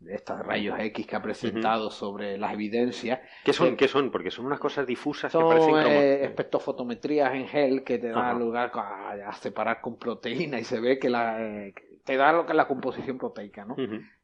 de 0.00 0.14
estos 0.14 0.38
rayos 0.40 0.78
X 0.78 1.06
que 1.06 1.16
ha 1.16 1.22
presentado 1.22 1.90
sobre 1.90 2.36
las 2.36 2.52
evidencias. 2.52 3.20
¿Qué 3.44 3.52
son? 3.52 3.70
Sí. 3.70 3.76
¿Qué 3.76 3.88
son? 3.88 4.10
Porque 4.10 4.30
son 4.32 4.46
unas 4.46 4.58
cosas 4.58 4.86
difusas 4.86 5.30
que 5.30 5.38
parecen 5.38 5.70
Son 5.70 5.82
como... 5.84 5.94
eh, 5.94 6.24
espectrofotometrías 6.24 7.32
en 7.32 7.46
gel 7.46 7.84
que 7.84 7.98
te 7.98 8.08
dan 8.08 8.38
lugar 8.40 8.72
a, 8.74 9.12
a 9.28 9.32
separar 9.34 9.80
con 9.80 9.98
proteína 9.98 10.58
y 10.58 10.64
se 10.64 10.80
ve 10.80 10.98
que 10.98 11.10
la, 11.10 11.40
eh, 11.40 11.74
te 12.06 12.16
da 12.16 12.32
lo 12.32 12.46
que 12.46 12.52
es 12.52 12.56
la 12.56 12.68
composición 12.68 13.18
proteica, 13.18 13.64
¿no? 13.64 13.74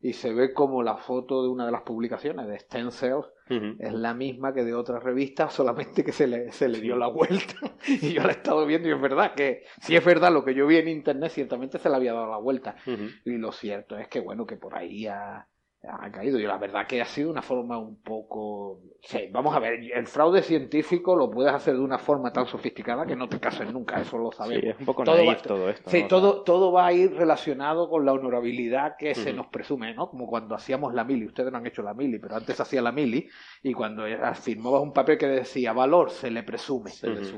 Y 0.00 0.12
se 0.12 0.32
ve 0.32 0.54
como 0.54 0.84
la 0.84 0.96
foto 0.96 1.42
de 1.42 1.48
una 1.48 1.66
de 1.66 1.72
las 1.72 1.82
publicaciones 1.82 2.46
de 2.46 2.58
Stem 2.60 2.92
Cells 2.92 3.26
es 3.50 3.92
la 3.92 4.14
misma 4.14 4.54
que 4.54 4.64
de 4.64 4.72
otra 4.72 4.98
revista, 4.98 5.50
solamente 5.50 6.04
que 6.04 6.12
se 6.12 6.26
le, 6.26 6.52
se 6.52 6.68
le 6.68 6.80
dio 6.80 6.96
la 6.96 7.08
vuelta. 7.08 7.54
Y 7.86 8.12
yo 8.12 8.22
la 8.22 8.28
he 8.28 8.36
estado 8.36 8.64
viendo 8.64 8.88
y 8.88 8.92
es 8.92 9.00
verdad 9.00 9.34
que, 9.34 9.64
si 9.80 9.96
es 9.96 10.04
verdad 10.04 10.32
lo 10.32 10.44
que 10.44 10.54
yo 10.54 10.66
vi 10.66 10.76
en 10.76 10.88
internet, 10.88 11.32
ciertamente 11.32 11.78
se 11.78 11.90
le 11.90 11.96
había 11.96 12.12
dado 12.12 12.30
la 12.30 12.38
vuelta. 12.38 12.76
Y 13.24 13.36
lo 13.36 13.50
cierto 13.50 13.98
es 13.98 14.06
que, 14.06 14.20
bueno, 14.20 14.46
que 14.46 14.56
por 14.56 14.76
ahí 14.76 15.06
ha, 15.06 15.48
ha 15.84 16.10
caído. 16.12 16.38
Y 16.38 16.44
la 16.44 16.58
verdad 16.58 16.86
que 16.86 17.00
ha 17.00 17.04
sido 17.04 17.30
una 17.30 17.42
forma 17.42 17.78
un 17.78 17.96
poco... 18.02 18.80
Sí, 19.04 19.28
vamos 19.32 19.54
a 19.54 19.58
ver, 19.58 19.80
el 19.92 20.06
fraude 20.06 20.42
científico 20.42 21.16
lo 21.16 21.28
puedes 21.28 21.52
hacer 21.52 21.74
de 21.74 21.80
una 21.80 21.98
forma 21.98 22.32
tan 22.32 22.46
sofisticada 22.46 23.04
que 23.04 23.16
no 23.16 23.28
te 23.28 23.40
cases 23.40 23.72
nunca, 23.72 24.00
eso 24.00 24.16
lo 24.16 24.30
Sí, 24.30 24.38
sabemos. 24.38 24.64
es 24.64 24.78
un 24.78 24.86
poco 24.86 25.02
Todo 25.02 25.26
va- 25.26 25.36
todo 25.38 25.68
esto. 25.68 25.90
Sí, 25.90 26.04
todo, 26.08 26.42
todo 26.42 26.70
va 26.70 26.86
a 26.86 26.92
ir 26.92 27.12
relacionado 27.14 27.88
con 27.90 28.06
la 28.06 28.12
honorabilidad 28.12 28.94
que 28.96 29.14
se 29.16 29.32
nos 29.32 29.48
presume, 29.48 29.92
¿no? 29.94 30.08
Como 30.08 30.28
cuando 30.28 30.54
hacíamos 30.54 30.94
la 30.94 31.02
mili, 31.02 31.26
ustedes 31.26 31.50
no 31.50 31.58
han 31.58 31.66
hecho 31.66 31.82
la 31.82 31.94
mili, 31.94 32.20
pero 32.20 32.36
antes 32.36 32.60
hacía 32.60 32.80
la 32.80 32.92
mili 32.92 33.28
y 33.64 33.72
cuando 33.72 34.04
firmabas 34.34 34.82
un 34.82 34.92
papel 34.92 35.18
que 35.18 35.26
decía 35.26 35.72
valor, 35.72 36.10
se 36.10 36.30
le 36.30 36.44
presume. 36.44 36.92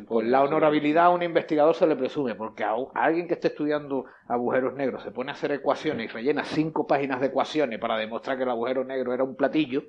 Pues 0.06 0.26
la 0.28 0.42
honorabilidad 0.42 1.06
a 1.06 1.10
un 1.10 1.22
investigador 1.22 1.74
se 1.74 1.86
le 1.86 1.96
presume, 1.96 2.34
porque 2.34 2.62
a, 2.64 2.74
un- 2.74 2.88
a 2.94 3.04
alguien 3.04 3.26
que 3.26 3.34
esté 3.34 3.48
estudiando 3.48 4.04
agujeros 4.28 4.74
negros. 4.74 5.02
Se 5.02 5.10
pone 5.10 5.30
a 5.30 5.34
hacer 5.34 5.52
ecuaciones 5.52 6.10
y 6.10 6.12
rellena 6.12 6.44
cinco 6.44 6.86
páginas 6.86 7.20
de 7.20 7.26
ecuaciones 7.26 7.78
para 7.78 7.96
demostrar 7.96 8.36
que 8.36 8.44
el 8.44 8.50
agujero 8.50 8.84
negro 8.84 9.12
era 9.12 9.24
un 9.24 9.36
platillo, 9.36 9.84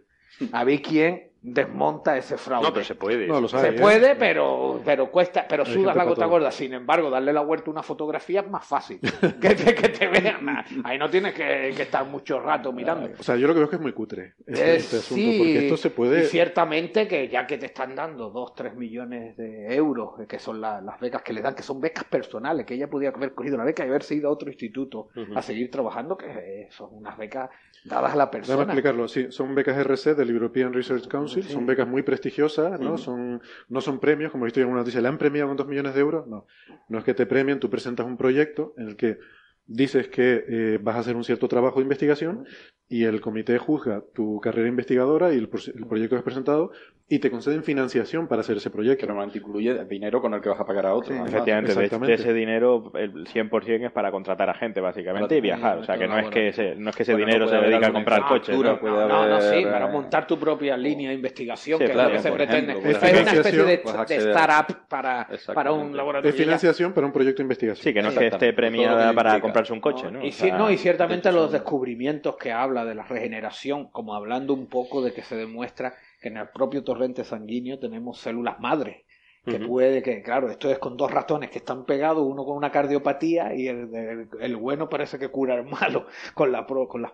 a 0.51 0.63
ver 0.63 0.81
quién 0.81 1.31
desmonta 1.53 2.17
ese 2.17 2.37
fraude. 2.37 2.67
No, 2.67 2.73
pero 2.73 2.85
se 2.85 2.95
puede. 2.95 3.27
No, 3.27 3.39
lo 3.39 3.47
Se 3.47 3.57
sabe. 3.57 3.69
¿eh? 3.75 3.79
puede, 3.79 4.15
pero, 4.15 4.81
pero 4.83 5.11
cuesta, 5.11 5.45
pero 5.47 5.63
Hay 5.65 5.73
sudas 5.73 5.95
la 5.95 6.03
gota 6.03 6.21
todo. 6.21 6.29
gorda. 6.29 6.51
Sin 6.51 6.73
embargo, 6.73 7.09
darle 7.09 7.31
la 7.33 7.41
vuelta 7.41 7.69
a 7.69 7.71
una 7.71 7.83
fotografía 7.83 8.41
es 8.41 8.49
más 8.49 8.65
fácil. 8.65 8.99
que, 9.41 9.49
te, 9.55 9.75
que 9.75 9.89
te 9.89 10.07
vean. 10.07 10.47
Ahí 10.83 10.97
no 10.97 11.09
tienes 11.09 11.33
que, 11.33 11.73
que 11.75 11.83
estar 11.83 12.05
mucho 12.05 12.39
rato 12.39 12.71
mirando. 12.73 13.09
O 13.19 13.23
sea, 13.23 13.35
yo 13.35 13.47
lo 13.47 13.53
que 13.53 13.59
veo 13.59 13.65
es 13.65 13.69
que 13.69 13.75
es 13.75 13.81
muy 13.81 13.93
cutre 13.93 14.33
este, 14.45 14.71
Eh, 14.73 14.75
este 14.77 14.97
asunto, 14.97 15.15
sí, 15.23 15.37
porque 15.37 15.57
esto 15.65 15.77
se 15.77 15.87
y 15.87 15.91
puede. 15.91 16.23
ciertamente 16.25 17.07
que 17.07 17.27
ya 17.29 17.45
que 17.45 17.57
te 17.57 17.67
están 17.67 17.95
dando 17.95 18.29
2, 18.29 18.55
3 18.55 18.75
millones 18.75 19.37
de 19.37 19.75
euros, 19.75 20.11
que 20.27 20.39
son 20.39 20.59
la- 20.61 20.81
las 20.81 20.99
becas 20.99 21.21
que 21.21 21.33
le 21.33 21.41
dan, 21.41 21.53
que 21.55 21.63
son 21.63 21.79
becas 21.79 22.05
personales, 22.05 22.65
que 22.65 22.73
ella 22.73 22.89
podía 22.89 23.09
haber 23.09 23.33
cogido 23.33 23.55
una 23.55 23.65
beca 23.65 23.85
y 23.85 23.89
haberse 23.89 24.15
ido 24.15 24.29
a 24.29 24.31
otro 24.31 24.49
instituto 24.49 25.09
a 25.35 25.41
seguir 25.41 25.69
trabajando, 25.69 26.17
que 26.17 26.25
eh, 26.27 26.67
son 26.71 26.89
unas 26.93 27.17
becas 27.17 27.49
dadas 27.83 28.13
a 28.13 28.15
la 28.15 28.25
Déjame 28.25 28.31
persona. 28.31 28.63
explicarlo. 28.63 29.07
Sí, 29.07 29.27
son 29.29 29.53
becas 29.53 29.77
RC 29.77 30.15
del 30.15 30.29
European 30.31 30.73
Research 30.73 31.07
Council, 31.07 31.34
Sí. 31.41 31.53
son 31.53 31.65
becas 31.65 31.87
muy 31.87 32.03
prestigiosas, 32.03 32.79
¿no? 32.79 32.97
Son, 32.97 33.41
no 33.69 33.81
son 33.81 33.99
premios, 33.99 34.31
como 34.31 34.45
he 34.45 34.47
visto 34.47 34.59
en 34.59 34.63
alguna 34.63 34.81
noticia, 34.81 35.01
¿le 35.01 35.07
han 35.07 35.17
premiado 35.17 35.49
con 35.49 35.57
dos 35.57 35.67
millones 35.67 35.93
de 35.93 36.01
euros? 36.01 36.27
No. 36.27 36.45
No 36.89 36.97
es 36.97 37.03
que 37.03 37.13
te 37.13 37.25
premien, 37.25 37.59
tú 37.59 37.69
presentas 37.69 38.05
un 38.05 38.17
proyecto 38.17 38.73
en 38.77 38.89
el 38.89 38.95
que 38.95 39.19
dices 39.67 40.07
que 40.07 40.45
eh, 40.47 40.79
vas 40.81 40.95
a 40.95 40.99
hacer 40.99 41.15
un 41.15 41.23
cierto 41.23 41.47
trabajo 41.47 41.79
de 41.79 41.83
investigación 41.83 42.45
y 42.87 43.03
el 43.05 43.19
comité 43.19 43.57
juzga 43.57 44.03
tu 44.13 44.39
carrera 44.39 44.67
investigadora 44.69 45.33
y 45.33 45.37
el, 45.37 45.49
el 45.75 45.85
proyecto 45.87 46.15
que 46.15 46.19
has 46.19 46.23
presentado 46.23 46.71
y 47.07 47.19
te 47.19 47.29
conceden 47.29 47.63
financiación 47.63 48.27
para 48.27 48.41
hacer 48.41 48.57
ese 48.57 48.69
Que 48.69 48.73
proyecto. 48.73 49.05
normalmente 49.05 49.37
incluye 49.37 49.85
dinero 49.85 50.21
con 50.21 50.33
el 50.33 50.41
que 50.41 50.49
vas 50.49 50.59
a 50.59 50.65
pagar 50.65 50.87
a 50.87 50.93
otro. 50.95 51.09
Sí, 51.09 51.13
además. 51.13 51.33
Efectivamente, 51.33 51.73
de, 51.75 51.79
Exactamente. 51.85 52.17
de 52.17 52.21
ese 52.23 52.33
dinero 52.33 52.91
el 52.95 53.25
100% 53.27 53.85
es 53.85 53.91
para 53.91 54.09
contratar 54.11 54.49
a 54.49 54.55
gente, 54.55 54.81
básicamente, 54.81 55.37
y 55.37 55.41
viajar. 55.41 55.77
O 55.79 55.83
sea, 55.83 55.97
que 55.99 56.07
no 56.07 56.17
es 56.17 56.29
que 56.29 56.47
ese, 56.47 56.75
no 56.75 56.89
es 56.89 56.95
que 56.95 57.03
ese 57.03 57.11
Bueno, 57.13 57.27
dinero 57.27 57.47
se 57.47 57.55
haber 57.57 57.69
dedica 57.69 57.87
a 57.87 57.93
comprar 57.93 58.21
Ah, 58.23 58.27
coches. 58.27 58.57
¿no? 58.57 58.79
puede 58.79 58.93
No, 58.93 59.07
no, 59.07 59.27
no, 59.27 59.35
haber, 59.35 59.41
sí, 59.41 59.63
eh, 59.63 59.67
para 59.71 59.87
montar 59.87 60.25
tu 60.25 60.39
propia 60.39 60.75
línea 60.77 61.09
de 61.09 61.15
investigación, 61.15 61.77
Sí, 61.79 61.85
que 61.85 61.91
claro, 61.91 62.09
es 62.15 62.15
lo 62.15 62.17
que 62.23 62.29
se 62.29 62.35
pretende. 62.35 62.71
ejemplo, 62.73 62.89
es 63.07 63.21
una 63.21 63.31
especie 63.33 63.63
de, 63.63 63.77
de 64.07 64.15
startup 64.31 64.77
para, 64.87 65.27
para 65.53 65.71
un 65.73 65.95
laboratorio. 65.95 66.29
Es 66.31 66.35
financiación 66.35 66.91
para 66.93 67.05
un 67.05 67.13
proyecto 67.13 67.37
de 67.37 67.43
investigación. 67.43 67.83
Sí, 67.83 67.93
que 67.93 68.01
no 68.01 68.09
es 68.09 68.17
que 68.17 68.27
esté 68.27 68.53
premiada 68.53 69.13
para 69.13 69.39
comprarse 69.39 69.73
un 69.73 69.79
coche, 69.81 70.09
¿no? 70.11 70.25
Y, 70.25 70.33
no, 70.57 70.71
y 70.71 70.77
ciertamente 70.77 71.31
los 71.31 71.51
descubrimientos 71.51 72.35
que 72.37 72.51
habla 72.51 72.74
de 72.83 72.95
la 72.95 73.03
regeneración, 73.03 73.87
como 73.91 74.15
hablando 74.15 74.53
un 74.53 74.65
poco 74.67 75.01
de 75.01 75.13
que 75.13 75.21
se 75.21 75.37
demuestra 75.37 75.93
que 76.21 76.27
en 76.29 76.37
el 76.37 76.49
propio 76.49 76.83
torrente 76.83 77.23
sanguíneo 77.23 77.79
tenemos 77.79 78.19
células 78.19 78.59
madres. 78.59 78.97
Que 79.45 79.59
puede 79.67 80.01
que, 80.01 80.23
claro, 80.23 80.49
esto 80.49 80.71
es 80.71 80.79
con 80.79 80.97
dos 80.97 81.11
ratones 81.11 81.51
que 81.51 81.59
están 81.59 81.85
pegados, 81.85 82.25
uno 82.27 82.43
con 82.45 82.57
una 82.57 82.71
cardiopatía 82.71 83.53
y 83.53 83.67
el, 83.67 83.93
el- 83.95 84.27
el 84.41 84.55
bueno 84.55 84.89
parece 84.89 85.19
que 85.19 85.29
cura 85.29 85.53
al 85.53 85.65
malo 85.65 86.07
con, 86.33 86.51
la, 86.51 86.65
pro- 86.65 86.87
con, 86.87 87.03
las, 87.03 87.11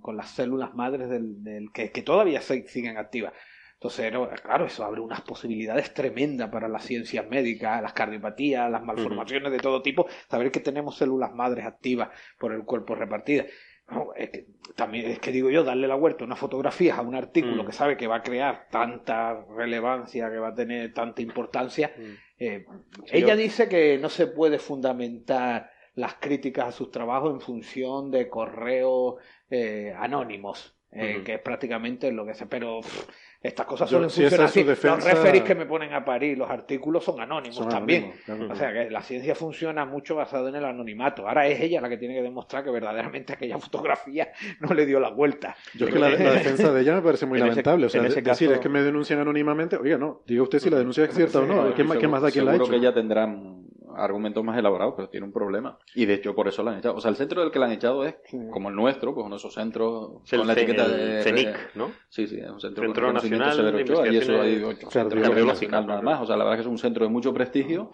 con 0.00 0.16
las 0.16 0.30
células 0.30 0.72
madres 0.74 1.08
del, 1.10 1.42
del- 1.42 1.72
que, 1.72 1.90
que 1.90 2.02
todavía 2.02 2.40
se- 2.40 2.68
siguen 2.68 2.98
activas. 2.98 3.32
Entonces, 3.74 4.12
claro, 4.44 4.66
eso 4.66 4.84
abre 4.84 5.00
unas 5.00 5.22
posibilidades 5.22 5.92
tremendas 5.92 6.50
para 6.50 6.68
las 6.68 6.84
ciencias 6.84 7.26
médicas, 7.28 7.82
las 7.82 7.92
cardiopatías, 7.94 8.70
las 8.70 8.84
malformaciones 8.84 9.50
de 9.50 9.58
todo 9.58 9.82
tipo, 9.82 10.06
saber 10.30 10.52
que 10.52 10.60
tenemos 10.60 10.96
células 10.96 11.34
madres 11.34 11.66
activas 11.66 12.10
por 12.38 12.52
el 12.52 12.62
cuerpo 12.64 12.94
repartidas. 12.94 13.46
No, 13.90 14.14
es 14.14 14.30
que, 14.30 14.46
también 14.76 15.10
es 15.10 15.18
que 15.18 15.32
digo 15.32 15.50
yo, 15.50 15.64
darle 15.64 15.86
la 15.88 15.96
vuelta 15.96 16.24
a 16.24 16.26
unas 16.26 16.38
fotografías 16.38 16.98
a 16.98 17.02
un 17.02 17.14
artículo 17.14 17.62
Mm. 17.62 17.66
que 17.66 17.72
sabe 17.72 17.96
que 17.96 18.06
va 18.06 18.16
a 18.16 18.22
crear 18.22 18.68
tanta 18.70 19.44
relevancia, 19.56 20.30
que 20.30 20.38
va 20.38 20.48
a 20.48 20.54
tener 20.54 20.92
tanta 20.94 21.20
importancia. 21.22 21.92
Mm. 21.96 22.02
eh, 22.44 22.64
ella 23.12 23.34
yo- 23.34 23.36
dice 23.36 23.68
que 23.68 23.98
no 23.98 24.08
se 24.08 24.26
puede 24.26 24.58
fundamentar 24.58 25.70
las 25.94 26.14
críticas 26.14 26.68
a 26.68 26.72
sus 26.72 26.90
trabajos 26.90 27.32
en 27.34 27.40
función 27.40 28.10
de 28.10 28.28
correos 28.28 29.16
eh, 29.50 29.94
anónimos, 29.96 30.74
eh, 30.90 31.22
que 31.24 31.34
es 31.34 31.40
prácticamente 31.40 32.10
lo 32.10 32.24
que 32.24 32.34
se. 32.34 32.46
Pero 32.46 32.80
pff, 32.80 33.08
estas 33.42 33.66
cosas 33.66 33.90
Yo- 33.90 33.96
suelen 33.96 34.10
si 34.10 34.20
funcionar 34.22 34.44
es 34.46 34.50
así. 34.52 34.62
defensa- 34.62 34.96
Los 34.96 35.04
referís 35.18 35.42
que 35.42 35.54
me 35.54 35.66
ponen 35.66 35.92
a 35.92 36.04
parir, 36.04 36.38
los 36.38 36.48
artículos 36.48 37.02
son 37.04 37.20
anónimos 37.20 37.56
Son 37.56 37.68
también. 37.68 38.04
anónimos, 38.04 38.24
claro. 38.24 38.52
O 38.52 38.54
sea 38.54 38.72
que 38.72 38.90
la 38.90 39.02
ciencia 39.02 39.34
funciona 39.34 39.84
mucho 39.84 40.14
basada 40.14 40.48
en 40.48 40.54
el 40.56 40.64
anonimato. 40.64 41.26
Ahora 41.28 41.46
es 41.48 41.60
ella 41.60 41.80
la 41.80 41.88
que 41.88 41.96
tiene 41.96 42.14
que 42.14 42.22
demostrar 42.22 42.62
que 42.62 42.70
verdaderamente 42.70 43.32
aquella 43.32 43.58
fotografía 43.58 44.28
no 44.60 44.72
le 44.74 44.86
dio 44.86 45.00
la 45.00 45.10
vuelta. 45.10 45.56
Yo 45.74 45.86
es 45.88 45.92
que 45.92 45.98
la, 45.98 46.10
la 46.10 46.16
defensa 46.32 46.72
de 46.72 46.80
ella 46.80 46.94
me 46.94 47.02
parece 47.02 47.26
muy 47.26 47.38
En 47.38 47.44
ese- 47.46 47.50
lamentable. 47.50 47.86
o 47.86 47.88
sea, 47.88 48.00
ese 48.02 48.22
decir 48.22 48.48
caso- 48.48 48.54
es 48.54 48.60
que 48.60 48.68
me 48.68 48.82
denuncian 48.82 49.18
anónimamente. 49.18 49.76
Oiga, 49.76 49.98
no, 49.98 50.22
diga 50.26 50.42
usted 50.42 50.58
si 50.60 50.70
la 50.70 50.78
denuncia 50.78 51.04
es 51.04 51.14
cierta 51.14 51.40
o 51.40 51.46
no. 51.46 51.74
¿Qué, 51.74 51.82
más- 51.84 51.98
qué 51.98 52.06
más 52.08 52.22
da 52.22 52.30
quién 52.30 52.44
la 52.44 52.52
ha 52.52 52.54
Seguro 52.54 52.64
hecho? 52.66 52.80
que 52.80 52.86
ella 52.86 52.94
tendrá 52.94 53.26
mm, 53.26 53.62
argumentos 53.96 54.42
más 54.44 54.58
elaborados, 54.58 54.94
pero 54.96 55.08
tiene 55.08 55.26
un 55.26 55.32
problema. 55.32 55.78
Y 55.94 56.06
de 56.06 56.14
hecho 56.14 56.34
por 56.34 56.48
eso 56.48 56.62
la 56.62 56.72
han 56.72 56.78
echado. 56.78 56.94
O 56.96 57.00
sea, 57.00 57.10
el 57.10 57.16
centro 57.16 57.40
del 57.40 57.50
que 57.50 57.58
la 57.58 57.66
han 57.66 57.72
echado 57.72 58.04
es, 58.04 58.16
como 58.50 58.68
el 58.68 58.74
nuestro, 58.74 59.14
pues 59.14 59.24
uno 59.24 59.34
de 59.36 59.38
esos 59.38 59.54
centros 59.54 60.22
Es 60.24 60.32
el 60.32 60.38
con 60.40 60.48
la 60.48 60.54
C- 60.54 60.60
etiqueta 60.62 60.84
el 60.86 60.92
de... 60.96 61.22
CENIC, 61.22 61.74
¿no? 61.74 61.90
Sí, 62.08 62.26
sí, 62.26 62.38
es 62.38 62.50
un 62.50 62.60
centro, 62.60 62.84
Centro 62.84 63.12
Nacional 63.12 63.56
de 63.72 63.82
Ochoa, 63.82 64.08
y 64.08 64.16
eso 64.16 64.40
hay 64.40 64.62
ocho 64.62 64.90
centros 64.90 65.86
nada 65.86 66.02
más. 66.02 66.20
O 66.20 66.26
sea, 66.26 66.36
la 66.36 66.44
verdad 66.44 66.60
es 66.60 66.64
que 66.64 66.68
es 66.68 66.72
un 66.72 66.78
centro 66.78 67.04
de 67.04 67.10
mucho 67.10 67.32
prestigio 67.34 67.90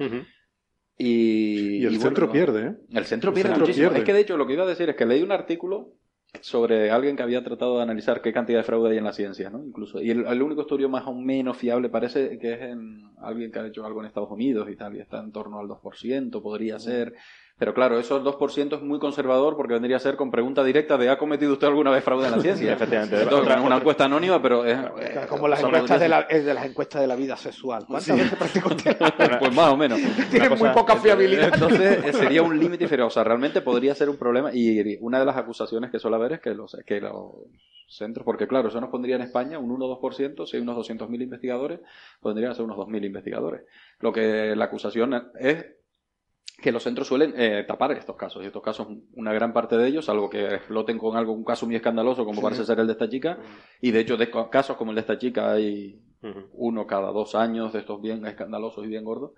y... 0.97 1.77
Y 1.79 1.85
el 1.85 1.89
bueno, 1.91 2.01
centro 2.03 2.31
pierde, 2.33 2.67
¿eh? 2.67 2.75
El 2.93 3.05
centro 3.05 3.31
El 3.31 3.35
pierde 3.35 3.49
centro 3.51 3.61
muchísimo. 3.61 3.89
pierde. 3.89 3.99
Es 4.01 4.05
que 4.05 4.13
de 4.13 4.21
hecho 4.21 4.37
lo 4.37 4.47
que 4.47 4.53
iba 4.55 4.65
a 4.65 4.67
decir 4.67 4.89
es 4.91 4.97
que 4.97 5.07
leí 5.07 5.23
un 5.23 5.33
artículo 5.33 5.93
sobre 6.41 6.91
alguien 6.91 7.17
que 7.17 7.23
había 7.23 7.43
tratado 7.43 7.77
de 7.77 7.83
analizar 7.83 8.21
qué 8.21 8.33
cantidad 8.33 8.59
de 8.59 8.65
fraude 8.65 8.91
hay 8.91 8.99
en 8.99 9.05
la 9.05 9.13
ciencia, 9.13 9.51
¿no? 9.51 9.65
Incluso. 9.65 10.01
Y 10.01 10.11
el, 10.11 10.27
el 10.27 10.43
único 10.43 10.63
estudio 10.63 10.89
más 10.89 11.07
o 11.07 11.15
menos 11.15 11.57
fiable 11.57 11.89
parece 11.89 12.39
que 12.39 12.53
es 12.53 12.61
en 12.61 13.11
alguien 13.19 13.51
que 13.51 13.59
ha 13.59 13.67
hecho 13.67 13.85
algo 13.85 14.01
en 14.01 14.07
Estados 14.07 14.31
Unidos 14.31 14.69
y 14.71 14.77
tal, 14.77 14.97
y 14.97 15.01
está 15.01 15.21
en 15.21 15.33
torno 15.33 15.59
al 15.59 15.67
2%, 15.67 16.43
podría 16.43 16.79
ser. 16.79 17.15
Pero 17.59 17.75
claro, 17.75 17.99
esos 17.99 18.23
2% 18.23 18.77
es 18.77 18.83
muy 18.83 19.01
conservador 19.01 19.57
porque 19.57 19.73
vendría 19.75 19.97
a 19.97 20.01
ser 20.01 20.15
con 20.17 20.31
pregunta 20.31 20.63
directa 20.63 20.97
de 20.97 21.11
¿ha 21.11 21.19
cometido 21.19 21.53
usted 21.55 21.67
alguna 21.67 21.91
vez 21.91 22.05
fraude 22.05 22.27
en 22.27 22.33
la 22.33 22.41
ciencia? 22.41 22.73
Efectivamente. 22.75 23.17
Entonces, 23.17 23.41
Otra- 23.43 23.61
es 23.61 23.67
una 23.67 23.77
encuesta 23.79 24.05
anónima, 24.05 24.41
pero 24.41 24.65
es... 24.65 24.79
Es 25.01 25.27
como 25.27 25.49
las 25.49 25.61
encuestas 25.63 25.99
de, 25.99 26.09
la, 26.09 26.21
es 26.21 26.45
de 26.45 26.55
las 26.55 26.65
encuestas 26.67 27.01
de 27.03 27.09
la 27.09 27.17
vida 27.17 27.37
sexual. 27.37 27.85
¿Cuántas 27.87 28.17
veces 28.17 28.39
practicó 28.39 28.69
usted? 28.69 28.97
Pues 29.41 29.55
más 29.55 29.73
o 29.73 29.77
menos. 29.77 29.99
Tiene 30.31 30.51
muy 30.51 30.69
poca 30.71 30.97
fiabilidad. 30.97 31.51
Entonces 31.53 32.05
eh, 32.05 32.13
sería 32.13 32.43
un 32.43 32.59
límite 32.59 32.85
inferior. 32.85 33.09
O 33.09 33.11
sea, 33.11 33.25
realmente 33.25 33.61
podría 33.61 33.95
ser 33.95 34.09
un 34.09 34.17
problema. 34.17 34.51
Y 34.55 34.97
una 35.01 35.19
de 35.19 35.25
las 35.27 35.37
acusaciones 35.37 35.91
que 35.91 35.99
suele 35.99 36.17
haber 36.17 36.35
es 36.35 36.41
que 36.41 36.55
los, 36.55 36.77
que 36.87 37.01
los 37.01 37.33
centros, 37.89 38.25
porque 38.25 38.47
claro, 38.47 38.69
eso 38.69 38.81
nos 38.81 38.91
pondría 38.91 39.17
en 39.17 39.23
España 39.23 39.59
un 39.59 39.71
1-2%, 39.77 40.47
si 40.47 40.57
hay 40.57 40.63
unos 40.63 40.77
200.000 40.89 41.23
investigadores, 41.23 41.81
podrían 42.21 42.55
ser 42.55 42.65
unos 42.65 42.77
2.000 42.77 43.05
investigadores. 43.05 43.63
Lo 44.01 44.13
que 44.13 44.55
la 44.55 44.67
acusación 44.67 45.31
es 45.41 45.65
que 46.61 46.73
los 46.73 46.83
centros 46.83 47.07
suelen 47.07 47.35
eh, 47.37 47.65
tapar 47.67 47.93
estos 47.93 48.17
casos. 48.17 48.43
Y 48.43 48.47
estos 48.47 48.63
casos, 48.63 48.89
una 49.15 49.33
gran 49.33 49.53
parte 49.53 49.77
de 49.77 49.87
ellos, 49.87 50.07
salvo 50.07 50.29
que 50.29 50.45
exploten 50.45 50.99
con 50.99 51.17
algo, 51.17 51.33
un 51.33 51.45
caso 51.45 51.67
muy 51.67 51.77
escandaloso, 51.77 52.25
como 52.25 52.43
parece 52.43 52.65
ser 52.65 52.81
el 52.81 52.87
de 52.87 52.95
esta 52.95 53.09
chica, 53.09 53.39
y 53.81 53.93
de 53.93 54.01
hecho, 54.01 54.17
de 54.17 54.31
casos 54.51 54.77
como 54.77 54.91
el 54.91 54.97
de 54.97 55.03
esta 55.03 55.19
chica 55.19 55.53
hay 55.53 56.01
uno 56.53 56.87
cada 56.87 57.13
dos 57.13 57.37
años 57.37 57.73
de 57.73 57.79
estos 57.79 58.03
bien 58.03 58.27
escandalosos 58.27 58.85
y 58.85 58.89
bien 58.89 59.05
gordos. 59.05 59.33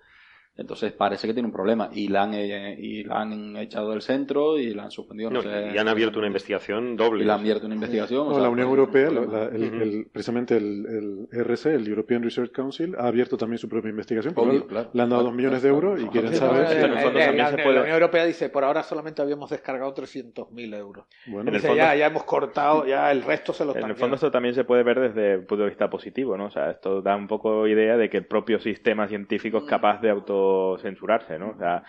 Entonces 0.57 0.91
parece 0.91 1.27
que 1.27 1.33
tiene 1.33 1.47
un 1.47 1.53
problema 1.53 1.89
y 1.93 2.07
la 2.09 2.23
han, 2.23 2.33
eh, 2.33 2.75
y 2.77 3.03
la 3.05 3.21
han 3.21 3.55
echado 3.57 3.91
del 3.91 4.01
centro 4.01 4.57
y 4.59 4.73
la 4.73 4.83
han 4.83 4.91
suspendido. 4.91 5.29
No, 5.31 5.41
No, 5.41 5.43
sé, 5.43 5.71
y 5.73 5.77
han 5.77 5.87
abierto 5.87 6.19
una 6.19 6.27
investigación 6.27 6.95
doble. 6.97 7.23
Y 7.23 7.25
la 7.25 7.35
han 7.35 7.39
abierto 7.39 7.65
una 7.65 7.75
investigación. 7.75 8.27
o 8.27 8.33
sea, 8.33 8.43
la 8.43 8.49
Unión 8.49 8.67
pues, 8.67 8.79
Europea, 8.79 9.09
la- 9.11 9.25
la- 9.25 9.45
el- 9.55 10.07
precisamente 10.11 10.57
el, 10.57 10.85
el 11.31 11.39
RC, 11.41 11.73
el 11.75 11.87
European 11.87 12.21
Research 12.21 12.51
Council, 12.51 12.95
ha 12.99 13.07
abierto 13.07 13.37
también 13.37 13.57
su 13.59 13.69
propia 13.69 13.89
investigación. 13.89 14.33
porque 14.33 14.49
Obvio, 14.51 14.67
claro. 14.67 14.89
le 14.93 15.01
han 15.01 15.09
dado 15.09 15.23
dos 15.23 15.33
millones 15.33 15.61
de 15.61 15.69
claro, 15.69 15.87
euros 15.87 15.99
y 15.99 16.03
claro. 16.03 16.11
quieren 16.11 16.31
Sí, 16.33 16.37
saber 16.37 16.63
no, 16.63 16.69
si... 16.69 16.75
en 16.75 16.83
el 16.83 16.97
eh, 16.97 17.01
fondo 17.01 17.19
eh, 17.19 17.23
también 17.23 17.37
la, 17.45 17.49
se 17.51 17.57
la 17.57 17.63
puede- 17.63 17.79
Unión 17.79 17.93
Europea 17.95 18.25
dice, 18.25 18.49
por 18.49 18.63
ahora 18.63 18.83
solamente 18.83 19.21
habíamos 19.21 19.49
descargado 19.49 19.93
300.000 19.93 20.75
euros. 20.75 21.05
Bueno, 21.27 21.41
En 21.41 21.47
el 21.47 21.53
Dice, 21.55 21.67
fondo- 21.67 21.81
ya, 21.81 21.95
ya 21.95 22.07
hemos 22.07 22.23
cortado, 22.25 22.85
ya 22.85 23.09
el 23.11 23.23
resto 23.23 23.53
se 23.53 23.63
lo 23.65 23.75
En 23.75 23.85
el 23.85 23.95
fondo 23.95 24.15
esto 24.15 24.29
también 24.29 24.53
se 24.53 24.63
puede 24.65 24.83
ver 24.83 24.99
desde 24.99 25.33
el 25.35 25.45
punto 25.45 25.63
de 25.63 25.69
vista 25.69 25.89
positivo, 25.89 26.37
¿no? 26.37 26.45
O 26.45 26.51
sea, 26.51 26.71
esto 26.71 27.01
da 27.01 27.15
un 27.15 27.27
poco 27.27 27.67
idea 27.67 27.95
de 27.97 28.09
que 28.09 28.17
el 28.17 28.25
propio 28.25 28.59
sistema 28.59 29.07
científico 29.07 29.59
es 29.59 29.63
capaz 29.63 30.01
de 30.01 30.09
autocensurarse, 30.41 31.37
¿no? 31.37 31.51
O 31.51 31.57
sea, 31.57 31.83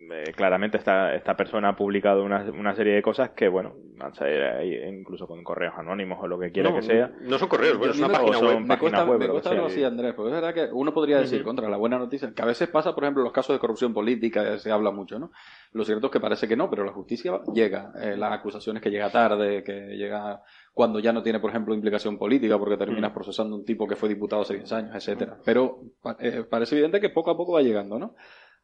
eh, 0.00 0.32
claramente 0.36 0.78
esta, 0.78 1.12
esta 1.14 1.36
persona 1.36 1.70
ha 1.70 1.76
publicado 1.76 2.22
una, 2.22 2.44
una 2.52 2.72
serie 2.74 2.94
de 2.94 3.02
cosas 3.02 3.30
que, 3.30 3.48
bueno, 3.48 3.74
van 3.96 4.12
a 4.12 4.14
salir 4.14 4.40
ahí 4.42 4.74
incluso 4.88 5.26
con 5.26 5.42
correos 5.42 5.74
anónimos 5.76 6.18
o 6.22 6.28
lo 6.28 6.38
que 6.38 6.52
quiera 6.52 6.70
no, 6.70 6.76
que 6.76 6.82
sea. 6.82 7.10
No 7.22 7.36
son 7.36 7.48
correos, 7.48 7.76
bueno, 7.76 7.92
es 7.92 7.98
una 7.98 8.08
página 8.08 8.38
web. 8.38 8.52
son 8.52 8.62
Me 8.62 8.68
página 8.68 8.78
cuesta, 8.78 9.04
web, 9.04 9.18
me 9.18 9.28
cuesta 9.28 9.50
sea. 9.50 9.54
verlo 9.54 9.66
así, 9.66 9.82
Andrés, 9.84 10.14
porque 10.14 10.30
es 10.30 10.40
verdad 10.40 10.54
que 10.54 10.72
uno 10.72 10.94
podría 10.94 11.18
decir, 11.18 11.42
contra 11.42 11.68
la 11.68 11.76
buena 11.76 11.98
noticia, 11.98 12.32
que 12.32 12.42
a 12.42 12.46
veces 12.46 12.68
pasa, 12.68 12.94
por 12.94 13.04
ejemplo, 13.04 13.22
en 13.22 13.24
los 13.24 13.32
casos 13.32 13.56
de 13.56 13.60
corrupción 13.60 13.92
política, 13.92 14.54
eh, 14.54 14.58
se 14.58 14.70
habla 14.70 14.92
mucho, 14.92 15.18
¿no? 15.18 15.32
Lo 15.72 15.84
cierto 15.84 16.06
es 16.06 16.12
que 16.12 16.20
parece 16.20 16.46
que 16.46 16.56
no, 16.56 16.70
pero 16.70 16.84
la 16.84 16.92
justicia 16.92 17.40
llega. 17.52 17.92
Eh, 18.00 18.16
las 18.16 18.32
acusaciones 18.32 18.80
que 18.80 18.90
llega 18.90 19.10
tarde, 19.10 19.64
que 19.64 19.96
llega 19.96 20.42
cuando 20.78 21.00
ya 21.00 21.12
no 21.12 21.24
tiene, 21.24 21.40
por 21.40 21.50
ejemplo, 21.50 21.74
implicación 21.74 22.16
política, 22.18 22.56
porque 22.56 22.76
terminas 22.76 23.10
Mm. 23.10 23.14
procesando 23.14 23.56
un 23.56 23.64
tipo 23.64 23.88
que 23.88 23.96
fue 23.96 24.08
diputado 24.08 24.42
hace 24.42 24.54
10 24.54 24.72
años, 24.72 24.94
etcétera. 24.94 25.36
Pero 25.44 25.80
pa- 26.00 26.16
eh, 26.20 26.44
parece 26.48 26.76
evidente 26.76 27.00
que 27.00 27.10
poco 27.10 27.32
a 27.32 27.36
poco 27.36 27.54
va 27.54 27.62
llegando, 27.62 27.98
¿no? 27.98 28.14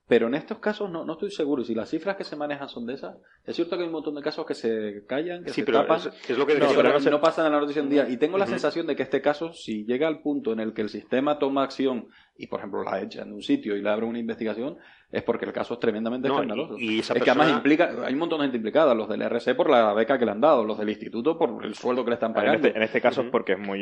Pero 0.06 0.26
en 0.28 0.34
estos 0.34 0.58
casos 0.58 0.88
no, 0.90 1.04
no 1.04 1.14
estoy 1.14 1.30
seguro. 1.32 1.64
Si 1.64 1.74
las 1.74 1.88
cifras 1.88 2.14
que 2.16 2.22
se 2.22 2.36
manejan 2.36 2.68
son 2.68 2.86
de 2.86 2.92
esas, 2.94 3.16
es 3.44 3.56
cierto 3.56 3.74
que 3.76 3.82
hay 3.82 3.86
un 3.88 3.94
montón 3.94 4.14
de 4.14 4.22
casos 4.22 4.46
que 4.46 4.54
se 4.54 5.02
callan, 5.08 5.42
que 5.42 5.50
Sí, 5.50 5.62
se 5.62 5.66
pero 5.66 5.80
tapan. 5.80 5.98
es, 5.98 6.06
es 6.30 6.38
lo 6.38 6.46
que 6.46 6.54
No, 6.58 6.68
pero 6.76 6.92
no 7.00 7.10
no, 7.10 7.20
pasan 7.20 7.46
a 7.46 7.50
la 7.50 7.58
noticia 7.58 7.82
un 7.82 7.88
día. 7.90 8.06
Y 8.08 8.16
tengo 8.18 8.38
la 8.38 8.46
sensación 8.46 8.86
de 8.86 8.94
que 8.94 9.02
este 9.02 9.20
caso, 9.20 9.52
si 9.54 9.84
llega 9.86 10.06
al 10.06 10.20
punto 10.20 10.52
en 10.52 10.60
el 10.60 10.72
que 10.72 10.82
el 10.82 10.90
sistema 10.90 11.38
toma 11.40 11.64
acción 11.64 12.06
y, 12.36 12.46
por 12.46 12.60
ejemplo, 12.60 12.84
la 12.84 13.00
echa 13.00 13.22
en 13.22 13.32
un 13.32 13.42
sitio 13.42 13.76
y 13.76 13.82
le 13.82 13.88
abre 13.90 14.04
una 14.06 14.18
investigación, 14.20 14.76
es 15.10 15.22
porque 15.22 15.44
el 15.44 15.52
caso 15.52 15.74
es 15.74 15.80
tremendamente 15.80 16.26
No, 16.28 16.34
escandaloso. 16.34 16.76
y- 16.78 16.96
y 16.96 16.98
esa 17.00 17.14
es 17.14 17.22
que 17.22 17.30
además 17.30 17.50
implica, 17.50 17.90
hay 18.04 18.12
un 18.14 18.18
montón 18.18 18.38
de 18.40 18.44
gente 18.46 18.56
implicada, 18.56 18.94
los 18.94 19.08
del 19.08 19.22
RC 19.22 19.54
por 19.54 19.70
la 19.70 19.92
beca 19.94 20.18
que 20.18 20.24
le 20.24 20.32
han 20.32 20.40
dado, 20.40 20.64
los 20.64 20.76
del 20.78 20.88
instituto 20.90 21.38
por 21.38 21.64
el 21.64 21.74
sueldo 21.74 22.04
que 22.04 22.10
le 22.10 22.14
están 22.14 22.30
En 22.30 22.34
pagando. 22.34 22.66
este, 22.66 22.76
en 22.78 22.82
este 22.82 23.00
caso 23.00 23.20
es 23.22 23.28
porque 23.30 23.52
es 23.52 23.58
muy... 23.58 23.80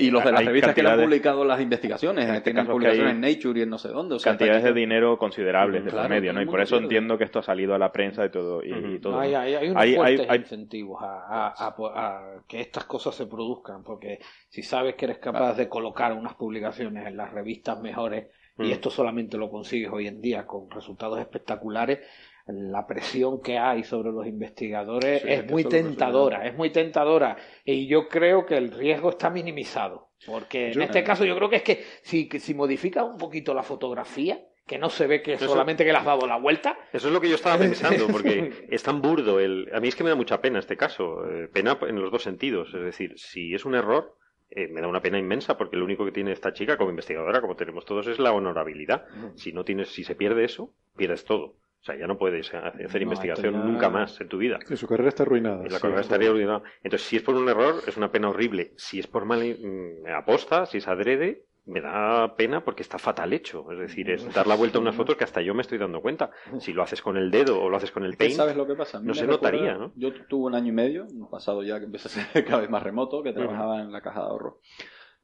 y 0.00 0.10
los 0.10 0.24
de 0.24 0.32
las 0.32 0.44
revistas 0.44 0.74
que 0.74 0.82
le 0.82 0.90
han 0.90 1.00
publicado 1.00 1.44
las 1.44 1.60
investigaciones, 1.60 2.24
En 2.28 2.30
este 2.34 2.44
tienen 2.50 2.64
caso 2.64 2.72
publicaciones 2.72 3.12
en 3.14 3.20
Nature 3.20 3.60
y 3.60 3.62
en 3.62 3.70
no 3.70 3.78
sé 3.78 3.88
dónde. 3.88 4.16
O 4.16 4.18
sea, 4.18 4.32
cantidades 4.32 4.64
de 4.64 4.72
dinero 4.72 5.18
considerables 5.18 5.84
de 5.84 5.90
Claro, 5.90 6.08
medio, 6.08 6.32
¿no? 6.32 6.42
Y 6.42 6.46
por 6.46 6.60
eso 6.60 6.70
pierde. 6.76 6.84
entiendo 6.84 7.18
que 7.18 7.24
esto 7.24 7.38
ha 7.38 7.42
salido 7.42 7.74
a 7.74 7.78
la 7.78 7.92
prensa 7.92 8.24
y 8.26 8.30
todo. 8.30 8.62
Y, 8.64 8.98
todo. 8.98 9.18
Hay, 9.20 9.34
hay, 9.34 9.54
hay 9.54 9.68
unos 9.70 9.82
Hay- 9.82 9.94
fuertes 9.94 10.26
hay- 10.28 10.38
incentivos 10.40 11.00
a, 11.02 11.48
a- 11.48 11.54
a- 11.58 11.74
a 12.06 12.22
que 12.48 12.60
estas 12.60 12.84
cosas 12.84 13.14
se 13.14 13.26
produzcan, 13.26 13.82
porque 13.84 14.18
si 14.48 14.62
sabes 14.62 14.94
que 14.96 15.04
eres 15.04 15.18
capaz 15.18 15.54
de 15.54 15.68
colocar 15.68 16.12
unas 16.12 16.34
publicaciones 16.34 17.06
en 17.06 17.16
las 17.16 17.32
revistas 17.32 17.80
mejores, 17.80 18.26
y 18.62 18.68
Mm. 18.68 18.72
esto 18.72 18.90
solamente 18.90 19.36
lo 19.36 19.50
consigues 19.50 19.90
hoy 19.92 20.06
en 20.06 20.20
día 20.20 20.46
con 20.46 20.70
resultados 20.70 21.18
espectaculares, 21.20 22.00
la 22.46 22.86
presión 22.86 23.40
que 23.40 23.56
hay 23.58 23.84
sobre 23.84 24.10
los 24.10 24.26
investigadores 24.26 25.22
Sí, 25.22 25.28
es 25.30 25.50
muy 25.50 25.64
tentadora, 25.64 26.46
es 26.46 26.56
muy 26.56 26.70
tentadora, 26.70 27.36
y 27.64 27.86
yo 27.86 28.08
creo 28.08 28.44
que 28.46 28.56
el 28.56 28.72
riesgo 28.72 29.10
está 29.10 29.30
minimizado, 29.30 30.08
porque 30.26 30.68
en 30.68 30.72
Yo- 30.74 30.82
este 30.82 31.04
caso 31.04 31.24
yo 31.24 31.36
creo 31.36 31.48
que 31.48 31.56
es 31.56 31.62
que 31.62 31.84
si, 32.02 32.28
que 32.28 32.40
si 32.40 32.52
modificas 32.54 33.04
un 33.04 33.16
poquito 33.16 33.54
la 33.54 33.62
fotografía, 33.62 34.40
que 34.66 34.78
no 34.78 34.90
se 34.90 35.06
ve 35.06 35.22
que 35.22 35.34
Eso- 35.34 35.48
solamente 35.48 35.84
que 35.84 35.92
le 35.92 35.98
has 35.98 36.04
dado 36.04 36.26
la 36.26 36.36
vuelta, 36.38 36.76
Eso 36.92 37.08
es 37.08 37.12
lo 37.14 37.20
que 37.20 37.28
yo 37.28 37.34
estaba 37.36 37.58
pensando, 37.58 38.06
porque 38.10 38.66
es 38.70 38.82
tan 38.82 39.02
burdo. 39.02 39.38
El... 39.40 39.68
A 39.74 39.80
mí 39.80 39.88
es 39.88 39.94
que 39.96 40.02
me 40.04 40.10
da 40.10 40.16
mucha 40.16 40.40
pena 40.40 40.58
este 40.60 40.76
caso. 40.76 41.24
eh, 41.28 41.48
Pena 41.52 41.78
en 41.88 42.00
los 42.00 42.10
dos 42.12 42.22
sentidos. 42.22 42.72
Es 42.74 42.80
decir, 42.82 43.12
si 43.16 43.54
es 43.54 43.64
un 43.64 43.74
error, 43.74 44.16
eh, 44.54 44.68
me 44.68 44.80
da 44.80 44.88
una 44.88 45.00
pena 45.02 45.18
inmensa, 45.18 45.56
porque 45.56 45.76
lo 45.76 45.84
único 45.84 46.04
que 46.04 46.12
tiene 46.12 46.32
esta 46.32 46.52
chica 46.52 46.76
como 46.76 46.90
investigadora, 46.90 47.40
como 47.40 47.56
tenemos 47.56 47.84
todos, 47.84 48.06
es 48.06 48.18
la 48.18 48.32
honorabilidad. 48.32 49.06
Si 49.34 49.52
no 49.52 49.64
tienes, 49.64 49.88
si 49.88 50.04
se 50.04 50.14
pierde 50.14 50.44
eso, 50.44 50.74
pierdes 50.96 51.24
todo. 51.24 51.44
O 51.80 51.84
sea, 51.84 51.96
ya 51.96 52.06
no 52.06 52.16
puedes 52.16 52.52
hacer 52.54 53.00
No, 53.00 53.02
investigación 53.02 53.54
ya- 53.54 53.60
nunca 53.60 53.88
más 53.90 54.20
en 54.20 54.28
tu 54.28 54.38
vida. 54.38 54.60
Sí, 54.68 54.76
su 54.76 54.86
carrera 54.86 55.08
está 55.08 55.24
arruinada. 55.24 55.64
La 55.64 55.70
sí. 55.70 55.82
carrera 55.82 56.00
estaría 56.00 56.28
arruinada. 56.28 56.62
Entonces, 56.84 57.08
si 57.08 57.16
es 57.16 57.22
por 57.22 57.34
un 57.34 57.48
error, 57.48 57.82
es 57.86 57.96
una 57.96 58.12
pena 58.12 58.28
horrible. 58.30 58.72
Si 58.76 59.00
es 59.00 59.06
por 59.08 59.24
mal 59.24 59.40
mm, 59.42 60.06
aposta, 60.14 60.66
si 60.66 60.78
es 60.78 60.86
adrede, 60.86 61.44
me 61.64 61.80
da 61.80 62.34
pena 62.36 62.64
porque 62.64 62.82
está 62.82 62.98
fatal 62.98 63.32
hecho. 63.32 63.70
Es 63.72 63.78
decir, 63.78 64.10
es 64.10 64.32
dar 64.34 64.46
la 64.46 64.56
vuelta 64.56 64.78
a 64.78 64.80
unas 64.80 64.96
fotos 64.96 65.16
que 65.16 65.24
hasta 65.24 65.40
yo 65.42 65.54
me 65.54 65.62
estoy 65.62 65.78
dando 65.78 66.00
cuenta. 66.02 66.30
Si 66.58 66.72
lo 66.72 66.82
haces 66.82 67.00
con 67.02 67.16
el 67.16 67.30
dedo 67.30 67.60
o 67.62 67.68
lo 67.70 67.76
haces 67.76 67.92
con 67.92 68.04
el 68.04 68.16
paint, 68.16 68.34
¿Sabes 68.34 68.56
lo 68.56 68.66
que 68.66 68.74
pasa? 68.74 68.98
A 68.98 69.00
mí 69.00 69.06
no 69.06 69.14
se 69.14 69.26
notaría, 69.26 69.74
¿no? 69.74 69.92
Yo 69.94 70.12
tuve 70.28 70.46
un 70.46 70.54
año 70.54 70.68
y 70.68 70.72
medio, 70.72 71.06
un 71.06 71.30
pasado 71.30 71.62
ya 71.62 71.78
que 71.78 71.84
empecé 71.86 72.08
a 72.08 72.24
ser 72.24 72.44
cada 72.44 72.60
vez 72.62 72.70
más 72.70 72.82
remoto, 72.82 73.22
que 73.22 73.32
trabajaba 73.32 73.80
en 73.80 73.92
la 73.92 74.00
caja 74.00 74.20
de 74.20 74.26
ahorro. 74.26 74.58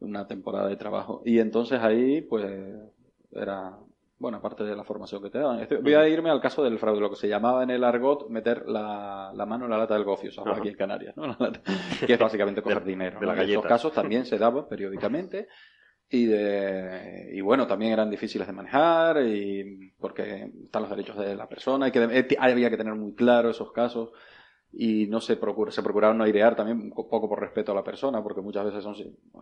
Una 0.01 0.27
temporada 0.29 0.69
de 0.69 0.77
trabajo. 0.77 1.23
Y 1.25 1.41
entonces 1.41 1.81
ahí, 1.81 2.21
pues, 2.23 2.47
era, 3.33 3.77
bueno, 4.19 4.39
aparte 4.39 4.63
de 4.63 4.77
la 4.77 4.85
formación 4.85 5.21
que 5.23 5.31
te 5.31 5.39
daban. 5.39 5.67
Voy 5.83 5.95
a 5.95 6.09
irme 6.09 6.31
al 6.31 6.41
caso 6.41 6.63
del 6.63 6.79
fraude, 6.79 7.01
lo 7.01 7.11
que 7.11 7.17
se 7.17 7.29
llamaba 7.29 7.65
en 7.65 7.71
el 7.71 7.83
argot 7.83 8.29
meter 8.29 8.63
la, 8.69 9.33
la 9.35 9.45
mano 9.45 9.65
en 9.65 9.73
la 9.73 9.79
lata 9.79 9.95
del 9.95 10.05
gofio, 10.05 10.31
o 10.31 10.33
sea, 10.33 10.45
aquí 10.55 10.69
en 10.69 10.77
Canarias, 10.77 11.17
¿no? 11.17 11.27
La 11.27 11.37
lata- 11.39 11.61
que 12.07 12.13
es 12.13 12.19
básicamente 12.19 12.63
coger 12.63 12.85
dinero. 12.85 13.19
de. 13.19 13.27
En 13.27 13.51
esos 13.51 13.65
casos 13.67 13.93
también 13.93 14.25
se 14.25 14.39
daba 14.39 14.69
periódicamente. 14.69 15.49
Y, 16.11 16.25
de, 16.25 17.31
y 17.35 17.41
bueno, 17.43 17.67
también 17.67 17.93
eran 17.93 18.11
difíciles 18.11 18.47
de 18.47 18.53
manejar 18.55 19.23
y 19.27 19.93
porque 19.99 20.51
están 20.65 20.83
los 20.83 20.91
derechos 20.91 21.19
de 21.19 21.37
la 21.37 21.47
persona, 21.47 21.87
hay 21.87 21.93
que, 21.93 22.03
eh, 22.03 22.37
había 22.39 22.71
que 22.71 22.79
tener 22.79 22.95
muy 22.95 23.13
claro 23.13 23.51
esos 23.51 23.73
casos 23.73 24.11
y 24.73 25.07
no 25.07 25.21
se 25.21 25.37
procura, 25.37 25.73
se 25.73 25.83
procuraron 25.83 26.19
no 26.19 26.25
airear 26.25 26.55
también 26.55 26.79
un 26.79 26.91
poco 26.91 27.29
por 27.29 27.41
respeto 27.41 27.73
a 27.73 27.75
la 27.75 27.83
persona, 27.83 28.23
porque 28.23 28.43
muchas 28.43 28.67
veces 28.67 28.85
son, 28.85 28.95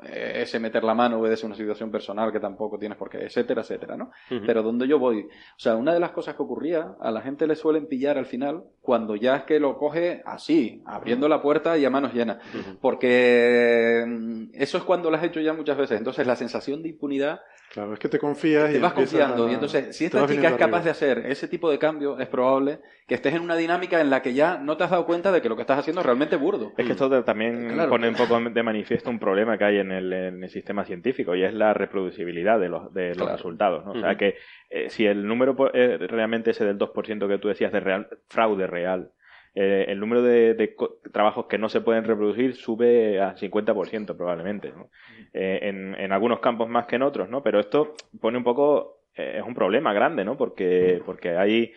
eh, 0.04 0.32
ese 0.36 0.60
meter 0.60 0.84
la 0.84 0.94
mano 0.94 1.18
obedece 1.18 1.44
a 1.44 1.48
una 1.48 1.56
situación 1.56 1.90
personal 1.90 2.30
que 2.30 2.38
tampoco 2.38 2.78
tienes 2.78 2.96
por 2.96 3.10
qué, 3.10 3.18
etcétera, 3.18 3.62
etcétera, 3.62 3.96
¿no? 3.96 4.10
Ujú. 4.30 4.46
Pero 4.46 4.62
donde 4.62 4.86
yo 4.86 4.98
voy, 4.98 5.22
o 5.22 5.58
sea, 5.58 5.74
una 5.76 5.92
de 5.92 6.00
las 6.00 6.10
cosas 6.10 6.36
que 6.36 6.42
ocurría, 6.42 6.94
a 7.00 7.10
la 7.10 7.22
gente 7.22 7.46
le 7.46 7.56
suelen 7.56 7.86
pillar 7.86 8.18
al 8.18 8.26
final 8.26 8.64
cuando 8.80 9.16
ya 9.16 9.36
es 9.36 9.42
que 9.42 9.58
lo 9.58 9.76
coge 9.78 10.22
así, 10.24 10.82
abriendo 10.86 11.28
la 11.28 11.42
puerta 11.42 11.76
y 11.76 11.84
a 11.84 11.90
manos 11.90 12.14
llenas. 12.14 12.38
Porque 12.80 14.04
mm, 14.06 14.50
eso 14.54 14.78
es 14.78 14.84
cuando 14.84 15.10
lo 15.10 15.16
has 15.16 15.24
hecho 15.24 15.40
ya 15.40 15.52
muchas 15.52 15.76
veces. 15.76 15.98
Entonces 15.98 16.26
la 16.26 16.36
sensación 16.36 16.82
de 16.82 16.90
impunidad 16.90 17.40
Claro, 17.76 17.92
es 17.92 17.98
que 17.98 18.08
te 18.08 18.18
confías 18.18 18.70
y 18.70 18.72
te 18.72 18.78
vas 18.78 18.94
confiando. 18.94 19.46
a- 19.46 19.50
Y 19.50 19.52
entonces, 19.54 19.94
si 19.94 20.06
esta 20.06 20.26
chica 20.26 20.48
es 20.48 20.54
capaz 20.54 20.82
de 20.82 20.88
hacer 20.88 21.18
ese 21.26 21.46
tipo 21.46 21.70
de 21.70 21.78
cambio, 21.78 22.18
es 22.18 22.26
probable 22.26 22.78
que 23.06 23.14
estés 23.14 23.34
en 23.34 23.42
una 23.42 23.54
dinámica 23.54 24.00
en 24.00 24.08
la 24.08 24.22
que 24.22 24.32
ya 24.32 24.56
no 24.56 24.78
te 24.78 24.84
has 24.84 24.90
dado 24.90 25.04
cuenta 25.04 25.30
de 25.30 25.42
que 25.42 25.50
lo 25.50 25.56
que 25.56 25.60
estás 25.60 25.78
haciendo 25.80 26.00
es 26.00 26.06
realmente 26.06 26.36
burdo. 26.36 26.72
Es 26.78 26.86
que 26.86 26.92
esto 26.92 27.22
también 27.22 27.68
Claro. 27.74 27.90
pone 27.90 28.08
un 28.08 28.14
poco 28.14 28.40
de 28.40 28.62
manifiesto 28.62 29.10
un 29.10 29.18
problema 29.18 29.58
que 29.58 29.64
hay 29.64 29.76
en 29.76 29.92
el, 29.92 30.10
en 30.10 30.42
el 30.42 30.48
sistema 30.48 30.86
científico 30.86 31.34
y 31.36 31.44
es 31.44 31.52
la 31.52 31.74
reproducibilidad 31.74 32.58
de 32.58 32.70
los, 32.70 32.94
de 32.94 33.08
los 33.08 33.18
Claro. 33.18 33.32
resultados. 33.36 33.84
¿no? 33.84 33.92
O 33.92 34.00
sea 34.00 34.16
que 34.16 34.36
eh, 34.70 34.88
si 34.88 35.04
el 35.04 35.26
número 35.28 35.54
eh, 35.74 35.98
realmente 36.00 36.52
ese 36.52 36.64
del 36.64 36.78
2% 36.78 37.28
que 37.28 37.36
tú 37.36 37.48
decías 37.48 37.72
de 37.72 37.80
real, 37.80 38.08
fraude 38.30 38.66
real, 38.66 39.10
eh, 39.58 39.86
el 39.88 39.98
número 39.98 40.20
de, 40.20 40.52
de 40.52 40.76
trabajos 41.10 41.46
que 41.46 41.56
no 41.56 41.70
se 41.70 41.80
pueden 41.80 42.04
reproducir 42.04 42.54
sube 42.54 43.18
a 43.22 43.34
50% 43.34 44.14
probablemente. 44.14 44.70
¿no? 44.70 44.90
Eh, 45.32 45.60
en, 45.62 45.94
en 45.94 46.12
algunos 46.12 46.40
campos 46.40 46.68
más 46.68 46.86
que 46.86 46.96
en 46.96 47.02
otros, 47.02 47.30
¿no? 47.30 47.42
Pero 47.42 47.58
esto 47.58 47.94
pone 48.20 48.36
un 48.36 48.44
poco, 48.44 49.00
eh, 49.14 49.36
es 49.38 49.42
un 49.42 49.54
problema 49.54 49.94
grande, 49.94 50.26
¿no? 50.26 50.36
Porque, 50.36 51.00
porque 51.06 51.38
hay 51.38 51.72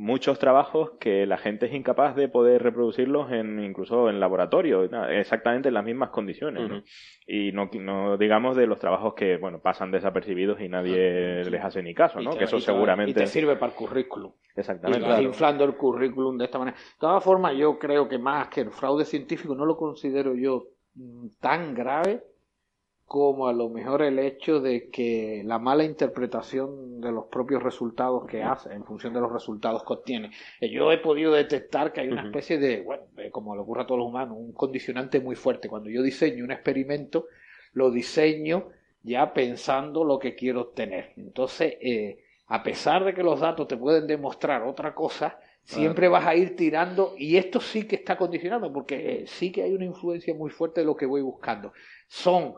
muchos 0.00 0.38
trabajos 0.38 0.92
que 0.98 1.26
la 1.26 1.36
gente 1.36 1.66
es 1.66 1.74
incapaz 1.74 2.16
de 2.16 2.26
poder 2.28 2.62
reproducirlos 2.62 3.30
en 3.32 3.62
incluso 3.62 4.08
en 4.08 4.18
laboratorio, 4.18 4.84
exactamente 5.10 5.68
en 5.68 5.74
las 5.74 5.84
mismas 5.84 6.08
condiciones. 6.08 6.66
¿no? 6.68 6.82
Y 7.26 7.52
no, 7.52 7.68
no 7.74 8.16
digamos 8.16 8.56
de 8.56 8.66
los 8.66 8.78
trabajos 8.78 9.12
que 9.12 9.36
bueno 9.36 9.60
pasan 9.60 9.90
desapercibidos 9.90 10.58
y 10.60 10.68
nadie 10.70 11.44
les 11.44 11.62
hace 11.62 11.82
ni 11.82 11.92
caso, 11.94 12.18
Y 12.20 12.24
¿no? 12.24 12.30
te- 12.32 12.38
que 12.38 12.44
eso 12.44 12.56
y 12.56 12.60
te- 12.60 12.64
seguramente 12.66 13.10
Y 13.10 13.14
te 13.14 13.26
sirve 13.26 13.56
para 13.56 13.72
el 13.72 13.76
currículum. 13.76 14.32
Y 14.56 14.60
exactamente. 14.60 15.06
vas 15.06 15.20
inflando 15.20 15.64
el 15.64 15.76
currículum 15.76 16.38
de 16.38 16.46
esta 16.46 16.58
manera. 16.58 16.76
De 16.78 16.98
todas 16.98 17.22
formas, 17.22 17.54
yo 17.56 17.78
creo 17.78 18.08
que 18.08 18.18
más 18.18 18.48
que 18.48 18.62
el 18.62 18.70
fraude 18.70 19.04
científico 19.04 19.54
no 19.54 19.66
lo 19.66 19.76
considero 19.76 20.34
yo 20.34 20.64
mm, 20.94 21.26
tan 21.40 21.74
grave 21.74 22.22
como 23.10 23.48
a 23.48 23.52
lo 23.52 23.68
mejor 23.68 24.02
el 24.02 24.20
hecho 24.20 24.60
de 24.60 24.88
que 24.88 25.42
la 25.44 25.58
mala 25.58 25.82
interpretación 25.82 27.00
de 27.00 27.10
los 27.10 27.24
propios 27.24 27.60
resultados 27.60 28.24
que 28.24 28.44
hace 28.44 28.72
en 28.72 28.84
función 28.84 29.12
de 29.12 29.20
los 29.20 29.32
resultados 29.32 29.82
que 29.82 29.94
obtiene. 29.94 30.30
Eh, 30.60 30.70
Yo 30.70 30.92
he 30.92 30.98
podido 30.98 31.32
detectar 31.32 31.92
que 31.92 32.02
hay 32.02 32.08
una 32.08 32.22
especie 32.22 32.58
de, 32.58 32.82
bueno, 32.82 33.02
como 33.32 33.56
le 33.56 33.62
ocurre 33.62 33.82
a 33.82 33.86
todos 33.86 33.98
los 33.98 34.06
humanos, 34.06 34.36
un 34.38 34.52
condicionante 34.52 35.18
muy 35.18 35.34
fuerte. 35.34 35.68
Cuando 35.68 35.90
yo 35.90 36.04
diseño 36.04 36.44
un 36.44 36.52
experimento, 36.52 37.26
lo 37.72 37.90
diseño 37.90 38.68
ya 39.02 39.34
pensando 39.34 40.04
lo 40.04 40.20
que 40.20 40.36
quiero 40.36 40.60
obtener. 40.60 41.12
Entonces, 41.16 41.78
eh, 41.80 42.22
a 42.46 42.62
pesar 42.62 43.04
de 43.04 43.12
que 43.12 43.24
los 43.24 43.40
datos 43.40 43.66
te 43.66 43.76
pueden 43.76 44.06
demostrar 44.06 44.62
otra 44.62 44.94
cosa, 44.94 45.40
siempre 45.64 46.06
vas 46.06 46.26
a 46.26 46.36
ir 46.36 46.54
tirando, 46.54 47.14
y 47.18 47.38
esto 47.38 47.60
sí 47.60 47.88
que 47.88 47.96
está 47.96 48.16
condicionado, 48.16 48.72
porque 48.72 48.94
eh, 48.94 49.26
sí 49.26 49.50
que 49.50 49.64
hay 49.64 49.72
una 49.72 49.84
influencia 49.84 50.32
muy 50.32 50.50
fuerte 50.50 50.82
de 50.82 50.86
lo 50.86 50.96
que 50.96 51.06
voy 51.06 51.22
buscando. 51.22 51.72
Son, 52.06 52.54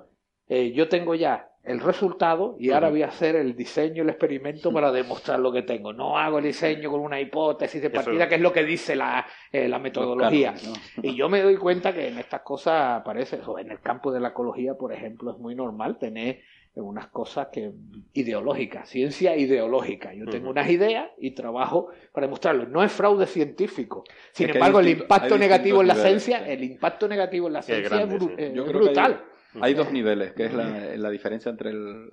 eh, 0.48 0.72
yo 0.72 0.88
tengo 0.88 1.14
ya 1.14 1.48
el 1.64 1.78
resultado 1.78 2.56
y 2.58 2.70
ahora 2.72 2.90
voy 2.90 3.02
a 3.02 3.06
hacer 3.06 3.36
el 3.36 3.54
diseño, 3.54 4.02
el 4.02 4.08
experimento 4.10 4.72
para 4.72 4.90
demostrar 4.90 5.38
lo 5.38 5.52
que 5.52 5.62
tengo. 5.62 5.92
No 5.92 6.18
hago 6.18 6.38
el 6.38 6.44
diseño 6.44 6.90
con 6.90 7.00
una 7.00 7.20
hipótesis 7.20 7.80
de 7.80 7.86
Eso- 7.86 7.96
partida, 7.96 8.28
que 8.28 8.34
es 8.34 8.40
lo 8.40 8.52
que 8.52 8.64
dice 8.64 8.96
la, 8.96 9.24
eh, 9.52 9.68
la 9.68 9.78
metodología. 9.78 10.54
Claro, 10.54 10.74
¿no? 10.96 11.02
Y 11.08 11.14
yo 11.14 11.28
me 11.28 11.40
doy 11.40 11.56
cuenta 11.56 11.94
que 11.94 12.08
en 12.08 12.18
estas 12.18 12.40
cosas 12.40 13.00
aparece, 13.00 13.38
o 13.46 13.58
en 13.60 13.70
el 13.70 13.80
campo 13.80 14.10
de 14.10 14.18
la 14.18 14.28
ecología, 14.30 14.74
por 14.74 14.92
ejemplo, 14.92 15.30
es 15.30 15.38
muy 15.38 15.54
normal 15.54 15.98
tener 15.98 16.40
unas 16.74 17.08
cosas 17.08 17.48
que 17.52 17.70
ideológicas, 18.14 18.88
ciencia 18.88 19.36
ideológica. 19.36 20.14
Yo 20.14 20.24
tengo 20.26 20.50
unas 20.50 20.68
ideas 20.70 21.10
y 21.18 21.32
trabajo 21.32 21.88
para 22.12 22.26
demostrarlo. 22.26 22.66
No 22.66 22.82
es 22.82 22.90
fraude 22.92 23.26
científico. 23.26 24.04
Sin 24.32 24.48
Es 24.50 24.56
embargo, 24.56 24.80
el 24.80 24.88
impacto 24.88 25.36
negativo 25.38 25.80
en 25.82 25.88
la 25.88 25.94
ciencia, 25.94 26.46
el 26.46 26.64
impacto 26.64 27.08
negativo 27.08 27.46
en 27.46 27.52
la 27.52 27.62
ciencia 27.62 28.02
es, 28.02 28.22
sí. 28.22 28.30
eh, 28.38 28.52
Yo 28.54 28.64
es 28.64 28.68
creo 28.70 28.80
que 28.82 28.88
hay- 28.88 28.94
brutal. 28.94 29.24
Hay 29.60 29.74
dos 29.74 29.92
niveles, 29.92 30.32
que 30.32 30.46
es 30.46 30.54
la, 30.54 30.96
la 30.96 31.10
diferencia 31.10 31.50
entre 31.50 31.70
el, 31.70 32.10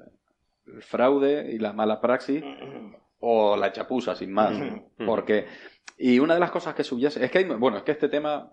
el 0.68 0.82
fraude 0.84 1.52
y 1.54 1.58
la 1.60 1.74
mala 1.74 2.02
praxis 2.02 2.44
o 3.20 3.56
la 3.58 3.72
chapuza, 3.72 4.16
sin 4.16 4.32
más. 4.32 4.52
Porque, 5.06 5.46
y 5.98 6.20
una 6.20 6.34
de 6.34 6.40
las 6.40 6.52
cosas 6.52 6.74
que 6.76 6.84
subyace, 6.84 7.24
es 7.24 7.30
que 7.32 7.40
hay, 7.40 7.44
bueno, 7.46 7.78
es 7.78 7.84
que 7.84 7.92
este 7.92 8.08
tema 8.10 8.52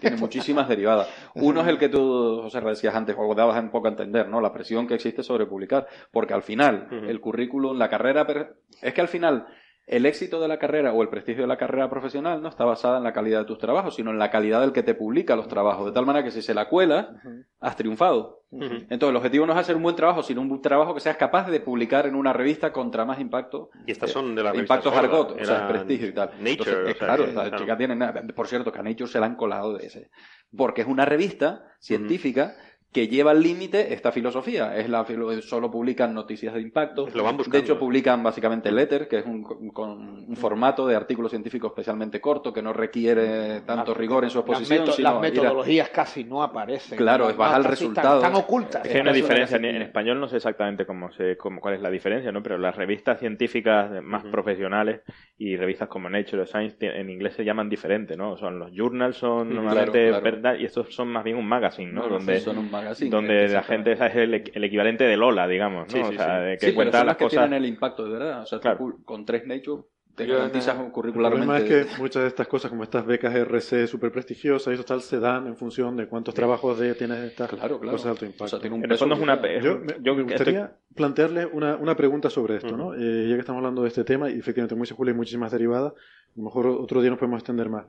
tiene 0.00 0.16
muchísimas 0.16 0.68
derivadas. 0.68 1.08
Uno 1.34 1.60
es 1.60 1.68
el 1.68 1.78
que 1.78 1.88
tú, 1.90 2.40
José, 2.42 2.60
decías 2.62 2.94
antes, 2.94 3.14
o 3.18 3.34
dabas 3.34 3.62
un 3.62 3.70
poco 3.70 3.88
a 3.88 3.90
entender, 3.90 4.28
¿no? 4.28 4.40
La 4.40 4.52
presión 4.52 4.86
que 4.86 4.94
existe 4.94 5.22
sobre 5.22 5.46
publicar. 5.46 5.86
Porque 6.10 6.32
al 6.34 6.42
final, 6.42 6.88
el 6.90 7.20
currículum, 7.20 7.76
la 7.76 7.88
carrera, 7.90 8.26
per- 8.26 8.56
es 8.80 8.94
que 8.94 9.00
al 9.02 9.08
final, 9.08 9.46
el 9.86 10.04
éxito 10.04 10.40
de 10.40 10.48
la 10.48 10.58
carrera 10.58 10.92
o 10.92 11.02
el 11.02 11.08
prestigio 11.08 11.42
de 11.42 11.48
la 11.48 11.56
carrera 11.56 11.88
profesional 11.88 12.42
no 12.42 12.48
está 12.48 12.64
basada 12.64 12.98
en 12.98 13.04
la 13.04 13.12
calidad 13.12 13.40
de 13.40 13.44
tus 13.44 13.58
trabajos, 13.58 13.94
sino 13.94 14.10
en 14.10 14.18
la 14.18 14.30
calidad 14.30 14.60
del 14.60 14.72
que 14.72 14.82
te 14.82 14.94
publica 14.94 15.36
los 15.36 15.46
trabajos. 15.46 15.86
De 15.86 15.92
tal 15.92 16.04
manera 16.04 16.24
que 16.24 16.32
si 16.32 16.42
se 16.42 16.54
la 16.54 16.68
cuela, 16.68 17.20
has 17.60 17.76
triunfado. 17.76 18.42
Entonces, 18.50 19.10
el 19.10 19.16
objetivo 19.16 19.46
no 19.46 19.52
es 19.52 19.58
hacer 19.58 19.76
un 19.76 19.82
buen 19.82 19.94
trabajo, 19.94 20.22
sino 20.22 20.40
un 20.40 20.60
trabajo 20.60 20.94
que 20.94 21.00
seas 21.00 21.16
capaz 21.16 21.48
de 21.50 21.60
publicar 21.60 22.06
en 22.06 22.16
una 22.16 22.32
revista 22.32 22.72
contra 22.72 23.04
más 23.04 23.20
impacto. 23.20 23.70
Y 23.86 23.92
estas 23.92 24.10
son 24.10 24.34
de 24.34 24.40
Eh, 24.40 24.44
la 24.44 24.52
revista 24.52 24.74
Impacto 24.74 24.90
Sorda, 24.90 25.04
Argot, 25.04 25.40
o 25.40 25.44
sea, 25.44 25.56
eran 25.56 25.68
prestigio 25.68 26.08
y 26.08 26.12
tal. 26.12 26.30
Nature, 26.30 26.50
Entonces, 26.50 26.74
o 26.74 26.88
eh, 26.88 26.94
sea, 26.94 27.06
claro, 27.06 27.24
que, 27.24 27.32
la 27.32 27.42
claro. 27.42 27.58
chica 27.58 27.76
tiene 27.76 27.96
nada. 27.96 28.22
Por 28.34 28.48
cierto, 28.48 28.72
que 28.72 28.78
a 28.80 28.82
Nature 28.82 29.08
se 29.08 29.20
la 29.20 29.26
han 29.26 29.36
colado 29.36 29.76
de 29.76 29.86
ese. 29.86 30.10
Porque 30.56 30.80
es 30.80 30.88
una 30.88 31.04
revista 31.04 31.64
científica 31.78 32.56
que 32.92 33.08
lleva 33.08 33.32
al 33.32 33.42
límite 33.42 33.92
esta 33.92 34.10
filosofía. 34.10 34.74
Es 34.76 34.88
la 34.88 35.04
filo- 35.04 35.30
solo 35.42 35.70
publican 35.70 36.14
noticias 36.14 36.54
de 36.54 36.62
impacto. 36.62 37.06
Lo 37.14 37.24
van 37.24 37.36
De 37.36 37.58
hecho, 37.58 37.78
publican 37.78 38.22
básicamente 38.22 38.72
Letter, 38.72 39.06
que 39.06 39.18
es 39.18 39.26
un, 39.26 39.42
con 39.72 40.24
un 40.28 40.36
formato 40.36 40.86
de 40.86 40.96
artículo 40.96 41.28
científico 41.28 41.66
especialmente 41.66 42.20
corto, 42.22 42.52
que 42.54 42.62
no 42.62 42.72
requiere 42.72 43.60
tanto 43.66 43.90
Las- 43.90 43.96
rigor 43.98 44.24
en 44.24 44.30
su 44.30 44.38
Las, 44.38 44.46
exposición. 44.48 44.80
meto- 44.80 44.92
sino 44.92 45.08
las 45.10 45.18
a- 45.18 45.20
metodologías 45.20 45.88
casi 45.90 46.24
no 46.24 46.42
aparecen. 46.42 46.96
Claro, 46.96 47.28
es 47.28 47.36
bajar 47.36 47.56
el 47.56 47.60
están- 47.62 47.70
resultado. 47.70 48.16
Están, 48.16 48.34
ocultas. 48.34 48.82
Es 48.84 48.90
que 48.90 48.96
hay 48.96 49.02
una 49.02 49.12
diferencia, 49.12 49.56
en, 49.58 49.64
es- 49.66 49.74
en 49.76 49.82
español 49.82 50.18
no 50.18 50.28
sé 50.28 50.36
exactamente 50.36 50.86
cómo 50.86 51.12
se, 51.12 51.36
cómo, 51.36 51.60
cuál 51.60 51.74
es 51.74 51.82
la 51.82 51.90
diferencia, 51.90 52.32
¿no? 52.32 52.42
Pero 52.42 52.56
las 52.56 52.76
revistas 52.76 53.18
científicas 53.20 53.90
más 54.02 54.24
profesionales 54.24 55.02
y 55.36 55.56
revistas 55.56 55.88
como 55.88 56.08
Nature 56.08 56.42
o 56.42 56.46
Science 56.46 56.76
en 56.80 57.10
inglés 57.10 57.34
se 57.34 57.44
llaman 57.44 57.68
diferente, 57.68 58.16
¿no? 58.16 58.38
Son 58.38 58.58
los 58.58 58.70
journals 58.74 59.16
son 59.18 59.54
normalmente 59.54 60.08
claro, 60.08 60.20
claro. 60.22 60.36
verdad 60.36 60.58
y 60.58 60.64
estos 60.64 60.94
son 60.94 61.08
más 61.08 61.24
bien 61.24 61.36
un 61.36 61.46
magazine, 61.46 61.92
¿no? 61.92 62.02
No, 62.02 62.08
no, 62.08 62.14
donde 62.16 62.40
son 62.40 62.58
un 62.58 62.70
magazine, 62.76 63.10
donde 63.10 63.44
eh, 63.44 63.48
la 63.48 63.62
gente 63.62 63.92
es 63.92 64.00
el, 64.14 64.34
el 64.54 64.64
equivalente 64.64 65.04
de 65.04 65.16
Lola, 65.16 65.46
digamos, 65.48 65.86
¿no? 65.88 65.92
Sí, 65.92 65.98
sí, 66.10 66.14
o 66.14 66.18
sea, 66.18 66.38
sí. 66.40 66.44
de 66.46 66.52
que 66.54 66.60
Sí, 66.60 66.66
pero 66.66 66.74
cuenta 66.76 66.98
son 66.98 67.06
las 67.06 67.12
las 67.12 67.16
que 67.18 67.24
cosas. 67.24 67.40
tienen 67.48 67.62
el 67.62 67.68
impacto 67.68 68.04
de 68.04 68.10
verdad. 68.12 68.42
O 68.42 68.46
sea, 68.46 68.58
Claro. 68.60 68.96
con 69.04 69.24
tres 69.24 69.46
Nature 69.46 69.82
te 70.14 70.26
Yo, 70.26 70.36
garantizas 70.36 70.74
no, 70.76 70.80
un 70.80 70.86
El 70.86 70.92
curricularmente. 70.92 71.46
problema 71.46 71.58
es 71.82 71.86
que 71.94 72.00
muchas 72.00 72.22
de 72.22 72.28
estas 72.28 72.48
cosas, 72.48 72.70
como 72.70 72.82
estas 72.84 73.04
becas 73.04 73.34
RC 73.34 73.86
súper 73.86 74.10
prestigiosas 74.10 74.70
y 74.72 74.74
eso 74.74 74.82
tal, 74.84 75.02
se 75.02 75.20
dan 75.20 75.46
en 75.46 75.56
función 75.58 75.94
de 75.94 76.06
cuántos 76.08 76.34
trabajos 76.34 76.78
de 76.78 76.94
tienes 76.94 77.18
estas 77.18 77.50
Claro, 77.50 77.78
claro. 77.78 77.92
cosas 77.98 78.04
de 78.04 78.10
alto 78.12 78.24
O 78.24 78.28
impacto. 78.28 78.48
sea, 78.48 78.58
tiene 78.58 78.76
un 78.76 78.84
En 78.84 78.90
el 78.92 78.96
fondo 78.96 79.14
es 79.14 79.20
una 79.20 79.34
Yo 79.60 79.78
me, 79.78 79.94
yo 80.00 80.14
me 80.14 80.22
estoy- 80.22 80.22
gustaría 80.22 80.72
plantearle 80.94 81.44
una, 81.44 81.76
una 81.76 81.94
pregunta 81.96 82.30
sobre 82.30 82.56
esto, 82.56 82.74
¿no? 82.78 82.86
Ujú. 82.88 82.94
Eh, 82.98 83.26
ya 83.28 83.34
que 83.34 83.40
estamos 83.40 83.58
hablando 83.60 83.82
de 83.82 83.88
este 83.88 84.04
tema, 84.04 84.30
y 84.30 84.38
efectivamente, 84.38 84.74
dice 84.74 84.94
Julio, 84.94 85.12
hay 85.12 85.18
muchísimas 85.18 85.52
derivadas, 85.52 85.92
a 85.92 86.32
lo 86.38 86.44
mejor 86.44 86.66
otro 86.68 87.02
día 87.02 87.10
nos 87.10 87.18
podemos 87.18 87.40
extender 87.40 87.68
más. 87.68 87.84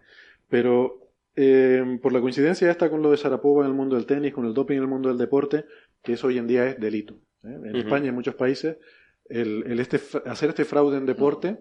Pero 0.49 1.06
eh, 1.39 1.99
por 2.01 2.11
la 2.13 2.19
coincidencia 2.19 2.69
esta 2.71 2.89
con 2.89 3.03
lo 3.03 3.11
de 3.11 3.17
Sarapova 3.17 3.63
en 3.63 3.69
el 3.69 3.77
mundo 3.77 3.95
del 3.95 4.07
tenis, 4.07 4.33
con 4.33 4.45
el 4.45 4.55
doping 4.55 4.77
en 4.77 4.81
el 4.81 4.87
mundo 4.87 5.09
del 5.09 5.19
deporte, 5.19 5.65
que 6.03 6.13
eso 6.13 6.27
hoy 6.27 6.39
en 6.39 6.47
día 6.47 6.67
es 6.67 6.79
delito. 6.79 7.21
¿eh? 7.43 7.59
En. 7.63 7.75
España 7.75 8.05
y 8.05 8.09
en 8.09 8.15
muchos 8.15 8.33
países, 8.33 8.77
el, 9.29 9.63
el 9.67 9.79
este, 9.79 10.01
hacer 10.25 10.49
este 10.49 10.65
fraude 10.65 10.97
en 10.97 11.05
deporte 11.05 11.59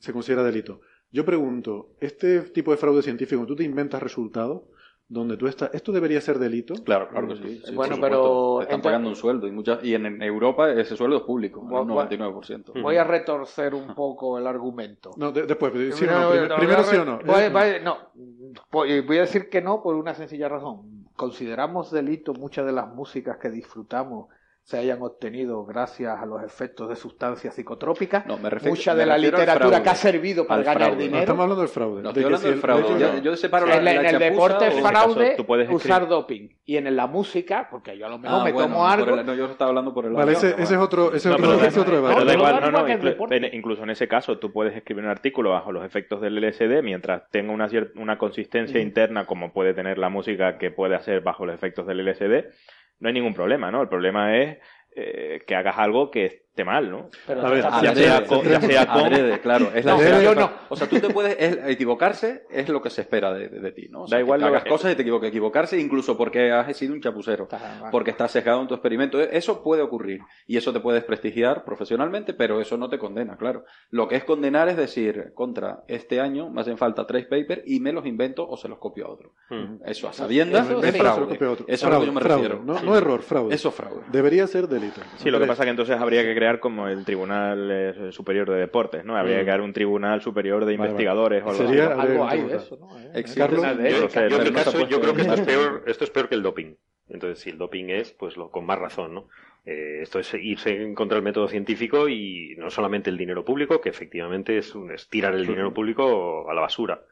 se 0.00 0.12
considera 0.12 0.42
delito. 0.42 0.80
Yo 1.12 1.24
pregunto, 1.24 1.94
este 2.00 2.40
tipo 2.40 2.72
de 2.72 2.76
fraude 2.76 3.02
científico, 3.02 3.46
tú 3.46 3.54
te 3.54 3.62
inventas 3.62 4.02
resultados 4.02 4.62
donde 5.06 5.36
tú 5.36 5.46
estás, 5.46 5.70
¿esto 5.74 5.92
debería 5.92 6.20
ser 6.20 6.38
delito? 6.38 6.74
Claro, 6.82 7.08
claro 7.08 7.28
que 7.28 7.36
sí. 7.36 7.60
sí, 7.64 7.74
Bueno, 7.74 7.96
pero 8.00 8.62
están 8.62 8.76
entonces- 8.76 8.82
pagando 8.82 9.08
un 9.10 9.16
sueldo 9.16 9.46
y, 9.46 9.52
muchas, 9.52 9.84
y 9.84 9.94
en, 9.94 10.06
en 10.06 10.22
Europa 10.22 10.70
ese 10.72 10.96
sueldo 10.96 11.16
es 11.18 11.22
público, 11.22 11.60
un 11.60 11.68
Voy- 11.68 11.84
voy- 11.84 12.04
99%. 12.06 12.72
Voy 12.82 12.96
a 12.96 13.04
retorcer 13.04 13.74
un 13.74 13.94
poco 13.94 14.38
el 14.38 14.46
argumento. 14.46 15.10
No, 15.16 15.30
de- 15.30 15.46
después, 15.46 15.72
sí 15.94 16.04
Primero, 16.04 16.48
no, 16.48 16.56
no, 16.58 16.84
sí 16.84 16.96
o 16.96 17.04
no. 17.04 17.18
voy- 17.18 17.48
voy- 17.50 17.80
no. 17.82 17.98
Voy 18.72 19.00
voy 19.02 19.18
a 19.18 19.22
decir 19.22 19.50
que 19.50 19.60
no 19.60 19.82
por 19.82 19.94
una 19.94 20.14
sencilla 20.14 20.48
razón. 20.48 21.04
Consideramos 21.16 21.90
delito 21.90 22.32
muchas 22.32 22.64
de 22.66 22.72
las 22.72 22.88
músicas 22.92 23.36
que 23.36 23.50
disfrutamos 23.50 24.28
se 24.66 24.78
hayan 24.78 25.02
obtenido 25.02 25.62
gracias 25.66 26.18
a 26.18 26.24
los 26.24 26.42
efectos 26.42 26.88
de 26.88 26.96
sustancias 26.96 27.54
psicotrópicas. 27.54 28.24
No, 28.24 28.38
me 28.38 28.48
refiero- 28.48 28.74
Mucha 28.74 28.94
me 28.94 29.00
de 29.00 29.06
la 29.06 29.18
literatura 29.18 29.82
que 29.82 29.90
ha 29.90 29.94
servido 29.94 30.46
para 30.46 30.62
ganar 30.62 30.78
fraude. 30.84 30.96
No, 30.96 31.02
dinero. 31.02 31.20
estamos 31.20 31.42
hablando 31.42 31.60
del 31.60 31.68
fraude. 31.68 32.02
No, 32.02 32.02
de 32.02 32.08
estoy 32.08 32.22
que 32.22 32.24
hablando 32.24 32.46
del 32.46 32.54
el 32.54 32.60
fraude. 32.62 32.98
Yo, 32.98 33.22
yo 33.22 33.36
separo 33.36 33.66
la, 33.66 33.76
en, 33.76 33.84
la 33.84 33.90
en 33.96 34.06
el 34.06 34.18
deporte 34.18 34.68
es 34.68 34.80
fraude 34.80 35.36
caso, 35.36 35.44
escribir- 35.44 35.70
usar 35.70 36.08
doping. 36.08 36.48
Y 36.64 36.78
en 36.78 36.96
la 36.96 37.06
música, 37.06 37.68
porque 37.70 37.98
yo 37.98 38.06
a 38.06 38.08
lo 38.08 38.18
mejor 38.18 38.40
Ah, 38.40 38.44
me 38.44 38.52
bueno, 38.52 38.68
tomo 38.70 38.88
algo. 38.88 39.14
el- 39.16 39.26
no, 39.26 39.34
yo 39.34 39.44
estaba 39.50 39.68
hablando 39.68 39.92
por 39.92 40.06
el 40.06 40.14
Vale, 40.14 40.32
lado- 40.32 40.46
ese, 40.46 40.62
ese 40.62 40.74
es 40.74 40.80
otro, 40.80 41.08
ese 41.08 41.16
es 41.18 41.26
No, 41.26 41.32
otro, 41.34 41.46
pero- 41.46 41.58
ese 41.58 41.66
es 41.68 41.76
otro 41.76 41.84
Pero 41.92 41.96
debate. 42.08 42.20
da 42.20 42.24
no, 42.24 42.32
igual, 42.38 42.54
no, 42.54 42.60
no, 42.62 42.70
no, 42.70 42.78
no, 42.78 42.84
que 42.86 42.92
el 42.92 43.00
inclu- 43.00 43.04
deporte. 43.04 43.36
en- 43.36 43.54
incluso 43.54 43.82
en 43.82 43.90
ese 43.90 44.08
caso 44.08 44.38
tú 44.38 44.50
puedes 44.50 44.74
escribir 44.74 45.04
un 45.04 45.10
artículo 45.10 45.50
bajo 45.50 45.72
los 45.72 45.84
efectos 45.84 46.22
del 46.22 46.38
LSD 46.38 46.80
mientras 46.82 47.28
tenga 47.30 47.52
una, 47.52 47.68
cier- 47.68 47.92
una 47.96 48.16
consistencia 48.16 48.80
interna 48.80 49.26
como 49.26 49.52
puede 49.52 49.74
tener 49.74 49.98
la 49.98 50.08
música 50.08 50.56
que 50.56 50.70
puede 50.70 50.94
hacer 50.96 51.20
bajo 51.20 51.44
los 51.44 51.54
efectos 51.54 51.86
del 51.86 52.00
LSD, 52.00 52.46
no 53.00 53.08
hay 53.08 53.14
ningún 53.14 53.34
problema, 53.34 53.70
¿no? 53.70 53.82
El 53.82 53.88
problema 53.88 54.36
es 54.36 54.58
eh, 54.94 55.42
que 55.46 55.54
hagas 55.54 55.78
algo 55.78 56.10
que 56.10 56.43
esté 56.54 56.64
mal, 56.64 56.88
¿no? 56.88 57.10
Pero 57.26 57.44
A 57.44 57.50
ver, 57.50 57.64
ya 57.82 57.94
sea 57.96 58.24
con- 58.26 58.42
ya 58.48 58.60
sea 58.60 58.86
con- 58.86 59.00
Adrede, 59.06 59.40
claro. 59.40 59.72
Es 59.74 59.84
la 59.84 59.96
No, 59.96 60.22
yo 60.22 60.34
no. 60.36 60.52
O 60.68 60.76
sea, 60.76 60.88
tú 60.88 61.00
te 61.00 61.10
puedes 61.10 61.34
es- 61.36 61.58
equivocarse, 61.66 62.44
es 62.48 62.68
lo 62.68 62.80
que 62.80 62.90
se 62.90 63.00
espera 63.00 63.34
de, 63.34 63.48
de- 63.48 63.58
de 63.58 63.72
ti, 63.72 63.88
¿no? 63.90 64.02
O 64.02 64.06
sea, 64.06 64.18
Da 64.18 64.22
igual 64.22 64.38
que 64.38 64.46
hagas 64.46 64.64
cosas 64.64 64.92
y 64.92 64.94
te 64.94 65.02
equivoques. 65.02 65.30
Equivocarse 65.30 65.80
incluso 65.80 66.16
porque 66.16 66.52
has 66.52 66.76
sido 66.76 66.94
un 66.94 67.00
chapucero. 67.00 67.44
Está. 67.44 67.88
Porque 67.90 68.12
estás 68.12 68.30
sesgado 68.30 68.60
en 68.62 68.68
tu 68.68 68.74
experimento. 68.74 69.20
Eso 69.20 69.64
puede 69.64 69.82
ocurrir. 69.82 70.20
Y 70.46 70.56
eso 70.56 70.72
te 70.72 70.78
puede 70.78 70.98
desprestigiar 70.98 71.64
profesionalmente, 71.64 72.34
pero 72.34 72.60
eso 72.60 72.76
no 72.76 72.88
te 72.88 72.98
condena, 72.98 73.36
claro. 73.36 73.64
Lo 73.90 74.06
que 74.06 74.14
es 74.14 74.22
condenar 74.22 74.68
es 74.68 74.76
decir, 74.76 75.32
contra 75.34 75.82
este 75.88 76.20
año 76.20 76.50
me 76.50 76.60
hacen 76.60 76.78
falta 76.78 77.04
tres 77.04 77.24
papers 77.26 77.62
y 77.66 77.80
me 77.80 77.92
los 77.92 78.06
invento 78.06 78.48
o 78.48 78.56
se 78.56 78.68
los 78.68 78.78
copio 78.78 79.06
a 79.06 79.10
otro. 79.10 79.32
Mm. 79.50 79.78
Eso 79.86 80.08
a 80.08 80.12
sabiendas 80.12 80.68
Eso 80.70 80.84
es 80.84 80.92
sí. 80.92 80.98
fraude. 81.00 81.34
Eso 81.34 81.56
es 81.66 81.82
a 81.84 81.90
lo 81.90 82.00
que 82.00 82.06
yo 82.06 82.12
me 82.12 82.20
Fraude, 82.20 82.42
refiero. 82.48 82.64
No, 82.64 82.80
no 82.80 82.96
error, 82.96 83.22
fraude. 83.22 83.52
Eso 83.52 83.70
es 83.70 83.74
fraude. 83.74 84.02
Debería 84.12 84.46
ser 84.46 84.68
delito. 84.68 85.00
Sí, 85.16 85.32
lo 85.32 85.40
que 85.40 85.46
pasa 85.46 85.64
que 85.64 85.70
entonces 85.70 85.96
habría 85.98 86.22
que 86.22 86.32
crear 86.32 86.43
como 86.60 86.88
el 86.88 87.04
Tribunal 87.04 87.70
eh, 87.70 88.12
Superior 88.12 88.48
de 88.50 88.56
Deportes, 88.58 89.04
¿no? 89.04 89.16
Habría 89.16 89.36
que 89.36 89.42
Mm. 89.42 89.44
crear 89.46 89.60
un 89.60 89.72
Tribunal 89.72 90.20
Superior 90.22 90.64
de 90.64 90.76
vale. 90.76 90.90
Investigadores 90.90 91.42
o 91.44 91.50
algo 91.50 91.66
Sería- 91.66 91.96
hay 92.28 92.42
de 92.42 92.56
eso, 92.56 92.76
¿no? 92.78 92.98
Eh, 92.98 93.10
Existe. 93.14 93.40
Carlos, 93.40 93.60
Una 93.60 93.74
de 93.74 93.90
Yo 93.90 93.96
en 94.38 94.44
mi 94.44 94.50
caso, 94.52 94.86
yo 94.88 95.00
creo 95.00 95.14
que 95.14 95.22
esto 95.22 95.34
es 95.34 95.40
peor, 95.46 95.82
esto 95.86 96.04
es 96.04 96.10
peor 96.10 96.28
que 96.28 96.34
el 96.34 96.42
doping. 96.42 96.74
Entonces, 97.08 97.38
si 97.40 97.50
el 97.50 97.58
doping 97.58 97.86
es, 97.90 98.12
pues 98.12 98.36
lo, 98.36 98.50
con 98.50 98.64
más 98.64 98.78
razón, 98.78 99.14
¿no? 99.14 99.28
Eh, 99.66 100.00
esto 100.02 100.18
es 100.18 100.32
irse 100.34 100.82
en 100.82 100.94
contra 100.94 101.16
del 101.16 101.24
método 101.24 101.48
científico 101.48 102.08
y 102.08 102.54
no 102.58 102.70
solamente 102.70 103.08
el 103.10 103.16
dinero 103.18 103.44
público, 103.44 103.80
que 103.80 103.88
efectivamente 103.88 104.58
es, 104.58 104.74
un, 104.74 104.90
es 104.92 105.08
tirar 105.08 105.34
el 105.34 105.46
dinero 105.46 105.72
público 105.72 106.50
a 106.50 106.54
la 106.54 106.60
basura. 106.62 107.02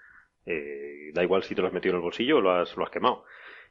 Eh, 0.44 1.10
da 1.14 1.22
igual 1.22 1.42
si 1.42 1.54
te 1.54 1.60
lo 1.62 1.68
has 1.68 1.72
metido 1.72 1.92
en 1.92 1.96
el 1.96 2.02
bolsillo 2.02 2.38
o 2.38 2.40
lo 2.40 2.50
has, 2.52 2.76
lo 2.76 2.84
has 2.84 2.90
quemado. 2.90 3.24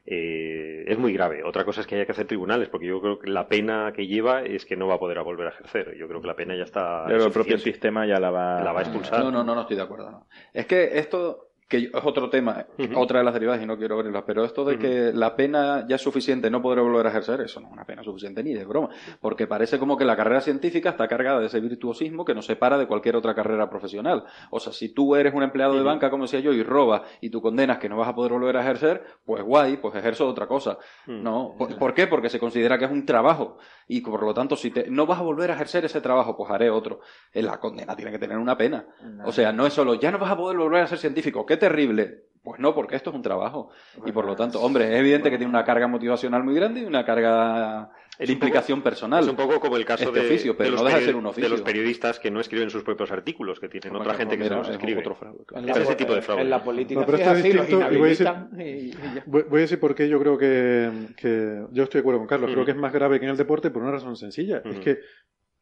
Eh, 0.04 0.84
es 0.88 0.98
muy 0.98 1.12
grave. 1.12 1.44
Otra 1.44 1.64
cosa 1.64 1.80
es 1.80 1.86
que 1.86 1.94
haya 1.94 2.06
que 2.06 2.12
hacer 2.12 2.26
tribunales, 2.26 2.68
porque 2.68 2.86
yo 2.86 3.00
creo 3.00 3.18
que 3.18 3.30
la 3.30 3.46
pena 3.46 3.92
que 3.94 4.06
lleva 4.06 4.42
es 4.42 4.66
que 4.66 4.76
no 4.76 4.88
va 4.88 4.94
a 4.94 4.98
poder 4.98 5.22
volver 5.22 5.46
a 5.46 5.50
ejercer. 5.50 5.96
Yo 5.96 6.08
creo 6.08 6.20
que 6.20 6.26
la 6.26 6.34
pena 6.36 6.56
ya 6.56 6.64
está. 6.64 7.04
Pero 7.06 7.26
el 7.26 7.32
propio 7.32 7.58
sistema 7.58 8.06
ya 8.06 8.18
la 8.18 8.30
va, 8.30 8.62
La 8.62 8.72
va 8.72 8.80
a 8.80 8.82
expulsar. 8.82 9.20
No, 9.20 9.30
no, 9.30 9.44
no, 9.44 9.54
no 9.54 9.60
estoy 9.60 9.76
de 9.76 9.82
acuerdo. 9.82 10.10
no. 10.10 10.26
Es 10.52 10.66
que 10.66 10.98
esto, 10.98 11.51
que 11.72 11.78
es 11.78 12.04
otro 12.04 12.28
tema, 12.28 12.66
otra 12.96 13.20
de 13.20 13.24
las 13.24 13.32
derivadas 13.32 13.62
y 13.62 13.66
no 13.66 13.78
quiero 13.78 13.94
abrirlas, 13.94 14.24
pero 14.26 14.44
esto 14.44 14.62
de 14.62 14.78
que 14.78 15.10
la 15.14 15.34
pena 15.34 15.86
ya 15.88 15.96
es 15.96 16.02
suficiente, 16.02 16.50
no 16.50 16.60
podré 16.60 16.82
volver 16.82 17.06
a 17.06 17.08
ejercer, 17.08 17.40
eso 17.40 17.60
no 17.60 17.68
es 17.68 17.72
una 17.72 17.86
pena 17.86 18.04
suficiente 18.04 18.44
ni 18.44 18.52
de 18.52 18.66
broma, 18.66 18.90
porque 19.22 19.46
parece 19.46 19.78
como 19.78 19.96
que 19.96 20.04
la 20.04 20.14
carrera 20.14 20.42
científica 20.42 20.90
está 20.90 21.08
cargada 21.08 21.40
de 21.40 21.46
ese 21.46 21.60
virtuosismo 21.60 22.26
que 22.26 22.34
nos 22.34 22.44
separa 22.44 22.76
de 22.76 22.86
cualquier 22.86 23.16
otra 23.16 23.34
carrera 23.34 23.70
profesional. 23.70 24.24
O 24.50 24.60
sea, 24.60 24.70
si 24.74 24.90
tú 24.90 25.16
eres 25.16 25.32
un 25.32 25.42
empleado 25.42 25.74
de 25.74 25.82
banca, 25.82 26.10
como 26.10 26.24
decía 26.24 26.40
yo, 26.40 26.52
y 26.52 26.62
robas 26.62 27.04
y 27.22 27.30
tú 27.30 27.40
condenas 27.40 27.78
que 27.78 27.88
no 27.88 27.96
vas 27.96 28.08
a 28.08 28.14
poder 28.14 28.32
volver 28.32 28.58
a 28.58 28.60
ejercer, 28.60 29.02
pues 29.24 29.42
guay, 29.42 29.78
pues 29.78 29.94
ejerzo 29.94 30.28
otra 30.28 30.46
cosa. 30.46 30.76
Mm. 31.06 31.22
No, 31.22 31.54
¿por, 31.56 31.78
por 31.78 31.94
qué? 31.94 32.06
Porque 32.06 32.28
se 32.28 32.38
considera 32.38 32.76
que 32.76 32.84
es 32.84 32.90
un 32.90 33.06
trabajo 33.06 33.56
y 33.88 34.00
por 34.00 34.22
lo 34.22 34.32
tanto 34.34 34.56
si 34.56 34.70
te, 34.70 34.90
no 34.90 35.06
vas 35.06 35.18
a 35.18 35.22
volver 35.22 35.50
a 35.50 35.54
ejercer 35.54 35.84
ese 35.84 36.00
trabajo, 36.00 36.36
pues 36.36 36.50
haré 36.50 36.70
otro. 36.70 37.00
Eh, 37.32 37.42
La 37.42 37.58
condena 37.58 37.96
tiene 37.96 38.10
que 38.10 38.18
tener 38.18 38.38
una 38.38 38.56
pena. 38.56 38.86
O 39.24 39.32
sea, 39.32 39.52
no 39.52 39.66
es 39.66 39.72
solo 39.72 39.94
ya 39.94 40.10
no 40.10 40.18
vas 40.18 40.30
a 40.30 40.36
poder 40.36 40.56
volver 40.58 40.82
a 40.82 40.86
ser 40.86 40.98
científico, 40.98 41.44
qué 41.46 41.56
terrible. 41.56 42.24
Pues 42.42 42.58
no, 42.58 42.74
porque 42.74 42.96
esto 42.96 43.10
es 43.10 43.16
un 43.16 43.22
trabajo 43.22 43.70
y 44.04 44.10
por 44.10 44.24
lo 44.24 44.34
tanto, 44.34 44.60
hombre, 44.60 44.92
es 44.92 44.98
evidente 44.98 45.30
que 45.30 45.38
tiene 45.38 45.50
una 45.50 45.64
carga 45.64 45.86
motivacional 45.86 46.42
muy 46.42 46.54
grande 46.56 46.80
y 46.80 46.84
una 46.84 47.04
carga 47.04 47.90
Es 48.22 48.28
de 48.28 48.34
un 48.34 48.38
poco- 48.38 48.46
implicación 48.46 48.82
personal. 48.82 49.22
Es 49.24 49.28
un 49.30 49.36
poco 49.36 49.60
como 49.60 49.76
el 49.76 49.84
caso 49.84 50.04
Este 50.04 50.20
de, 50.20 50.26
oficio, 50.26 50.56
pero 50.56 50.66
de 50.66 50.70
los 50.72 50.80
no 50.82 50.86
deja 50.86 50.98
de 51.00 51.04
ser 51.04 51.16
un 51.16 51.24
de 51.24 51.28
oficio. 51.30 51.48
los 51.50 51.62
periodistas 51.62 52.18
que 52.18 52.30
no 52.30 52.40
escriben 52.40 52.70
sus 52.70 52.82
propios 52.82 53.10
artículos, 53.12 53.60
que 53.60 53.68
tienen 53.68 53.94
otra 53.96 54.14
gente 54.14 54.38
que 54.38 54.44
se 54.44 54.50
los 54.50 54.68
es 54.68 54.74
escribe. 54.74 55.00
otro 55.00 55.14
fraude, 55.14 55.44
claro. 55.44 55.64
En 55.64 55.70
Ese 55.70 55.84
la, 55.90 55.96
tipo 55.96 56.14
de 56.14 56.22
fraude. 56.22 56.42
en 56.42 56.50
la 56.50 56.62
política 56.64 57.00
No, 57.00 57.06
pero 57.06 57.18
esto 57.18 57.30
es 57.32 57.42
distinto, 57.42 57.92
y 57.92 57.96
voy 57.96 58.06
a 58.08 58.10
decir- 58.12 58.28
y- 58.58 58.62
y 58.62 58.90
ya. 59.14 59.22
Voy, 59.26 59.42
voy 59.48 59.58
a 59.58 59.62
decir 59.62 59.78
por 59.80 59.94
qué 59.94 60.08
yo 60.08 60.18
creo 60.20 60.38
que, 60.38 60.90
que- 61.16 61.64
yo 61.72 61.82
estoy 61.82 61.98
de 61.98 62.02
acuerdo 62.02 62.18
con 62.20 62.28
Carlos. 62.28 62.50
Creo 62.52 62.64
que 62.64 62.70
es 62.72 62.76
más 62.76 62.92
grave 62.92 63.18
que 63.18 63.26
en 63.26 63.30
el 63.32 63.36
deporte 63.36 63.70
por 63.70 63.82
una 63.82 63.92
razón 63.92 64.16
sencilla. 64.16 64.62
Es 64.64 64.78
que 64.80 64.98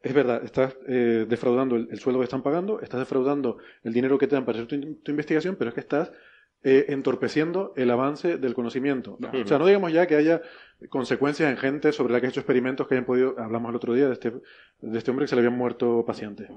es 0.03 0.13
verdad, 0.13 0.43
estás 0.43 0.75
eh, 0.87 1.25
defraudando 1.29 1.75
el, 1.75 1.87
el 1.91 1.99
sueldo 1.99 2.19
que 2.19 2.23
están 2.25 2.41
pagando, 2.41 2.79
estás 2.81 2.99
defraudando 2.99 3.57
el 3.83 3.93
dinero 3.93 4.17
que 4.17 4.27
te 4.27 4.35
dan 4.35 4.45
para 4.45 4.59
hacer 4.59 4.67
tu 5.03 5.11
investigación, 5.11 5.55
pero 5.57 5.69
es 5.69 5.73
que 5.75 5.81
estás 5.81 6.11
eh, 6.63 6.85
entorpeciendo 6.89 7.73
el 7.75 7.89
avance 7.91 8.37
del 8.37 8.53
conocimiento. 8.53 9.17
No, 9.19 9.29
O 9.41 9.47
sea, 9.47 9.57
no 9.57 9.65
digamos 9.65 9.91
ya 9.91 10.05
que 10.07 10.15
haya 10.15 10.41
consecuencias 10.89 11.49
en 11.49 11.57
gente 11.57 11.91
sobre 11.91 12.13
la 12.13 12.19
que 12.19 12.27
ha 12.27 12.29
hecho 12.29 12.39
experimentos 12.39 12.87
que 12.87 12.95
hayan 12.95 13.05
podido, 13.05 13.35
hablamos 13.39 13.69
el 13.69 13.75
otro 13.75 13.93
día 13.93 14.07
de 14.07 14.13
este, 14.13 14.31
de 14.81 14.97
este 14.97 15.11
hombre 15.11 15.25
que 15.25 15.29
se 15.29 15.35
le 15.35 15.41
habían 15.41 15.57
muerto 15.57 16.03
pacientes. 16.05 16.49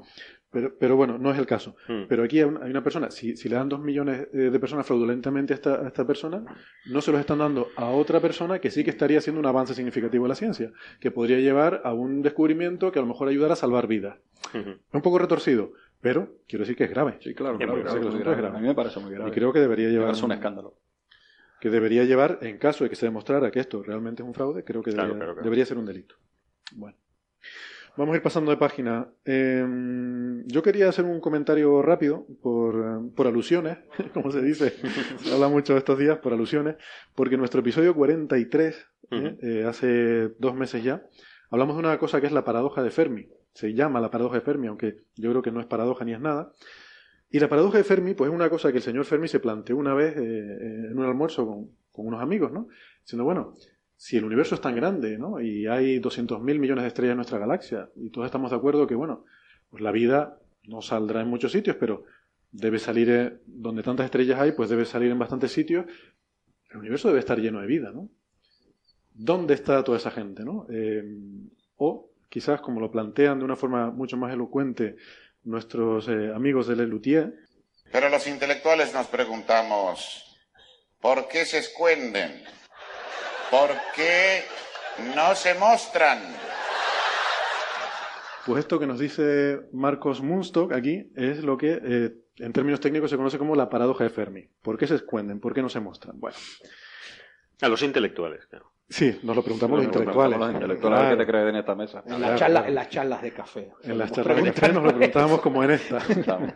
Pero, 0.50 0.74
pero 0.78 0.96
bueno, 0.96 1.18
no 1.18 1.30
es 1.32 1.38
el 1.38 1.46
caso. 1.46 1.76
Mm. 1.88 2.04
Pero 2.08 2.22
aquí 2.22 2.38
hay 2.38 2.44
un- 2.44 2.62
hay 2.62 2.70
una 2.70 2.82
persona, 2.82 3.10
si, 3.10 3.36
si 3.36 3.48
le 3.48 3.56
dan 3.56 3.68
dos 3.68 3.80
millones 3.80 4.28
eh, 4.32 4.36
de 4.50 4.60
personas 4.60 4.86
fraudulentamente 4.86 5.52
a 5.52 5.56
esta, 5.56 5.74
a 5.84 5.88
esta 5.88 6.06
persona, 6.06 6.42
no 6.86 7.00
se 7.00 7.10
los 7.10 7.20
están 7.20 7.38
dando 7.38 7.68
a 7.76 7.86
otra 7.90 8.20
persona 8.20 8.58
que 8.60 8.70
sí 8.70 8.84
que 8.84 8.90
estaría 8.90 9.18
haciendo 9.18 9.40
un 9.40 9.46
avance 9.46 9.74
significativo 9.74 10.24
en 10.24 10.28
la 10.30 10.34
ciencia, 10.36 10.70
que 11.00 11.10
podría 11.10 11.38
llevar 11.40 11.82
a 11.84 11.92
un 11.92 12.22
descubrimiento 12.22 12.92
que 12.92 12.98
a 12.98 13.02
lo 13.02 13.08
mejor 13.08 13.28
ayudara 13.28 13.54
a 13.54 13.56
salvar 13.56 13.86
vidas. 13.88 14.16
Ujú. 14.54 14.70
Es 14.70 14.76
un 14.94 15.02
poco 15.02 15.18
retorcido, 15.18 15.72
pero 16.04 16.36
quiero 16.46 16.62
decir 16.64 16.76
que 16.76 16.84
es 16.84 16.90
grave. 16.90 17.16
Sí, 17.20 17.34
claro, 17.34 17.56
claro, 17.56 17.74
grave, 17.82 18.00
grave. 18.20 18.36
grave. 18.42 18.56
A 18.58 18.60
mí 18.60 18.68
me 18.68 18.74
parece 18.74 19.00
muy 19.00 19.10
grave. 19.10 19.30
Y 19.30 19.32
creo 19.32 19.52
que 19.52 19.58
debería 19.58 19.88
llevar 19.88 20.10
es 20.12 20.22
un 20.22 20.32
escándalo. 20.32 20.74
que 21.60 21.70
debería 21.70 22.04
llevar, 22.04 22.38
en 22.42 22.58
caso 22.58 22.84
de 22.84 22.90
que 22.90 22.96
se 22.96 23.06
demostrara 23.06 23.50
que 23.50 23.58
esto 23.60 23.82
realmente 23.82 24.22
es 24.22 24.26
un 24.28 24.34
fraude, 24.34 24.62
creo 24.64 24.82
que 24.82 24.90
Claro, 24.92 25.08
debería, 25.08 25.18
claro, 25.20 25.32
claro. 25.34 25.44
debería 25.44 25.64
ser 25.66 25.78
un 25.78 25.86
delito. 25.86 26.14
Bueno. 26.74 26.96
Vamos 27.96 28.12
a 28.12 28.16
ir 28.16 28.22
pasando 28.22 28.50
de 28.50 28.56
página. 28.56 29.08
Eh, 29.24 29.64
yo 30.46 30.62
quería 30.62 30.88
hacer 30.88 31.04
un 31.04 31.20
comentario 31.20 31.80
rápido 31.80 32.26
por, 32.42 33.12
por 33.14 33.26
alusiones, 33.28 33.78
como 34.12 34.30
se 34.32 34.42
dice, 34.42 34.74
se 35.18 35.32
habla 35.32 35.48
mucho 35.48 35.76
estos 35.76 35.98
días 35.98 36.18
por 36.18 36.32
alusiones, 36.32 36.76
porque 37.14 37.36
en 37.36 37.40
nuestro 37.40 37.60
episodio 37.60 37.94
43, 37.94 38.76
¿eh? 39.10 39.16
Ujú. 39.16 39.38
Eh, 39.46 39.64
hace 39.64 40.28
dos 40.38 40.54
meses 40.54 40.82
ya, 40.82 41.02
hablamos 41.50 41.76
de 41.76 41.80
una 41.80 41.96
cosa 41.98 42.20
que 42.20 42.26
es 42.26 42.32
la 42.32 42.44
paradoja 42.44 42.82
de 42.82 42.90
Fermi. 42.90 43.28
Se 43.54 43.72
llama 43.72 44.00
la 44.00 44.10
paradoja 44.10 44.36
de 44.36 44.40
Fermi, 44.40 44.66
aunque 44.66 45.04
yo 45.14 45.30
creo 45.30 45.42
que 45.42 45.52
no 45.52 45.60
es 45.60 45.66
paradoja 45.66 46.04
ni 46.04 46.12
es 46.12 46.20
nada. 46.20 46.52
Y 47.30 47.38
la 47.40 47.48
paradoja 47.48 47.78
de 47.78 47.84
Fermi, 47.84 48.14
pues 48.14 48.30
es 48.30 48.34
una 48.34 48.48
cosa 48.48 48.70
que 48.70 48.78
el 48.78 48.82
señor 48.84 49.04
Fermi 49.04 49.28
se 49.28 49.40
planteó 49.40 49.76
una 49.76 49.94
vez 49.94 50.16
eh, 50.16 50.20
eh, 50.20 50.86
en 50.90 50.98
un 50.98 51.04
almuerzo 51.04 51.46
con, 51.46 52.06
unos 52.06 52.22
amigos, 52.22 52.52
¿no? 52.52 52.68
Diciendo, 53.02 53.24
bueno, 53.24 53.54
si 53.96 54.16
el 54.16 54.24
universo 54.24 54.54
es 54.56 54.60
tan 54.60 54.74
grande, 54.74 55.18
¿no? 55.18 55.40
Y 55.40 55.66
hay 55.66 56.00
200.000 56.00 56.40
millones 56.58 56.82
de 56.82 56.88
estrellas 56.88 57.12
en 57.12 57.16
nuestra 57.16 57.38
galaxia, 57.38 57.90
y 57.96 58.10
todos 58.10 58.26
estamos 58.26 58.50
de 58.50 58.56
acuerdo 58.56 58.86
que, 58.86 58.94
bueno, 58.94 59.24
pues 59.70 59.82
la 59.82 59.92
vida 59.92 60.38
no 60.68 60.80
saldrá 60.80 61.22
en 61.22 61.28
muchos 61.28 61.50
sitios, 61.50 61.76
pero 61.76 62.04
debe 62.50 62.78
salir, 62.78 63.10
eh, 63.10 63.38
donde 63.46 63.82
tantas 63.82 64.06
estrellas 64.06 64.40
hay, 64.40 64.52
pues 64.52 64.68
debe 64.68 64.84
salir 64.84 65.10
en 65.10 65.18
bastantes 65.18 65.52
sitios. 65.52 65.86
El 66.70 66.78
universo 66.78 67.08
debe 67.08 67.20
estar 67.20 67.40
lleno 67.40 67.60
de 67.60 67.66
vida, 67.66 67.90
¿no? 67.92 68.08
¿Dónde 69.12 69.54
está 69.54 69.82
toda 69.84 69.98
esa 69.98 70.10
gente, 70.10 70.44
no? 70.44 70.66
O 71.76 72.13
quizás, 72.34 72.60
como 72.60 72.80
lo 72.80 72.90
plantean 72.90 73.38
de 73.38 73.44
una 73.44 73.54
forma 73.54 73.92
mucho 73.92 74.16
más 74.16 74.32
elocuente 74.32 74.96
nuestros 75.44 76.08
eh, 76.08 76.32
amigos 76.34 76.66
de 76.66 76.74
Lelutier, 76.74 77.32
Pero 77.92 78.08
los 78.08 78.26
intelectuales 78.26 78.92
nos 78.92 79.06
preguntamos, 79.06 80.36
¿por 81.00 81.28
qué 81.28 81.44
se 81.44 81.58
esconden? 81.58 82.42
¿Por 83.52 83.70
qué 83.94 84.42
no 85.14 85.36
se 85.36 85.54
muestran? 85.54 86.18
Pues 88.44 88.58
esto 88.64 88.80
que 88.80 88.88
nos 88.88 88.98
dice 88.98 89.60
Marcos 89.72 90.20
Munstock 90.20 90.72
aquí 90.72 91.12
es 91.14 91.38
lo 91.44 91.56
que 91.56 91.78
eh, 91.80 92.14
en 92.38 92.52
términos 92.52 92.80
técnicos 92.80 93.10
se 93.10 93.16
conoce 93.16 93.38
como 93.38 93.54
la 93.54 93.70
paradoja 93.70 94.02
de 94.02 94.10
Fermi. 94.10 94.48
¿Por 94.60 94.76
qué 94.76 94.88
se 94.88 94.96
esconden? 94.96 95.38
¿Por 95.38 95.54
qué 95.54 95.62
no 95.62 95.68
se 95.68 95.78
muestran? 95.78 96.18
Bueno, 96.18 96.36
A 97.60 97.68
los 97.68 97.80
intelectuales, 97.82 98.44
claro. 98.46 98.73
Sí, 98.94 99.18
nos 99.22 99.34
lo 99.36 99.42
preguntamos 99.42 99.76
los 99.78 99.86
Nos 99.86 99.94
intelectuales. 99.94 100.38
preguntamos 100.38 100.40
los 100.40 100.54
intelectuales 100.54 100.98
Claro. 101.00 101.16
que 101.18 101.24
te 101.24 101.30
creen 101.30 101.48
en 101.48 101.56
esta 101.56 101.74
mesa. 101.74 101.98
En, 101.98 102.04
Claro, 102.04 102.20
las 102.20 102.38
charlas, 102.38 102.62
claro. 102.62 102.68
en 102.68 102.74
las 102.74 102.88
charlas 102.88 103.22
de 103.22 103.32
café. 103.32 103.72
En 103.82 103.98
las 103.98 104.12
charlas 104.12 104.36
de 104.44 104.52
café 104.52 104.72
nos 104.72 104.82
lo 104.84 104.88
preguntábamos 104.90 105.40
como 105.40 105.64
en 105.64 105.70
esta. 105.72 105.98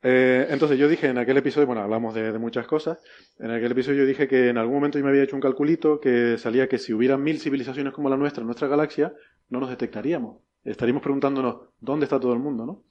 Eh, 0.00 0.46
entonces 0.50 0.78
yo 0.78 0.86
dije 0.88 1.08
en 1.08 1.18
aquel 1.18 1.38
episodio, 1.38 1.66
bueno, 1.66 1.82
hablamos 1.82 2.14
de, 2.14 2.30
de 2.30 2.38
muchas 2.38 2.68
cosas, 2.68 3.02
en 3.40 3.50
aquel 3.50 3.72
episodio 3.72 3.98
yo 4.02 4.06
dije 4.06 4.28
que 4.28 4.48
en 4.48 4.56
algún 4.56 4.76
momento 4.76 4.96
yo 4.96 5.04
me 5.04 5.10
había 5.10 5.24
hecho 5.24 5.34
un 5.34 5.42
calculito 5.42 5.98
que 5.98 6.38
salía 6.38 6.68
que 6.68 6.78
si 6.78 6.92
hubiera 6.92 7.18
mil 7.18 7.40
civilizaciones 7.40 7.92
como 7.92 8.08
la 8.08 8.16
nuestra 8.16 8.42
en 8.42 8.46
nuestra 8.46 8.68
galaxia, 8.68 9.12
no 9.48 9.58
nos 9.58 9.70
detectaríamos. 9.70 10.36
Estaríamos 10.62 11.02
preguntándonos 11.02 11.56
dónde 11.80 12.04
está 12.04 12.20
todo 12.20 12.32
el 12.32 12.38
mundo, 12.38 12.64
¿no? 12.64 12.84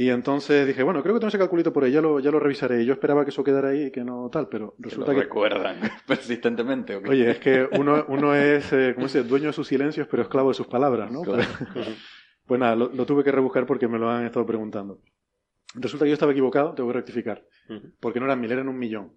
Y 0.00 0.10
entonces 0.10 0.64
dije, 0.64 0.84
bueno, 0.84 1.02
creo 1.02 1.16
que 1.16 1.18
tengo 1.18 1.26
ese 1.26 1.38
calculito 1.38 1.72
por 1.72 1.82
ahí, 1.82 1.90
ya 1.90 2.00
lo, 2.00 2.20
ya 2.20 2.30
lo 2.30 2.38
revisaré. 2.38 2.84
Yo 2.84 2.92
esperaba 2.92 3.24
que 3.24 3.30
eso 3.30 3.42
quedara 3.42 3.70
ahí 3.70 3.86
y 3.86 3.90
que 3.90 4.04
no 4.04 4.30
tal, 4.30 4.48
pero 4.48 4.76
que 4.76 4.82
lo 4.82 4.88
resulta 4.90 5.12
que... 5.12 5.22
recuerdan 5.22 5.80
persistentemente. 6.06 6.94
¿o 6.94 7.02
qué? 7.02 7.10
Oye, 7.10 7.30
es 7.32 7.40
que 7.40 7.68
uno, 7.76 8.04
uno 8.06 8.32
es, 8.32 8.72
eh, 8.72 8.92
¿cómo 8.94 9.08
se 9.08 9.18
dice? 9.18 9.28
Dueño 9.28 9.48
de 9.48 9.52
sus 9.52 9.66
silencios, 9.66 10.06
pero 10.08 10.22
esclavo 10.22 10.50
de 10.50 10.54
sus 10.54 10.68
palabras, 10.68 11.10
¿no? 11.10 11.22
Claro. 11.22 11.42
Pues, 12.46 12.60
nada, 12.60 12.76
lo, 12.76 12.92
lo 12.94 13.06
tuve 13.06 13.24
que 13.24 13.32
rebuscar 13.32 13.66
porque 13.66 13.88
me 13.88 13.98
lo 13.98 14.08
han 14.08 14.24
estado 14.24 14.46
preguntando. 14.46 15.00
Resulta 15.74 16.04
que 16.04 16.10
yo 16.10 16.14
estaba 16.14 16.30
equivocado, 16.30 16.74
tengo 16.74 16.90
que 16.90 16.96
rectificar. 16.98 17.44
Porque 17.98 18.20
no 18.20 18.26
eran 18.26 18.40
mil, 18.40 18.52
eran 18.52 18.68
un 18.68 18.78
millón. 18.78 19.14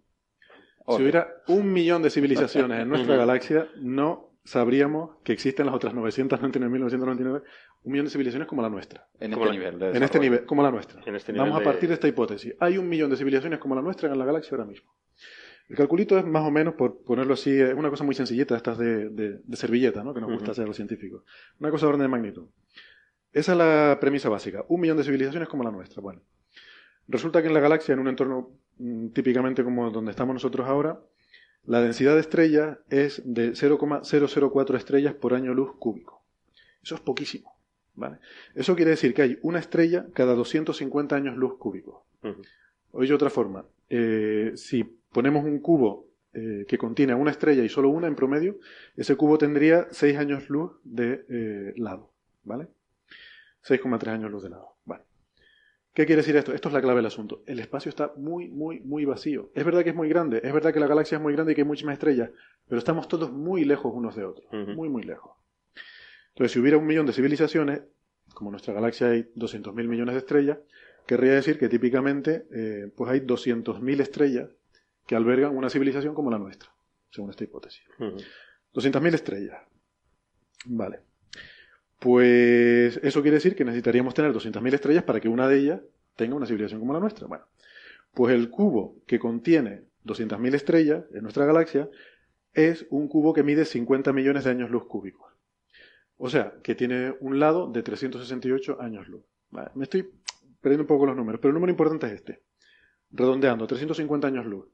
Si 0.88 1.00
hubiera 1.00 1.28
un 1.48 1.72
millón 1.72 2.02
de 2.02 2.10
civilizaciones 2.10 2.80
en 2.80 2.90
nuestra 2.90 3.16
galaxia, 3.18 3.70
no 3.80 4.32
sabríamos 4.44 5.18
que 5.24 5.34
existen 5.34 5.68
las 5.68 5.76
otras 5.76 5.94
999.999, 5.94 7.44
un 7.84 7.92
millón 7.92 8.06
de 8.06 8.12
civilizaciones 8.12 8.48
como 8.48 8.62
la 8.62 8.70
nuestra. 8.70 9.08
En 9.20 9.32
Como 9.32 9.46
este 9.46 9.58
la- 9.58 9.60
nivel. 9.66 9.80
de 9.80 9.98
En 9.98 10.04
este 10.04 10.20
nivel, 10.20 10.46
como 10.46 10.62
la 10.64 10.72
nuestra. 10.72 11.02
En 11.06 11.16
este 11.16 11.32
nivel 11.34 11.48
Vamos 11.50 11.62
a 11.62 11.64
partir 11.64 11.90
de 11.90 11.96
esta 11.96 12.08
hipótesis. 12.08 12.54
Hay 12.60 12.78
un 12.78 12.88
millón 12.88 13.10
de 13.10 13.18
civilizaciones 13.18 13.60
como 13.60 13.74
la 13.76 13.82
nuestra 13.82 14.12
en 14.12 14.18
la 14.20 14.26
galaxia 14.26 14.52
ahora 14.56 14.66
mismo. 14.66 14.92
El 15.70 15.76
calculito 15.78 16.18
es 16.18 16.26
más 16.26 16.44
o 16.46 16.52
menos, 16.52 16.74
por 16.76 17.02
ponerlo 17.04 17.34
así, 17.34 17.50
es 17.60 17.74
una 17.74 17.90
cosa 17.90 18.04
muy 18.04 18.14
sencillita, 18.14 18.56
estas 18.58 18.78
de, 18.78 19.10
de, 19.10 19.40
de 19.44 19.58
servilleta, 19.58 20.04
¿no? 20.04 20.14
que 20.14 20.20
nos 20.20 20.30
gusta 20.30 20.44
Ujú. 20.44 20.52
hacer 20.52 20.64
a 20.66 20.68
los 20.68 20.76
científicos. 20.76 21.24
Una 21.60 21.72
cosa 21.72 21.86
de 21.86 21.90
orden 21.90 22.02
de 22.02 22.08
magnitud. 22.10 22.48
Esa 23.32 23.54
es 23.54 23.58
la 23.58 23.98
premisa 24.02 24.28
básica. 24.28 24.66
Un 24.68 24.82
millón 24.82 24.98
de 24.98 25.04
civilizaciones 25.06 25.48
como 25.48 25.64
la 25.64 25.72
nuestra. 25.72 26.02
Bueno, 26.02 26.22
resulta 27.08 27.42
que 27.42 27.48
en 27.48 27.54
la 27.54 27.62
galaxia, 27.62 27.94
en 27.94 28.00
un 28.00 28.10
entorno 28.10 28.50
mm, 28.78 29.08
típicamente 29.10 29.64
como 29.64 29.90
donde 29.92 30.12
estamos 30.12 30.34
nosotros 30.34 30.68
ahora, 30.68 31.00
la 31.64 31.80
densidad 31.82 32.16
de 32.16 32.22
estrellas 32.22 32.80
es 32.90 33.22
de 33.26 33.56
0,004 33.56 34.76
estrellas 34.78 35.14
por 35.14 35.34
año 35.34 35.54
luz 35.54 35.72
cúbico. 35.80 36.22
Eso 36.84 36.96
es 36.96 37.02
poquísimo. 37.02 37.51
¿Vale? 37.96 38.18
Eso 38.56 38.76
quiere 38.76 38.92
decir 38.92 39.14
que 39.14 39.22
hay 39.22 39.40
una 39.42 39.60
estrella 39.60 40.06
cada 40.14 40.36
250 40.36 41.16
años 41.16 41.38
luz 41.38 41.58
cúbicos. 41.58 42.02
Dicho 42.22 43.14
de 43.14 43.14
otra 43.14 43.30
forma, 43.30 43.66
eh, 43.90 44.52
si 44.56 44.84
ponemos 44.84 45.44
un 45.44 45.60
cubo 45.60 46.08
eh, 46.34 46.66
que 46.68 46.78
contiene 46.78 47.14
una 47.14 47.32
estrella 47.32 47.64
y 47.64 47.70
solo 47.70 47.90
una 47.90 48.08
en 48.08 48.16
promedio, 48.16 48.58
ese 48.96 49.16
cubo 49.16 49.38
tendría 49.38 49.88
6 49.92 50.18
años 50.18 50.50
luz 50.50 50.72
de 50.84 51.26
eh, 51.30 51.74
lado. 51.78 52.12
¿Vale? 52.44 52.68
6,3 53.64 54.08
años 54.08 54.32
luz 54.32 54.44
de 54.44 54.50
lado. 54.50 54.76
Vale. 54.86 55.04
¿Qué 55.94 56.06
quiere 56.06 56.22
decir 56.22 56.36
esto? 56.38 56.54
Esto 56.54 56.70
es 56.70 56.74
la 56.74 56.82
clave 56.82 56.98
del 56.98 57.06
asunto. 57.06 57.44
El 57.46 57.60
espacio 57.60 57.90
está 57.90 58.14
muy, 58.16 58.48
muy, 58.48 58.80
muy 58.80 59.06
vacío. 59.06 59.52
Es 59.54 59.66
verdad 59.66 59.84
que 59.84 59.90
es 59.90 59.96
muy 59.96 60.08
grande, 60.08 60.40
es 60.44 60.54
verdad 60.54 60.74
que 60.74 60.80
la 60.80 60.88
galaxia 60.88 61.18
es 61.18 61.22
muy 61.22 61.34
grande 61.34 61.52
y 61.52 61.56
que 61.56 61.62
hay 61.62 61.68
muchas 61.68 61.86
más 61.86 61.94
estrellas, 61.94 62.32
pero 62.68 62.80
estamos 62.80 63.08
todos 63.08 63.32
muy 63.32 63.66
lejos 63.66 63.92
unos 63.94 64.16
de 64.16 64.24
otros. 64.24 64.48
Muy, 64.52 64.88
muy 64.88 65.04
lejos. 65.04 65.34
Entonces, 66.42 66.54
si 66.54 66.60
hubiera 66.60 66.80
un 66.80 66.88
millón 66.88 67.06
de 67.06 67.14
civilizaciones, 67.14 67.82
como 68.34 68.50
en 68.50 68.54
nuestra 68.54 68.74
galaxia 68.74 69.10
hay 69.10 69.30
200.000 69.36 69.88
millones 69.88 70.16
de 70.16 70.20
estrellas, 70.20 70.58
querría 71.06 71.34
decir 71.34 71.60
que 71.60 71.70
típicamente 71.70 72.48
eh, 72.52 72.92
pues 72.96 73.12
hay 73.12 73.20
200.000 73.20 74.02
estrellas 74.02 74.50
que 75.06 75.16
albergan 75.16 75.56
una 75.56 75.70
civilización 75.70 76.16
como 76.16 76.32
la 76.32 76.40
nuestra, 76.40 76.74
según 77.12 77.30
esta 77.30 77.44
hipótesis. 77.44 77.84
Ujú. 78.00 78.18
200.000 78.74 79.14
estrellas. 79.14 79.60
Vale. 80.66 81.02
Pues 82.00 83.00
eso 83.04 83.22
quiere 83.22 83.38
decir 83.38 83.56
que 83.56 83.64
necesitaríamos 83.64 84.16
tener 84.16 84.34
200.000 84.34 84.74
estrellas 84.74 85.04
para 85.04 85.20
que 85.20 85.30
una 85.30 85.48
de 85.48 85.60
ellas 85.60 85.82
tenga 86.16 86.34
una 86.34 86.48
civilización 86.48 86.80
como 86.80 86.94
la 86.94 87.00
nuestra. 87.00 87.28
Bueno, 87.28 87.46
pues 88.16 88.34
el 88.34 88.50
cubo 88.50 88.98
que 89.06 89.20
contiene 89.20 89.84
200.000 90.06 90.56
estrellas 90.56 91.06
en 91.14 91.22
nuestra 91.22 91.46
galaxia 91.46 91.88
es 92.56 92.88
un 92.90 93.08
cubo 93.10 93.32
que 93.32 93.44
mide 93.44 93.64
50 93.64 94.12
millones 94.12 94.46
de 94.46 94.50
años 94.50 94.72
luz 94.72 94.88
cúbicos. 94.88 95.32
O 96.24 96.30
sea, 96.30 96.54
que 96.62 96.76
tiene 96.76 97.16
un 97.20 97.40
lado 97.40 97.72
de 97.72 97.82
368 97.82 98.80
años 98.80 99.08
luz. 99.08 99.24
Vale, 99.50 99.72
me 99.74 99.86
estoy 99.86 100.08
perdiendo 100.62 100.84
un 100.84 100.88
poco 100.88 101.08
los 101.08 101.16
números, 101.16 101.42
pero 101.42 101.50
el 101.50 101.56
número 101.56 101.72
importante 101.72 102.06
es 102.06 102.14
este. 102.14 102.44
Redondeando, 103.10 103.66
350 103.66 104.28
años 104.28 104.46
luz. 104.46 104.68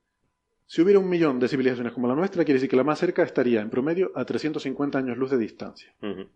Si 0.66 0.82
hubiera 0.82 1.00
un 1.00 1.08
millón 1.08 1.40
de 1.40 1.48
civilizaciones 1.48 1.94
como 1.94 2.10
la 2.10 2.16
nuestra, 2.16 2.44
quiere 2.44 2.58
decir 2.58 2.70
que 2.70 2.76
la 2.76 2.84
más 2.84 3.00
cerca 3.00 3.24
estaría 3.24 3.62
en 3.62 3.70
promedio 3.70 4.12
a 4.14 4.26
350 4.26 4.98
años 4.98 5.18
luz 5.18 5.32
de 5.32 5.38
distancia. 5.38 5.96
Ujú. 6.02 6.28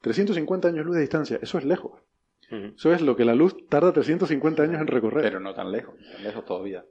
350 0.00 0.66
años 0.66 0.84
luz 0.84 0.96
de 0.96 1.02
distancia, 1.02 1.38
eso 1.40 1.58
es 1.58 1.64
lejos. 1.64 2.02
Eso 2.50 2.92
es 2.92 3.02
lo 3.02 3.16
que 3.16 3.24
la 3.24 3.36
luz 3.36 3.68
tarda 3.68 3.92
350 3.92 4.64
años 4.64 4.80
en 4.80 4.88
recorrer. 4.88 5.22
Pero 5.22 5.38
no 5.38 5.54
tan 5.54 5.70
lejos, 5.70 5.94
tan 6.12 6.24
lejos 6.24 6.44
todavía. 6.44 6.84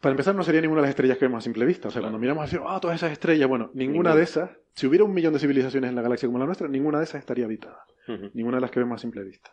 Para 0.00 0.12
empezar, 0.12 0.34
no 0.34 0.42
sería 0.44 0.60
ninguna 0.60 0.80
de 0.80 0.86
las 0.86 0.90
estrellas 0.90 1.18
que 1.18 1.24
vemos 1.24 1.38
a 1.38 1.44
simple 1.44 1.64
vista. 1.64 1.88
O 1.88 1.90
sea, 1.90 2.00
Claro. 2.00 2.12
cuando 2.12 2.18
miramos 2.20 2.44
así, 2.44 2.56
ah, 2.64 2.78
todas 2.80 2.96
esas 2.96 3.10
estrellas, 3.12 3.48
bueno, 3.48 3.70
ninguna 3.74 4.10
Ninguna. 4.10 4.14
de 4.16 4.22
esas, 4.22 4.50
si 4.74 4.86
hubiera 4.86 5.04
un 5.04 5.12
millón 5.12 5.32
de 5.32 5.40
civilizaciones 5.40 5.90
en 5.90 5.96
la 5.96 6.02
galaxia 6.02 6.28
como 6.28 6.38
la 6.38 6.46
nuestra, 6.46 6.68
ninguna 6.68 6.98
de 6.98 7.04
esas 7.04 7.18
estaría 7.20 7.44
habitada. 7.46 7.84
Ninguna 8.34 8.56
de 8.58 8.60
las 8.62 8.70
que 8.70 8.78
vemos 8.80 8.96
a 8.96 9.02
simple 9.02 9.22
vista. 9.24 9.50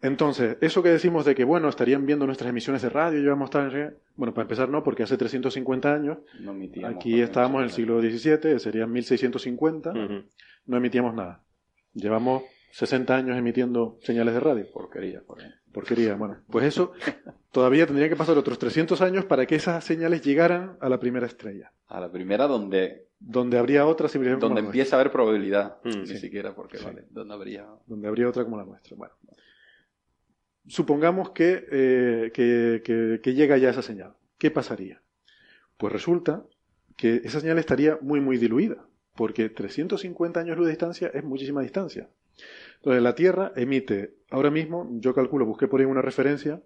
Entonces, 0.00 0.56
eso 0.60 0.82
que 0.82 0.88
decimos 0.88 1.24
de 1.24 1.34
que, 1.36 1.44
bueno, 1.44 1.68
estarían 1.68 2.04
viendo 2.06 2.26
nuestras 2.26 2.50
emisiones 2.50 2.82
de 2.82 2.88
radio, 2.88 3.20
llevamos 3.20 3.50
tal, 3.50 3.98
bueno, 4.16 4.34
para 4.34 4.42
empezar 4.42 4.68
no, 4.68 4.82
porque 4.82 5.04
hace 5.04 5.16
350 5.16 5.94
años, 5.94 6.18
No 6.40 6.52
aquí 6.88 7.20
estábamos 7.20 7.60
en 7.60 7.64
el 7.66 7.70
siglo 7.70 8.00
XVII, 8.00 8.58
serían 8.58 8.90
1650, 8.90 9.90
Ujú. 9.90 10.24
no 10.66 10.76
emitíamos 10.76 11.14
nada. 11.14 11.44
Llevamos 11.94 12.42
60 12.72 13.14
años 13.14 13.36
emitiendo 13.38 13.98
señales 14.00 14.34
de 14.34 14.40
radio. 14.40 14.66
Porquería, 14.72 15.20
por 15.24 15.40
ahí. 15.40 15.50
Porquería, 15.72 16.14
bueno. 16.16 16.38
Pues 16.50 16.66
eso 16.66 16.92
todavía 17.50 17.86
tendría 17.86 18.08
que 18.08 18.16
pasar 18.16 18.36
otros 18.36 18.58
300 18.58 19.00
años 19.00 19.24
para 19.24 19.46
que 19.46 19.54
esas 19.56 19.82
señales 19.84 20.22
llegaran 20.22 20.76
a 20.80 20.88
la 20.88 20.98
primera 21.00 21.26
estrella, 21.26 21.72
A 21.86 21.98
la 22.00 22.10
primera 22.12 22.46
donde, 22.46 23.08
donde 23.18 23.58
habría 23.58 23.86
otra 23.86 24.08
civilización 24.08 24.40
como 24.40 24.48
donde 24.50 24.62
la 24.62 24.66
empieza 24.68 24.96
a 24.96 25.00
haber 25.00 25.10
probabilidad. 25.12 25.78
Mm, 25.84 26.00
ni 26.00 26.06
sí. 26.06 26.18
siquiera 26.18 26.54
porque, 26.54 26.78
Sí. 26.78 26.84
vale, 26.84 27.04
donde 27.10 27.34
habría... 27.34 27.66
donde 27.86 28.08
habría 28.08 28.28
otra 28.28 28.44
como 28.44 28.56
la 28.58 28.64
nuestra. 28.64 28.96
Bueno, 28.96 29.14
supongamos 30.66 31.30
que, 31.30 31.64
eh, 31.70 32.30
que, 32.34 32.82
que- 32.84 33.20
que 33.22 33.34
llega 33.34 33.56
ya 33.58 33.70
esa 33.70 33.82
señal. 33.82 34.14
¿Qué 34.38 34.50
pasaría? 34.50 35.02
Pues 35.76 35.92
resulta 35.92 36.44
que 36.96 37.16
esa 37.24 37.40
señal 37.40 37.58
estaría 37.58 37.98
muy, 38.00 38.20
muy 38.20 38.36
diluida, 38.38 38.84
porque 39.16 39.48
350 39.48 40.40
años 40.40 40.56
luz 40.56 40.66
de 40.66 40.72
distancia 40.72 41.10
es 41.14 41.24
muchísima 41.24 41.62
distancia. 41.62 42.08
Entonces, 42.82 43.00
la 43.02 43.14
Tierra 43.14 43.52
emite, 43.54 44.14
ahora 44.30 44.50
mismo, 44.50 44.88
yo 44.94 45.14
calculo, 45.14 45.46
busqué 45.46 45.68
por 45.68 45.78
ahí 45.78 45.86
una 45.86 46.02
referencia, 46.02 46.60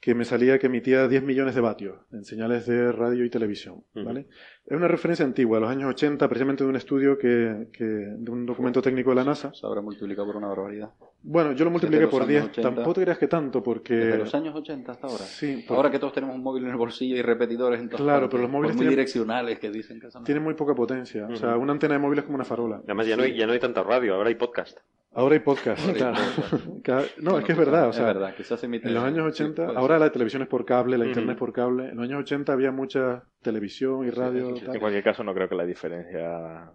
que 0.00 0.14
me 0.16 0.24
salía 0.24 0.58
que 0.58 0.66
emitía 0.66 1.06
10 1.06 1.22
millones 1.22 1.54
de 1.54 1.60
vatios 1.60 1.96
en 2.12 2.24
señales 2.24 2.66
de 2.66 2.90
radio 2.90 3.24
y 3.24 3.30
televisión. 3.30 3.84
¿vale? 3.94 4.26
Es 4.66 4.76
una 4.76 4.88
referencia 4.88 5.24
antigua, 5.24 5.58
de 5.58 5.60
los 5.62 5.70
años 5.70 5.90
80, 5.90 6.28
precisamente 6.28 6.64
de 6.64 6.70
un 6.70 6.74
estudio 6.76 7.16
que, 7.18 7.68
que- 7.72 7.84
de 7.84 8.30
un 8.30 8.44
documento 8.46 8.82
técnico 8.82 9.10
de 9.10 9.16
la 9.16 9.24
NASA. 9.24 9.52
Se 9.54 9.64
habrá 9.66 9.80
multiplicado 9.80 10.26
por 10.26 10.36
una 10.36 10.48
barbaridad. 10.48 10.90
Bueno, 11.24 11.52
yo 11.52 11.64
lo 11.64 11.70
multipliqué 11.70 12.08
por 12.08 12.22
años 12.22 12.30
10. 12.30 12.44
80. 12.46 12.62
Tampoco 12.62 12.94
te 12.94 13.02
creas 13.02 13.18
que 13.18 13.28
tanto, 13.28 13.62
porque. 13.62 13.94
Desde 13.94 14.18
los 14.18 14.34
años 14.34 14.56
80 14.56 14.90
hasta 14.90 15.06
ahora. 15.06 15.24
Sí, 15.24 15.64
porque 15.68 15.76
Ahora 15.76 15.90
que 15.92 16.00
todos 16.00 16.12
tenemos 16.12 16.34
un 16.34 16.42
móvil 16.42 16.64
en 16.64 16.70
el 16.70 16.76
bolsillo 16.76 17.14
y 17.16 17.22
repetidores 17.22 17.80
en 17.80 17.88
todas 17.88 18.02
Claro, 18.02 18.22
partes, 18.22 18.30
pero 18.30 18.42
los 18.42 18.50
móviles 18.50 18.74
muy 18.76 18.80
tienen- 18.86 18.90
direccionales 18.96 19.58
que 19.60 19.70
dicen 19.70 20.00
que 20.00 20.10
son... 20.10 20.24
tiene 20.24 20.40
muy 20.40 20.54
poca 20.54 20.74
potencia. 20.74 21.28
O 21.28 21.36
sea, 21.36 21.56
una 21.56 21.72
antena 21.72 21.94
de 21.94 22.00
móvil 22.00 22.18
es 22.18 22.24
como 22.24 22.34
una 22.36 22.44
farola. 22.44 22.80
Además, 22.84 23.06
ya 23.06 23.16
no, 23.16 23.22
hay, 23.22 23.36
ya 23.36 23.46
no 23.46 23.52
hay 23.52 23.60
tanta 23.60 23.84
radio, 23.84 24.16
ahora 24.16 24.30
hay 24.30 24.34
podcast. 24.34 24.78
Ahora 25.14 25.34
hay 25.34 25.40
podcast. 25.40 25.80
Ahora 25.80 25.92
hay 25.92 25.96
claro. 25.98 26.18
podcast. 26.66 27.18
No, 27.18 27.30
Bueno, 27.32 27.38
es 27.40 27.44
que 27.44 27.52
es 27.52 27.58
verdad. 27.58 27.88
O 27.88 27.92
sea, 27.92 28.08
es 28.08 28.14
verdad, 28.14 28.34
quizás 28.34 28.58
se 28.60 28.66
emite... 28.66 28.88
En 28.88 28.94
los 28.94 29.04
años 29.04 29.36
sí, 29.36 29.42
80, 29.42 29.66
puede 29.66 29.78
ahora 29.78 29.94
ser. 29.96 30.00
la 30.06 30.12
televisión 30.12 30.42
es 30.42 30.48
por 30.48 30.64
cable, 30.64 30.96
la 30.98 31.06
internet 31.06 31.34
es 31.34 31.38
por 31.38 31.52
cable. 31.52 31.88
En 31.90 31.96
los 31.96 32.04
años 32.04 32.20
80 32.20 32.52
había 32.52 32.72
mucha 32.72 33.24
televisión 33.42 34.06
y 34.06 34.10
radio. 34.10 34.48
eso 34.48 34.56
sí. 34.56 34.64
tal. 34.66 34.74
En 34.74 34.80
cualquier 34.80 35.04
caso, 35.04 35.22
no 35.24 35.34
creo 35.34 35.48
que 35.48 35.54
la 35.54 35.66
diferencia. 35.66 36.70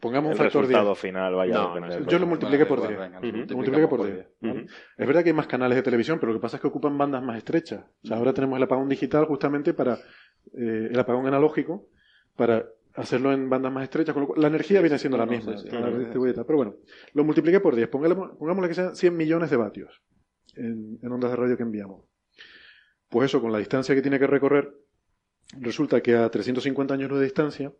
Pongamos 0.00 0.26
un 0.26 0.32
el 0.32 0.38
factor 0.38 0.62
10. 0.66 0.70
resultado 0.72 0.94
final 0.94 1.34
vaya 1.36 1.54
No, 1.54 1.72
a 1.74 1.80
no, 1.80 2.06
Yo 2.06 2.18
lo 2.18 2.26
multipliqué 2.26 2.66
por 2.66 2.78
igual, 2.78 2.96
10. 2.96 3.00
venga, 3.00 3.18
Ujú. 3.18 3.26
Lo 3.48 3.56
multipliqué 3.56 3.88
por 3.88 3.98
por 3.98 4.06
10. 4.06 4.16
10. 4.18 4.28
¿vale? 4.42 4.60
Ujú. 4.60 4.70
Es 4.98 5.06
verdad 5.06 5.22
que 5.22 5.28
hay 5.30 5.34
más 5.34 5.46
canales 5.46 5.76
de 5.76 5.82
televisión, 5.82 6.18
pero 6.20 6.32
lo 6.32 6.38
que 6.38 6.42
pasa 6.42 6.56
es 6.56 6.60
que 6.60 6.68
ocupan 6.68 6.98
bandas 6.98 7.22
más 7.22 7.38
estrechas. 7.38 7.84
O 8.04 8.06
sea, 8.06 8.18
ahora 8.18 8.34
tenemos 8.34 8.58
el 8.58 8.62
apagón 8.64 8.88
digital 8.90 9.24
justamente 9.24 9.72
para 9.72 9.94
eh, 9.94 10.88
el 10.90 10.98
apagón 10.98 11.26
analógico 11.26 11.86
para 12.36 12.66
hacerlo 12.96 13.32
en 13.32 13.48
bandas 13.48 13.72
más 13.72 13.84
estrechas. 13.84 14.12
Con 14.12 14.22
lo 14.22 14.26
cual, 14.28 14.40
la 14.40 14.48
energía 14.48 14.78
Sí, 14.78 14.82
viene 14.82 14.98
siendo 14.98 15.18
la 15.18 15.26
misma, 15.26 15.56
sí, 15.56 15.68
distribuida. 15.98 16.44
Pero 16.44 16.56
bueno, 16.56 16.76
lo 17.12 17.24
multipliqué 17.24 17.60
por 17.60 17.74
10. 17.76 17.88
Pongámosle, 17.88 18.34
pongámosle 18.38 18.68
que 18.68 18.74
sean 18.74 18.96
100 18.96 19.16
millones 19.16 19.50
de 19.50 19.56
vatios 19.56 20.02
en, 20.54 20.98
en 21.02 21.12
ondas 21.12 21.30
de 21.30 21.36
radio 21.36 21.56
que 21.56 21.62
enviamos. 21.62 22.04
Pues 23.08 23.26
eso, 23.26 23.40
con 23.40 23.52
la 23.52 23.58
distancia 23.58 23.94
que 23.94 24.02
tiene 24.02 24.18
que 24.18 24.26
recorrer, 24.26 24.74
resulta 25.60 26.00
que 26.00 26.16
a 26.16 26.28
350 26.28 26.94
años 26.94 27.10
luz 27.10 27.20
de 27.20 27.24
distancia 27.24 27.72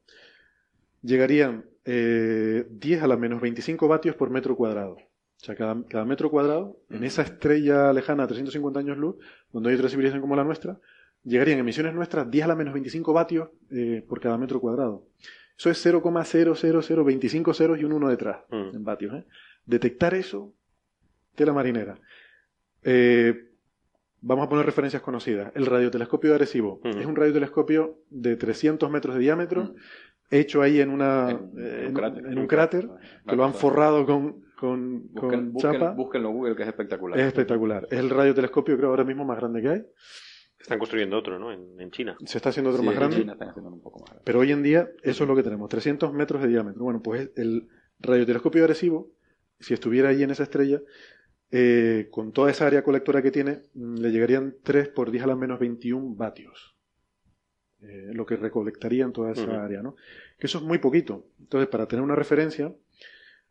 llegarían 1.02 1.66
eh, 1.84 2.66
10 2.70 3.02
a 3.02 3.06
la 3.06 3.16
menos 3.16 3.40
25 3.40 3.88
vatios 3.88 4.16
por 4.16 4.30
metro 4.30 4.56
cuadrado. 4.56 4.94
O 4.94 5.44
sea, 5.44 5.54
cada, 5.54 5.84
cada 5.88 6.04
metro 6.04 6.30
cuadrado, 6.30 6.78
en 6.88 7.04
esa 7.04 7.22
estrella 7.22 7.92
lejana 7.92 8.24
a 8.24 8.26
350 8.26 8.80
años 8.80 8.96
luz, 8.96 9.16
donde 9.52 9.70
hay 9.70 9.76
otra 9.76 9.88
civilización 9.88 10.22
como 10.22 10.34
la 10.34 10.44
nuestra, 10.44 10.80
llegarían 11.26 11.58
emisiones 11.58 11.92
nuestras 11.94 12.30
10 12.30 12.44
a 12.44 12.48
la 12.48 12.54
menos 12.56 12.72
25 12.72 13.12
vatios 13.12 13.48
eh, 13.70 14.02
por 14.08 14.20
cada 14.20 14.38
metro 14.38 14.60
cuadrado. 14.60 15.04
Eso 15.58 15.70
es 15.70 15.78
0,00025 15.84 17.54
ceros 17.54 17.78
y 17.80 17.84
un 17.84 17.92
1 17.92 18.08
detrás 18.08 18.38
Mm. 18.50 18.76
en 18.76 18.84
vatios. 18.84 19.14
¿eh? 19.14 19.24
Detectar 19.64 20.14
eso, 20.14 20.52
tela 21.34 21.52
marinera. 21.52 21.98
Eh, 22.82 23.48
vamos 24.20 24.46
a 24.46 24.48
poner 24.48 24.64
referencias 24.66 25.02
conocidas. 25.02 25.52
El 25.54 25.66
radiotelescopio 25.66 26.30
de 26.30 26.36
Arecibo 26.36 26.80
Mm. 26.84 26.98
es 26.98 27.06
un 27.06 27.16
radiotelescopio 27.16 27.98
de 28.10 28.36
300 28.36 28.90
metros 28.90 29.14
de 29.16 29.20
diámetro, 29.22 29.64
Mm. 29.64 29.74
hecho 30.30 30.62
ahí 30.62 30.80
en, 30.80 30.90
una, 30.90 31.30
En- 31.30 31.50
en 31.58 31.86
un 31.88 31.94
cráter. 31.94 32.26
en 32.26 32.38
un 32.38 32.46
cráter, 32.46 32.88
que 33.26 33.36
lo 33.36 33.44
han 33.44 33.54
forrado 33.54 34.04
con, 34.06 34.44
con, 34.58 35.02
Busquen, 35.12 35.30
con 35.30 35.52
busquen- 35.52 35.60
chapa. 35.72 35.90
búsquenlo 35.92 36.28
en 36.30 36.34
Google, 36.34 36.56
que 36.56 36.62
es 36.62 36.68
espectacular. 36.68 37.18
Es 37.18 37.26
espectacular. 37.26 37.86
Es 37.90 37.98
el 37.98 38.10
radiotelescopio, 38.10 38.76
creo, 38.76 38.90
ahora 38.90 39.04
mismo 39.04 39.24
más 39.24 39.38
grande 39.38 39.62
que 39.62 39.68
hay. 39.68 39.82
Están 40.58 40.78
construyendo 40.78 41.16
otro, 41.16 41.38
¿no? 41.38 41.52
En, 41.52 41.80
en 41.80 41.90
China. 41.90 42.16
Se 42.24 42.38
está 42.38 42.48
haciendo 42.48 42.70
otro 42.70 42.82
Sí, 42.82 42.86
más 42.86 42.94
en 42.94 42.98
grande. 43.00 43.16
China 43.18 43.32
están 43.32 43.48
haciendo 43.50 43.70
un 43.70 43.80
poco 43.80 44.00
más 44.00 44.08
grande. 44.10 44.22
Pero 44.24 44.40
hoy 44.40 44.52
en 44.52 44.62
día 44.62 44.90
eso 45.02 45.24
es 45.24 45.28
lo 45.28 45.36
que 45.36 45.42
tenemos, 45.42 45.68
300 45.68 46.12
metros 46.12 46.42
de 46.42 46.48
diámetro. 46.48 46.82
Bueno, 46.82 47.02
pues 47.02 47.30
el 47.36 47.68
radiotelescopio 48.00 48.62
agresivo, 48.62 49.10
si 49.60 49.74
estuviera 49.74 50.08
ahí 50.08 50.22
en 50.22 50.30
esa 50.30 50.42
estrella, 50.42 50.80
eh, 51.50 52.08
con 52.10 52.32
toda 52.32 52.50
esa 52.50 52.66
área 52.66 52.82
colectora 52.82 53.22
que 53.22 53.30
tiene, 53.30 53.62
mm, 53.74 53.96
le 53.98 54.10
llegarían 54.10 54.56
3 54.62 54.88
por 54.88 55.10
10 55.10 55.24
a 55.24 55.26
la 55.28 55.36
menos 55.36 55.60
21 55.60 56.16
vatios. 56.16 56.76
Eh, 57.82 58.10
lo 58.12 58.26
que 58.26 58.36
recolectaría 58.36 59.04
en 59.04 59.12
toda 59.12 59.32
esa 59.32 59.64
área, 59.64 59.82
¿no? 59.82 59.94
Que 60.38 60.46
eso 60.46 60.58
es 60.58 60.64
muy 60.64 60.78
poquito. 60.78 61.28
Entonces, 61.38 61.68
para 61.68 61.86
tener 61.86 62.02
una 62.02 62.16
referencia, 62.16 62.74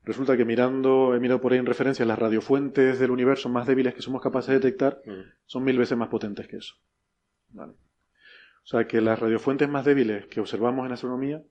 resulta 0.03 0.35
que 0.35 0.43
mirando, 0.43 1.15
he 1.15 1.19
mirado 1.19 1.39
por 1.39 1.53
ahí 1.53 1.59
en 1.59 1.65
referencia, 1.65 2.05
las 2.05 2.19
radiofuentes 2.19 2.99
del 2.99 3.11
universo 3.11 3.49
más 3.49 3.67
débiles 3.67 3.93
que 3.93 4.01
somos 4.01 4.21
capaces 4.21 4.49
de 4.49 4.55
detectar 4.55 5.01
son 5.45 5.63
mil 5.63 5.77
veces 5.77 5.97
más 5.97 6.09
potentes 6.09 6.47
que 6.47 6.57
eso. 6.57 6.75
Vale. 7.55 7.73
O 7.73 8.67
sea 8.67 8.87
que 8.87 8.99
las 9.01 9.19
radiofuentes 9.19 9.69
más 9.69 9.85
débiles 9.85 10.25
que 10.27 10.39
observamos 10.39 10.85
en 10.85 10.91
astronomía, 10.93 11.41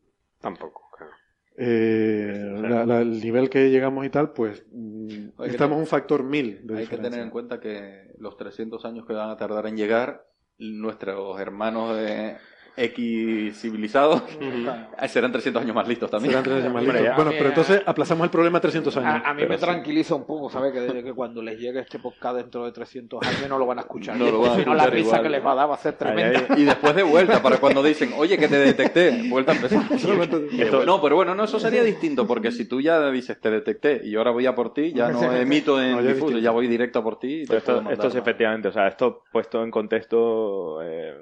Tampoco, 0.41 0.91
claro. 0.97 1.13
eh, 1.57 2.59
la- 2.61 2.85
la- 2.85 3.01
el 3.01 3.21
nivel 3.21 3.49
que 3.49 3.71
llegamos 3.71 4.05
y 4.05 4.11
tal, 4.11 4.33
pues 4.33 4.65
mm, 4.73 5.29
Hay 5.39 5.51
estamos 5.51 5.79
un 5.79 5.87
factor 5.87 6.23
mil 6.25 6.67
de 6.67 6.79
Hay 6.79 6.87
que 6.87 6.99
tener 6.99 7.21
en 7.21 7.31
cuenta 7.31 7.61
que 7.61 8.13
los 8.19 8.37
300 8.37 8.85
años 8.85 9.07
que 9.07 9.13
van 9.13 9.31
a 9.31 9.37
tardar 9.37 9.67
en 9.67 9.77
llegar, 9.77 10.27
nuestros 10.59 11.41
hermanos 11.41 11.97
de 11.97 12.37
X 12.77 13.61
civilizados 13.61 14.23
serán 15.09 15.31
300 15.33 15.63
años 15.63 15.75
más 15.75 15.87
listos 15.87 16.11
también. 16.11 16.31
Serán 16.33 16.45
tres 16.45 16.63
años 16.63 16.73
más 16.75 16.83
listos. 16.83 17.03
ya. 17.03 17.15
Bueno, 17.15 17.31
A 17.31 17.35
pero 17.35 17.49
entonces 17.51 17.83
aplazamos 17.87 18.25
el 18.25 18.31
problema 18.31 18.61
300 18.61 18.97
años. 18.97 19.23
A, 19.25 19.31
a 19.31 19.35
mí 19.35 19.41
Pero 19.41 19.49
me 19.51 19.59
sí. 19.59 19.65
tranquiliza 19.65 20.15
un 20.15 20.25
poco, 20.25 20.51
¿sabes? 20.51 20.73
Que, 20.73 21.03
que 21.03 21.13
cuando 21.13 21.43
les 21.43 21.59
llegue 21.59 21.81
este 21.81 21.99
podcast 21.99 22.37
dentro 22.37 22.65
de 22.65 22.73
300 22.73 23.23
años 23.27 23.49
no 23.49 23.59
lo 23.59 23.67
van 23.67 23.79
a 23.79 23.83
escuchar. 23.83 24.17
No 24.17 24.31
lo 24.31 24.41
van 24.43 24.61
a 24.61 24.65
no, 24.65 24.75
la 24.75 24.85
escuchar 24.85 24.93
risa 24.93 25.23
que 25.23 25.29
les 25.31 25.45
va 25.45 25.53
a 25.53 25.55
dar 25.55 25.71
va 25.71 25.75
a 25.75 25.79
ser 25.79 25.95
tremenda. 25.95 26.47
Y 26.57 26.65
después 26.65 26.95
de 26.95 27.03
vuelta, 27.03 27.41
para 27.43 27.59
cuando 27.59 27.83
dicen, 27.83 28.13
oye, 28.17 28.37
que 28.39 28.49
te 28.49 28.57
detecté, 28.59 29.23
vuelta 29.29 29.53
a 29.53 29.55
empezar. 29.57 29.83
Esto- 29.93 30.85
no, 30.85 31.01
pero 31.01 31.17
bueno, 31.17 31.35
no, 31.35 31.45
eso 31.45 31.59
sería 31.61 31.83
distinto, 31.83 32.27
porque 32.27 32.51
si 32.53 32.67
tú 32.67 32.81
ya 32.81 33.11
dices, 33.11 33.41
te 33.41 33.51
detecté 33.51 34.01
y 34.05 34.17
ahora 34.17 34.31
voy 34.31 34.47
a 34.47 34.55
por 34.55 34.73
ti, 34.75 34.93
ya 34.93 35.11
no 35.11 35.33
emito 35.33 35.81
en 35.83 35.93
No, 35.93 36.01
ya 36.03 36.13
difuso, 36.13 36.39
ya 36.39 36.51
voy 36.51 36.67
directo 36.67 36.99
a 36.99 37.03
por 37.05 37.19
ti. 37.19 37.43
y 37.43 37.47
te 37.47 37.57
esto, 37.57 37.67
puedo 37.67 37.77
mandar 37.79 37.93
esto 37.95 38.09
es 38.09 38.15
efectivamente, 38.15 38.69
o 38.69 38.73
sea, 38.73 38.89
esto 38.89 39.23
puesto 39.31 39.63
en 39.63 39.71
contexto, 39.71 40.81
eh, 40.83 41.15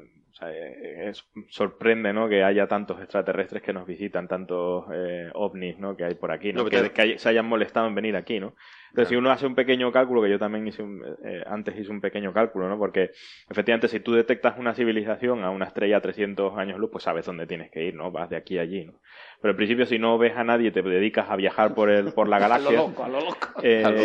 eh, 0.51 1.09
es- 1.11 1.25
sorprende, 1.49 2.13
¿no? 2.13 2.29
Que 2.29 2.43
haya 2.45 2.67
tantos 2.67 3.01
extraterrestres 3.01 3.63
que 3.63 3.73
nos 3.73 3.87
visitan, 3.87 4.29
tantos 4.29 4.85
eh, 4.95 5.31
ovnis, 5.35 5.79
¿no? 5.79 5.97
Que 5.97 6.05
hay 6.05 6.15
por 6.15 6.31
aquí, 6.33 6.53
¿no? 6.53 6.65
No, 6.65 6.71
que, 6.71 6.91
que 6.93 7.03
hay- 7.03 7.19
se 7.19 7.29
hayan 7.29 7.47
molestado 7.47 7.87
en 7.87 7.95
venir 7.95 8.17
aquí, 8.17 8.41
¿no? 8.41 8.55
Entonces, 8.93 9.09
si 9.09 9.17
uno 9.17 9.31
hace 9.31 9.47
un 9.47 9.55
pequeño 9.55 9.91
cálculo, 9.91 10.21
que 10.23 10.29
yo 10.29 10.39
también 10.39 10.69
hice 10.69 10.83
un- 10.83 11.03
eh, 11.25 11.43
antes 11.47 11.75
hice 11.79 11.91
un 11.91 12.03
pequeño 12.03 12.31
cálculo, 12.35 12.69
¿no? 12.69 12.77
Porque 12.77 13.11
efectivamente, 13.49 13.89
si 13.89 14.01
tú 14.01 14.13
detectas 14.13 14.59
una 14.59 14.75
civilización 14.75 15.43
a 15.45 15.51
una 15.51 15.65
estrella 15.65 15.97
a 15.97 16.01
300 16.03 16.59
años 16.59 16.79
luz, 16.79 16.91
pues 16.93 17.05
sabes 17.05 17.25
dónde 17.25 17.47
tienes 17.47 17.71
que 17.71 17.83
ir, 17.85 17.95
¿no? 17.95 18.11
Vas 18.11 18.29
de 18.29 18.37
aquí 18.37 18.59
a 18.59 18.63
allí, 18.63 18.85
¿no? 18.85 18.93
Pero 19.41 19.53
al 19.53 19.57
principio, 19.57 19.87
si 19.87 19.99
no 19.99 20.19
ves 20.19 20.37
a 20.37 20.45
nadie, 20.45 20.71
te 20.73 20.83
dedicas 20.83 21.31
a 21.31 21.37
viajar 21.37 21.75
por 21.75 21.89
el 21.89 22.13
por 22.13 22.29
la 22.29 22.37
A 22.37 22.41
lo 22.41 22.49
galaxia. 22.49 22.77
loco, 22.77 23.03
a 23.05 23.09
lo 23.09 23.21
loco. 23.21 23.49
eh, 23.63 23.83
A 23.83 23.91
lo 23.91 23.97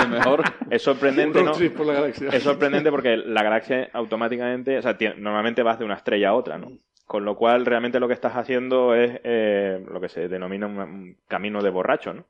loco 0.00 0.08
mejor. 0.08 0.42
es 0.70 0.80
sorprendente, 0.82 1.42
¿no? 1.44 1.52
por 1.76 1.86
la 1.86 1.92
galaxia. 1.92 2.28
Es 2.30 2.42
sorprendente 2.42 2.90
porque 2.90 3.18
la 3.18 3.42
galaxia 3.42 3.90
automáticamente, 3.92 4.78
o 4.78 4.82
sea, 4.82 4.96
normalmente 5.18 5.62
vas 5.62 5.78
de 5.78 5.84
una 5.84 5.94
estrella 5.96 6.30
a 6.30 6.34
otra, 6.34 6.56
¿no? 6.56 6.72
Con 7.06 7.24
lo 7.24 7.36
cual, 7.36 7.66
realmente 7.66 7.98
lo 8.00 8.06
que 8.08 8.14
estás 8.14 8.36
haciendo 8.36 8.94
es 8.94 9.20
eh, 9.24 9.84
lo 9.92 10.00
que 10.00 10.08
se 10.08 10.28
denomina 10.28 10.66
un 10.66 11.16
camino 11.28 11.60
de 11.60 11.68
borracho, 11.70 12.14
¿no? 12.14 12.24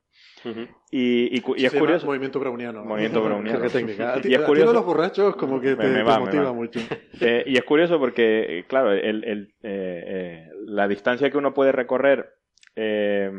Y, 0.91 1.37
y 1.37 1.43
y 1.57 1.65
es 1.65 1.73
curioso. 1.73 2.05
Movimiento 2.05 2.39
browniano. 2.39 2.83
Movimiento 2.83 3.21
browniano. 3.23 3.67
Técnica. 3.69 4.15
A 4.15 4.21
ti, 4.21 4.29
Y 4.29 4.33
es 4.33 4.39
a 4.39 4.41
ti 4.43 4.47
curioso- 4.47 4.69
de 4.71 4.73
los 4.73 4.85
borrachos 4.85 5.35
como 5.35 5.59
que 5.61 5.75
te, 5.75 5.83
Me- 5.83 5.89
me 5.89 5.97
te 5.97 6.03
va, 6.03 6.19
me 6.19 6.25
motiva 6.25 6.43
va. 6.45 6.53
mucho. 6.53 6.79
Eh, 7.23 7.43
y 7.45 7.55
es 7.57 7.63
curioso 7.63 7.99
porque, 7.99 8.59
eh, 8.59 8.63
claro, 8.67 8.91
el, 8.93 9.23
el, 9.25 9.53
eh, 9.61 10.03
eh, 10.07 10.49
la 10.65 10.87
distancia 10.87 11.29
que 11.29 11.37
uno 11.37 11.53
puede 11.53 11.71
recorrer, 11.71 12.33
eh, 12.75 13.29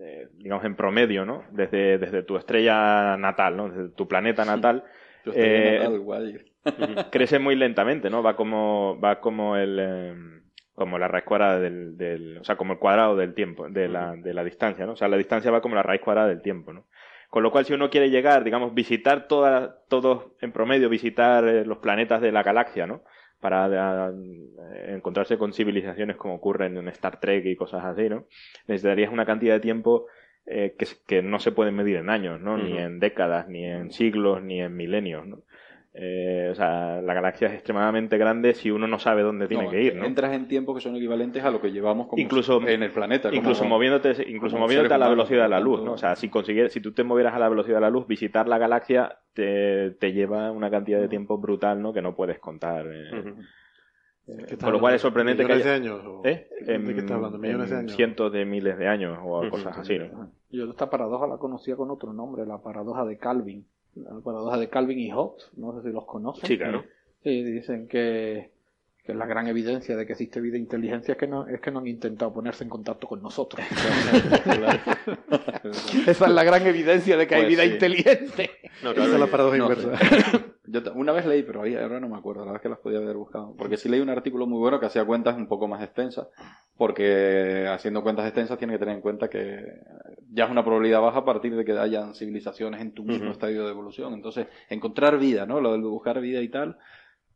eh, 0.00 0.28
digamos, 0.38 0.64
en 0.64 0.76
promedio, 0.76 1.26
¿no? 1.26 1.44
Desde, 1.50 1.98
desde 1.98 2.22
tu 2.22 2.36
estrella 2.38 3.16
natal, 3.18 3.56
¿no? 3.56 3.68
Desde 3.68 3.88
tu 3.90 4.08
planeta 4.08 4.44
natal, 4.46 4.84
estoy 5.26 5.32
Eh, 5.36 5.78
natal, 5.78 5.98
guay. 6.00 6.38
crece 7.10 7.38
muy 7.38 7.54
lentamente, 7.54 8.08
¿no? 8.08 8.22
Va 8.22 8.34
como, 8.34 8.98
va 8.98 9.20
como 9.20 9.56
el, 9.56 9.78
eh, 9.78 10.14
como 10.76 10.98
la 10.98 11.08
raíz 11.08 11.24
cuadrada 11.24 11.58
del, 11.58 11.96
del, 11.96 12.38
o 12.38 12.44
sea, 12.44 12.56
como 12.56 12.74
el 12.74 12.78
cuadrado 12.78 13.16
del 13.16 13.34
tiempo, 13.34 13.68
de 13.68 13.88
la, 13.88 14.14
de 14.14 14.34
la 14.34 14.44
distancia, 14.44 14.84
¿no? 14.84 14.92
O 14.92 14.96
sea, 14.96 15.08
la 15.08 15.16
distancia 15.16 15.50
va 15.50 15.62
como 15.62 15.74
la 15.74 15.82
raíz 15.82 16.02
cuadrada 16.02 16.28
del 16.28 16.42
tiempo, 16.42 16.72
¿no? 16.72 16.84
Con 17.30 17.42
lo 17.42 17.50
cual, 17.50 17.64
si 17.64 17.72
uno 17.72 17.88
quiere 17.88 18.10
llegar, 18.10 18.44
digamos, 18.44 18.74
visitar 18.74 19.26
toda, 19.26 19.78
todos 19.88 20.26
en 20.42 20.52
promedio, 20.52 20.90
visitar 20.90 21.48
eh, 21.48 21.64
los 21.64 21.78
planetas 21.78 22.20
de 22.20 22.30
la 22.30 22.42
galaxia, 22.42 22.86
¿no? 22.86 23.02
Para 23.40 24.10
eh, 24.10 24.94
encontrarse 24.94 25.38
con 25.38 25.54
civilizaciones 25.54 26.16
como 26.16 26.34
ocurren 26.34 26.76
en 26.76 26.88
Star 26.88 27.20
Trek 27.20 27.46
y 27.46 27.56
cosas 27.56 27.82
así, 27.82 28.10
¿no? 28.10 28.26
Necesitarías 28.68 29.10
una 29.10 29.24
cantidad 29.24 29.54
de 29.54 29.60
tiempo 29.60 30.06
eh, 30.44 30.76
que, 30.78 30.86
que 31.06 31.22
no 31.22 31.38
se 31.38 31.52
pueden 31.52 31.74
medir 31.74 31.96
en 31.96 32.10
años, 32.10 32.38
¿no? 32.38 32.58
Ni 32.58 32.76
en 32.76 33.00
décadas, 33.00 33.48
ni 33.48 33.64
en 33.64 33.90
siglos, 33.92 34.42
ni 34.42 34.60
en 34.60 34.76
milenios, 34.76 35.26
¿no? 35.26 35.38
Eh, 35.98 36.50
o 36.52 36.54
sea, 36.54 37.00
la 37.00 37.14
galaxia 37.14 37.48
es 37.48 37.54
extremadamente 37.54 38.18
grande 38.18 38.52
si 38.52 38.70
uno 38.70 38.86
no 38.86 38.98
sabe 38.98 39.22
dónde 39.22 39.48
tiene 39.48 39.64
No, 39.64 39.70
que 39.70 39.82
ir, 39.82 39.96
¿no? 39.96 40.04
Entras 40.04 40.34
en 40.34 40.46
tiempos 40.46 40.74
que 40.74 40.82
son 40.82 40.94
equivalentes 40.94 41.42
a 41.42 41.50
lo 41.50 41.58
que 41.58 41.72
llevamos 41.72 42.06
como 42.08 42.20
Incluso- 42.22 42.60
en 42.68 42.82
el 42.82 42.90
planeta. 42.90 43.30
como- 43.30 43.40
Incluso 43.40 43.64
moviéndote, 43.64 44.10
incluso 44.28 44.58
moviéndote 44.58 44.92
a 44.92 44.98
la 44.98 45.08
velocidad 45.08 45.44
de 45.44 45.48
la 45.48 45.58
luz, 45.60 45.82
¿no? 45.82 45.92
O 45.92 45.96
sea, 45.98 46.14
si 46.14 46.28
consiguieras, 46.28 46.70
si 46.72 46.80
tú 46.80 46.92
te 46.92 47.02
movieras 47.02 47.32
a 47.34 47.38
la 47.38 47.48
velocidad 47.48 47.76
de 47.76 47.80
la 47.80 47.88
luz, 47.90 48.06
visitar 48.06 48.46
la 48.46 48.58
galaxia 48.58 49.20
te, 49.32 49.92
te 49.92 50.12
lleva 50.12 50.50
una 50.52 50.70
cantidad 50.70 51.00
de 51.00 51.08
tiempo 51.08 51.38
brutal, 51.38 51.80
¿no? 51.80 51.94
Que 51.94 52.02
no 52.02 52.14
puedes 52.14 52.38
contar. 52.40 52.86
eh. 52.88 53.18
Ujú. 53.18 53.34
¿Qué 54.48 54.56
Con 54.58 54.72
lo 54.72 54.80
cual 54.80 54.94
es 54.96 55.00
sorprendente 55.00 55.44
que 55.44 55.54
¿Millones 55.54 55.64
de 55.64 55.72
años? 55.72 56.00
o- 56.04 56.22
¿Eh? 56.26 56.48
¿De 56.60 56.66
qué 56.94 56.98
estás 57.00 57.12
hablando? 57.12 57.38
¿Millones 57.38 57.70
de 57.70 57.76
años? 57.76 57.92
Cientos 57.94 58.32
de 58.32 58.44
miles 58.44 58.76
de 58.76 58.88
años 58.88 59.18
o 59.24 59.48
cosas 59.48 59.78
así, 59.78 59.98
¿no? 59.98 60.30
Yo 60.50 60.68
esta 60.68 60.90
paradoja 60.90 61.26
la 61.26 61.36
conocía 61.38 61.76
con 61.76 61.90
otro 61.90 62.12
nombre, 62.12 62.44
la 62.44 62.58
paradoja 62.58 63.04
de 63.04 63.16
Calvin. 63.18 63.64
La 63.96 64.20
paradoja 64.20 64.58
de 64.58 64.68
Calvin 64.68 64.98
y 64.98 65.10
Hobbes, 65.10 65.50
no 65.56 65.72
sé 65.74 65.88
si 65.88 65.94
los 65.94 66.04
conocen. 66.04 66.46
Sí, 66.46 66.58
claro. 66.58 66.84
Sí, 67.22 67.42
dicen 67.42 67.88
que, 67.88 68.50
que 69.06 69.14
la 69.14 69.26
gran 69.26 69.46
evidencia 69.46 69.96
de 69.96 70.04
que 70.04 70.12
existe 70.12 70.40
vida 70.40 70.56
e 70.56 70.60
inteligencia 70.60 71.12
es 71.12 71.18
que 71.18 71.28
no, 71.28 71.46
es 71.46 71.60
que 71.60 71.70
no 71.70 71.78
han 71.78 71.86
intentado 71.86 72.32
ponerse 72.34 72.64
en 72.64 72.70
contacto 72.70 73.06
con 73.06 73.22
nosotros. 73.22 73.64
Esa 76.06 76.26
es 76.26 76.32
la 76.32 76.44
gran 76.44 76.66
evidencia 76.66 77.16
de 77.16 77.26
que 77.26 77.34
hay 77.36 77.42
Pues 77.42 77.50
vida 77.50 77.62
sí. 77.62 77.70
inteligente. 77.70 78.50
No, 78.82 78.90
Esa 78.90 78.94
claro, 78.94 79.12
es 79.14 79.20
la 79.20 79.26
paradoja 79.26 79.56
no 79.58 79.72
inversa. 79.72 79.98
Yo 80.68 80.80
una 80.96 81.12
vez 81.12 81.24
leí, 81.26 81.44
pero 81.44 81.62
ahí 81.62 81.76
ahora 81.76 82.00
no 82.00 82.08
me 82.08 82.16
acuerdo, 82.16 82.40
la 82.40 82.46
verdad 82.46 82.56
es 82.56 82.62
que 82.62 82.68
las 82.68 82.78
podía 82.80 82.98
haber 82.98 83.16
buscado. 83.16 83.54
Porque 83.56 83.76
sí 83.76 83.88
leí 83.88 84.00
un 84.00 84.10
artículo 84.10 84.48
muy 84.48 84.58
bueno 84.58 84.80
que 84.80 84.86
hacía 84.86 85.04
cuentas 85.04 85.36
un 85.36 85.46
poco 85.46 85.68
más 85.68 85.80
extensas, 85.80 86.26
porque 86.76 87.68
haciendo 87.70 88.02
cuentas 88.02 88.26
extensas 88.26 88.58
tiene 88.58 88.72
que 88.72 88.80
tener 88.80 88.96
en 88.96 89.00
cuenta 89.00 89.30
que 89.30 89.64
ya 90.32 90.46
es 90.46 90.50
una 90.50 90.64
probabilidad 90.64 91.00
baja 91.00 91.20
a 91.20 91.24
partir 91.24 91.54
de 91.54 91.64
que 91.64 91.78
hayan 91.78 92.16
civilizaciones 92.16 92.80
en 92.80 92.90
tu 92.92 93.04
mismo 93.04 93.30
estadio 93.30 93.64
de 93.64 93.70
evolución. 93.70 94.12
Entonces, 94.14 94.48
encontrar 94.68 95.18
vida, 95.18 95.46
¿no? 95.46 95.60
Lo 95.60 95.70
de 95.72 95.78
buscar 95.78 96.20
vida 96.20 96.42
y 96.42 96.48
tal, 96.48 96.76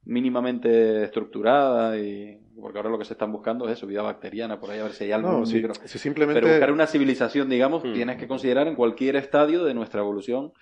mínimamente 0.04 1.04
estructurada 1.04 1.98
y 1.98 2.38
porque 2.60 2.78
ahora 2.78 2.90
lo 2.90 2.98
que 2.98 3.04
se 3.04 3.14
están 3.14 3.32
buscando 3.32 3.66
es 3.66 3.72
eso, 3.78 3.86
vida 3.86 4.02
bacteriana, 4.02 4.60
por 4.60 4.70
ahí 4.70 4.80
a 4.80 4.84
ver 4.84 4.92
si 4.92 5.04
hay 5.04 5.12
algo 5.12 5.30
No, 5.32 5.46
si, 5.46 5.62
simplemente... 5.98 6.40
Pero 6.40 6.52
buscar 6.52 6.72
una 6.72 6.86
civilización, 6.86 7.48
digamos, 7.48 7.84
Mm. 7.84 7.92
tienes 7.94 8.16
que 8.18 8.28
considerar 8.28 8.68
en 8.68 8.74
cualquier 8.74 9.16
estadio 9.16 9.64
de 9.64 9.72
nuestra 9.72 10.00
evolución 10.00 10.52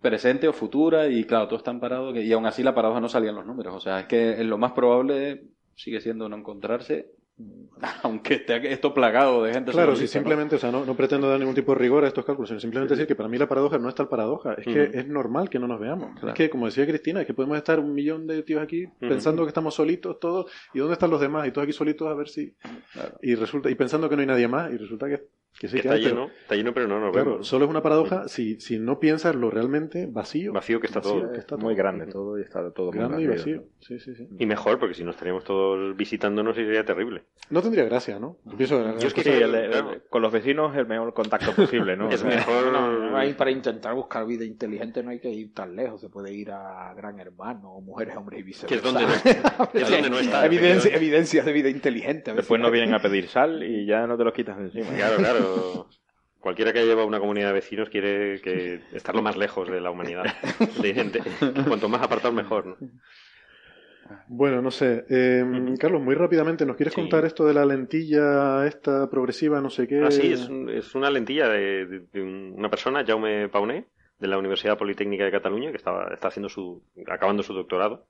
presente 0.00 0.48
o 0.48 0.52
futura 0.52 1.08
y 1.08 1.24
claro, 1.24 1.46
todo 1.46 1.58
está 1.58 1.70
amparado 1.70 2.12
que, 2.12 2.22
y 2.22 2.32
aún 2.32 2.46
así 2.46 2.62
la 2.62 2.74
paradoja 2.74 3.00
no 3.00 3.08
salían 3.08 3.34
los 3.34 3.44
números. 3.46 3.74
O 3.74 3.80
sea, 3.80 4.00
es 4.00 4.06
que 4.06 4.42
lo 4.44 4.56
más 4.56 4.72
probable 4.72 5.44
sigue 5.74 6.00
siendo 6.00 6.28
no 6.28 6.36
encontrarse, 6.36 7.10
aunque 8.02 8.34
esté 8.34 8.72
esto 8.72 8.94
plagado 8.94 9.42
de 9.42 9.52
gente. 9.52 9.72
Claro, 9.72 9.94
si 9.94 10.06
surrealista, 10.06 10.18
¿no? 10.18 10.22
simplemente, 10.22 10.56
o 10.56 10.58
sea, 10.58 10.70
no, 10.70 10.84
no 10.84 10.96
pretendo 10.96 11.28
dar 11.28 11.38
ningún 11.38 11.54
tipo 11.54 11.72
de 11.72 11.78
rigor 11.78 12.04
a 12.04 12.08
estos 12.08 12.24
cálculos, 12.24 12.48
sino 12.48 12.60
simplemente 12.60 12.94
decir 12.94 13.06
que 13.06 13.14
para 13.14 13.28
mí 13.28 13.36
la 13.36 13.46
paradoja 13.46 13.78
no 13.78 13.88
es 13.88 13.94
tal 13.94 14.08
paradoja, 14.08 14.54
es 14.54 14.64
que 14.64 14.90
es 14.98 15.06
normal 15.06 15.50
que 15.50 15.58
no 15.58 15.68
nos 15.68 15.78
veamos. 15.78 16.12
Claro. 16.12 16.28
Es 16.28 16.34
que, 16.34 16.48
como 16.48 16.66
decía 16.66 16.86
Cristina, 16.86 17.20
es 17.20 17.26
que 17.26 17.34
podemos 17.34 17.56
estar 17.58 17.78
un 17.78 17.94
millón 17.94 18.26
de 18.26 18.42
tíos 18.42 18.62
aquí 18.62 18.86
pensando 18.98 19.42
que 19.42 19.48
estamos 19.48 19.74
solitos 19.74 20.18
todos, 20.18 20.50
y 20.72 20.78
dónde 20.78 20.94
están 20.94 21.10
los 21.10 21.20
demás, 21.20 21.46
y 21.46 21.50
todos 21.50 21.64
aquí 21.64 21.72
solitos 21.72 22.08
a 22.08 22.14
ver 22.14 22.28
si... 22.28 22.54
Claro. 22.92 23.18
Y 23.20 23.34
resulta 23.34 23.70
y 23.70 23.74
pensando 23.74 24.08
que 24.08 24.16
no 24.16 24.20
hay 24.22 24.28
nadie 24.28 24.48
más, 24.48 24.72
y 24.72 24.76
resulta 24.78 25.08
que, 25.08 25.24
que 25.58 25.68
sí 25.68 25.76
que 25.76 25.82
que 25.82 25.88
está 25.88 25.94
hay, 25.94 26.02
pero- 26.04 26.14
lleno, 26.26 26.30
está 26.42 26.54
lleno, 26.54 26.74
pero 26.74 26.86
no 26.88 27.00
nos 27.00 27.12
Claro, 27.12 27.30
vemos. 27.32 27.46
solo 27.46 27.64
es 27.64 27.70
una 27.70 27.82
paradoja 27.82 28.28
si, 28.28 28.60
si 28.60 28.78
no 28.78 28.98
piensas 29.00 29.34
lo 29.34 29.50
realmente 29.50 30.06
vacío. 30.06 30.52
Vacío 30.52 30.80
que 30.80 30.86
está 30.86 31.00
Vacío 31.00 31.20
todo. 31.22 31.32
que 31.32 31.38
está 31.38 31.56
Muy 31.56 31.74
todo. 31.74 31.76
grande 31.76 32.06
todo 32.06 32.38
y 32.38 32.42
está 32.42 32.70
todo 32.72 32.92
muy 32.92 32.98
Grande 32.98 33.22
y 33.22 33.26
vacío. 33.26 33.64
Sí, 33.80 33.98
sí, 33.98 34.14
sí. 34.14 34.28
Y 34.38 34.46
mejor, 34.46 34.78
porque 34.78 34.94
si 34.94 35.04
no 35.04 35.10
estaríamos 35.12 35.44
todos 35.44 35.96
visitándonos 35.96 36.56
y 36.58 36.62
sería 36.64 36.84
terrible. 36.84 37.22
No 37.50 37.62
tendría 37.62 37.84
gracia, 37.84 38.18
¿no? 38.18 38.36
Yo 38.58 39.06
es 39.06 39.14
que 39.14 39.22
Sí, 39.22 39.30
el- 39.30 39.54
el- 39.54 39.70
claro. 39.70 39.90
con 40.10 40.22
los 40.22 40.32
vecinos 40.32 40.76
el 40.76 40.86
mejor 40.86 41.14
contacto 41.14 41.52
posible, 41.52 41.96
¿no? 41.96 42.08
Es 42.10 42.24
mejor. 42.24 42.72
No, 42.72 43.16
hay- 43.16 43.32
para 43.34 43.50
intentar 43.50 43.94
buscar 43.94 44.26
vida 44.26 44.44
inteligente 44.44 45.02
no 45.02 45.10
hay 45.10 45.20
que 45.20 45.30
ir 45.30 45.54
tan 45.54 45.74
lejos, 45.76 46.00
se 46.00 46.08
puede 46.08 46.32
ir 46.34 46.50
a 46.50 46.92
Gran 46.94 47.18
Hermano, 47.20 47.72
o 47.72 47.80
Mujeres, 47.80 48.16
Hombres 48.16 48.40
y 48.40 48.42
viceversa. 48.42 48.66
Que 48.68 48.74
es 48.74 48.82
donde 48.82 49.02
no, 49.06 49.80
es 49.80 49.90
donde 49.90 50.10
no 50.10 50.18
está. 50.18 50.44
Evidencia, 50.46 50.94
evidencias 50.94 51.46
de 51.46 51.52
vida 51.52 51.68
inteligente. 51.70 52.34
Después 52.34 52.60
no 52.60 52.70
vienen 52.70 52.94
a 52.94 52.98
pedir 53.02 53.28
sal 53.28 53.62
y 53.62 53.86
ya 53.86 54.06
no 54.06 54.16
te 54.16 54.24
los 54.24 54.32
quitas 54.32 54.56
de 54.58 54.64
encima. 54.64 54.86
Claro, 54.96 55.16
claro. 55.16 55.45
Cualquiera 56.40 56.72
que 56.72 56.84
lleva 56.86 57.04
una 57.04 57.18
comunidad 57.18 57.48
de 57.48 57.54
vecinos 57.54 57.88
quiere 57.88 58.40
que 58.40 58.80
estar 58.92 59.14
lo 59.14 59.22
más 59.22 59.36
lejos 59.36 59.68
de 59.68 59.80
la 59.80 59.90
humanidad. 59.90 60.24
De 60.80 60.94
gente. 60.94 61.20
Cuanto 61.66 61.88
más 61.88 62.02
apartado, 62.02 62.32
mejor. 62.32 62.66
¿no? 62.66 62.76
Bueno, 64.28 64.62
no 64.62 64.70
sé. 64.70 65.04
Eh, 65.10 65.44
Carlos, 65.80 66.00
muy 66.00 66.14
rápidamente, 66.14 66.64
¿nos 66.64 66.76
quieres 66.76 66.94
Sí. 66.94 67.00
contar 67.00 67.24
esto 67.24 67.44
de 67.44 67.54
la 67.54 67.64
lentilla 67.66 68.64
esta 68.66 69.10
progresiva, 69.10 69.60
no 69.60 69.70
sé 69.70 69.88
qué? 69.88 70.00
Ah, 70.04 70.10
sí, 70.12 70.32
es, 70.32 70.48
un- 70.48 70.70
es 70.70 70.94
una 70.94 71.10
lentilla 71.10 71.48
de, 71.48 71.86
de- 71.86 72.00
de 72.12 72.22
una 72.22 72.70
persona, 72.70 73.04
Jaume 73.04 73.48
Pauné, 73.48 73.86
de 74.20 74.28
la 74.28 74.38
Universidad 74.38 74.78
Politécnica 74.78 75.24
de 75.24 75.32
Cataluña, 75.32 75.70
que 75.72 75.76
estaba, 75.76 76.08
está 76.14 76.28
haciendo 76.28 76.48
su, 76.48 76.84
acabando 77.08 77.42
su 77.42 77.52
doctorado. 77.52 78.06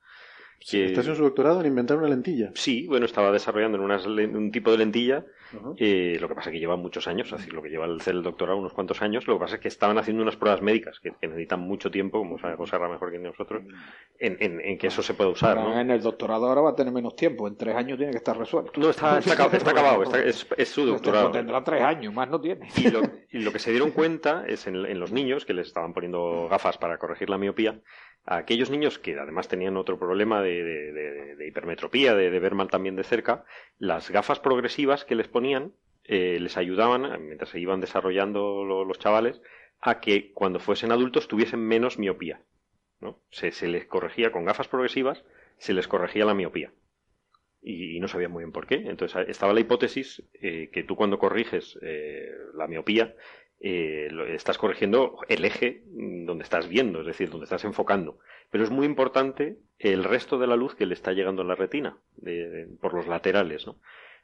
Que- 0.59 0.87
Está 0.87 1.01
haciendo 1.01 1.17
su 1.19 1.23
doctorado 1.25 1.61
en 1.61 1.67
inventar 1.67 1.97
una 1.97 2.09
lentilla. 2.09 2.51
Sí, 2.55 2.87
bueno, 2.89 3.07
estaba 3.07 3.31
desarrollando 3.31 3.79
en 3.79 3.85
unas 3.85 4.05
un 4.07 4.51
tipo 4.51 4.71
de 4.73 4.79
lentilla. 4.79 5.25
Eh, 5.79 6.19
lo 6.21 6.29
que 6.29 6.35
pasa 6.35 6.51
es 6.51 6.55
que 6.55 6.59
lleva 6.59 6.77
muchos 6.77 7.07
años, 7.07 7.33
así 7.33 7.51
lo 7.51 7.63
que 7.63 7.69
lleva 7.71 7.85
el 7.87 7.99
el 8.05 8.23
doctorado 8.23 8.59
unos 8.59 8.73
cuantos 8.73 9.01
años. 9.01 9.27
Lo 9.29 9.35
que 9.35 9.41
pasa 9.41 9.55
es 9.55 9.61
que 9.61 9.69
estaban 9.69 9.97
haciendo 9.97 10.23
unas 10.23 10.37
pruebas 10.37 10.61
médicas 10.61 10.99
que, 10.99 11.13
que 11.21 11.29
necesitan 11.29 11.61
mucho 11.61 11.89
tiempo, 11.91 12.19
como 12.19 12.37
sabe 12.39 12.57
José 12.57 12.77
Ra 12.79 12.89
mejor 12.89 13.13
que 13.13 13.19
nosotros, 13.21 13.63
en, 14.19 14.37
en- 14.41 14.61
en 14.61 14.77
que 14.77 14.89
eso 14.89 15.03
se 15.03 15.15
pueda 15.15 15.31
usar. 15.31 15.57
¿no? 15.57 15.79
En 15.81 15.91
el 15.93 16.03
doctorado 16.03 16.47
ahora 16.47 16.63
va 16.63 16.71
a 16.71 16.75
tener 16.75 16.93
menos 16.93 17.15
tiempo, 17.15 17.47
en 17.47 17.57
tres 17.57 17.77
años 17.77 17.97
tiene 17.97 18.11
que 18.11 18.19
estar 18.19 18.37
resuelto. 18.37 18.73
No, 18.81 18.91
está, 18.91 19.19
está, 19.21 19.47
está 19.47 19.71
acabado, 19.71 20.03
es, 20.17 20.47
es 20.57 20.69
su 20.69 20.85
doctorado. 20.85 21.31
Tendrá 21.31 21.63
tres 21.63 21.83
años, 21.83 22.13
más 22.13 22.29
no 22.29 22.41
tiene. 22.41 22.69
Y 22.77 22.91
lo, 22.91 23.01
y 23.31 23.39
lo 23.39 23.53
que 23.53 23.61
se 23.61 23.71
dieron 23.71 23.93
cuenta 23.93 24.45
es 24.49 24.67
en, 24.67 24.85
en 24.85 24.99
los 24.99 25.13
niños 25.13 25.45
que 25.47 25.55
les 25.55 25.69
estaban 25.69 25.95
poniendo 25.95 26.49
gafas 26.51 26.77
para 26.77 26.99
corregir 26.99 27.31
la 27.31 27.39
miopía, 27.39 27.81
a 28.27 28.37
aquellos 28.39 28.71
niños 28.71 28.99
que 28.99 29.19
además 29.19 29.49
tenían 29.49 29.77
otro 29.77 29.99
problema 29.99 30.43
de, 30.43 31.37
hipermetropía, 31.49 32.15
de, 32.15 32.39
ver 32.41 32.55
mal 32.55 32.69
también 32.69 32.97
de 32.97 33.05
cerca, 33.05 33.45
las 33.79 34.11
gafas 34.11 34.41
progresivas 34.41 35.05
que 35.05 35.15
les 35.15 35.29
ponían 35.29 35.73
eh, 36.05 36.39
les 36.41 36.57
ayudaban, 36.57 37.25
mientras 37.27 37.51
se 37.51 37.61
iban 37.61 37.81
desarrollando 37.81 38.65
lo- 38.65 38.85
los 38.85 38.99
chavales, 38.99 39.41
a 39.81 40.01
que 40.01 40.33
cuando 40.33 40.59
fuesen 40.61 40.93
adultos 40.93 41.29
tuviesen 41.29 41.61
menos 41.61 41.99
miopía. 41.99 42.43
¿no? 43.01 43.21
Se, 43.31 43.51
les 43.69 43.87
corregía 43.87 44.33
con 44.33 44.45
gafas 44.45 44.69
progresivas, 44.69 45.25
se 45.59 45.73
les 45.75 45.89
corregía 45.89 46.25
la 46.25 46.35
miopía. 46.35 46.73
Y, 47.63 47.99
no 48.01 48.09
sabían 48.09 48.31
muy 48.31 48.45
bien 48.45 48.53
por 48.53 48.67
qué. 48.67 48.77
Entonces 48.77 49.29
estaba 49.29 49.53
la 49.53 49.61
hipótesis 49.61 50.23
eh, 50.35 50.71
que 50.73 50.85
tú 50.85 50.95
cuando 50.97 51.19
corriges 51.19 51.79
eh, 51.83 52.31
la 52.55 52.67
miopía, 52.69 53.15
eh, 53.61 54.09
estás 54.29 54.59
corrigiendo 54.59 55.19
el 55.29 55.45
eje 55.45 55.83
mm, 55.87 56.27
donde 56.27 56.45
estás 56.45 56.69
viendo, 56.69 57.01
es 57.01 57.07
decir, 57.07 57.31
donde 57.31 57.45
estás 57.45 57.65
enfocando. 57.65 58.19
Pero 58.51 58.65
es 58.65 58.71
muy 58.71 58.87
importante 58.87 59.59
el 59.79 60.05
resto 60.05 60.39
de 60.39 60.47
la 60.47 60.57
luz 60.57 60.75
que 60.75 60.87
le 60.87 60.95
está 60.95 61.13
llegando 61.13 61.43
a 61.43 61.45
la 61.47 61.55
retina, 61.55 61.99
por 62.81 62.95
los 62.95 63.07
laterales. 63.07 63.67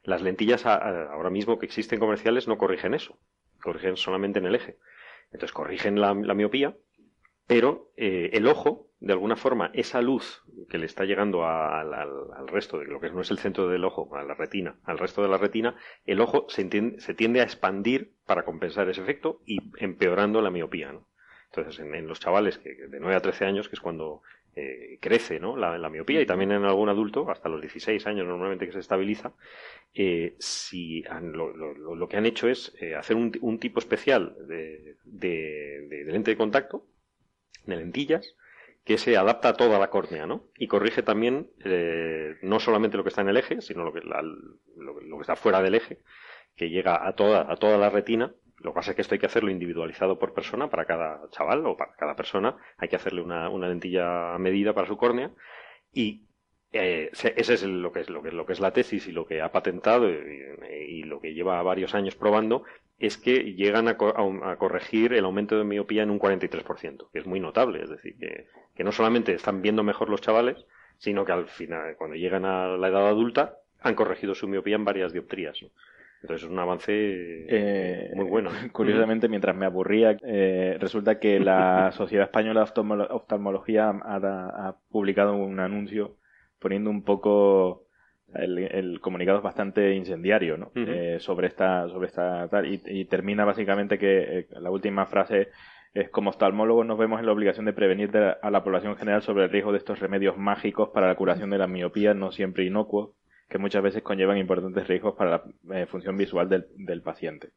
Las 0.03 0.21
lentillas 0.21 0.65
ahora 0.65 1.29
mismo 1.29 1.59
que 1.59 1.65
existen 1.65 1.99
comerciales 1.99 2.47
no 2.47 2.57
corrigen 2.57 2.93
eso, 2.93 3.17
corrigen 3.61 3.97
solamente 3.97 4.39
en 4.39 4.45
el 4.45 4.55
eje. 4.55 4.77
Entonces 5.31 5.51
corrigen 5.51 5.99
la 5.99 6.13
miopía, 6.13 6.75
pero 7.47 7.91
eh, 7.97 8.29
el 8.33 8.47
ojo, 8.47 8.87
de 8.99 9.13
alguna 9.13 9.35
forma, 9.35 9.69
esa 9.73 10.01
luz 10.01 10.43
que 10.69 10.77
le 10.77 10.85
está 10.85 11.03
llegando 11.05 11.45
al, 11.45 12.47
resto 12.47 12.79
de 12.79 12.85
lo 12.85 12.99
que 12.99 13.09
no 13.09 13.21
es 13.21 13.31
el 13.31 13.37
centro 13.39 13.67
del 13.67 13.83
ojo, 13.83 14.15
a 14.15 14.23
la 14.23 14.33
retina, 14.33 14.75
al 14.85 14.97
resto 14.97 15.21
de 15.21 15.27
la 15.27 15.37
retina, 15.37 15.75
el 16.05 16.21
ojo 16.21 16.45
se, 16.49 16.67
entien- 16.69 16.99
se 16.99 17.13
tiende 17.13 17.41
a 17.41 17.43
expandir 17.43 18.13
para 18.25 18.43
compensar 18.45 18.89
ese 18.89 19.01
efecto 19.01 19.41
y 19.45 19.59
empeorando 19.77 20.41
la 20.41 20.51
miopía. 20.51 20.93
¿no? 20.93 21.07
Entonces, 21.51 21.79
en, 21.85 22.07
los 22.07 22.19
chavales 22.19 22.57
que, 22.57 22.73
de 22.87 22.99
9 22.99 23.15
a 23.15 23.21
13 23.21 23.45
años, 23.45 23.67
que 23.67 23.75
es 23.75 23.81
cuando 23.81 24.21
eh, 24.55 24.97
crece 25.01 25.39
¿no? 25.39 25.57
la, 25.57 25.89
miopía, 25.89 26.21
y 26.21 26.25
también 26.25 26.51
en 26.53 26.63
algún 26.63 26.87
adulto, 26.89 27.29
hasta 27.29 27.49
los 27.49 27.59
16 27.61 28.07
años 28.07 28.25
normalmente 28.25 28.65
que 28.65 28.71
se 28.71 28.79
estabiliza, 28.79 29.33
eh, 29.93 30.35
si 30.39 31.03
han- 31.09 31.33
lo, 31.33 31.53
lo- 31.53 32.07
que 32.07 32.17
han 32.17 32.25
hecho 32.25 32.47
es 32.47 32.73
eh, 32.79 32.95
hacer 32.95 33.15
un, 33.15 33.31
un 33.41 33.59
tipo 33.59 33.79
especial 33.79 34.35
de- 34.47 34.95
de- 35.03 35.87
de 35.89 36.03
lente 36.05 36.31
de 36.31 36.37
contacto, 36.37 36.85
de 37.65 37.75
lentillas, 37.77 38.35
que 38.85 38.97
se 38.97 39.15
adapta 39.17 39.49
a 39.49 39.53
toda 39.53 39.79
la 39.79 39.89
córnea, 39.89 40.25
¿no? 40.25 40.45
Y 40.57 40.67
corrige 40.67 41.03
también 41.03 41.49
eh, 41.63 42.35
no 42.41 42.59
solamente 42.59 42.97
lo 42.97 43.03
que 43.03 43.09
está 43.09 43.21
en 43.21 43.29
el 43.29 43.37
eje, 43.37 43.61
sino 43.61 43.83
lo 43.83 43.93
que, 43.93 44.01
la- 44.01 44.21
lo, 44.21 44.99
lo 45.01 45.17
que 45.17 45.21
está 45.21 45.35
fuera 45.35 45.61
del 45.61 45.75
eje, 45.75 45.99
que 46.55 46.69
llega 46.69 47.07
a 47.07 47.15
toda, 47.15 47.51
a 47.51 47.55
toda 47.55 47.77
la 47.77 47.89
retina. 47.89 48.33
Lo 48.59 48.71
que 48.71 48.75
pasa 48.75 48.91
es 48.91 48.95
que 48.95 49.01
esto 49.01 49.15
hay 49.15 49.19
que 49.19 49.25
hacerlo 49.25 49.51
individualizado 49.51 50.19
por 50.19 50.33
persona, 50.33 50.69
para 50.69 50.85
cada 50.85 51.29
chaval 51.31 51.65
o 51.65 51.75
para 51.77 51.93
cada 51.95 52.15
persona. 52.15 52.57
Hay 52.77 52.89
que 52.89 52.95
hacerle 52.95 53.21
una, 53.21 53.49
una 53.49 53.67
lentilla 53.67 54.37
medida 54.37 54.73
para 54.73 54.87
su 54.87 54.97
córnea. 54.97 55.31
Y 55.91 56.27
eh, 56.71 57.09
se- 57.13 57.33
ese 57.37 57.53
es 57.55 57.63
lo 57.63 57.91
que 57.91 58.01
es, 58.01 58.09
lo 58.09 58.21
que, 58.23 58.31
lo 58.31 58.45
que 58.45 58.53
es 58.53 58.59
la 58.59 58.71
tesis 58.73 59.07
y 59.07 59.11
lo 59.11 59.25
que 59.25 59.41
ha 59.41 59.51
patentado 59.51 60.09
y, 60.09 60.15
y 60.87 61.03
lo 61.03 61.19
que 61.19 61.33
lleva 61.33 61.61
varios 61.63 61.93
años 61.95 62.15
probando 62.15 62.63
es 62.99 63.17
que 63.17 63.53
llegan 63.55 63.87
a, 63.87 63.97
co- 63.97 64.13
a 64.43 64.55
corregir 64.57 65.13
el 65.13 65.25
aumento 65.25 65.57
de 65.57 65.63
miopía 65.63 66.03
en 66.03 66.09
un 66.11 66.19
43%, 66.19 67.09
que 67.11 67.19
es 67.19 67.25
muy 67.25 67.39
notable. 67.39 67.83
Es 67.83 67.89
decir, 67.89 68.15
que, 68.17 68.47
que 68.75 68.83
no 68.83 68.91
solamente 68.91 69.33
están 69.33 69.61
viendo 69.61 69.83
mejor 69.83 70.09
los 70.09 70.21
chavales, 70.21 70.65
sino 70.97 71.25
que 71.25 71.31
al 71.33 71.47
final, 71.47 71.95
cuando 71.97 72.15
llegan 72.15 72.45
a 72.45 72.67
la 72.77 72.87
edad 72.87 73.07
adulta, 73.07 73.57
han 73.81 73.95
corregido 73.95 74.35
su 74.35 74.47
miopía 74.47 74.75
en 74.75 74.85
varias 74.85 75.11
dioptrías. 75.11 75.61
¿no? 75.61 75.69
Entonces 76.21 76.45
es 76.45 76.49
un 76.49 76.59
avance 76.59 76.93
Eh, 77.49 78.11
muy 78.15 78.25
bueno. 78.25 78.49
¿no? 78.51 78.71
Curiosamente, 78.71 79.27
mientras 79.27 79.55
me 79.55 79.65
aburría, 79.65 80.15
eh, 80.25 80.77
resulta 80.79 81.19
que 81.19 81.39
la 81.39 81.91
Sociedad 81.97 82.25
Española 82.27 82.61
de 82.61 82.67
Oftalmolo- 82.71 83.07
Oftalmología 83.09 83.89
ha, 83.89 84.67
ha 84.67 84.77
publicado 84.89 85.35
un 85.35 85.59
anuncio 85.59 86.15
poniendo 86.59 86.89
un 86.89 87.03
poco 87.03 87.83
el, 88.35 88.57
el 88.59 88.99
comunicado 88.99 89.37
es 89.39 89.43
bastante 89.43 89.93
incendiario 89.95 90.57
¿no? 90.57 90.71
Eh, 90.89 91.17
sobre 91.19 91.47
esta 91.47 91.87
sobre 91.89 92.07
esta 92.07 92.47
tal 92.49 92.65
y, 92.65 92.81
y 92.85 93.05
termina 93.05 93.45
básicamente 93.45 93.97
que 93.97 94.39
eh, 94.39 94.47
la 94.59 94.69
última 94.71 95.05
frase 95.05 95.49
es 95.93 96.09
como 96.09 96.29
oftalmólogos 96.31 96.85
nos 96.85 96.97
vemos 96.97 97.19
en 97.19 97.25
la 97.27 97.31
obligación 97.31 97.65
de 97.65 97.73
prevenir 97.73 98.11
de- 98.11 98.35
a 98.41 98.49
la 98.51 98.63
población 98.63 98.95
general 98.95 99.21
sobre 99.21 99.43
el 99.43 99.49
riesgo 99.51 99.71
de 99.71 99.77
estos 99.77 99.99
remedios 99.99 100.37
mágicos 100.37 100.89
para 100.89 101.07
la 101.07 101.15
curación 101.15 101.49
de 101.49 101.57
la 101.59 101.67
miopía 101.67 102.13
no 102.13 102.31
siempre 102.31 102.65
inocuos 102.65 103.11
que 103.49 103.57
muchas 103.59 103.83
veces 103.83 104.01
conllevan 104.01 104.37
importantes 104.37 104.87
riesgos 104.87 105.13
para 105.15 105.29
la 105.67 105.77
eh, 105.77 105.85
función 105.85 106.17
visual 106.17 106.49
del, 106.49 106.65
del 106.75 107.01
paciente. 107.03 107.49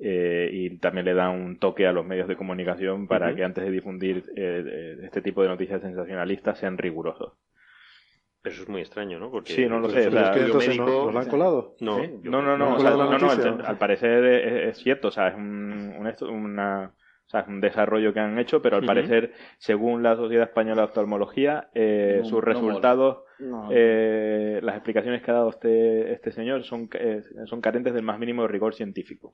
Eh, 0.00 0.50
y 0.52 0.78
también 0.78 1.06
le 1.06 1.14
da 1.14 1.28
un 1.30 1.58
toque 1.58 1.86
a 1.86 1.92
los 1.92 2.06
medios 2.06 2.28
de 2.28 2.36
comunicación 2.36 3.08
para 3.08 3.34
que 3.34 3.42
antes 3.44 3.64
de 3.64 3.70
difundir 3.72 4.24
eh, 4.36 4.96
este 5.02 5.22
tipo 5.22 5.42
de 5.42 5.48
noticias 5.48 5.80
sensacionalistas 5.82 6.58
sean 6.58 6.78
rigurosos. 6.78 7.32
Pero 8.40 8.54
eso 8.54 8.62
es 8.62 8.68
muy 8.68 8.80
extraño, 8.80 9.18
¿no? 9.18 9.30
Porque 9.30 9.52
Sí, 9.52 9.66
no 9.66 9.80
lo 9.80 9.88
sé, 9.90 10.06
o 10.08 10.10
sea, 10.10 10.32
no- 10.76 11.04
nos 11.06 11.14
la 11.14 11.20
han 11.20 11.28
colado. 11.28 11.76
No, 11.80 11.96
¿Sí? 11.96 12.10
yo 12.22 12.30
no, 12.30 12.42
no, 12.42 12.56
no, 12.56 12.58
no 12.58 12.74
o 12.76 12.78
sea, 12.80 12.92
colado 12.92 13.10
la 13.10 13.18
no, 13.18 13.18
no, 13.18 13.26
noticia. 13.26 13.50
al, 13.52 13.66
al 13.66 13.78
parecer 13.78 14.24
es, 14.24 14.76
es 14.76 14.82
cierto, 14.82 15.08
o 15.08 15.10
sea, 15.10 15.28
es 15.28 15.34
un, 15.34 15.94
una, 16.22 16.94
o 17.28 17.30
sea, 17.30 17.40
es 17.40 17.48
un 17.48 17.60
desarrollo 17.60 18.14
que 18.14 18.20
han 18.20 18.38
hecho, 18.38 18.62
pero 18.62 18.78
al 18.78 18.86
parecer, 18.86 19.32
según 19.58 20.02
la 20.02 20.16
Sociedad 20.16 20.44
Española 20.48 20.80
de 20.82 20.88
Oftalmología, 20.88 21.68
eh, 21.74 22.20
No- 22.20 22.24
sus 22.24 22.32
no 22.38 22.40
resultados, 22.40 23.18
No. 23.38 23.68
eh, 23.70 24.60
las 24.62 24.76
explicaciones 24.76 25.22
que 25.22 25.30
ha 25.30 25.34
dado 25.34 25.50
este, 25.50 26.10
este 26.14 26.32
señor 26.32 26.64
son, 26.64 26.88
eh, 26.98 27.20
son 27.44 27.60
carentes 27.60 27.92
del 27.92 28.02
más 28.02 28.18
mínimo 28.18 28.48
rigor 28.48 28.74
científico. 28.74 29.32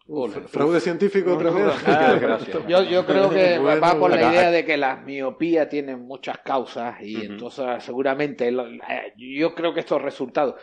Fraude 0.48 0.80
científico 0.80 1.34
otra 1.34 1.50
vez. 1.52 1.72
Qué 1.84 1.90
desgracia. 2.14 2.54
Yo, 2.68 2.82
yo 2.82 3.06
creo 3.06 3.30
que 3.30 3.58
Bueno, 3.60 3.80
va 3.80 3.94
por 3.96 4.10
la 4.10 4.16
acá- 4.16 4.32
idea 4.32 4.50
de 4.50 4.64
que 4.64 4.76
la 4.76 4.96
miopía 4.96 5.68
tiene 5.68 5.96
muchas 5.96 6.38
causas 6.38 7.00
y 7.00 7.24
entonces 7.24 7.64
seguramente 7.84 8.50
lo- 8.50 8.66
eh, 8.66 9.12
yo 9.16 9.54
creo 9.54 9.72
que 9.72 9.80
estos 9.80 10.02
resultados 10.02 10.56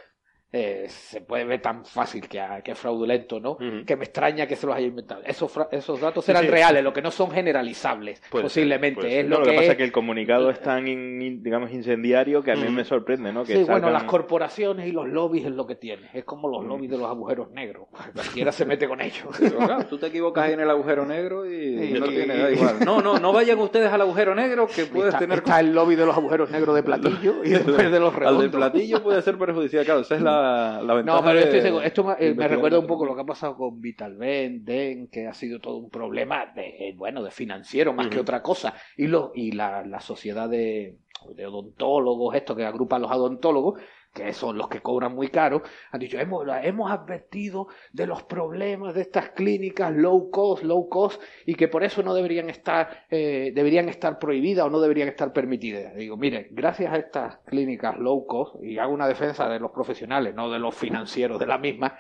eh, 0.54 0.86
se 0.90 1.22
puede 1.22 1.46
ver 1.46 1.62
tan 1.62 1.86
fácil 1.86 2.28
que, 2.28 2.42
es 2.66 2.78
fraudulento, 2.78 3.40
¿no? 3.40 3.58
Que 3.86 3.96
me 3.96 4.04
extraña 4.04 4.48
que 4.48 4.56
se 4.56 4.68
los 4.68 4.76
haya 4.76 4.88
inventado. 4.88 5.22
Esos, 5.26 5.50
fra- 5.52 5.70
esos 5.72 6.02
datos 6.02 6.28
eran 6.28 6.44
Sí. 6.44 6.50
reales, 6.50 6.84
lo 6.84 6.92
que 6.92 7.02
no 7.02 7.10
son 7.12 7.32
generalizables, 7.32 8.22
Puede 8.30 8.44
posiblemente. 8.44 9.02
ser. 9.02 9.12
es 9.12 9.26
No, 9.26 9.36
lo, 9.36 9.40
lo 9.40 9.46
que, 9.46 9.52
que 9.52 9.58
pasa 9.58 9.72
es- 9.72 9.78
que 9.78 9.84
el 9.84 9.92
comunicado 9.92 10.50
es 10.50 10.60
tan, 10.62 10.88
in- 10.88 11.22
in- 11.22 11.44
digamos, 11.44 11.72
incendiario 11.72 12.44
que 12.44 12.52
a 12.52 12.56
mí 12.56 12.68
me 12.70 12.84
sorprende, 12.84 13.32
¿no? 13.32 13.44
Que 13.44 13.58
Sí, 13.58 13.64
bueno, 13.64 13.90
las 13.90 14.04
corporaciones 14.04 14.88
y 14.88 14.92
los 14.92 15.08
lobbies 15.08 15.46
es 15.46 15.52
lo 15.52 15.66
que 15.68 15.76
tiene. 15.76 16.10
Es 16.14 16.26
como 16.26 16.50
los 16.50 16.66
lobbies 16.66 16.92
de 16.92 16.98
los 16.98 17.08
agujeros 17.08 17.50
negros. 17.52 17.88
Cualquiera 18.14 18.52
se 18.52 18.66
mete 18.66 18.88
con 18.88 19.00
ellos. 19.02 19.24
Pero 19.40 19.58
claro, 19.58 19.86
tú 19.86 19.98
te 19.98 20.08
equivocas 20.08 20.46
ahí 20.46 20.54
en 20.54 20.60
el 20.60 20.70
agujero 20.70 21.06
negro 21.06 21.46
y 21.46 21.78
Sí, 21.88 22.00
no 22.00 22.06
y- 22.08 22.10
tiene, 22.10 22.38
da 22.38 22.52
igual. 22.52 22.76
No, 22.86 23.02
no, 23.02 23.20
no 23.20 23.32
vayan 23.32 23.60
ustedes 23.60 23.92
al 23.92 24.02
agujero 24.02 24.36
negro 24.36 24.68
que 24.68 24.86
puedes 24.86 25.08
está, 25.14 25.20
tener 25.20 25.40
está 25.40 25.60
el 25.60 25.74
lobby 25.74 25.96
de 25.96 26.06
los 26.06 26.16
agujeros 26.18 26.52
negros 26.52 26.76
de 26.76 26.84
platillo 26.84 27.36
y 27.44 27.50
después 27.52 27.92
de 27.92 28.00
los 28.00 28.14
al 28.14 28.20
redondos. 28.20 28.42
del 28.42 28.52
platillo 28.52 29.02
puede 29.04 29.22
ser 29.22 29.38
perjudicial, 29.38 29.86
claro, 29.86 30.02
esa 30.02 30.16
es 30.16 30.22
la, 30.22 30.41
la 30.42 30.94
ventaja. 30.94 31.20
No, 31.20 31.26
pero 31.26 31.40
de-. 31.40 31.86
Esto 31.86 32.04
me, 32.04 32.14
eh, 32.20 32.34
me 32.34 32.48
recuerda 32.48 32.80
un 32.80 32.88
poco 32.88 33.06
lo 33.06 33.16
que 33.16 33.22
ha 33.22 33.26
pasado 33.26 33.56
con 33.56 33.80
Vitalben, 33.80 34.64
Den, 34.64 35.08
que 35.08 35.28
ha 35.28 35.34
sido 35.34 35.60
todo 35.60 35.78
un 35.78 35.90
problema 35.90 36.46
de, 36.56 36.90
eh, 36.90 36.94
bueno, 36.96 37.24
de 37.24 37.32
financiero 37.32 37.94
más 37.94 38.08
que 38.08 38.20
otra 38.20 38.42
cosa. 38.42 38.74
Y, 38.98 39.08
lo, 39.08 39.32
y 39.36 39.52
la, 39.52 39.86
la 39.86 40.00
sociedad 40.00 40.50
de, 40.50 40.98
de 41.36 41.46
odontólogos, 41.46 42.36
esto 42.36 42.56
que 42.56 42.66
agrupa 42.66 42.96
a 42.96 43.00
los 43.00 43.12
odontólogos, 43.12 43.82
que 44.14 44.34
son 44.34 44.58
los 44.58 44.68
que 44.68 44.82
cobran 44.82 45.16
muy 45.16 45.30
caro, 45.30 45.64
han 45.92 46.00
dicho, 46.00 46.20
hemos, 46.20 46.46
hemos 46.64 46.92
advertido 46.92 47.68
de 47.94 48.08
los 48.08 48.24
problemas 48.24 48.94
de 48.94 49.02
estas 49.02 49.30
clínicas 49.30 49.94
low 49.96 50.30
cost, 50.30 50.64
low 50.64 50.90
cost, 50.90 51.22
y 51.46 51.56
que 51.56 51.68
por 51.68 51.84
eso 51.84 52.04
no 52.04 52.14
deberían 52.14 52.50
estar, 52.50 53.06
eh, 53.10 53.52
deberían 53.56 53.88
estar 53.90 54.20
prohibidas 54.20 54.66
o 54.66 54.70
no 54.70 54.82
deberían 54.82 55.08
estar 55.08 55.32
permitidas. 55.32 55.96
Digo, 55.96 56.18
mire, 56.18 56.50
gracias 56.52 56.92
a 56.92 56.98
estas 56.98 57.38
clínicas 57.46 57.98
low 57.98 58.26
cost, 58.26 58.62
y 58.64 58.78
hago 58.78 58.94
una 58.94 59.08
defensa 59.08 59.48
de 59.48 59.60
los 59.60 59.72
profesionales, 59.72 60.36
no 60.36 60.50
de 60.50 60.60
los 60.60 60.76
financieros 60.76 61.40
de 61.40 61.46
la 61.46 61.58
misma, 61.58 61.98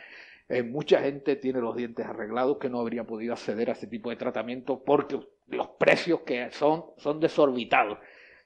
eh, 0.49 0.63
mucha 0.63 0.99
gente 0.99 1.37
tiene 1.37 1.61
los 1.61 1.77
dientes 1.77 2.05
arreglados 2.05 2.57
que 2.57 2.69
no 2.69 2.81
habría 2.81 3.05
podido 3.05 3.31
acceder 3.31 3.69
a 3.69 3.71
ese 3.71 3.87
tipo 3.87 4.09
de 4.09 4.17
tratamiento 4.17 4.83
porque 4.83 5.17
los 5.47 5.67
precios 5.79 6.21
que 6.21 6.51
son 6.51 6.87
son 6.97 7.21
desorbitados. 7.21 7.99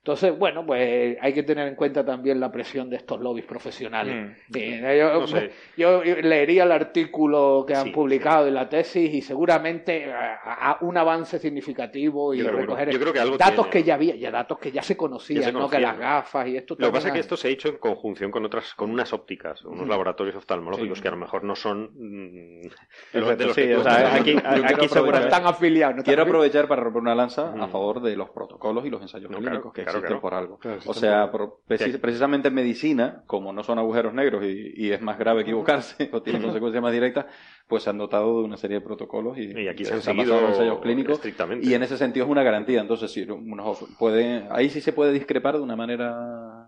Entonces, 0.06 0.38
bueno, 0.38 0.64
pues 0.64 1.18
hay 1.19 1.34
que 1.34 1.41
tener 1.41 1.68
en 1.68 1.73
cuenta 1.73 2.06
también 2.06 2.40
la 2.40 2.52
presión 2.52 2.91
de 2.91 2.98
estos 2.98 3.19
lobbies 3.19 3.44
profesionales. 3.48 4.38
Mm. 4.49 4.56
Eh, 4.56 4.98
yo, 4.99 5.22
No 5.22 5.26
sé. 5.26 5.49
yo 5.76 6.03
leería 6.03 6.64
el 6.65 6.72
artículo 6.72 7.65
que 7.68 7.73
han 7.73 7.86
Sí, 7.86 7.90
publicado 7.90 8.48
en 8.48 8.53
la 8.53 8.69
tesis 8.69 9.11
y 9.11 9.23
seguramente 9.23 10.14
a, 10.14 10.73
a 10.73 10.77
un 10.82 10.95
avance 10.95 11.40
significativo 11.40 12.36
y 12.36 12.38
Yo 12.38 12.45
creo- 12.45 12.60
recoger 12.60 12.91
yo 12.91 12.99
creo 12.99 13.14
que 13.14 13.19
algo 13.19 13.36
datos 13.40 13.56
tiene, 13.56 13.69
que 13.72 13.84
ya 13.84 13.95
había, 13.95 14.15
ya 14.15 14.30
datos 14.30 14.60
que 14.60 14.72
ya 14.72 14.84
se 14.84 14.95
conocían, 14.95 15.40
Ya 15.41 15.48
se 15.48 15.53
¿no? 15.53 15.68
que 15.68 15.80
las 15.80 15.98
gafas 15.98 16.48
y 16.49 16.56
esto 16.57 16.76
Lo 16.77 16.86
que 16.86 16.94
pasa 16.94 17.07
es 17.07 17.14
que 17.15 17.19
esto 17.22 17.36
se 17.36 17.48
ha 17.48 17.52
hecho 17.52 17.69
en 17.69 17.77
conjunción 17.77 18.30
con 18.30 18.45
otras, 18.45 18.76
con 18.76 18.91
unas 18.91 19.11
ópticas, 19.11 19.65
unos 19.65 19.88
laboratorios 19.88 20.36
oftalmológicos 20.36 20.99
Sí. 20.99 21.02
que 21.02 21.07
a 21.07 21.11
lo 21.11 21.18
mejor 21.18 21.44
no 21.44 21.56
son 21.56 21.90
mm, 21.95 22.61
de 22.61 22.69
los, 22.69 22.76
Perfecto, 23.11 23.38
de 23.38 23.45
los 23.48 23.56
sí, 23.56 23.61
que 23.64 23.73
tú 23.73 23.80
o 23.80 23.84
sea, 23.84 23.98
estás 24.03 24.22
aquí- 24.22 24.38
aquí 24.38 24.88
seguramente- 24.88 25.30
están 25.30 25.48
afiliados. 25.48 25.95
no 25.95 25.99
están 26.02 26.11
Quiero 26.14 26.22
afiliados. 26.22 26.27
aprovechar 26.27 26.68
para 26.68 26.84
romper 26.84 27.02
una 27.02 27.15
lanza 27.15 27.49
a 27.52 27.56
Mm. 27.65 27.72
favor 27.72 28.02
de 28.03 28.15
los 28.15 28.30
protocolos 28.30 28.86
y 28.86 28.91
los 28.91 29.02
ensayos 29.02 29.32
No, 29.32 29.38
clínicos 29.40 29.61
claro, 29.61 29.73
que 29.73 29.84
claro, 29.84 29.94
existen 29.97 30.19
claro. 30.19 30.22
por 30.22 30.34
algo. 30.34 30.57
Claro, 30.59 30.80
O 30.85 30.93
sea, 30.93 31.31
por- 31.31 31.59
precisamente 31.67 32.47
en 32.49 32.53
medicina, 32.53 33.23
como 33.27 33.51
no 33.53 33.63
son 33.63 33.80
agujeros 33.80 34.13
negros 34.13 34.43
y, 34.45 34.73
y 34.76 34.91
es 34.91 35.01
más 35.01 35.17
grave 35.17 35.41
equivocarse 35.41 36.09
o 36.13 36.22
tienen 36.22 36.41
consecuencias 36.41 36.81
más 36.81 36.91
directas, 36.93 37.26
pues 37.67 37.84
se 37.84 37.89
han 37.89 37.97
dotado 37.97 38.39
de 38.39 38.45
una 38.45 38.57
serie 38.57 38.80
de 38.80 38.85
protocolos 38.85 39.38
y, 39.38 39.51
Y 39.59 39.67
aquí 39.67 39.84
y 39.84 39.85
se 39.85 39.93
han 39.95 40.01
seguido 40.01 40.38
en 40.39 40.45
ensayos 40.45 40.80
clínicos. 40.80 41.13
estrictamente. 41.15 41.65
Y 41.67 41.73
en 41.73 41.84
ese 41.84 41.97
sentido 41.97 42.26
es 42.26 42.31
una 42.31 42.43
garantía. 42.43 42.81
Entonces, 42.81 43.11
si 43.11 43.23
uno 43.23 43.73
puede, 43.97 44.47
ahí 44.51 44.69
sí 44.69 44.81
se 44.81 44.93
puede 44.93 45.11
discrepar 45.13 45.55
de 45.55 45.61
una 45.61 45.76
manera 45.76 46.67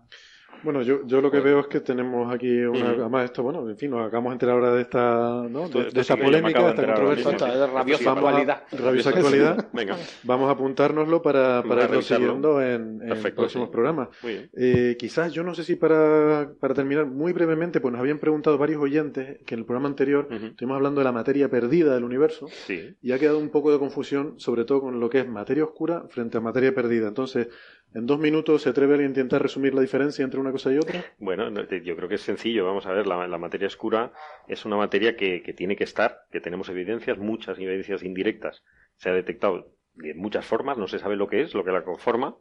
Bueno, 0.62 0.82
yo, 0.82 1.06
yo 1.06 1.20
lo 1.20 1.30
que 1.30 1.40
veo 1.40 1.60
es 1.60 1.66
que 1.68 1.80
tenemos 1.80 2.32
aquí 2.34 2.60
una, 2.62 2.92
Ujú. 2.92 3.00
además 3.02 3.24
esto, 3.26 3.42
bueno, 3.42 3.68
en 3.68 3.76
fin, 3.76 3.90
nos 3.90 4.06
acabamos 4.06 4.30
de 4.30 4.34
enterar 4.34 4.54
ahora 4.56 4.72
de 4.74 4.82
esta, 4.82 5.46
¿no? 5.48 5.68
De, 5.68 5.90
de 5.90 6.00
esta 6.00 6.14
sí 6.16 6.20
polémica, 6.22 6.62
de 6.62 6.68
esta 6.70 6.82
de 6.82 6.86
controversia. 6.88 7.30
mismo. 7.32 7.46
Esto 7.46 7.64
es 7.64 7.70
rabiosa 7.72 8.04
Vamos 8.04 8.24
a- 8.24 8.28
actualidad. 8.28 8.62
Rabiosa 8.72 9.10
actualidad. 9.10 9.68
Venga, 9.72 9.96
Vamos 10.24 10.48
a 10.48 10.52
apuntárnoslo 10.52 11.22
para, 11.22 11.62
para 11.62 11.84
irlo 11.84 12.02
siguiendo 12.02 12.60
en, 12.62 13.00
en 13.02 13.08
Perfecto, 13.08 13.40
próximos 13.42 13.68
sí. 13.68 13.72
programas. 13.72 14.08
muy 14.22 14.32
bien. 14.32 14.50
Eh, 14.56 14.96
quizás, 14.98 15.32
yo 15.32 15.42
no 15.44 15.54
sé 15.54 15.64
si 15.64 15.76
para, 15.76 16.50
para 16.60 16.74
terminar 16.74 17.06
muy 17.06 17.32
brevemente, 17.32 17.80
pues 17.80 17.92
nos 17.92 18.00
habían 18.00 18.18
preguntado 18.18 18.58
varios 18.58 18.82
oyentes 18.82 19.38
que 19.46 19.54
en 19.54 19.60
el 19.60 19.66
programa 19.66 19.88
anterior 19.88 20.26
Ujú. 20.30 20.46
estuvimos 20.46 20.76
hablando 20.76 21.00
de 21.00 21.04
la 21.04 21.12
materia 21.12 21.48
perdida 21.48 21.94
del 21.94 22.04
universo 22.04 22.48
Sí. 22.66 22.94
y 23.00 23.12
ha 23.12 23.18
quedado 23.18 23.38
un 23.38 23.50
poco 23.50 23.72
de 23.72 23.78
confusión, 23.78 24.34
sobre 24.38 24.64
todo 24.64 24.80
con 24.80 25.00
lo 25.00 25.08
que 25.10 25.20
es 25.20 25.28
materia 25.28 25.64
oscura 25.64 26.04
frente 26.08 26.38
a 26.38 26.40
materia 26.40 26.74
perdida. 26.74 27.08
Entonces, 27.08 27.48
en 27.94 28.06
dos 28.06 28.18
minutos, 28.18 28.62
¿se 28.62 28.68
atreve 28.68 29.02
a 29.02 29.06
intentar 29.06 29.42
resumir 29.42 29.74
la 29.74 29.80
diferencia 29.80 30.22
entre 30.22 30.38
una 30.38 30.52
cosa 30.52 30.72
y 30.72 30.76
otra? 30.76 31.04
Bueno, 31.18 31.48
yo 31.50 31.96
creo 31.96 32.08
que 32.08 32.16
es 32.16 32.20
sencillo. 32.20 32.66
Vamos 32.66 32.86
a 32.86 32.92
ver, 32.92 33.06
la, 33.06 33.38
materia 33.38 33.66
oscura 33.66 34.12
es 34.46 34.64
una 34.64 34.76
materia 34.76 35.16
que, 35.16 35.40
tiene 35.56 35.74
que 35.74 35.84
estar, 35.84 36.22
que 36.30 36.40
tenemos 36.40 36.68
evidencias, 36.68 37.18
muchas 37.18 37.58
evidencias 37.58 38.02
indirectas. 38.02 38.62
Se 38.96 39.08
ha 39.08 39.14
detectado 39.14 39.72
de 39.94 40.14
muchas 40.14 40.44
formas, 40.44 40.76
no 40.76 40.86
se 40.86 40.98
sabe 40.98 41.16
lo 41.16 41.28
que 41.28 41.40
es, 41.40 41.54
lo 41.54 41.64
que 41.64 41.72
la 41.72 41.82
conforma, 41.82 42.36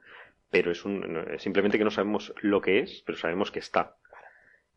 pero 0.52 0.72
es, 0.72 0.86
un, 0.86 1.26
simplemente 1.38 1.78
que 1.78 1.84
no 1.84 1.92
sabemos 1.92 2.34
lo 2.42 2.62
que 2.62 2.80
es, 2.80 3.04
pero 3.06 3.18
sabemos 3.18 3.50
que 3.50 3.60
está. 3.60 3.96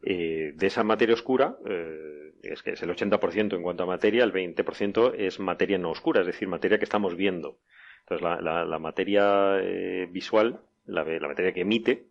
Eh, 0.03 0.53
de 0.55 0.67
esa 0.67 0.83
materia 0.85 1.15
oscura, 1.15 1.59
eh, 1.67 2.33
es 2.43 2.63
que 2.63 2.71
es 2.71 2.83
el 2.83 2.91
80% 2.91 3.55
en 3.55 3.63
cuanto 3.63 3.83
a 3.83 3.87
materia, 3.87 4.25
el 4.25 4.33
20% 4.33 5.15
es 5.17 5.41
materia 5.41 5.79
no 5.79 5.91
oscura, 5.91 6.21
es 6.21 6.27
decir, 6.27 6.49
materia 6.49 6.79
que 6.79 6.85
estamos 6.85 7.17
viendo. 7.17 7.59
Entonces, 8.11 8.23
la, 8.23 8.41
la- 8.41 8.65
la 8.65 8.79
materia 8.81 9.59
eh, 9.61 10.09
visual, 10.11 10.61
la, 10.87 11.05
la 11.05 11.29
materia 11.29 11.53
que 11.53 11.61
emite, 11.61 12.07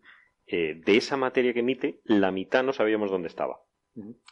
eh, 0.46 0.80
de 0.84 0.96
esa 0.96 1.16
materia 1.18 1.52
que 1.52 1.60
emite, 1.60 2.00
la 2.04 2.30
mitad 2.32 2.64
no 2.64 2.72
sabíamos 2.72 3.10
dónde 3.10 3.28
estaba. 3.28 3.60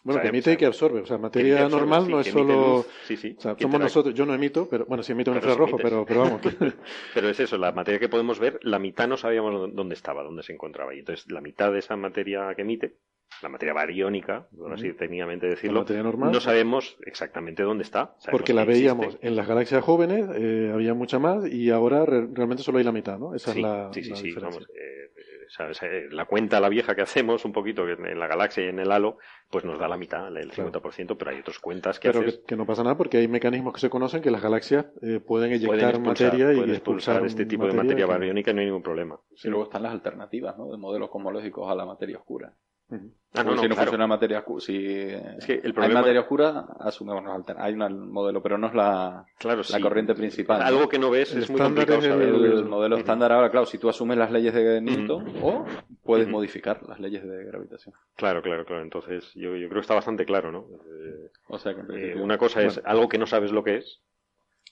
Bueno, 0.02 0.22
que 0.22 0.28
emite 0.28 0.52
y 0.52 0.56
que 0.56 0.64
absorbe. 0.66 1.00
O 1.00 1.06
sea, 1.06 1.18
materia 1.18 1.64
absorbe, 1.64 1.80
normal 1.80 2.04
sí, 2.06 2.12
no 2.12 2.20
es 2.20 2.26
solo... 2.28 2.76
luz, 2.78 2.86
sí, 3.04 3.16
sí, 3.18 3.34
O 3.36 3.40
sea, 3.42 3.56
somos 3.58 3.80
nosotros, 3.80 4.14
yo 4.14 4.24
no 4.24 4.32
emito, 4.32 4.66
pero 4.70 4.86
bueno, 4.86 5.02
sí 5.02 5.12
emito 5.12 5.30
un 5.30 5.36
infrarrojo, 5.36 5.76
pero, 5.76 6.06
pero 6.06 6.20
vamos. 6.20 6.40
Pero 7.14 7.28
es 7.28 7.40
eso, 7.40 7.58
la 7.58 7.72
materia 7.72 8.00
que 8.00 8.08
podemos 8.08 8.38
ver, 8.38 8.58
la 8.62 8.78
mitad 8.78 9.06
no 9.06 9.16
sabíamos 9.18 9.52
dó- 9.52 9.68
dónde 9.68 9.94
estaba, 9.94 10.22
dónde 10.22 10.42
se 10.42 10.54
encontraba. 10.54 10.94
Y 10.94 11.00
entonces, 11.00 11.30
la 11.30 11.40
mitad 11.42 11.70
de 11.72 11.80
esa 11.80 11.96
materia 11.96 12.54
que 12.54 12.62
emite, 12.62 12.94
la 13.42 13.48
materia 13.48 13.72
bariónica, 13.72 14.48
por 14.56 14.72
así 14.72 14.92
técnicamente 14.94 15.46
decirlo, 15.46 15.84
normal. 16.02 16.32
no 16.32 16.40
sabemos 16.40 16.96
exactamente 17.06 17.62
dónde 17.62 17.84
está. 17.84 18.14
Porque 18.30 18.52
la 18.52 18.62
existe. 18.62 18.80
veíamos 18.80 19.18
en 19.20 19.36
las 19.36 19.46
galaxias 19.46 19.84
jóvenes, 19.84 20.28
eh, 20.34 20.70
había 20.74 20.94
mucha 20.94 21.18
más 21.18 21.46
y 21.46 21.70
ahora 21.70 22.04
re- 22.04 22.26
realmente 22.32 22.62
solo 22.62 22.78
hay 22.78 22.84
la 22.84 22.92
mitad, 22.92 23.18
¿no? 23.18 23.34
Esa 23.34 23.52
Sí, 23.52 23.58
es 23.60 23.62
la, 23.62 23.90
sí, 23.92 24.02
sí, 24.02 24.10
la 24.10 24.16
sí, 24.16 24.22
diferencia. 24.24 24.58
vamos, 24.60 24.70
eh, 24.74 25.12
eh, 25.16 25.44
¿sabes? 25.50 25.80
La 26.10 26.24
cuenta, 26.24 26.58
la 26.58 26.68
vieja 26.68 26.94
que 26.96 27.02
hacemos 27.02 27.44
un 27.44 27.52
poquito 27.52 27.88
en 27.88 28.18
la 28.18 28.26
galaxia 28.26 28.64
y 28.64 28.68
en 28.68 28.80
el 28.80 28.90
halo, 28.90 29.18
pues 29.50 29.64
nos 29.64 29.78
da 29.78 29.86
la 29.88 29.96
mitad, 29.96 30.36
el 30.36 30.50
Claro. 30.50 30.72
50%, 30.72 31.16
pero 31.16 31.30
hay 31.30 31.38
otras 31.38 31.58
cuentas 31.60 32.00
que 32.00 32.08
Pero 32.08 32.20
haces. 32.22 32.38
que, 32.38 32.44
que 32.44 32.56
no 32.56 32.66
pasa 32.66 32.82
nada 32.82 32.96
porque 32.96 33.18
hay 33.18 33.28
mecanismos 33.28 33.72
que 33.72 33.80
se 33.80 33.88
conocen 33.90 34.20
que 34.20 34.30
las 34.32 34.42
galaxias 34.42 34.86
eh, 35.02 35.20
pueden 35.20 35.52
eyectar 35.52 35.68
pueden 35.68 35.88
expulsar, 35.90 36.26
materia 36.32 36.52
y 36.52 36.56
pueden 36.56 36.74
expulsar, 36.74 37.16
expulsar 37.16 37.26
este 37.26 37.46
tipo 37.46 37.66
de 37.66 37.72
materia 37.74 38.06
bariónica 38.06 38.50
y 38.50 38.54
no 38.54 38.60
hay 38.60 38.66
ningún 38.66 38.82
problema. 38.82 39.20
Y 39.44 39.48
luego 39.48 39.64
están 39.64 39.82
las 39.84 39.92
alternativas, 39.92 40.58
¿no? 40.58 40.70
De 40.72 40.76
modelos 40.76 41.08
cosmológicos 41.08 41.70
a 41.70 41.74
la 41.76 41.84
materia 41.86 42.18
oscura. 42.18 42.52
Ah, 42.90 42.96
no, 42.96 43.50
Porque 43.50 43.56
no, 43.56 43.62
si 43.62 43.68
no 43.68 43.74
claro. 43.74 43.90
funciona 43.90 44.06
materia 44.06 44.38
oscura, 44.38 44.60
si 44.62 44.96
Es 44.96 45.44
que 45.46 45.60
el 45.62 45.74
hay 45.76 45.92
materia 45.92 46.20
oscura, 46.22 46.66
asumimos 46.80 47.22
los 47.22 47.34
alter- 47.34 47.56
hay 47.58 47.74
un 47.74 48.10
modelo, 48.10 48.42
pero 48.42 48.56
no 48.56 48.68
es 48.68 48.74
la, 48.74 49.26
Claro, 49.38 49.58
la 49.58 49.64
sí. 49.64 49.80
corriente 49.80 50.14
principal. 50.14 50.60
¿no? 50.60 50.64
Algo 50.64 50.88
que 50.88 50.98
no 50.98 51.10
ves 51.10 51.32
El 51.34 51.42
es 51.42 51.50
muy 51.50 51.60
complicado 51.60 51.98
es 51.98 52.06
el- 52.06 52.64
modelo 52.64 52.96
estándar 52.96 53.30
ahora, 53.32 53.50
claro, 53.50 53.66
si 53.66 53.76
tú 53.76 53.90
asumes 53.90 54.16
las 54.16 54.32
leyes 54.32 54.54
de 54.54 54.80
Newton 54.80 55.24
o 55.42 55.66
puedes 56.02 56.26
modificar 56.28 56.82
las 56.88 56.98
leyes 57.00 57.22
de 57.22 57.44
gravitación. 57.44 57.94
Claro, 58.16 58.40
claro, 58.40 58.64
claro. 58.64 58.82
Entonces, 58.82 59.30
yo, 59.34 59.54
yo 59.56 59.68
creo 59.68 59.80
que 59.80 59.84
está 59.84 59.94
bastante 59.94 60.24
claro, 60.24 60.50
¿no? 60.50 60.66
Eh, 60.90 61.30
O 61.48 61.58
sea 61.58 61.74
que 61.74 62.12
eh, 62.12 62.14
una 62.16 62.38
cosa 62.38 62.62
es 62.62 62.76
Bueno. 62.76 62.88
algo 62.90 63.08
que 63.10 63.18
no 63.18 63.26
sabes 63.26 63.52
lo 63.52 63.62
que 63.62 63.76
es 63.76 64.00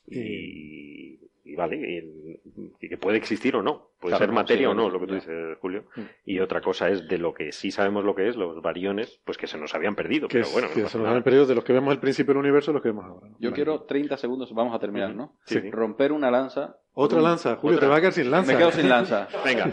y, 0.07 1.21
y 1.47 1.57
vale, 1.57 1.77
y, 1.77 2.41
y 2.81 2.89
que 2.89 2.99
puede 2.99 3.19
existir 3.19 3.55
o 3.57 3.63
no. 3.63 3.89
Puede 4.01 4.13
Claro, 4.17 4.27
ser 4.27 4.35
materia 4.35 4.67
sí, 4.67 4.71
o 4.71 4.75
no, 4.75 4.91
lo 4.91 5.01
que 5.01 5.07
tú 5.07 5.15
ya. 5.15 5.21
dices, 5.21 5.59
Julio. 5.61 5.85
Mm. 5.97 6.01
Y 6.27 6.41
otra 6.41 6.61
cosa 6.61 6.89
es 6.91 7.09
de 7.09 7.19
lo 7.19 7.33
que 7.33 7.53
sí 7.53 7.71
sabemos 7.71 8.05
lo 8.05 8.15
que 8.15 8.29
es, 8.29 8.37
los 8.37 8.61
variones, 8.63 9.21
pues 9.25 9.39
que 9.39 9.47
se 9.47 9.57
nos 9.59 9.75
habían 9.75 9.95
perdido. 9.95 10.29
Que, 10.29 10.41
pero 10.41 10.51
bueno, 10.53 10.69
que 10.75 10.83
no 10.83 10.89
se 10.89 10.99
nos 10.99 11.09
han 11.09 11.23
perdido 11.23 11.47
de 11.47 11.55
los 11.55 11.65
que 11.65 11.73
vemos 11.73 11.91
al 11.93 12.01
principio 12.01 12.35
del 12.35 12.41
universo 12.43 12.73
los 12.73 12.83
que 12.83 12.89
vemos 12.89 13.05
ahora. 13.07 13.29
¿no? 13.29 13.37
Yo 13.39 13.51
Vale. 13.51 13.55
quiero 13.55 13.81
30 13.83 14.17
segundos, 14.17 14.53
vamos 14.55 14.75
a 14.75 14.79
terminar. 14.79 15.15
¿no? 15.15 15.33
Sí, 15.45 15.61
sí. 15.61 15.71
Romper 15.71 16.13
una 16.13 16.31
lanza. 16.31 16.77
Otra 16.93 17.19
Un- 17.19 17.25
lanza, 17.25 17.57
Julio, 17.57 17.77
otra. 17.77 17.87
te 17.89 17.91
va 17.91 17.97
a 17.97 18.01
quedar 18.01 18.13
sin 18.13 18.31
lanza. 18.31 18.53
Me 18.53 18.59
quedo 18.59 18.73
sin 18.73 18.89
lanza. 18.89 19.29
Venga, 19.45 19.71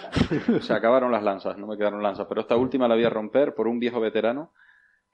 Se 0.60 0.72
acabaron 0.72 1.10
las 1.12 1.22
lanzas, 1.22 1.56
no 1.58 1.66
me 1.66 1.76
quedaron 1.76 2.02
lanzas. 2.02 2.26
Pero 2.28 2.40
esta 2.42 2.56
última 2.56 2.88
la 2.88 2.94
voy 2.94 3.04
a 3.04 3.10
romper 3.10 3.54
por 3.54 3.66
un 3.68 3.78
viejo 3.78 4.00
veterano 4.00 4.52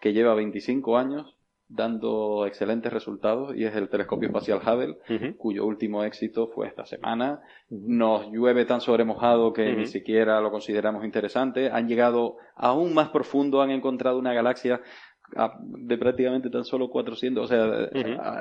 que 0.01 0.13
lleva 0.13 0.35
25 0.35 0.99
años 0.99 1.36
dando 1.69 2.47
excelentes 2.47 2.93
resultados 2.93 3.57
y 3.57 3.65
es 3.65 3.75
el 3.75 3.89
telescopio 3.89 4.29
espacial 4.29 4.61
Hubble, 4.65 4.99
cuyo 5.37 5.67
último 5.67 6.05
éxito 6.05 6.49
fue 6.49 6.69
esta 6.69 6.87
semana. 6.87 7.41
Nos 7.71 8.31
llueve 8.31 8.65
tan 8.67 8.81
sobremojado 8.81 9.53
que 9.53 9.65
ni 9.79 9.87
siquiera 9.87 10.41
lo 10.41 10.51
consideramos 10.51 11.05
interesante. 11.05 11.71
Han 11.71 11.89
llegado 11.89 12.37
aún 12.55 12.95
más 12.95 13.09
profundo, 13.09 13.63
han 13.63 13.71
encontrado 13.71 14.19
una 14.19 14.33
galaxia 14.33 14.81
de 15.61 15.99
prácticamente 15.99 16.51
tan 16.51 16.65
solo 16.65 16.89
400, 16.89 17.45
o 17.45 17.49
sea, 17.49 17.89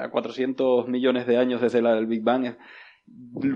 a 0.03 0.09
400 0.11 0.87
millones 0.87 1.25
de 1.25 1.37
años 1.37 1.61
desde 1.61 1.81
la- 1.81 1.97
el 1.97 2.05
Big 2.05 2.21
Bang. 2.23 2.55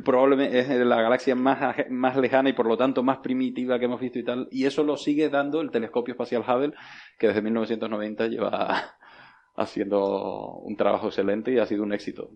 Probablemente 0.04 0.60
es 0.60 0.70
la 0.70 1.02
galaxia 1.02 1.36
más, 1.36 1.76
más 1.90 2.18
lejana 2.18 2.50
y 2.50 2.54
por 2.54 2.68
lo 2.68 2.78
tanto 2.78 3.02
más 3.04 3.18
primitiva 3.20 3.80
que 3.80 3.86
hemos 3.86 4.00
visto 4.02 4.20
y 4.20 4.24
tal. 4.24 4.48
Y 4.52 4.66
eso 4.66 4.84
lo 4.84 4.98
sigue 4.98 5.30
dando 5.30 5.62
el 5.62 5.72
telescopio 5.72 6.14
espacial 6.14 6.44
Hubble, 6.48 6.74
que 7.18 7.28
desde 7.28 7.42
1990 7.42 8.28
lleva 8.28 8.96
haciendo 9.60 10.60
un 10.64 10.76
trabajo 10.76 11.08
excelente 11.08 11.52
y 11.52 11.60
ha 11.60 11.66
sido 11.66 11.84
un 11.84 11.94
éxito. 11.94 12.30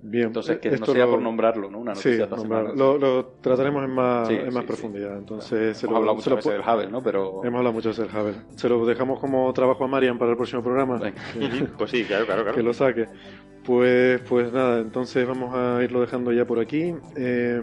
Bien, 0.00 0.28
Entonces, 0.28 0.58
que 0.60 0.68
esto 0.68 0.86
no 0.86 0.92
sea 0.94 1.04
lo- 1.04 1.10
por 1.10 1.20
nombrarlo, 1.20 1.70
¿no? 1.70 1.78
Una 1.78 1.94
Sí, 1.94 2.08
noticia 2.16 2.38
semana. 2.38 2.72
lo, 2.74 2.96
lo 2.96 3.26
trataremos 3.42 3.84
en 3.84 3.90
más, 3.90 4.28
Sí, 4.28 4.34
en 4.34 4.46
más 4.54 4.62
sí, 4.62 4.66
profundidad. 4.66 5.18
Entonces, 5.18 5.76
se 5.76 5.84
Hemos 5.84 5.92
lo- 5.92 5.98
hablado 5.98 6.20
se 6.22 6.30
muchas 6.30 6.30
lo 6.30 6.36
veces 6.36 6.52
del 6.66 6.74
Hubble, 6.74 6.90
¿no? 6.90 7.02
Pero 7.02 7.44
Hemos 7.44 7.58
hablado 7.58 7.72
mucho 7.74 7.92
del 7.92 8.08
Hubble. 8.08 8.34
Se 8.56 8.68
lo 8.70 8.86
dejamos 8.86 9.20
como 9.20 9.52
trabajo 9.52 9.84
a 9.84 9.88
Marian 9.88 10.18
para 10.18 10.30
el 10.30 10.38
próximo 10.38 10.62
programa. 10.62 10.98
Pues 11.76 11.90
sí, 11.90 12.04
claro, 12.04 12.24
claro, 12.24 12.42
claro. 12.44 12.56
que 12.56 12.62
lo 12.62 12.72
saque. 12.72 13.08
Pues, 13.62 14.22
pues 14.26 14.50
nada, 14.54 14.78
entonces 14.80 15.26
vamos 15.26 15.54
a 15.54 15.82
irlo 15.82 16.00
dejando 16.00 16.32
ya 16.32 16.46
por 16.46 16.60
aquí. 16.60 16.94
Eh, 17.16 17.60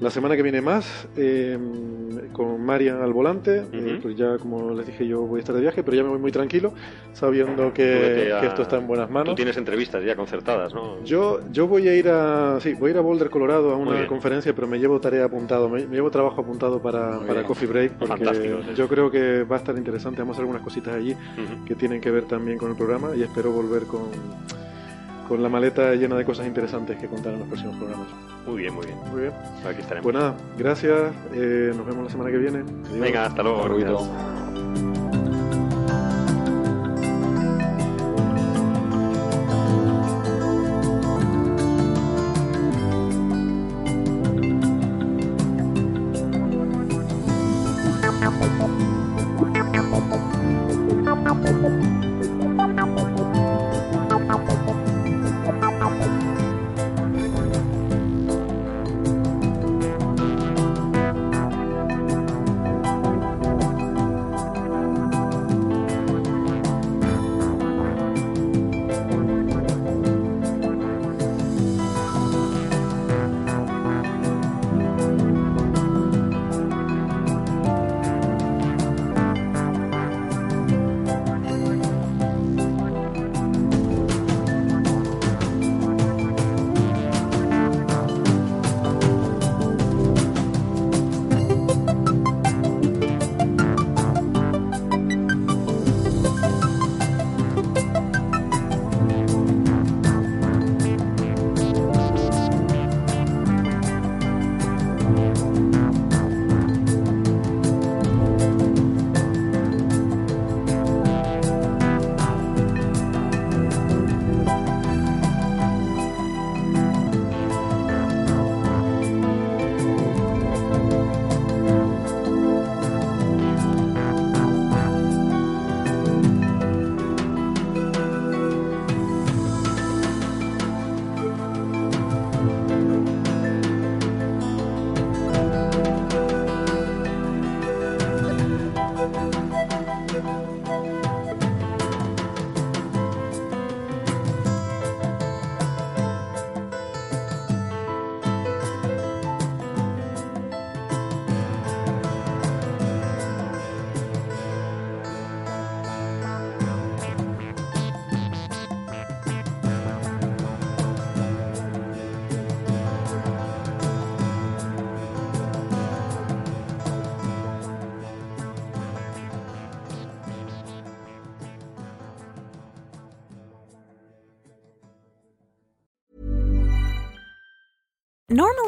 la 0.00 0.10
semana 0.10 0.34
que 0.34 0.42
viene 0.42 0.62
más, 0.62 1.06
eh, 1.16 1.58
con 2.32 2.64
Marian 2.64 3.02
al 3.02 3.12
volante. 3.12 3.64
Eh, 3.72 3.98
pues 4.00 4.16
ya, 4.16 4.38
como 4.38 4.72
les 4.72 4.86
dije, 4.86 5.06
yo 5.06 5.22
voy 5.22 5.38
a 5.38 5.40
estar 5.40 5.54
de 5.54 5.60
viaje, 5.60 5.82
pero 5.82 5.96
ya 5.96 6.02
me 6.02 6.08
voy 6.08 6.18
muy 6.18 6.32
tranquilo, 6.32 6.72
sabiendo 7.12 7.66
Tú 7.68 7.74
que, 7.74 8.30
esto 8.42 8.62
está 8.62 8.78
en 8.78 8.86
buenas 8.86 9.08
Tú 9.08 9.12
manos. 9.12 9.34
tienes 9.34 9.56
entrevistas 9.56 10.02
ya 10.04 10.16
concertadas, 10.16 10.72
¿no? 10.72 11.02
Yo, 11.04 11.40
yo 11.52 11.66
voy 11.66 11.88
a 11.88 11.94
ir 11.94 12.08
a 12.08 12.58
sí, 12.60 12.72
voy 12.74 12.88
a 12.88 12.90
ir 12.92 12.98
a 12.98 13.02
Boulder, 13.02 13.28
Colorado, 13.28 13.72
a 13.72 13.76
una 13.76 14.06
conferencia, 14.06 14.54
pero 14.54 14.66
me 14.66 14.78
llevo 14.78 15.00
tarea 15.00 15.24
apuntado, 15.26 15.68
me, 15.68 15.86
me 15.86 15.96
llevo 15.96 16.10
trabajo 16.10 16.40
apuntado 16.40 16.80
para, 16.80 17.20
para. 17.20 17.42
Coffee 17.42 17.68
Break, 17.68 17.92
porque 17.94 18.24
sí. 18.34 18.74
yo 18.76 18.88
creo 18.88 19.10
que 19.10 19.44
va 19.44 19.56
a 19.56 19.58
estar 19.58 19.76
interesante. 19.76 20.20
Vamos 20.20 20.34
a 20.34 20.36
hacer 20.36 20.42
algunas 20.42 20.62
cositas 20.62 20.94
allí 20.94 21.16
que 21.66 21.74
tienen 21.74 22.00
que 22.00 22.10
ver 22.10 22.24
también 22.24 22.58
con 22.58 22.70
el 22.70 22.76
programa 22.76 23.10
y 23.16 23.22
espero 23.22 23.50
volver 23.50 23.84
con, 23.84 24.02
con 25.30 25.40
la 25.44 25.48
maleta 25.48 25.94
llena 25.94 26.16
de 26.16 26.24
cosas 26.24 26.44
interesantes 26.44 26.96
que 26.98 27.06
contar 27.06 27.32
en 27.34 27.38
los 27.38 27.46
próximos 27.48 27.76
programas. 27.76 28.08
Muy 28.48 28.62
bien, 28.62 28.74
muy 28.74 28.84
bien. 28.84 28.98
Muy 29.12 29.20
bien. 29.20 29.32
Aquí 29.64 29.80
estaremos. 29.80 30.02
Pues 30.02 30.12
nada, 30.16 30.34
gracias. 30.58 31.12
eh, 31.32 31.72
nos 31.72 31.86
vemos 31.86 32.02
la 32.06 32.10
semana 32.10 32.30
que 32.32 32.38
viene. 32.38 32.58
Adiós. 32.58 32.98
Venga, 33.00 33.26
hasta 33.26 33.40
luego. 33.40 33.68
Ruido. 33.68 34.39